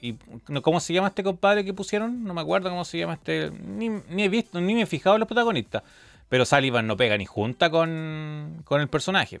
y, 0.00 0.14
¿Cómo 0.62 0.80
se 0.80 0.94
llama 0.94 1.08
este 1.08 1.22
compadre 1.22 1.64
que 1.64 1.74
pusieron? 1.74 2.24
No 2.24 2.32
me 2.32 2.40
acuerdo 2.40 2.70
cómo 2.70 2.84
se 2.84 2.98
llama 2.98 3.14
este. 3.14 3.50
Ni, 3.50 4.00
he 4.22 4.28
visto, 4.28 4.60
ni 4.60 4.74
me 4.74 4.82
he 4.82 4.86
fijado 4.86 5.16
en 5.16 5.20
los 5.20 5.28
protagonistas. 5.28 5.82
Pero 6.28 6.44
Sullivan 6.44 6.86
no 6.86 6.96
pega 6.96 7.16
ni 7.16 7.26
junta 7.26 7.70
con, 7.70 8.62
con 8.64 8.80
el 8.80 8.88
personaje. 8.88 9.40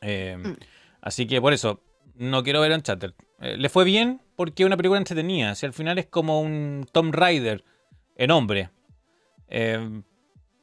Eh, 0.00 0.36
Así 1.04 1.26
que 1.26 1.38
por 1.38 1.52
eso, 1.52 1.82
no 2.14 2.42
quiero 2.42 2.62
ver 2.62 2.72
Uncharted. 2.72 3.12
Eh, 3.40 3.58
le 3.58 3.68
fue 3.68 3.84
bien 3.84 4.22
porque 4.36 4.62
es 4.62 4.66
una 4.66 4.78
película 4.78 4.98
entretenida. 4.98 5.54
Si 5.54 5.66
al 5.66 5.74
final 5.74 5.98
es 5.98 6.06
como 6.06 6.40
un 6.40 6.86
Tom 6.90 7.12
Rider 7.12 7.62
en 8.16 8.30
hombre. 8.30 8.70
Eh, 9.48 10.02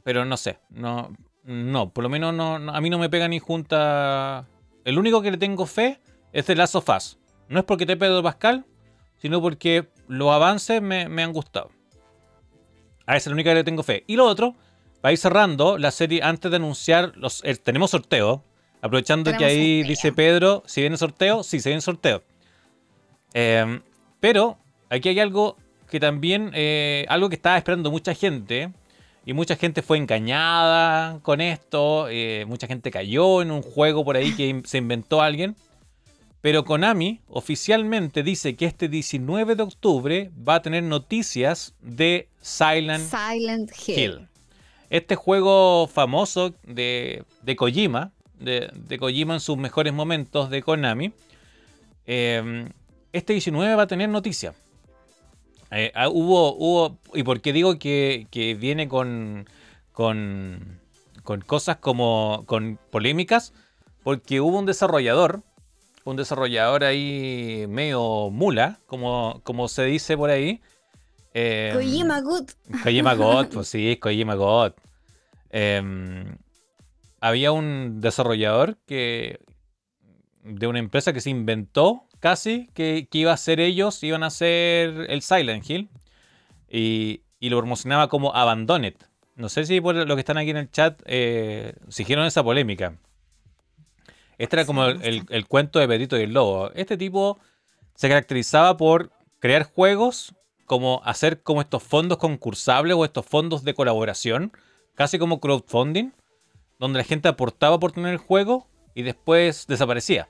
pero 0.03 0.25
no 0.25 0.35
sé. 0.35 0.57
No, 0.71 1.15
no 1.43 1.93
por 1.93 2.03
lo 2.03 2.09
menos 2.09 2.33
no, 2.33 2.55
a 2.55 2.81
mí 2.81 2.89
no 2.89 2.97
me 2.97 3.07
pega 3.07 3.27
ni 3.27 3.37
junta. 3.37 4.47
El 4.83 4.97
único 4.97 5.21
que 5.21 5.29
le 5.29 5.37
tengo 5.37 5.67
fe 5.67 5.99
es 6.33 6.47
The 6.47 6.55
Last 6.55 6.73
of 6.73 6.89
Us. 6.89 7.19
No 7.47 7.59
es 7.59 7.65
porque 7.65 7.85
te 7.85 7.95
Pedro 7.95 8.23
Pascal, 8.23 8.65
sino 9.17 9.41
porque 9.41 9.89
los 10.07 10.31
avances 10.31 10.81
me, 10.81 11.03
han 11.03 11.33
gustado. 11.33 11.69
A 13.11 13.17
ese 13.17 13.23
es 13.23 13.27
el 13.27 13.33
único 13.33 13.49
que 13.49 13.55
le 13.55 13.63
tengo 13.65 13.83
fe. 13.83 14.05
Y 14.07 14.15
lo 14.15 14.25
otro, 14.25 14.55
para 15.01 15.11
ir 15.11 15.17
cerrando 15.17 15.77
la 15.77 15.91
serie 15.91 16.23
antes 16.23 16.49
de 16.49 16.55
anunciar, 16.55 17.11
los, 17.17 17.43
tenemos 17.61 17.91
sorteo, 17.91 18.41
Aprovechando 18.81 19.35
que 19.37 19.43
ahí 19.43 19.83
dice 19.83 20.13
Pedro, 20.13 20.63
si 20.65 20.79
viene 20.79 20.95
sorteo, 20.97 21.43
sí, 21.43 21.59
se 21.59 21.69
viene 21.69 21.81
sorteo. 21.81 22.23
Em, 23.33 23.81
pero 24.21 24.57
aquí 24.89 25.09
hay 25.09 25.19
algo 25.19 25.57
que 25.89 25.99
también, 25.99 26.51
eh, 26.53 27.05
algo 27.09 27.27
que 27.27 27.35
estaba 27.35 27.57
esperando 27.57 27.91
mucha 27.91 28.15
gente, 28.15 28.71
y 29.25 29.33
mucha 29.33 29.57
gente 29.57 29.81
fue 29.81 29.97
engañada 29.97 31.19
con 31.21 31.41
esto, 31.41 32.07
eh, 32.09 32.45
mucha 32.47 32.65
gente 32.65 32.89
cayó 32.91 33.41
en 33.41 33.51
un 33.51 33.61
juego 33.61 34.05
por 34.05 34.15
ahí 34.15 34.33
que 34.35 34.61
se 34.65 34.77
inventó 34.77 35.21
alguien. 35.21 35.55
Pero 36.41 36.65
Konami 36.65 37.21
oficialmente 37.27 38.23
dice 38.23 38.55
que 38.55 38.65
este 38.65 38.89
19 38.89 39.55
de 39.55 39.63
octubre 39.63 40.31
va 40.47 40.55
a 40.55 40.61
tener 40.63 40.83
noticias 40.83 41.75
de 41.81 42.29
Silent, 42.41 43.71
Hill. 43.87 44.27
Este 44.89 45.15
juego 45.15 45.87
famoso 45.87 46.55
de, 46.63 47.23
de 47.43 47.55
Kojima, 47.55 48.11
de, 48.39 48.97
Kojima 48.99 49.35
en 49.35 49.39
sus 49.39 49.57
mejores 49.57 49.93
momentos 49.93 50.49
de 50.49 50.63
Konami, 50.63 51.13
em, 52.07 52.69
este 53.13 53.33
19 53.33 53.75
va 53.75 53.83
a 53.83 53.87
tener 53.87 54.09
noticia. 54.09 54.55
Eh, 55.69 55.91
ah, 55.95 56.09
hubo, 56.09 56.55
hubo, 56.55 56.97
y 57.13 57.23
por 57.23 57.39
qué 57.39 57.53
digo 57.53 57.77
que, 57.77 58.27
viene 58.59 58.87
con, 58.87 59.47
con, 59.91 60.79
con, 61.23 61.41
cosas 61.41 61.77
como, 61.77 62.43
con 62.47 62.79
polémicas, 62.89 63.53
porque 64.03 64.41
hubo 64.41 64.57
un 64.57 64.65
desarrollador, 64.65 65.43
un 66.03 66.15
desarrollador 66.15 66.83
ahí 66.83 67.65
medio 67.69 68.29
mula, 68.31 68.79
como, 68.87 69.41
como 69.43 69.67
se 69.67 69.85
dice 69.85 70.17
por 70.17 70.29
ahí. 70.29 70.61
Eh, 71.33 71.71
Kojima 71.73 72.21
God. 72.21 72.49
Kojima 72.83 73.13
God, 73.15 73.47
pues 73.53 73.67
sí, 73.69 73.97
Kojima 73.97 74.35
God. 74.35 74.73
Em, 75.49 76.37
había 77.19 77.51
un 77.51 78.01
desarrollador 78.01 78.77
que 78.85 79.39
de 80.43 80.67
una 80.67 80.79
empresa 80.79 81.13
que 81.13 81.21
se 81.21 81.29
inventó 81.29 82.07
casi 82.19 82.69
que, 82.73 83.07
iba 83.11 83.31
a 83.31 83.37
ser 83.37 83.59
ellos, 83.59 84.01
iban 84.03 84.23
a 84.23 84.29
ser 84.29 85.07
el 85.09 85.21
Silent 85.21 85.69
Hill 85.69 85.89
y, 86.69 87.21
lo 87.41 87.57
promocionaba 87.57 88.07
como 88.07 88.33
Abandoned. 88.35 88.95
No 89.35 89.49
sé 89.49 89.65
si 89.65 89.81
por 89.81 89.95
lo 89.95 90.15
que 90.15 90.19
están 90.19 90.37
aquí 90.37 90.51
en 90.51 90.57
el 90.57 90.71
chat 90.71 91.01
eh, 91.05 91.73
siguieron 91.89 92.25
esa 92.25 92.43
polémica. 92.43 92.95
Este 94.41 94.55
era 94.55 94.65
como 94.65 94.85
el, 94.85 95.47
cuento 95.47 95.77
de 95.77 95.87
Pedrito 95.87 96.17
y 96.17 96.23
el 96.23 96.33
Lobo. 96.33 96.71
Este 96.73 96.97
tipo 96.97 97.37
se 97.93 98.09
caracterizaba 98.09 98.75
por 98.75 99.11
crear 99.37 99.71
juegos, 99.71 100.33
como 100.65 100.99
hacer 101.05 101.43
como 101.43 101.61
estos 101.61 101.83
fondos 101.83 102.17
concursables 102.17 102.95
o 102.97 103.05
estos 103.05 103.23
fondos 103.23 103.63
de 103.63 103.75
colaboración, 103.75 104.51
casi 104.95 105.19
como 105.19 105.39
crowdfunding, 105.39 106.09
donde 106.79 106.97
la 106.97 107.03
gente 107.03 107.27
aportaba 107.27 107.79
por 107.79 107.91
tener 107.91 108.13
el 108.13 108.17
juego 108.17 108.67
y 108.95 109.03
después 109.03 109.67
desaparecía. 109.67 110.27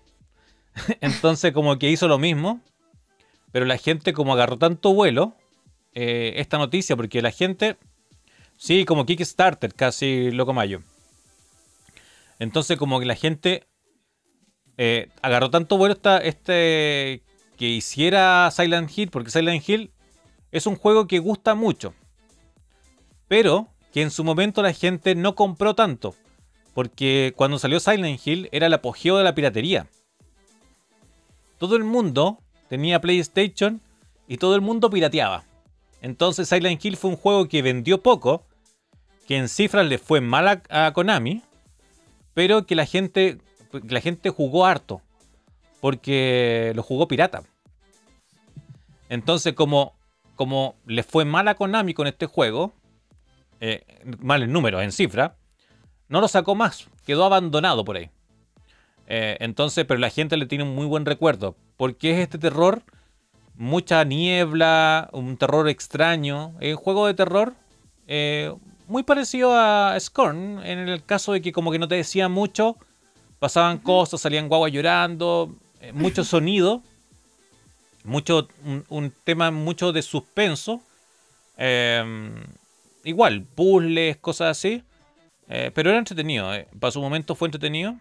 Entonces 0.99 1.53
como 1.53 1.79
que 1.79 1.89
hizo 1.89 2.09
lo 2.09 2.19
mismo, 2.19 2.59
pero 3.53 3.63
la 3.65 3.77
gente 3.77 4.11
como 4.11 4.33
agarró 4.33 4.57
tanto 4.57 4.93
vuelo 4.93 5.37
eh, 5.93 6.33
esta 6.35 6.57
noticia, 6.57 6.97
porque 6.97 7.21
la 7.21 7.31
gente, 7.31 7.77
sí, 8.57 8.83
como 8.83 9.05
Kickstarter, 9.05 9.73
casi 9.73 10.31
loco 10.31 10.51
mayo. 10.51 10.81
Entonces 12.39 12.77
como 12.77 12.99
que 12.99 13.05
la 13.05 13.15
gente 13.15 13.70
eh, 14.83 15.09
agarró 15.21 15.51
tanto 15.51 15.77
vuelo 15.77 15.93
esta, 15.93 16.17
este 16.17 17.21
que 17.55 17.67
hiciera 17.67 18.49
Silent 18.49 18.89
Hill, 18.97 19.11
porque 19.11 19.29
Silent 19.29 19.69
Hill 19.69 19.91
es 20.51 20.65
un 20.65 20.75
juego 20.75 21.05
que 21.05 21.19
gusta 21.19 21.53
mucho, 21.53 21.93
pero 23.27 23.67
que 23.93 24.01
en 24.01 24.09
su 24.09 24.23
momento 24.23 24.63
la 24.63 24.73
gente 24.73 25.13
no 25.13 25.35
compró 25.35 25.75
tanto. 25.75 26.15
Porque 26.73 27.31
cuando 27.35 27.59
salió 27.59 27.79
Silent 27.79 28.25
Hill 28.25 28.49
era 28.51 28.65
el 28.65 28.73
apogeo 28.73 29.19
de 29.19 29.23
la 29.23 29.35
piratería. 29.35 29.85
Todo 31.59 31.75
el 31.75 31.83
mundo 31.83 32.39
tenía 32.67 33.01
PlayStation 33.01 33.81
y 34.27 34.37
todo 34.37 34.55
el 34.55 34.61
mundo 34.61 34.89
pirateaba. 34.89 35.43
Entonces 36.01 36.49
Silent 36.49 36.83
Hill 36.83 36.97
fue 36.97 37.11
un 37.11 37.17
juego 37.17 37.47
que 37.47 37.61
vendió 37.61 38.01
poco, 38.01 38.47
que 39.27 39.37
en 39.37 39.47
cifras 39.47 39.85
le 39.85 39.99
fue 39.99 40.21
mal 40.21 40.63
a, 40.69 40.91
Konami, 40.93 41.43
pero 42.33 42.65
que 42.65 42.73
la 42.73 42.87
gente, 42.87 43.37
la 43.87 44.01
gente 44.01 44.29
jugó 44.29 44.65
harto, 44.65 45.01
porque 45.79 46.71
lo 46.75 46.83
jugó 46.83 47.07
pirata. 47.07 47.43
Entonces 49.09 49.53
como, 49.53 49.93
como 50.35 50.75
le 50.85 51.03
fue 51.03 51.25
mal 51.25 51.47
a 51.47 51.55
Konami 51.55 51.93
con 51.93 52.07
este 52.07 52.25
juego, 52.25 52.73
eh, 53.59 53.83
mal 54.19 54.43
en 54.43 54.51
números, 54.51 54.83
en 54.83 54.91
cifras, 54.91 55.31
no 56.07 56.21
lo 56.21 56.27
sacó 56.27 56.55
más, 56.55 56.87
quedó 57.05 57.25
abandonado 57.25 57.85
por 57.85 57.97
ahí. 57.97 58.09
Eh, 59.07 59.37
entonces, 59.39 59.85
pero 59.85 59.99
la 59.99 60.09
gente 60.09 60.37
le 60.37 60.45
tiene 60.45 60.63
un 60.63 60.75
muy 60.75 60.85
buen 60.85 61.05
recuerdo, 61.05 61.55
porque 61.77 62.11
es 62.11 62.19
este 62.19 62.37
terror, 62.37 62.83
mucha 63.55 64.03
niebla, 64.03 65.09
un 65.11 65.37
terror 65.37 65.67
extraño, 65.67 66.55
un 66.61 66.75
juego 66.75 67.07
de 67.07 67.13
terror 67.13 67.53
eh, 68.07 68.53
muy 68.87 69.03
parecido 69.03 69.57
a 69.57 69.97
Scorn, 69.99 70.61
en 70.65 70.79
el 70.79 71.03
caso 71.05 71.31
de 71.31 71.41
que 71.41 71.51
como 71.51 71.71
que 71.71 71.79
no 71.79 71.87
te 71.87 71.95
decía 71.95 72.27
mucho, 72.27 72.77
pasaban 73.41 73.79
cosas, 73.79 74.21
salían 74.21 74.47
guaguas 74.47 74.71
llorando, 74.71 75.55
eh, 75.79 75.91
mucho 75.93 76.23
sonido, 76.23 76.83
mucho, 78.03 78.47
un, 78.87 79.11
tema 79.23 79.49
mucho 79.49 79.91
de 79.91 80.03
suspenso, 80.03 80.79
igual, 83.03 83.43
puzzles, 83.55 84.17
cosas 84.17 84.57
así. 84.57 84.83
Eh, 85.49 85.71
pero 85.73 85.89
era 85.89 85.97
entretenido, 85.97 86.53
eh. 86.53 86.67
para 86.79 86.91
su 86.91 87.01
momento 87.01 87.33
fue 87.33 87.47
entretenido. 87.47 87.95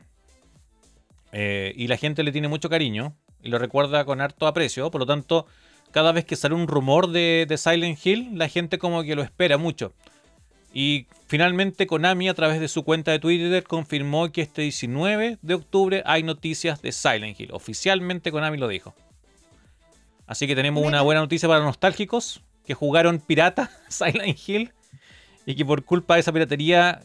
Y 1.32 1.86
la 1.86 1.96
gente 1.96 2.22
le 2.22 2.32
tiene 2.32 2.48
mucho 2.48 2.68
cariño 2.68 3.14
y 3.42 3.48
lo 3.48 3.58
recuerda 3.58 4.04
con 4.04 4.20
harto 4.20 4.46
aprecio. 4.46 4.90
Por 4.90 5.00
lo 5.00 5.06
tanto, 5.06 5.46
cada 5.90 6.12
vez 6.12 6.26
que 6.26 6.36
sale 6.36 6.54
un 6.54 6.68
rumor 6.68 7.08
de, 7.08 7.46
Silent 7.56 7.98
Hill, 8.04 8.36
la 8.36 8.48
gente 8.48 8.78
como 8.78 9.02
que 9.04 9.14
lo 9.14 9.22
espera 9.22 9.56
mucho. 9.56 9.94
Y 10.72 11.06
finalmente 11.26 11.86
Konami 11.86 12.28
a 12.28 12.34
través 12.34 12.60
de 12.60 12.68
su 12.68 12.84
cuenta 12.84 13.10
de 13.10 13.18
Twitter 13.18 13.64
confirmó 13.64 14.30
que 14.30 14.42
este 14.42 14.62
19 14.62 15.38
de 15.42 15.54
octubre 15.54 16.02
hay 16.06 16.22
noticias 16.22 16.80
de 16.80 16.92
Silent 16.92 17.38
Hill. 17.38 17.50
Oficialmente 17.52 18.30
Konami 18.30 18.56
lo 18.56 18.68
dijo. 18.68 18.94
Así 20.26 20.46
que 20.46 20.54
tenemos 20.54 20.84
una 20.84 21.02
buena 21.02 21.20
noticia 21.20 21.48
para 21.48 21.58
los 21.58 21.66
nostálgicos 21.66 22.42
que 22.64 22.74
jugaron 22.74 23.18
pirata 23.18 23.70
Silent 23.88 24.38
Hill 24.46 24.72
y 25.44 25.56
que 25.56 25.64
por 25.64 25.84
culpa 25.84 26.14
de 26.14 26.20
esa 26.20 26.32
piratería 26.32 27.02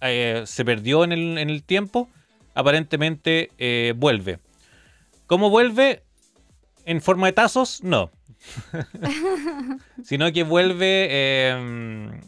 eh, 0.00 0.42
se 0.44 0.64
perdió 0.64 1.04
en 1.04 1.12
el, 1.12 1.62
tiempo, 1.62 2.08
aparentemente 2.54 3.50
eh, 3.58 3.94
vuelve. 3.96 4.40
¿Cómo 5.28 5.50
vuelve? 5.50 6.02
¿En 6.84 7.00
forma 7.00 7.28
de 7.28 7.34
tazos? 7.34 7.84
No. 7.84 8.10
Sino 10.02 10.32
que 10.32 10.42
vuelve 10.42 11.50
em, 11.50 12.20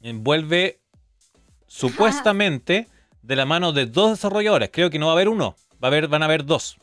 vuelve 0.00 0.80
supuestamente 1.66 2.88
de 3.22 3.36
la 3.36 3.46
mano 3.46 3.72
de 3.72 3.86
dos 3.86 4.10
desarrolladores. 4.12 4.70
Creo 4.72 4.90
que 4.90 4.98
no 4.98 5.06
va 5.06 5.12
a 5.12 5.14
haber 5.14 5.28
uno, 5.28 5.56
va 5.82 5.88
a 5.88 5.90
haber, 5.90 6.08
van 6.08 6.22
a 6.22 6.26
haber 6.26 6.44
dos. 6.44 6.78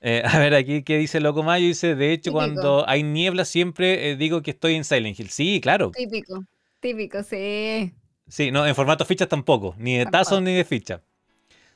Eh, 0.00 0.22
a 0.24 0.38
ver, 0.38 0.54
aquí 0.54 0.82
qué 0.82 0.98
dice 0.98 1.20
Loco 1.20 1.42
Mayo. 1.42 1.66
Dice, 1.66 1.94
de 1.94 2.12
hecho, 2.12 2.32
cuando 2.32 2.88
hay 2.88 3.02
niebla 3.02 3.44
siempre 3.44 4.10
eh, 4.10 4.16
digo 4.16 4.42
que 4.42 4.52
estoy 4.52 4.74
en 4.74 4.84
Silent 4.84 5.18
Hill. 5.18 5.30
Sí, 5.30 5.60
claro. 5.60 5.90
Típico, 5.90 6.44
típico, 6.80 7.22
sí. 7.22 7.92
Sí, 8.28 8.50
no, 8.50 8.66
en 8.66 8.74
formato 8.74 9.04
fichas 9.04 9.28
tampoco, 9.28 9.74
ni 9.78 9.96
de 9.96 10.06
tazos 10.06 10.42
ni 10.42 10.54
de 10.54 10.64
ficha. 10.64 11.02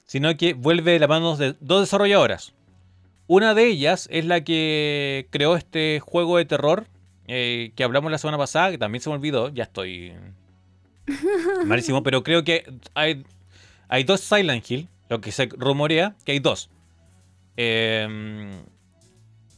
Sino 0.04 0.36
que 0.36 0.54
vuelve 0.54 0.92
de 0.92 0.98
la 0.98 1.06
mano 1.06 1.36
de 1.36 1.54
dos 1.60 1.82
desarrolladoras. 1.82 2.52
Una 3.28 3.54
de 3.54 3.66
ellas 3.66 4.08
es 4.10 4.24
la 4.24 4.42
que 4.42 5.28
creó 5.30 5.54
este 5.54 6.00
juego 6.00 6.38
de 6.38 6.46
terror 6.46 6.88
eh, 7.32 7.70
que 7.76 7.84
hablamos 7.84 8.10
la 8.10 8.18
semana 8.18 8.38
pasada, 8.38 8.72
que 8.72 8.78
también 8.78 9.00
se 9.00 9.08
me 9.08 9.14
olvidó, 9.14 9.50
ya 9.50 9.62
estoy 9.62 10.12
malísimo, 11.64 12.02
pero 12.02 12.24
creo 12.24 12.42
que 12.42 12.64
hay, 12.94 13.24
hay 13.86 14.02
dos 14.02 14.20
Silent 14.20 14.68
Hill, 14.68 14.88
lo 15.08 15.20
que 15.20 15.30
se 15.30 15.46
rumorea, 15.46 16.16
que 16.24 16.32
hay 16.32 16.40
dos. 16.40 16.70
Em, 17.56 18.50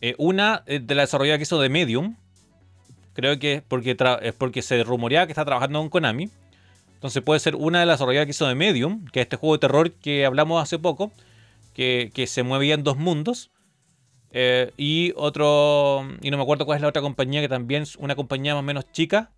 eh, 0.03 0.15
una 0.19 0.63
de 0.67 0.95
la 0.95 1.01
desarrolladora 1.01 1.39
que 1.39 1.45
hizo 1.45 1.59
de 1.63 1.71
Medium, 1.71 2.17
creo 3.15 3.39
que 3.39 3.55
es 3.55 3.63
porque, 3.63 3.97
es 4.21 4.35
porque 4.35 4.61
se 4.61 4.85
rumorea 4.85 5.25
que 5.25 5.33
está 5.33 5.47
trabajando 5.47 5.79
con 5.79 5.89
Konami. 5.89 6.29
Entonces 6.93 7.23
puede 7.23 7.41
ser 7.41 7.57
una 7.57 7.81
de 7.81 7.87
las 7.87 7.95
desarrolladoras 7.95 8.27
que 8.27 8.33
hizo 8.33 8.47
de 8.49 8.55
Medium, 8.55 9.07
que 9.07 9.21
es 9.21 9.25
este 9.25 9.37
juego 9.37 9.55
de 9.55 9.61
terror 9.61 9.93
que 9.93 10.27
hablamos 10.27 10.63
hace 10.63 10.79
poco, 10.79 11.11
que, 11.73 12.11
que 12.13 12.27
se 12.27 12.43
movía 12.43 12.75
en 12.75 12.85
dos 12.85 12.99
mundos. 12.99 13.51
Eh, 14.35 14.73
y 14.79 15.13
otro, 15.17 16.09
y 16.23 16.31
no 16.31 16.39
me 16.39 16.43
acuerdo 16.43 16.65
cuál 16.65 16.77
es 16.77 16.83
la 16.83 16.89
otra 16.89 17.03
compañía, 17.03 17.43
que 17.43 17.49
también 17.49 17.83
es 17.83 17.97
una 17.97 18.17
compañía 18.17 18.55
más 18.55 18.61
o 18.61 18.65
menos 18.65 18.91
chica, 18.91 19.31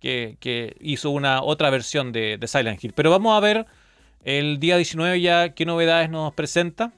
que, 0.00 0.76
hizo 0.80 1.10
una 1.10 1.42
otra 1.42 1.68
versión 1.70 2.12
de, 2.12 2.38
Silent 2.46 2.82
Hill. 2.82 2.92
Pero 2.94 3.10
vamos 3.10 3.36
a 3.36 3.40
ver 3.40 3.66
el 4.24 4.60
día 4.60 4.76
19 4.76 5.20
ya 5.20 5.52
qué 5.52 5.66
novedades 5.66 6.10
nos 6.10 6.32
presenta. 6.32 6.92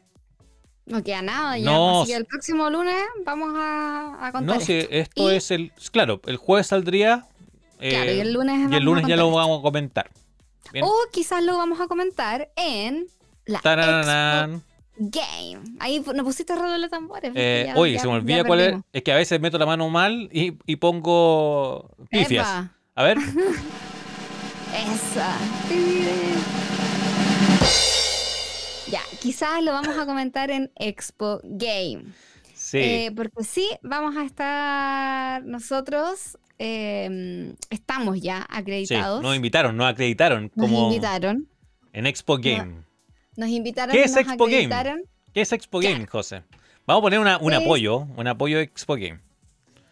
No 0.84 1.02
queda 1.02 1.22
nada 1.22 1.58
ya. 1.58 1.64
No, 1.64 2.02
así 2.02 2.12
que 2.12 2.16
el 2.16 2.26
próximo 2.26 2.68
lunes 2.68 3.02
vamos 3.24 3.52
a, 3.56 4.30
contar. 4.32 4.42
No, 4.42 4.54
esto, 4.54 4.72
esto 4.90 5.30
es 5.30 5.50
el. 5.50 5.72
Claro, 5.90 6.20
el 6.26 6.36
jueves 6.36 6.66
saldría. 6.66 7.26
claro, 7.78 8.12
y 8.12 8.20
el 8.20 8.32
lunes, 8.32 8.70
y 8.70 8.74
el 8.74 8.82
lunes 8.82 9.06
ya 9.06 9.16
lo 9.16 9.30
vamos 9.30 9.60
a 9.60 9.62
comentar. 9.62 10.10
O 10.82 10.94
quizás 11.10 11.42
lo 11.42 11.56
vamos 11.56 11.80
a 11.80 11.88
comentar 11.88 12.50
en 12.56 13.06
la 13.46 14.60
Game. 14.98 15.76
Ahí 15.78 16.00
nos 16.00 16.24
pusiste 16.24 16.52
a 16.52 16.78
de 16.78 16.88
tambores. 16.88 17.32
Eh, 17.34 17.72
oye, 17.76 17.98
se 17.98 18.06
me 18.06 18.14
olvida 18.14 18.44
cuál 18.44 18.60
es. 18.60 18.74
Es 18.92 19.02
que 19.02 19.12
a 19.12 19.16
veces 19.16 19.40
meto 19.40 19.58
la 19.58 19.66
mano 19.66 19.88
mal 19.88 20.28
y, 20.32 20.76
pongo 20.76 21.90
pifias. 22.10 22.68
A 22.94 23.02
ver. 23.02 23.18
Esa. 24.74 25.36
Ya, 28.90 29.00
quizás 29.20 29.62
lo 29.62 29.72
vamos 29.72 29.96
a 29.96 30.04
comentar 30.04 30.50
en 30.50 30.70
Expo 30.76 31.40
Game. 31.44 32.04
Sí. 32.54 32.78
Eh, 32.78 33.12
porque 33.14 33.44
sí, 33.44 33.68
vamos 33.82 34.16
a 34.16 34.24
estar 34.24 35.44
nosotros. 35.44 36.36
Em, 36.58 37.54
estamos 37.70 38.20
ya 38.20 38.44
acreditados. 38.50 39.20
Sí, 39.20 39.26
nos 39.26 39.36
invitaron, 39.36 39.76
nos 39.76 39.86
acreditaron. 39.86 40.50
Nos 40.56 40.70
invitaron. 40.70 41.48
En 41.92 42.06
Expo 42.06 42.38
Game. 42.38 42.87
Nos 43.38 43.50
invitaron. 43.50 43.94
¿Qué 43.94 44.02
es 44.02 44.16
Expo 44.16 44.46
Game? 44.46 44.68
¿Qué 45.32 45.42
es 45.42 45.52
Expo 45.52 45.78
Game, 45.78 46.08
José? 46.08 46.42
Vamos 46.88 47.02
a 47.02 47.02
poner 47.02 47.20
un 47.20 47.54
apoyo, 47.54 47.98
un 48.16 48.26
apoyo 48.26 48.58
Expo 48.58 48.94
Game. 48.94 49.20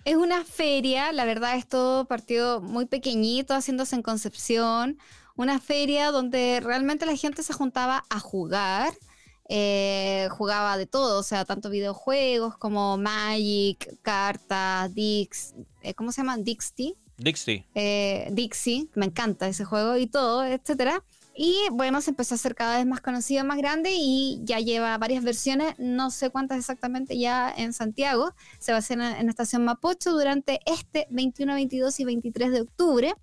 Es 0.04 0.16
una 0.16 0.44
feria, 0.44 1.12
la 1.12 1.24
verdad 1.24 1.54
es 1.54 1.68
todo 1.68 2.06
partido 2.06 2.60
muy 2.60 2.86
pequeñito, 2.86 3.54
haciéndose 3.54 3.94
en 3.94 4.02
Concepción. 4.02 4.98
Una 5.36 5.60
feria 5.60 6.10
donde 6.10 6.58
realmente 6.60 7.06
la 7.06 7.14
gente 7.14 7.44
se 7.44 7.52
juntaba 7.52 8.02
a 8.10 8.18
jugar. 8.18 8.92
Eh, 9.48 10.26
jugaba 10.32 10.76
de 10.76 10.86
todo, 10.86 11.20
o 11.20 11.22
sea, 11.22 11.44
tanto 11.44 11.70
videojuegos 11.70 12.58
como 12.58 12.98
Magic, 12.98 13.96
cartas, 14.02 14.92
Dix, 14.92 15.54
eh, 15.82 15.94
¿cómo 15.94 16.10
se 16.10 16.22
llama? 16.22 16.36
Dixie. 16.36 16.96
Dixie. 17.16 17.64
Eh, 17.76 18.26
Dixie, 18.32 18.88
me 18.96 19.06
encanta 19.06 19.46
ese 19.46 19.64
juego 19.64 19.96
y 19.98 20.08
todo, 20.08 20.44
etcétera. 20.44 21.04
Y 21.36 21.68
bueno, 21.70 22.00
se 22.00 22.10
empezó 22.10 22.34
a 22.34 22.36
hacer 22.36 22.54
cada 22.54 22.78
vez 22.78 22.86
más 22.86 23.02
conocido, 23.02 23.44
más 23.44 23.58
grande 23.58 23.92
y 23.94 24.40
ya 24.42 24.58
lleva 24.58 24.96
varias 24.96 25.22
versiones, 25.22 25.74
no 25.78 26.10
sé 26.10 26.30
cuántas 26.30 26.58
exactamente 26.58 27.18
ya 27.18 27.52
en 27.54 27.74
Santiago. 27.74 28.32
Se 28.58 28.72
va 28.72 28.76
a 28.76 28.78
hacer 28.78 28.98
en, 28.98 29.26
la 29.26 29.30
estación 29.30 29.62
Mapocho 29.62 30.12
durante 30.12 30.60
este 30.64 31.06
21, 31.10 31.54
22 31.54 32.00
y 32.00 32.04
23 32.06 32.52
de 32.52 32.60
octubre. 32.62 33.14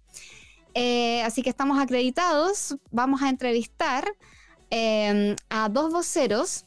Eh, 0.76 1.24
así 1.24 1.42
que 1.42 1.50
estamos 1.50 1.82
acreditados. 1.82 2.76
Vamos 2.92 3.24
a 3.24 3.30
entrevistar 3.30 4.06
em, 4.70 5.36
a 5.50 5.70
dos 5.70 5.92
voceros 5.92 6.66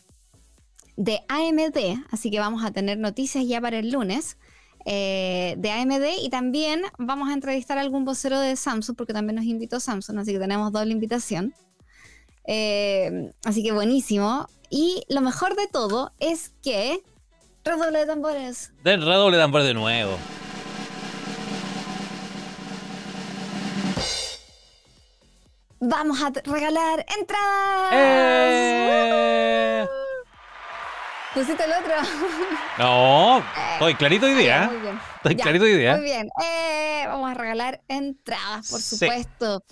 de 0.97 1.21
AMD, 1.29 2.03
así 2.11 2.31
que 2.31 2.41
vamos 2.41 2.65
a 2.65 2.73
tener 2.73 2.99
noticias 2.99 3.47
ya 3.47 3.61
para 3.61 3.79
el 3.79 3.91
lunes. 3.93 4.37
Eh, 4.89 5.57
de 5.59 5.71
AMD 5.73 6.23
y 6.23 6.31
también 6.31 6.83
vamos 6.97 7.29
a 7.29 7.33
entrevistar 7.33 7.77
a 7.77 7.81
algún 7.81 8.05
vocero 8.05 8.39
de 8.39 8.55
Samsung 8.55 8.97
porque 8.97 9.13
también 9.13 9.35
nos 9.35 9.45
invitó 9.45 9.81
Samsung, 9.81 10.21
así 10.21 10.33
que 10.33 10.39
tenemos 10.39 10.71
doble 10.71 10.93
invitación. 10.93 11.53
Eh, 12.45 13.33
así 13.45 13.65
que 13.65 13.73
buenísimo. 13.73 14.49
Y 14.71 15.03
lo 15.09 15.23
mejor 15.23 15.57
de 15.57 15.67
todo 15.67 16.13
es 16.21 16.53
que... 16.63 17.03
Redoble 17.65 17.99
de 17.99 18.07
tambores. 18.07 18.73
Den 18.85 19.03
redoble 19.03 19.37
de 19.37 19.43
tambores 19.43 19.67
de 19.67 19.75
nuevo. 19.75 20.17
Vamos 25.81 26.23
a 26.23 26.31
regalar 26.31 27.05
entradas. 27.19 27.93
¡Eh! 27.93 29.87
¿Pusiste 31.37 31.65
el 31.65 31.73
otro? 31.73 31.93
No, 32.79 33.43
estoy 33.73 33.95
clarito 33.95 34.25
de 34.25 34.33
idea. 34.33 34.69
Muy 34.69 34.81
bien. 34.81 34.99
Estoy 35.17 35.37
clarito 35.37 35.65
de 35.65 35.73
idea. 35.73 35.97
Muy 35.97 36.05
bien. 36.05 36.29
Eh, 36.43 37.05
vamos 37.07 37.31
a 37.31 37.35
regalar 37.35 37.83
entradas, 37.89 38.71
por 38.71 38.81
supuesto. 38.81 39.63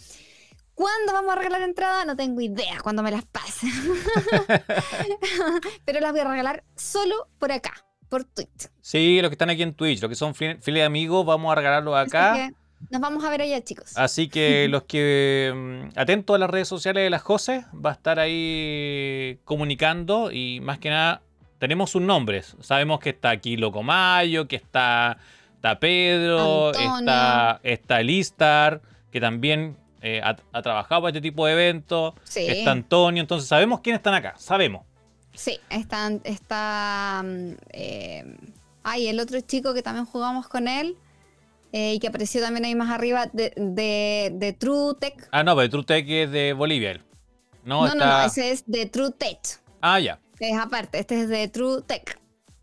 ¿Cuándo 0.74 1.12
vamos 1.12 1.32
a 1.32 1.36
regalar 1.36 1.62
entradas? 1.62 2.06
No 2.06 2.16
tengo 2.16 2.40
idea, 2.42 2.80
cuando 2.82 3.02
me 3.02 3.10
las 3.10 3.24
pasen. 3.24 3.70
Pero 5.84 6.00
las 6.00 6.12
voy 6.12 6.20
a 6.20 6.24
regalar 6.24 6.64
solo 6.76 7.28
por 7.38 7.50
acá, 7.50 7.72
por 8.10 8.24
Twitch. 8.24 8.68
Sí, 8.82 9.20
los 9.22 9.30
que 9.30 9.34
están 9.34 9.50
aquí 9.50 9.62
en 9.62 9.74
Twitch, 9.74 10.02
los 10.02 10.10
que 10.10 10.16
son 10.16 10.34
fieles 10.34 10.62
de 10.62 10.82
amigos, 10.82 11.24
vamos 11.24 11.50
a 11.50 11.54
regalarlos 11.54 11.96
acá. 11.96 12.50
Nos 12.90 13.00
vamos 13.00 13.24
a 13.24 13.30
ver 13.30 13.40
allá, 13.40 13.62
chicos. 13.62 13.96
Así 13.96 14.28
que 14.28 14.66
los 14.68 14.82
que 14.82 15.52
mm, 15.54 15.98
atentos 15.98 16.36
a 16.36 16.38
las 16.38 16.50
redes 16.50 16.68
sociales 16.68 17.04
de 17.04 17.10
las 17.10 17.22
José, 17.22 17.64
va 17.74 17.90
a 17.90 17.94
estar 17.94 18.18
ahí 18.18 19.38
comunicando 19.44 20.30
y 20.30 20.60
más 20.60 20.78
que 20.78 20.90
nada 20.90 21.22
tenemos 21.64 21.88
sus 21.88 22.02
nombres. 22.02 22.58
Sabemos 22.60 23.00
que 23.00 23.08
está 23.08 23.30
aquí 23.30 23.56
Locomayo, 23.56 24.46
que 24.46 24.56
está, 24.56 25.16
está 25.54 25.80
Pedro, 25.80 26.72
está, 26.72 27.58
está 27.62 28.02
Listar, 28.02 28.82
que 29.10 29.18
también 29.18 29.74
eh, 30.02 30.20
ha, 30.22 30.60
trabajado 30.60 31.00
para 31.00 31.08
este 31.08 31.22
tipo 31.22 31.46
de 31.46 31.54
eventos. 31.54 32.12
Está 32.36 32.72
Antonio, 32.72 33.22
entonces 33.22 33.48
sabemos 33.48 33.80
quiénes 33.80 34.00
están 34.00 34.12
acá, 34.12 34.34
sabemos. 34.36 34.84
Sí, 35.32 35.58
están, 35.70 36.20
está... 36.24 37.22
Mm, 37.24 37.52
eh, 37.70 38.36
ay, 38.82 39.06
el 39.08 39.18
otro 39.18 39.40
chico 39.40 39.72
que 39.72 39.80
también 39.80 40.04
jugamos 40.04 40.48
con 40.48 40.68
él. 40.68 40.98
Eh, 41.72 41.94
y 41.94 41.98
que 41.98 42.08
apareció 42.08 42.42
también 42.42 42.66
ahí 42.66 42.74
más 42.74 42.90
arriba 42.90 43.30
de, 43.32 43.50
de, 43.56 44.52
True 44.52 44.96
Tech. 45.00 45.28
Ah, 45.32 45.42
no, 45.42 45.56
pero 45.56 45.70
True 45.70 45.84
Tech 45.84 46.06
es 46.06 46.30
de 46.30 46.52
Bolivia. 46.52 47.02
No, 47.64 47.88
no, 47.88 47.94
no, 47.94 48.22
ese 48.22 48.50
es 48.52 48.64
de 48.66 48.84
True 48.84 49.12
Tech. 49.12 49.40
Ah, 49.80 49.98
ya. 49.98 50.20
Es 50.40 50.58
aparte, 50.58 50.98
este 50.98 51.22
es 51.22 51.28
de 51.28 51.48
True 51.48 51.82
Tech. 51.82 52.18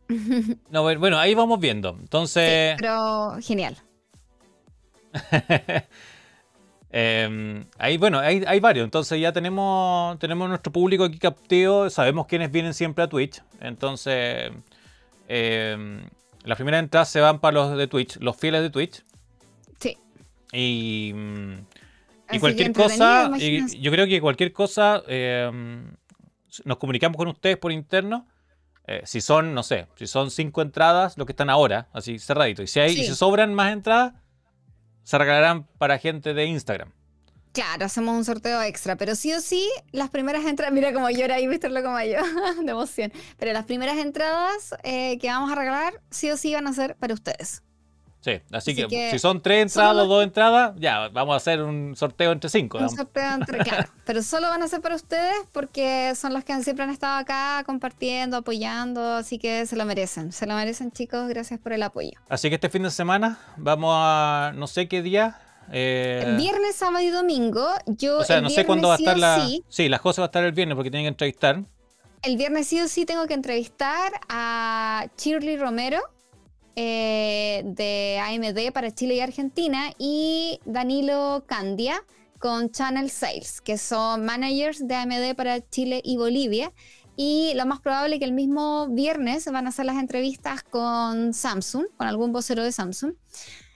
No, 0.70 0.84
bueno, 0.84 1.18
ahí 1.18 1.34
vamos 1.34 1.60
viendo. 1.60 1.98
Entonces. 2.00 2.76
pero 2.78 3.38
genial. 3.42 3.78
Em, 6.94 7.64
ahí, 7.78 7.98
bueno, 7.98 8.20
hay, 8.20 8.44
hay, 8.46 8.60
varios. 8.60 8.84
Entonces 8.84 9.18
ya 9.20 9.32
tenemos, 9.32 10.20
tenemos 10.20 10.50
nuestro 10.50 10.74
público 10.74 11.06
aquí 11.06 11.18
captivo. 11.18 11.90
Sabemos 11.90 12.28
quiénes 12.28 12.52
vienen 12.52 12.74
siempre 12.74 13.06
a 13.06 13.08
Twitch. 13.08 13.42
Entonces, 13.62 14.52
em, 15.30 16.02
las 16.44 16.58
primeras 16.58 16.84
entradas 16.84 17.10
se 17.10 17.22
van 17.22 17.40
para 17.40 17.54
los 17.54 17.78
de 17.78 17.88
Twitch, 17.88 18.18
los 18.20 18.36
fieles 18.36 18.62
de 18.62 18.70
Twitch. 18.70 19.06
Sí. 19.80 19.98
Y, 20.52 21.14
y 22.30 22.40
cualquier 22.40 22.74
cosa, 22.74 23.32
yo 23.38 23.92
creo 23.92 24.06
que 24.06 24.20
cualquier 24.20 24.52
cosa, 24.52 25.02
em, 25.08 25.94
nos 26.66 26.78
comunicamos 26.78 27.18
con 27.18 27.28
ustedes 27.28 27.58
por 27.58 27.72
interno. 27.72 28.28
Eh, 28.88 29.02
si 29.06 29.22
son, 29.22 29.54
no 29.54 29.64
sé, 29.64 29.88
si 29.96 30.08
son 30.08 30.32
cinco 30.32 30.62
entradas, 30.62 31.18
lo 31.18 31.26
que 31.26 31.34
están 31.34 31.50
ahora, 31.50 31.88
así 31.94 32.20
cerradito. 32.20 32.64
Y 32.64 32.68
si 32.68 32.80
hay, 32.80 32.92
y 32.94 33.06
si 33.06 33.16
sobran 33.16 33.54
más 33.54 33.72
entradas, 33.72 34.14
se 35.04 35.18
regalarán 35.18 35.68
para 35.78 35.98
gente 35.98 36.34
de 36.34 36.46
Instagram. 36.46 36.92
Claro, 37.54 37.86
hacemos 37.86 38.16
un 38.16 38.24
sorteo 38.24 38.62
extra, 38.62 38.96
pero 38.96 39.14
sí 39.14 39.34
o 39.34 39.42
sí, 39.42 39.70
las 39.92 40.10
primeras 40.10 40.46
entradas, 40.46 40.74
mira 40.74 40.94
como 40.94 41.10
llora 41.10 41.36
ahí, 41.36 41.48
lo 41.48 41.84
como 41.84 42.00
yo, 42.00 42.20
de 42.64 42.72
emoción. 42.72 43.12
Pero 43.38 43.52
las 43.52 43.66
primeras 43.66 43.98
entradas 43.98 44.74
eh, 44.84 45.18
que 45.20 45.28
vamos 45.28 45.52
a 45.52 45.56
regalar, 45.56 46.02
sí 46.10 46.32
o 46.32 46.38
sí 46.38 46.54
van 46.54 46.68
a 46.68 46.74
ser 46.74 46.96
para 46.96 47.14
ustedes. 47.14 47.62
Sí, 48.22 48.40
así, 48.52 48.76
que, 48.76 49.10
si 49.10 49.18
son 49.18 49.42
tres 49.42 49.64
entradas 49.64 49.96
o 49.96 50.06
dos 50.06 50.24
entradas, 50.24 50.76
ya, 50.78 51.10
vamos 51.10 51.34
a 51.34 51.38
hacer 51.38 51.64
un 51.64 51.96
sorteo 51.96 52.32
entre 52.32 52.52
cinco. 52.52 52.78
Un 52.78 52.90
sorteo 52.90 53.34
entre, 53.34 53.58
claro, 53.64 53.90
pero 54.06 54.22
solo 54.22 54.48
van 54.48 54.62
a 54.62 54.68
ser 54.68 54.80
para 54.80 54.94
ustedes 54.96 55.34
porque 55.52 56.14
son 56.16 56.32
los 56.32 56.44
que 56.44 56.62
siempre 56.62 56.84
han 56.84 56.92
estado 56.92 57.18
acá 57.18 57.64
compartiendo, 57.66 58.38
apoyando, 58.38 59.14
así 59.14 59.40
que 59.40 59.66
se 59.66 59.76
lo 59.76 59.86
merecen, 59.86 60.32
se 60.32 60.46
lo 60.46 60.54
merecen 60.54 60.92
chicos, 60.92 61.28
gracias 61.30 61.60
por 61.60 61.74
el 61.74 61.82
apoyo. 61.82 62.12
Así 62.30 62.50
que 62.50 62.56
este 62.56 62.70
fin 62.70 62.84
de 62.84 62.92
semana 62.92 63.40
vamos 63.58 63.92
a, 63.98 64.52
no 64.56 64.68
sé 64.68 64.88
qué 64.88 65.02
día. 65.02 65.40
Eh... 65.72 66.36
Viernes, 66.38 66.76
sábado 66.76 67.04
y 67.04 67.10
domingo. 67.10 67.68
Yo 67.88 68.20
o 68.20 68.24
sea, 68.24 68.40
no 68.40 68.52
sé 68.52 68.68
cuándo 68.68 68.90
va 68.90 68.96
a 68.96 68.98
estar 68.98 69.18
la... 69.18 69.48
Sí. 69.68 69.90
la 69.90 69.98
José 69.98 70.22
va 70.22 70.26
a 70.26 70.28
estar 70.28 70.44
el 70.44 70.52
viernes 70.52 70.76
porque 70.76 70.92
tiene 70.92 71.06
que 71.06 71.10
entrevistar. 71.10 71.64
El 72.22 72.38
viernes 72.38 72.68
sí 72.68 72.80
o 72.80 72.88
sí 72.88 73.06
tengo 73.06 73.26
que 73.26 73.34
entrevistar 73.34 74.12
a 74.30 75.08
Shirley 75.18 75.58
Romero 75.58 76.02
eh, 76.76 77.64
de 77.66 78.20
AMD 78.20 78.74
para 78.74 78.92
Chile 78.92 79.16
y 79.16 79.20
Argentina 79.20 79.92
y 79.98 80.60
Danilo 80.66 81.44
Candia 81.48 82.04
con 82.40 82.72
Channel 82.72 83.10
Sales, 83.10 83.62
que 83.62 83.78
son 83.78 84.26
managers 84.26 84.88
de 84.88 84.96
AMD 84.96 85.36
para 85.36 85.62
Chile 85.70 86.02
y 86.04 86.18
Bolivia. 86.18 86.74
Y 87.16 87.54
lo 87.56 87.66
más 87.66 87.82
probable 87.82 88.16
es 88.16 88.20
que 88.20 88.26
el 88.26 88.34
mismo 88.34 88.88
viernes 88.88 89.46
van 89.52 89.68
a 89.68 89.70
hacer 89.70 89.86
las 89.86 89.98
entrevistas 89.98 90.64
con 90.64 91.34
Samsung, 91.34 91.86
con 91.98 92.08
algún 92.08 92.32
vocero 92.32 92.64
de 92.64 92.72
Samsung. 92.72 93.14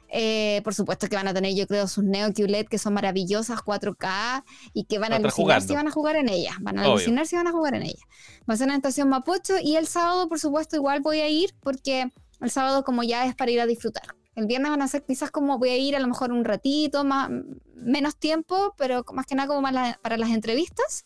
Eh, 0.10 0.62
por 0.64 0.74
supuesto 0.74 1.08
que 1.08 1.16
van 1.16 1.28
a 1.28 1.34
tener, 1.34 1.54
yo 1.54 1.68
creo, 1.68 1.88
sus 1.88 2.04
Neo 2.04 2.32
QLED 2.32 2.68
que 2.68 2.78
son 2.78 2.94
maravillosas, 2.94 3.60
4K, 3.60 4.44
y 4.74 4.86
que 4.86 4.98
van 4.98 5.12
a 5.12 5.18
alucinar 5.18 5.62
si 5.62 5.74
van 5.74 5.88
a 5.88 5.92
jugar 5.92 6.16
en 6.16 6.30
ellas. 6.30 6.56
Van 6.62 6.80
a 6.80 6.84
alucinar 6.84 7.28
si 7.28 7.36
van 7.36 7.48
a 7.48 7.52
jugar 7.52 7.76
en 7.76 7.84
ellas. 7.84 8.04
Va 8.50 8.54
a 8.54 8.58
ser 8.58 8.68
una 8.68 8.78
estación 8.78 9.10
Mapocho 9.10 9.56
y 9.62 9.76
el 9.76 9.88
sábado, 9.88 10.30
por 10.30 10.40
supuesto, 10.40 10.76
igual 10.76 11.02
voy 11.02 11.20
a 11.20 11.28
ir 11.28 11.54
porque 11.60 12.12
el 12.42 12.52
sábado 12.52 12.84
como 12.84 13.04
ya 13.04 13.26
es 13.26 13.36
para 13.36 13.52
ir 13.52 13.62
a 13.62 13.66
disfrutar. 13.66 14.04
El 14.36 14.48
viernes 14.48 14.70
van 14.70 14.82
a 14.82 14.88
ser 14.88 15.04
quizás 15.04 15.32
como 15.32 15.58
voy 15.58 15.70
a 15.70 15.78
ir 15.78 15.96
a 15.96 16.00
lo 16.00 16.08
mejor 16.08 16.32
un 16.32 16.44
ratito, 16.44 17.06
más, 17.06 17.30
menos 17.76 18.18
tiempo, 18.18 18.74
pero 18.78 19.06
más 19.14 19.26
que 19.26 19.36
nada 19.36 19.48
como 19.48 19.62
para 20.02 20.18
las 20.18 20.30
entrevistas. 20.30 21.06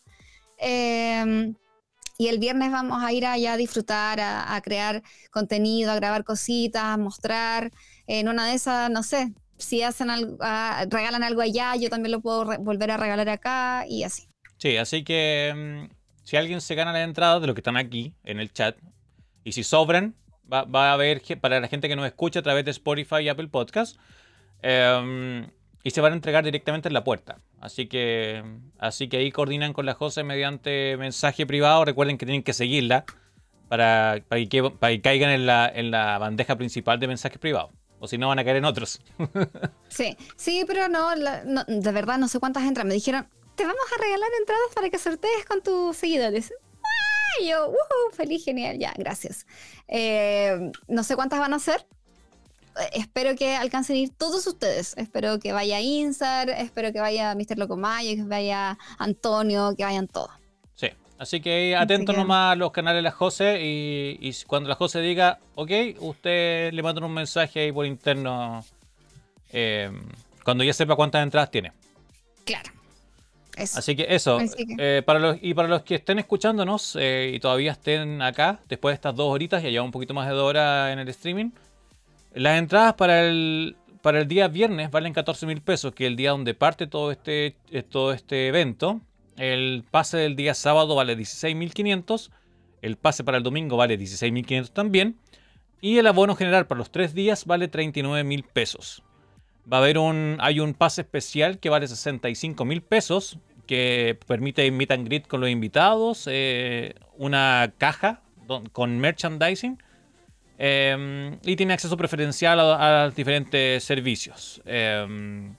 Em, 0.58 1.54
y 2.18 2.28
el 2.28 2.38
viernes 2.38 2.70
vamos 2.70 3.02
a 3.02 3.12
ir 3.12 3.24
allá 3.24 3.54
a 3.54 3.56
disfrutar, 3.56 4.20
a, 4.20 4.60
crear 4.62 5.02
contenido, 5.30 5.90
a 5.90 5.94
grabar 5.94 6.24
cositas, 6.24 6.82
a 6.82 6.96
mostrar. 6.96 7.70
En 8.06 8.28
una 8.28 8.46
de 8.46 8.54
esas, 8.54 8.90
no 8.90 9.02
sé, 9.02 9.32
si 9.56 9.82
hacen 9.82 10.10
algo, 10.10 10.36
regalan 10.88 11.22
algo 11.22 11.40
allá, 11.40 11.76
yo 11.76 11.88
también 11.88 12.12
lo 12.12 12.20
puedo 12.20 12.44
volver 12.58 12.90
a 12.90 12.96
regalar 12.96 13.28
acá 13.28 13.86
y 13.88 14.02
así. 14.02 14.28
Sí, 14.58 14.76
así 14.76 15.04
que 15.04 15.48
em, 15.48 15.88
si 16.24 16.36
alguien 16.36 16.60
se 16.60 16.74
gana 16.74 16.92
la 16.92 17.02
entrada 17.02 17.40
de 17.40 17.46
los 17.46 17.54
que 17.54 17.60
están 17.60 17.76
aquí 17.76 18.12
en 18.24 18.40
el 18.40 18.52
chat, 18.52 18.76
y 19.44 19.52
si 19.52 19.64
sobran, 19.64 20.14
Va, 20.52 20.90
a 20.90 20.92
haber, 20.92 21.22
para 21.40 21.60
la 21.60 21.68
gente 21.68 21.88
que 21.88 21.96
nos 21.96 22.06
escucha 22.06 22.40
a 22.40 22.42
través 22.42 22.64
de 22.64 22.72
Spotify 22.72 23.22
y 23.22 23.28
Apple 23.28 23.48
Podcast, 23.48 23.98
em, 24.62 25.46
y 25.82 25.90
se 25.90 26.00
van 26.00 26.12
a 26.12 26.16
entregar 26.16 26.44
directamente 26.44 26.88
en 26.88 26.94
la 26.94 27.04
puerta. 27.04 27.38
Así 27.60 27.86
que, 27.86 28.42
así 28.78 29.08
que 29.08 29.18
ahí 29.18 29.30
coordinan 29.30 29.72
con 29.72 29.86
la 29.86 29.94
José 29.94 30.24
mediante 30.24 30.96
mensaje 30.96 31.46
privado. 31.46 31.84
Recuerden 31.84 32.18
que 32.18 32.26
tienen 32.26 32.42
que 32.42 32.52
seguirla 32.52 33.04
para, 33.68 34.18
para, 34.28 34.44
que, 34.44 35.00
caigan 35.02 35.30
en 35.30 35.46
la, 35.46 35.70
en 35.72 35.90
la 35.90 36.18
bandeja 36.18 36.56
principal 36.56 36.98
de 36.98 37.06
mensajes 37.06 37.38
privados. 37.38 37.70
O 38.00 38.08
si 38.08 38.18
no, 38.18 38.28
van 38.28 38.38
a 38.38 38.44
caer 38.44 38.56
en 38.56 38.64
otros. 38.64 39.00
sí, 39.88 40.16
sí, 40.36 40.64
pero 40.66 40.88
no, 40.88 41.10
de 41.14 41.92
verdad 41.92 42.18
no 42.18 42.28
sé 42.28 42.40
cuántas 42.40 42.64
entran. 42.64 42.88
Me 42.88 42.94
dijeron, 42.94 43.28
te 43.54 43.64
vamos 43.64 43.84
a 43.94 44.02
regalar 44.02 44.30
entradas 44.38 44.74
para 44.74 44.90
que 44.90 44.98
sortees 44.98 45.44
con 45.46 45.62
tus 45.62 45.96
seguidores 45.96 46.52
yo, 47.44 47.72
feliz, 48.12 48.44
genial, 48.44 48.78
ya, 48.78 48.92
gracias. 48.96 49.46
Eh, 49.88 50.70
no 50.88 51.04
sé 51.04 51.16
cuántas 51.16 51.38
van 51.38 51.54
a 51.54 51.58
ser. 51.58 51.86
Espero 52.92 53.34
que 53.34 53.56
alcancen 53.56 53.96
a 53.96 53.98
ir 53.98 54.10
todos 54.10 54.46
ustedes. 54.46 54.96
Espero 54.96 55.38
que 55.38 55.52
vaya 55.52 55.80
Insar, 55.80 56.50
espero 56.50 56.92
que 56.92 57.00
vaya 57.00 57.34
Mr. 57.34 57.58
Locomayo, 57.58 58.14
que 58.14 58.22
vaya 58.22 58.78
Antonio, 58.98 59.74
que 59.76 59.84
vayan 59.84 60.06
todos. 60.06 60.30
Sí, 60.76 60.88
así 61.18 61.40
que 61.40 61.76
atentos 61.76 62.16
nomás 62.16 62.52
a 62.52 62.56
los 62.56 62.70
canales 62.70 62.98
de 62.98 63.02
la 63.02 63.10
José 63.10 63.58
y, 63.60 64.32
cuando 64.46 64.68
la 64.68 64.76
José 64.76 65.00
diga, 65.00 65.40
ok, 65.56 65.70
usted 65.98 66.72
le 66.72 66.82
manda 66.82 67.04
un 67.04 67.12
mensaje 67.12 67.60
ahí 67.60 67.72
por 67.72 67.86
interno 67.86 68.64
eh, 69.52 69.90
cuando 70.44 70.64
ya 70.64 70.72
sepa 70.72 70.96
cuántas 70.96 71.22
entradas 71.22 71.50
tiene. 71.50 71.72
Claro. 72.44 72.79
Así 73.60 73.96
que 73.96 74.06
eso, 74.08 74.38
eh, 74.78 75.02
para 75.04 75.18
los, 75.18 75.36
y 75.40 75.54
para 75.54 75.68
los 75.68 75.82
que 75.82 75.96
estén 75.96 76.18
escuchándonos 76.18 76.96
eh, 76.98 77.32
y 77.34 77.40
todavía 77.40 77.72
estén 77.72 78.22
acá, 78.22 78.60
después 78.68 78.92
de 78.92 78.94
estas 78.94 79.14
dos 79.14 79.30
horitas, 79.32 79.62
ya 79.62 79.68
lleva 79.68 79.84
un 79.84 79.90
poquito 79.90 80.14
más 80.14 80.28
de 80.28 80.34
dos 80.34 80.48
horas 80.48 80.92
en 80.92 80.98
el 80.98 81.08
streaming, 81.08 81.50
las 82.32 82.58
entradas 82.58 82.94
para 82.94 83.24
el, 83.24 83.76
para 84.02 84.20
el 84.20 84.28
día 84.28 84.48
viernes 84.48 84.90
valen 84.90 85.12
14 85.12 85.46
mil 85.46 85.60
pesos, 85.60 85.92
que 85.92 86.04
es 86.04 86.10
el 86.10 86.16
día 86.16 86.30
donde 86.30 86.54
parte 86.54 86.86
todo 86.86 87.10
este, 87.10 87.56
eh, 87.70 87.82
todo 87.82 88.12
este 88.12 88.48
evento. 88.48 89.00
El 89.36 89.84
pase 89.90 90.18
del 90.18 90.36
día 90.36 90.54
sábado 90.54 90.94
vale 90.94 91.16
16.500, 91.16 92.30
el 92.82 92.96
pase 92.96 93.24
para 93.24 93.38
el 93.38 93.42
domingo 93.42 93.76
vale 93.76 93.98
16.500 93.98 94.70
también, 94.70 95.16
y 95.80 95.98
el 95.98 96.06
abono 96.06 96.36
general 96.36 96.66
para 96.66 96.78
los 96.78 96.90
tres 96.90 97.14
días 97.14 97.46
vale 97.46 97.68
39 97.68 98.22
mil 98.24 98.44
pesos. 98.44 99.02
Va 99.70 99.78
a 99.78 99.80
haber 99.80 99.98
un, 99.98 100.36
hay 100.40 100.60
un 100.60 100.74
pase 100.74 101.02
especial 101.02 101.58
que 101.58 101.70
vale 101.70 101.88
65 101.88 102.64
mil 102.64 102.82
pesos, 102.82 103.38
que 103.70 104.18
permite 104.26 104.68
meet 104.72 104.90
and 104.90 105.06
greet 105.06 105.28
con 105.28 105.40
los 105.40 105.48
invitados, 105.48 106.24
eh, 106.26 106.96
una 107.16 107.72
caja 107.78 108.20
con 108.72 108.98
merchandising 108.98 109.80
em, 110.58 111.38
y 111.44 111.54
tiene 111.54 111.74
acceso 111.74 111.96
preferencial 111.96 112.58
a, 112.58 113.04
los 113.04 113.14
diferentes 113.14 113.84
servicios. 113.84 114.60
Em, 114.64 115.54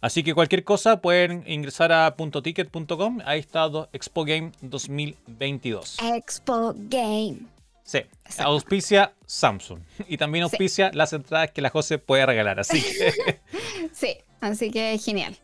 así 0.00 0.24
que 0.24 0.34
cualquier 0.34 0.64
cosa 0.64 1.00
pueden 1.00 1.44
ingresar 1.46 1.92
a 1.92 2.16
.ticket.com. 2.16 3.20
Ahí 3.26 3.38
está 3.38 3.70
Expo 3.92 4.24
Game 4.24 4.50
2022. 4.60 5.98
Expo 6.02 6.74
Game. 6.76 7.46
Sí, 7.84 8.00
auspicia 8.38 9.12
Samsung. 9.24 9.82
Y 10.08 10.16
también 10.16 10.42
auspicia 10.42 10.90
las 10.94 11.12
entradas 11.12 11.52
que 11.52 11.62
la 11.62 11.70
José 11.70 11.98
puede 11.98 12.26
regalar. 12.26 12.58
Así 12.58 12.82
que. 12.82 13.38
sí, 13.92 14.16
así 14.40 14.72
que 14.72 14.98
genial. 14.98 15.36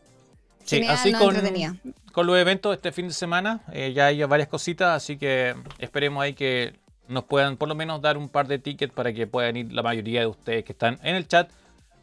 Sí, 0.69 0.85
así 0.87 1.11
con, 1.13 1.35
con, 2.11 2.27
los 2.27 2.37
eventos 2.37 2.75
este 2.75 2.91
fin 2.91 3.07
de 3.07 3.13
semana. 3.13 3.61
Eh, 3.73 3.91
ya 3.93 4.07
hay 4.07 4.23
varias 4.23 4.47
cositas, 4.47 4.95
así 4.95 5.17
que 5.17 5.55
esperemos 5.79 6.21
ahí 6.21 6.33
que 6.33 6.75
nos 7.07 7.23
puedan 7.23 7.57
por 7.57 7.67
lo 7.67 7.75
menos 7.75 8.01
dar 8.01 8.17
un 8.17 8.29
par 8.29 8.47
de 8.47 8.59
tickets 8.59 8.93
para 8.93 9.11
que 9.11 9.25
puedan 9.25 9.57
ir 9.57 9.73
la 9.73 9.81
mayoría 9.81 10.21
de 10.21 10.27
ustedes 10.27 10.63
que 10.63 10.73
están 10.73 10.99
en 11.01 11.15
el 11.15 11.27
chat. 11.27 11.49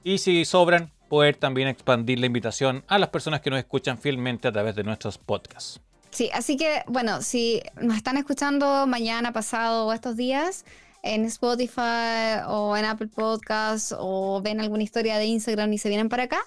Y 0.03 0.19
si 0.19 0.45
sobran, 0.45 0.91
poder 1.09 1.37
también 1.37 1.69
expandir 1.69 2.19
la 2.19 2.27
invitación 2.27 2.85
a 2.89 2.99
las 2.99 3.11
personas 3.11 3.41
que 3.41 3.51
nos 3.51 3.61
escuchan 3.61 3.99
fielmente 3.99 4.49
a 4.49 4.53
través 4.53 4.75
de 4.75 4.83
nuestros 4.83 5.17
podcasts. 5.17 5.81
Sí, 6.11 6.31
así 6.33 6.57
que 6.57 6.83
bueno, 6.89 7.23
si 7.23 7.63
nos 7.81 7.97
están 7.97 8.17
escuchando 8.17 8.87
mañana, 8.87 9.33
pasado 9.33 9.87
o 9.87 9.93
estos 9.93 10.17
días 10.17 10.65
en 11.03 11.25
Spotify 11.27 12.43
o 12.49 12.77
en 12.77 12.85
Apple 12.85 13.09
Podcasts 13.09 13.95
o 13.97 14.41
ven 14.43 14.61
alguna 14.61 14.83
historia 14.83 15.19
de 15.19 15.27
Instagram 15.27 15.73
y 15.73 15.79
se 15.79 15.89
vienen 15.89 16.09
para 16.09 16.25
acá, 16.25 16.41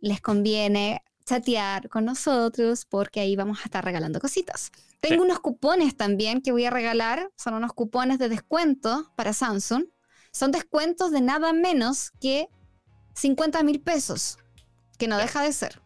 les 0.00 0.20
conviene 0.20 1.02
chatear 1.30 1.88
con 1.88 2.04
nosotros 2.04 2.84
porque 2.84 3.20
ahí 3.20 3.36
vamos 3.36 3.60
a 3.60 3.64
estar 3.64 3.84
regalando 3.84 4.18
cositas. 4.18 4.72
Tengo 5.00 5.22
unos 5.22 5.38
cupones 5.38 5.96
también 5.96 6.42
que 6.42 6.50
voy 6.50 6.64
a 6.64 6.70
regalar, 6.70 7.30
son 7.36 7.54
unos 7.54 7.72
cupones 7.72 8.18
de 8.18 8.28
descuento 8.28 9.12
para 9.16 9.32
Samsung. 9.32 9.84
Son 10.32 10.50
descuentos 10.50 11.12
de 11.12 11.20
nada 11.20 11.52
menos 11.52 12.10
que 12.20 12.48
50 13.14 13.62
mil 13.62 13.80
pesos, 13.80 14.38
que 14.98 15.06
no 15.06 15.18
deja 15.18 15.42
de 15.42 15.52
ser. 15.52 15.80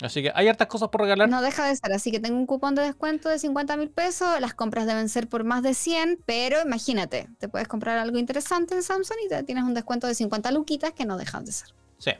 Así 0.00 0.22
que 0.22 0.32
hay 0.34 0.48
hartas 0.48 0.68
cosas 0.68 0.88
por 0.88 1.00
regalar. 1.00 1.28
No 1.28 1.42
deja 1.42 1.66
de 1.66 1.76
ser, 1.76 1.92
así 1.92 2.10
que 2.10 2.20
tengo 2.20 2.36
un 2.36 2.46
cupón 2.46 2.74
de 2.74 2.82
descuento 2.82 3.28
de 3.28 3.38
50 3.38 3.76
mil 3.76 3.90
pesos. 3.90 4.40
Las 4.40 4.54
compras 4.54 4.86
deben 4.86 5.08
ser 5.08 5.28
por 5.28 5.44
más 5.44 5.62
de 5.62 5.74
100, 5.74 6.22
pero 6.26 6.60
imagínate, 6.60 7.28
te 7.38 7.48
puedes 7.48 7.68
comprar 7.68 7.98
algo 7.98 8.18
interesante 8.18 8.74
en 8.74 8.82
Samsung 8.82 9.16
y 9.26 9.28
te 9.28 9.42
tienes 9.42 9.64
un 9.64 9.74
descuento 9.74 10.06
de 10.06 10.14
50 10.14 10.50
luquitas 10.52 10.92
que 10.92 11.04
no 11.04 11.16
dejan 11.16 11.44
de 11.44 11.52
ser. 11.52 11.68
Sí. 11.98 12.12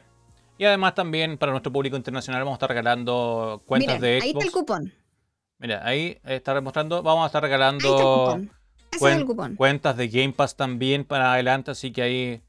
Y 0.57 0.65
además 0.65 0.95
también 0.95 1.37
para 1.37 1.51
nuestro 1.51 1.71
público 1.71 1.97
internacional 1.97 2.41
vamos 2.41 2.53
a 2.53 2.57
estar 2.57 2.69
regalando 2.69 3.63
cuentas 3.65 3.99
de 3.99 4.19
Xbox. 4.19 4.23
Ahí 4.23 4.29
está 4.29 4.45
el 4.45 4.51
cupón. 4.51 4.93
Mira, 5.59 5.81
ahí 5.85 6.19
está 6.25 6.59
mostrando, 6.61 7.01
vamos 7.01 7.23
a 7.23 7.27
estar 7.27 7.41
regalando 7.41 8.41
cuentas 9.57 9.97
de 9.97 10.07
Game 10.07 10.33
Pass 10.33 10.55
también 10.55 11.05
para 11.05 11.33
adelante, 11.33 11.71
así 11.71 11.91
que 11.91 12.01
ahí 12.01 12.41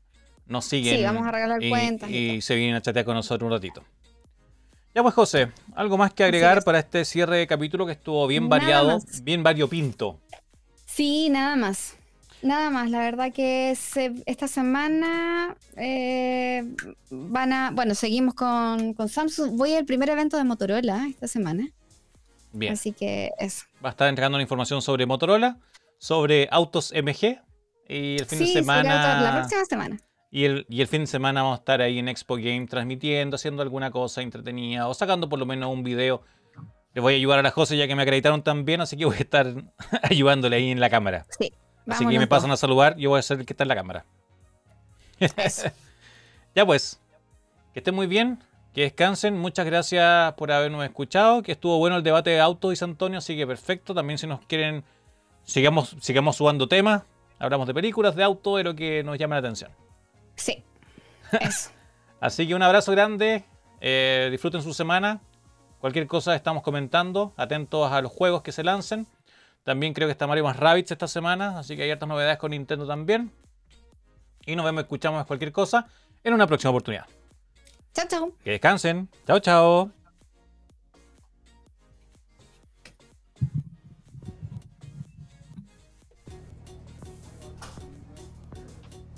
nos 0.46 0.64
siguen. 0.64 0.96
Sí, 0.96 1.02
vamos 1.04 1.26
a 1.26 1.30
regalar 1.30 1.60
cuentas. 1.68 2.10
Y, 2.10 2.40
se 2.40 2.56
vienen 2.56 2.74
a 2.76 2.82
chatear 2.82 3.04
con 3.04 3.14
nosotros 3.14 3.46
un 3.46 3.52
ratito. 3.52 3.82
Ya 4.94 5.02
pues 5.02 5.14
José, 5.14 5.50
algo 5.74 5.96
más 5.96 6.12
que 6.12 6.24
agregar 6.24 6.62
para 6.62 6.78
este 6.78 7.04
cierre 7.04 7.38
de 7.38 7.46
capítulo 7.46 7.86
que 7.86 7.92
estuvo 7.92 8.26
bien 8.26 8.48
variado, 8.48 8.98
bien 9.22 9.42
variopinto. 9.42 10.20
Sí, 10.86 11.28
nada 11.30 11.56
más. 11.56 11.96
Nada 12.44 12.68
más, 12.68 12.90
la 12.90 12.98
verdad 12.98 13.32
que 13.32 13.70
esta 13.70 14.48
semana 14.48 15.56
eh, 15.78 16.62
van 17.08 17.54
a, 17.54 17.70
bueno, 17.70 17.94
seguimos 17.94 18.34
con, 18.34 18.94
Samsung. 19.08 19.56
Voy 19.56 19.72
al 19.72 19.86
primer 19.86 20.10
evento 20.10 20.36
de 20.36 20.44
Motorola 20.44 21.06
esta 21.08 21.26
semana. 21.26 21.70
Bien. 22.52 22.74
Así 22.74 22.92
que 22.92 23.30
eso. 23.38 23.64
Va 23.82 23.88
a 23.88 23.92
estar 23.92 24.08
entregando 24.10 24.36
una 24.36 24.42
información 24.42 24.82
sobre 24.82 25.06
Motorola, 25.06 25.56
sobre 25.96 26.46
autos 26.50 26.92
MG 26.92 27.40
Y 27.88 28.16
el 28.18 28.26
fin 28.26 28.40
de 28.40 28.46
semana. 28.48 29.22
La 29.22 29.32
próxima 29.36 29.64
semana. 29.64 29.98
Y 30.30 30.44
el, 30.44 30.66
y 30.68 30.82
el 30.82 30.86
fin 30.86 31.00
de 31.00 31.06
semana 31.06 31.44
vamos 31.44 31.56
a 31.56 31.60
estar 31.60 31.80
ahí 31.80 31.98
en 31.98 32.08
Expo 32.08 32.36
Game 32.36 32.66
transmitiendo, 32.66 33.36
haciendo 33.36 33.62
alguna 33.62 33.90
cosa 33.90 34.20
entretenida 34.20 34.86
o 34.86 34.92
sacando 34.92 35.30
por 35.30 35.38
lo 35.38 35.46
menos 35.46 35.72
un 35.72 35.82
video. 35.82 36.20
Le 36.92 37.00
voy 37.00 37.14
a 37.14 37.16
ayudar 37.16 37.38
a 37.38 37.42
la 37.42 37.52
José 37.52 37.78
ya 37.78 37.86
que 37.88 37.96
me 37.96 38.02
acreditaron 38.02 38.42
tan 38.42 38.66
bien, 38.66 38.82
así 38.82 38.98
que 38.98 39.06
voy 39.06 39.16
a 39.16 39.20
estar 39.20 39.46
ayudándole 40.02 40.56
ahí 40.56 40.70
en 40.70 40.80
la 40.80 40.90
cámara. 40.90 41.24
Sí. 41.38 41.50
Así 41.88 42.06
que 42.06 42.18
me 42.18 42.26
pasan 42.26 42.50
a 42.50 42.56
saludar, 42.56 42.96
yo 42.96 43.10
voy 43.10 43.18
a 43.18 43.22
ser 43.22 43.40
el 43.40 43.46
que 43.46 43.52
está 43.52 43.64
en 43.64 43.68
la 43.68 43.74
cámara. 43.74 44.04
ya 46.54 46.66
pues, 46.66 47.00
que 47.72 47.80
estén 47.80 47.94
muy 47.94 48.06
bien, 48.06 48.42
que 48.72 48.82
descansen. 48.82 49.38
Muchas 49.38 49.66
gracias 49.66 50.32
por 50.34 50.50
habernos 50.50 50.84
escuchado, 50.84 51.42
que 51.42 51.52
estuvo 51.52 51.78
bueno 51.78 51.96
el 51.96 52.02
debate 52.02 52.30
de 52.30 52.40
auto 52.40 52.72
y 52.72 52.76
San 52.76 52.90
Antonio, 52.90 53.18
así 53.18 53.36
que 53.36 53.46
perfecto. 53.46 53.94
También 53.94 54.18
si 54.18 54.26
nos 54.26 54.40
quieren, 54.46 54.84
sigamos, 55.44 55.96
sigamos 56.00 56.36
subando 56.36 56.68
temas, 56.68 57.02
hablamos 57.38 57.66
de 57.66 57.74
películas, 57.74 58.16
de 58.16 58.24
auto, 58.24 58.56
de 58.56 58.64
lo 58.64 58.74
que 58.74 59.02
nos 59.04 59.18
llame 59.18 59.34
la 59.34 59.40
atención. 59.40 59.70
Sí, 60.36 60.64
eso. 61.40 61.70
así 62.20 62.48
que 62.48 62.54
un 62.54 62.62
abrazo 62.62 62.92
grande, 62.92 63.44
eh, 63.80 64.28
disfruten 64.30 64.62
su 64.62 64.74
semana. 64.74 65.20
Cualquier 65.80 66.06
cosa 66.06 66.34
estamos 66.34 66.62
comentando, 66.62 67.34
atentos 67.36 67.92
a 67.92 68.00
los 68.00 68.10
juegos 68.10 68.40
que 68.42 68.52
se 68.52 68.64
lancen. 68.64 69.06
También 69.64 69.94
creo 69.94 70.06
que 70.06 70.12
está 70.12 70.26
Mario 70.26 70.44
más 70.44 70.58
Rabbids 70.58 70.92
esta 70.92 71.08
semana, 71.08 71.58
así 71.58 71.74
que 71.74 71.82
hay 71.82 71.90
hartas 71.90 72.08
novedades 72.08 72.36
con 72.38 72.50
Nintendo 72.50 72.86
también. 72.86 73.32
Y 74.44 74.54
nos 74.56 74.64
vemos, 74.64 74.82
escuchamos 74.82 75.24
cualquier 75.26 75.52
cosa 75.52 75.88
en 76.22 76.34
una 76.34 76.46
próxima 76.46 76.70
oportunidad. 76.70 77.06
Chao, 77.94 78.06
chao. 78.06 78.32
Que 78.44 78.50
descansen. 78.50 79.08
Chao, 79.26 79.40
chao. 79.40 79.90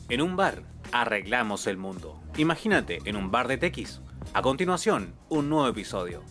En 0.09 0.23
un 0.23 0.37
bar, 0.37 0.63
arreglamos 0.93 1.67
el 1.67 1.77
mundo. 1.77 2.21
Imagínate 2.37 3.01
en 3.05 3.17
un 3.17 3.33
bar 3.33 3.49
de 3.49 3.59
TX. 3.59 4.01
A 4.33 4.43
continuación, 4.43 5.17
un 5.29 5.49
nuevo 5.49 5.67
episodio. 5.67 6.23